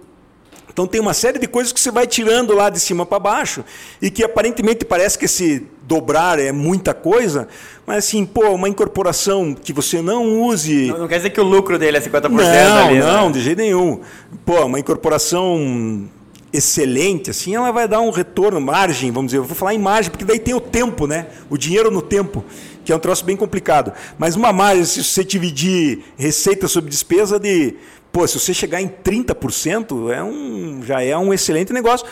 Então 0.71 0.87
tem 0.87 0.99
uma 0.99 1.13
série 1.13 1.39
de 1.39 1.47
coisas 1.47 1.71
que 1.73 1.79
você 1.79 1.91
vai 1.91 2.07
tirando 2.07 2.53
lá 2.53 2.69
de 2.69 2.79
cima 2.79 3.05
para 3.05 3.19
baixo 3.19 3.63
e 4.01 4.09
que 4.09 4.23
aparentemente 4.23 4.85
parece 4.85 5.17
que 5.17 5.25
esse 5.25 5.67
dobrar 5.83 6.39
é 6.39 6.51
muita 6.53 6.93
coisa, 6.93 7.47
mas 7.85 8.05
assim, 8.05 8.25
pô, 8.25 8.49
uma 8.51 8.69
incorporação 8.69 9.53
que 9.53 9.73
você 9.73 10.01
não 10.01 10.41
use. 10.43 10.87
Não, 10.87 10.99
não 10.99 11.07
quer 11.07 11.17
dizer 11.17 11.31
que 11.31 11.41
o 11.41 11.43
lucro 11.43 11.77
dele 11.77 11.97
é 11.97 12.01
50% 12.01 12.29
não, 12.29 12.87
ali. 12.87 12.99
Não, 12.99 13.27
né? 13.27 13.31
de 13.33 13.41
jeito 13.41 13.57
nenhum. 13.57 13.99
Pô, 14.45 14.65
uma 14.65 14.79
incorporação 14.79 16.07
excelente, 16.53 17.29
assim, 17.29 17.55
ela 17.55 17.71
vai 17.71 17.87
dar 17.87 18.01
um 18.01 18.09
retorno, 18.09 18.59
margem, 18.59 19.09
vamos 19.11 19.27
dizer, 19.27 19.37
eu 19.37 19.43
vou 19.43 19.55
falar 19.55 19.73
em 19.73 19.79
margem, 19.79 20.11
porque 20.11 20.25
daí 20.25 20.39
tem 20.39 20.53
o 20.53 20.59
tempo, 20.59 21.07
né? 21.07 21.27
O 21.49 21.57
dinheiro 21.57 21.89
no 21.89 22.01
tempo, 22.01 22.43
que 22.83 22.91
é 22.91 22.95
um 22.95 22.99
troço 22.99 23.23
bem 23.23 23.37
complicado. 23.37 23.93
Mas 24.17 24.35
uma 24.35 24.51
margem, 24.51 24.83
se 24.83 25.03
você 25.03 25.23
dividir 25.23 26.03
receita 26.17 26.67
sobre 26.67 26.89
despesa 26.89 27.39
de, 27.39 27.75
pô, 28.11 28.27
se 28.27 28.39
você 28.39 28.53
chegar 28.53 28.81
em 28.81 28.87
30%, 28.87 30.11
é 30.11 30.23
um, 30.23 30.81
já 30.83 31.01
é 31.01 31.17
um 31.17 31.33
excelente 31.33 31.71
negócio. 31.73 32.05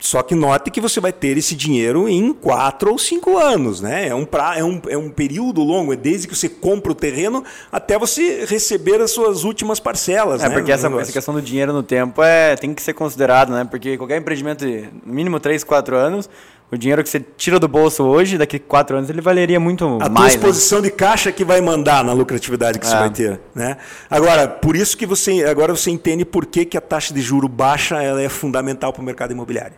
Só 0.00 0.22
que 0.22 0.34
note 0.34 0.70
que 0.70 0.80
você 0.80 0.98
vai 0.98 1.12
ter 1.12 1.36
esse 1.36 1.54
dinheiro 1.54 2.08
em 2.08 2.32
quatro 2.32 2.90
ou 2.90 2.98
cinco 2.98 3.36
anos, 3.36 3.82
né? 3.82 4.08
É 4.08 4.14
um, 4.14 4.24
pra, 4.24 4.58
é, 4.58 4.64
um, 4.64 4.80
é 4.88 4.96
um 4.96 5.10
período 5.10 5.62
longo, 5.62 5.92
é 5.92 5.96
desde 5.96 6.26
que 6.26 6.34
você 6.34 6.48
compra 6.48 6.90
o 6.90 6.94
terreno 6.94 7.44
até 7.70 7.98
você 7.98 8.46
receber 8.46 8.98
as 9.02 9.10
suas 9.10 9.44
últimas 9.44 9.78
parcelas. 9.78 10.42
É, 10.42 10.48
né, 10.48 10.54
porque 10.54 10.72
essa, 10.72 10.88
essa, 10.98 11.12
questão 11.12 11.34
do 11.34 11.42
dinheiro 11.42 11.74
no 11.74 11.82
tempo 11.82 12.22
é, 12.22 12.56
tem 12.56 12.72
que 12.72 12.82
ser 12.82 12.94
considerado, 12.94 13.52
né? 13.52 13.66
Porque 13.70 13.98
qualquer 13.98 14.16
empreendimento 14.16 14.64
de 14.64 14.88
mínimo 15.04 15.38
três, 15.38 15.62
quatro 15.62 15.94
anos, 15.94 16.30
o 16.72 16.78
dinheiro 16.78 17.02
que 17.02 17.08
você 17.08 17.24
tira 17.36 17.58
do 17.58 17.66
bolso 17.66 18.04
hoje, 18.04 18.38
daqui 18.38 18.56
a 18.56 18.60
quatro 18.60 18.96
anos, 18.96 19.10
ele 19.10 19.20
valeria 19.20 19.58
muito 19.58 19.84
a 19.84 19.88
mais. 19.88 20.02
A 20.02 20.08
tua 20.08 20.22
né? 20.22 20.28
exposição 20.28 20.78
né? 20.78 20.84
de 20.88 20.90
caixa 20.92 21.32
que 21.32 21.44
vai 21.44 21.60
mandar 21.60 22.04
na 22.04 22.12
lucratividade 22.12 22.78
que 22.78 22.86
é. 22.86 22.88
você 22.88 22.96
vai 22.96 23.10
ter. 23.10 23.40
Né? 23.54 23.76
Agora, 24.08 24.46
por 24.46 24.76
isso 24.76 24.96
que 24.96 25.04
você 25.04 25.44
agora 25.44 25.74
você 25.74 25.90
entende 25.90 26.24
por 26.24 26.46
que, 26.46 26.64
que 26.64 26.76
a 26.76 26.80
taxa 26.80 27.12
de 27.12 27.20
juro 27.20 27.48
baixa 27.48 28.02
ela 28.02 28.22
é 28.22 28.28
fundamental 28.28 28.92
para 28.92 29.02
o 29.02 29.04
mercado 29.04 29.32
imobiliário. 29.32 29.74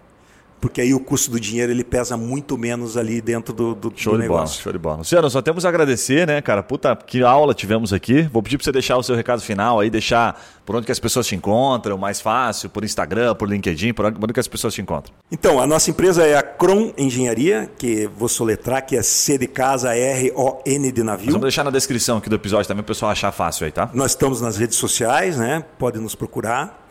Porque 0.62 0.80
aí 0.80 0.94
o 0.94 1.00
custo 1.00 1.28
do 1.28 1.40
dinheiro 1.40 1.72
ele 1.72 1.82
pesa 1.82 2.16
muito 2.16 2.56
menos 2.56 2.96
ali 2.96 3.20
dentro 3.20 3.52
do, 3.52 3.74
do, 3.74 3.92
show 3.96 4.16
do 4.16 4.22
de 4.22 4.28
Bola, 4.28 4.46
show 4.46 4.72
de 4.72 4.78
bola. 4.78 4.98
Luciano, 4.98 5.28
só 5.28 5.42
temos 5.42 5.64
a 5.64 5.68
agradecer, 5.68 6.24
né, 6.24 6.40
cara? 6.40 6.62
Puta, 6.62 6.94
que 6.94 7.20
aula 7.24 7.52
tivemos 7.52 7.92
aqui. 7.92 8.22
Vou 8.32 8.40
pedir 8.40 8.58
para 8.58 8.64
você 8.66 8.70
deixar 8.70 8.96
o 8.96 9.02
seu 9.02 9.16
recado 9.16 9.42
final 9.42 9.80
aí, 9.80 9.90
deixar 9.90 10.40
por 10.64 10.76
onde 10.76 10.86
que 10.86 10.92
as 10.92 11.00
pessoas 11.00 11.26
te 11.26 11.34
encontram, 11.34 11.98
mais 11.98 12.20
fácil, 12.20 12.70
por 12.70 12.84
Instagram, 12.84 13.34
por 13.34 13.50
LinkedIn, 13.50 13.92
por 13.92 14.06
onde, 14.06 14.14
por 14.14 14.24
onde 14.24 14.32
que 14.32 14.38
as 14.38 14.46
pessoas 14.46 14.72
te 14.72 14.80
encontram. 14.80 15.12
Então, 15.32 15.60
a 15.60 15.66
nossa 15.66 15.90
empresa 15.90 16.24
é 16.24 16.36
a 16.36 16.42
Cron 16.44 16.92
Engenharia, 16.96 17.68
que 17.76 18.08
vou 18.16 18.28
soletrar, 18.28 18.86
que 18.86 18.96
é 18.96 19.02
C 19.02 19.36
de 19.36 19.48
casa, 19.48 19.96
R-O-N 19.96 20.92
de 20.92 21.02
navio. 21.02 21.26
Nós 21.26 21.32
vamos 21.32 21.46
deixar 21.46 21.64
na 21.64 21.70
descrição 21.70 22.18
aqui 22.18 22.30
do 22.30 22.36
episódio 22.36 22.68
também, 22.68 22.82
o 22.82 22.86
pessoal 22.86 23.10
achar 23.10 23.32
fácil 23.32 23.66
aí, 23.66 23.72
tá? 23.72 23.90
Nós 23.92 24.12
estamos 24.12 24.40
nas 24.40 24.56
redes 24.56 24.76
sociais, 24.76 25.36
né? 25.36 25.64
Pode 25.76 25.98
nos 25.98 26.14
procurar. 26.14 26.86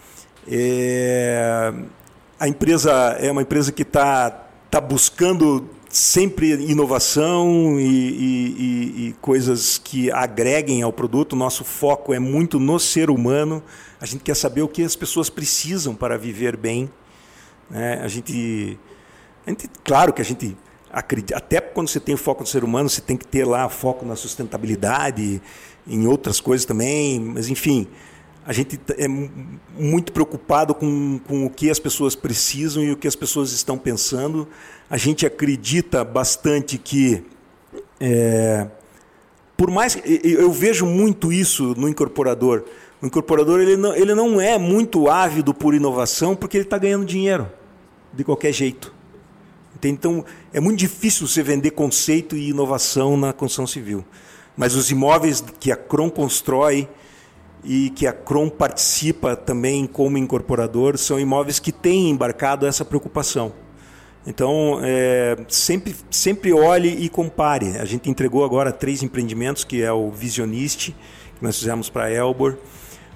É... 0.45 1.71
A 2.41 2.47
empresa 2.47 2.91
é 3.19 3.31
uma 3.31 3.43
empresa 3.43 3.71
que 3.71 3.83
está 3.83 4.31
tá 4.71 4.81
buscando 4.81 5.69
sempre 5.87 6.53
inovação 6.53 7.79
e, 7.79 7.83
e, 7.85 9.09
e, 9.09 9.15
coisas 9.21 9.77
que 9.77 10.11
agreguem 10.11 10.81
ao 10.81 10.91
produto. 10.91 11.35
Nosso 11.35 11.63
foco 11.63 12.15
é 12.15 12.17
muito 12.17 12.59
no 12.59 12.79
ser 12.79 13.11
humano. 13.11 13.61
A 13.99 14.07
gente 14.07 14.23
quer 14.23 14.35
saber 14.35 14.63
o 14.63 14.67
que 14.67 14.81
as 14.81 14.95
pessoas 14.95 15.29
precisam 15.29 15.93
para 15.93 16.17
viver 16.17 16.57
bem. 16.57 16.89
Né? 17.69 18.01
A, 18.03 18.07
gente, 18.07 18.75
a 19.45 19.49
gente, 19.51 19.69
claro 19.83 20.11
que 20.11 20.23
a 20.23 20.25
gente 20.25 20.57
acredita, 20.91 21.37
até 21.37 21.61
quando 21.61 21.89
você 21.89 21.99
tem 21.99 22.17
foco 22.17 22.41
no 22.41 22.47
ser 22.47 22.63
humano, 22.63 22.89
você 22.89 23.01
tem 23.01 23.17
que 23.17 23.27
ter 23.27 23.45
lá 23.45 23.69
foco 23.69 24.03
na 24.03 24.15
sustentabilidade, 24.15 25.39
em 25.85 26.07
outras 26.07 26.39
coisas 26.39 26.65
também. 26.65 27.19
Mas 27.19 27.49
enfim, 27.49 27.87
a 28.45 28.53
gente 28.53 28.79
é 28.97 29.07
muito 29.07 30.11
preocupado 30.11 30.73
com, 30.73 31.19
com 31.27 31.45
o 31.45 31.49
que 31.49 31.69
as 31.69 31.79
pessoas 31.79 32.15
precisam 32.15 32.83
e 32.83 32.91
o 32.91 32.97
que 32.97 33.07
as 33.07 33.15
pessoas 33.15 33.51
estão 33.51 33.77
pensando. 33.77 34.47
A 34.89 34.97
gente 34.97 35.25
acredita 35.25 36.03
bastante 36.03 36.77
que, 36.77 37.23
é, 37.99 38.67
por 39.55 39.69
mais 39.69 39.97
eu 40.23 40.51
vejo 40.51 40.87
muito 40.87 41.31
isso 41.31 41.75
no 41.77 41.87
incorporador. 41.87 42.63
O 42.99 43.05
incorporador 43.05 43.59
ele 43.59 43.77
não, 43.77 43.95
ele 43.95 44.15
não 44.15 44.41
é 44.41 44.57
muito 44.57 45.07
ávido 45.07 45.53
por 45.53 45.75
inovação 45.75 46.35
porque 46.35 46.57
ele 46.57 46.63
está 46.63 46.79
ganhando 46.79 47.05
dinheiro 47.05 47.47
de 48.11 48.23
qualquer 48.23 48.51
jeito. 48.51 48.93
Então 49.83 50.25
é 50.51 50.59
muito 50.59 50.79
difícil 50.79 51.27
você 51.27 51.43
vender 51.43 51.71
conceito 51.71 52.35
e 52.35 52.49
inovação 52.49 53.15
na 53.15 53.33
construção 53.33 53.67
civil. 53.67 54.03
Mas 54.57 54.75
os 54.75 54.89
imóveis 54.89 55.43
que 55.59 55.71
a 55.71 55.75
Cron 55.75 56.09
constrói 56.09 56.87
e 57.63 57.89
que 57.91 58.07
a 58.07 58.13
Crom 58.13 58.49
participa 58.49 59.35
também 59.35 59.85
como 59.85 60.17
incorporador, 60.17 60.97
são 60.97 61.19
imóveis 61.19 61.59
que 61.59 61.71
têm 61.71 62.09
embarcado 62.09 62.65
essa 62.65 62.83
preocupação. 62.83 63.53
Então, 64.25 64.79
é, 64.83 65.37
sempre, 65.47 65.95
sempre 66.09 66.53
olhe 66.53 66.89
e 66.89 67.09
compare. 67.09 67.77
A 67.77 67.85
gente 67.85 68.09
entregou 68.09 68.43
agora 68.43 68.71
três 68.71 69.01
empreendimentos, 69.01 69.63
que 69.63 69.81
é 69.81 69.91
o 69.91 70.11
Visionist, 70.11 70.91
que 70.91 71.43
nós 71.43 71.57
fizemos 71.57 71.89
para 71.89 72.11
Elbor, 72.11 72.57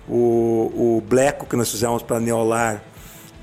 o, 0.08 0.98
o 0.98 1.04
Bleco, 1.08 1.46
que 1.46 1.56
nós 1.56 1.70
fizemos 1.70 2.02
para 2.02 2.20
Neolar, 2.20 2.84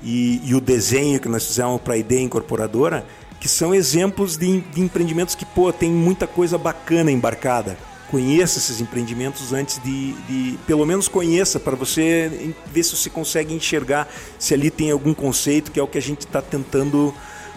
e, 0.01 0.41
e, 0.43 0.53
o 0.53 0.59
desenho 0.59 1.17
que 1.19 1.29
nós 1.29 1.45
fizemos 1.47 1.81
para 1.81 1.93
a 1.93 1.97
Ideia 1.97 2.21
Incorporadora, 2.21 3.05
que 3.39 3.47
são 3.47 3.73
exemplos 3.73 4.35
de, 4.35 4.59
de 4.59 4.81
empreendimentos 4.81 5.33
que, 5.33 5.45
pô, 5.45 5.71
tem 5.71 5.89
muita 5.89 6.27
coisa 6.27 6.57
bacana 6.57 7.09
embarcada 7.09 7.77
conheça 8.13 8.59
esses 8.59 8.79
empreendimentos 8.79 9.51
antes 9.53 9.81
de, 9.81 10.13
de 10.13 10.59
pelo 10.67 10.85
menos 10.85 11.07
conheça 11.07 11.59
para 11.59 11.75
você 11.75 12.53
ver 12.67 12.83
se 12.83 12.95
você 12.95 13.09
consegue 13.09 13.55
enxergar 13.55 14.07
se 14.37 14.53
ali 14.53 14.69
tem 14.69 14.91
algum 14.91 15.15
conceito 15.15 15.71
que 15.71 15.79
é 15.79 15.83
o 15.83 15.87
que 15.87 15.97
a 15.97 16.01
gente 16.01 16.19
está 16.19 16.39
tentando 16.39 17.11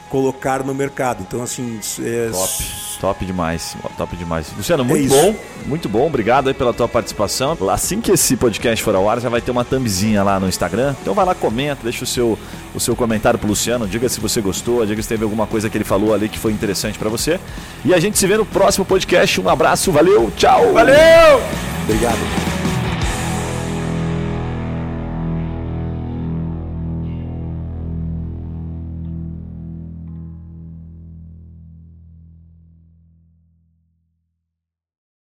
colocar 0.08 0.64
no 0.64 0.74
mercado. 0.74 1.22
Então 1.28 1.42
assim, 1.42 1.78
é... 2.00 2.30
top, 2.30 2.85
top 2.96 3.24
demais, 3.24 3.76
top 3.96 4.16
demais. 4.16 4.52
Luciano, 4.56 4.84
muito 4.84 5.14
é 5.14 5.22
bom, 5.22 5.34
muito 5.66 5.88
bom. 5.88 6.06
Obrigado 6.06 6.48
aí 6.48 6.54
pela 6.54 6.72
tua 6.72 6.88
participação. 6.88 7.56
Assim 7.70 8.00
que 8.00 8.12
esse 8.12 8.36
podcast 8.36 8.82
for 8.82 8.94
ao 8.94 9.08
ar, 9.08 9.20
já 9.20 9.28
vai 9.28 9.40
ter 9.40 9.50
uma 9.50 9.64
thumbzinha 9.64 10.22
lá 10.22 10.38
no 10.40 10.48
Instagram. 10.48 10.94
Então 11.00 11.14
vai 11.14 11.24
lá, 11.24 11.34
comenta, 11.34 11.82
deixa 11.82 12.04
o 12.04 12.06
seu 12.06 12.38
o 12.74 12.80
seu 12.80 12.94
comentário 12.94 13.38
pro 13.38 13.48
Luciano, 13.48 13.88
diga 13.88 14.08
se 14.08 14.20
você 14.20 14.40
gostou, 14.40 14.84
diga 14.84 15.00
se 15.02 15.08
teve 15.08 15.24
alguma 15.24 15.46
coisa 15.46 15.70
que 15.70 15.76
ele 15.76 15.84
falou 15.84 16.12
ali 16.12 16.28
que 16.28 16.38
foi 16.38 16.52
interessante 16.52 16.98
para 16.98 17.08
você. 17.08 17.40
E 17.84 17.94
a 17.94 17.98
gente 17.98 18.18
se 18.18 18.26
vê 18.26 18.36
no 18.36 18.44
próximo 18.44 18.84
podcast. 18.84 19.40
Um 19.40 19.48
abraço, 19.48 19.90
valeu, 19.90 20.30
tchau. 20.36 20.72
Valeu! 20.72 21.40
Obrigado. 21.84 22.85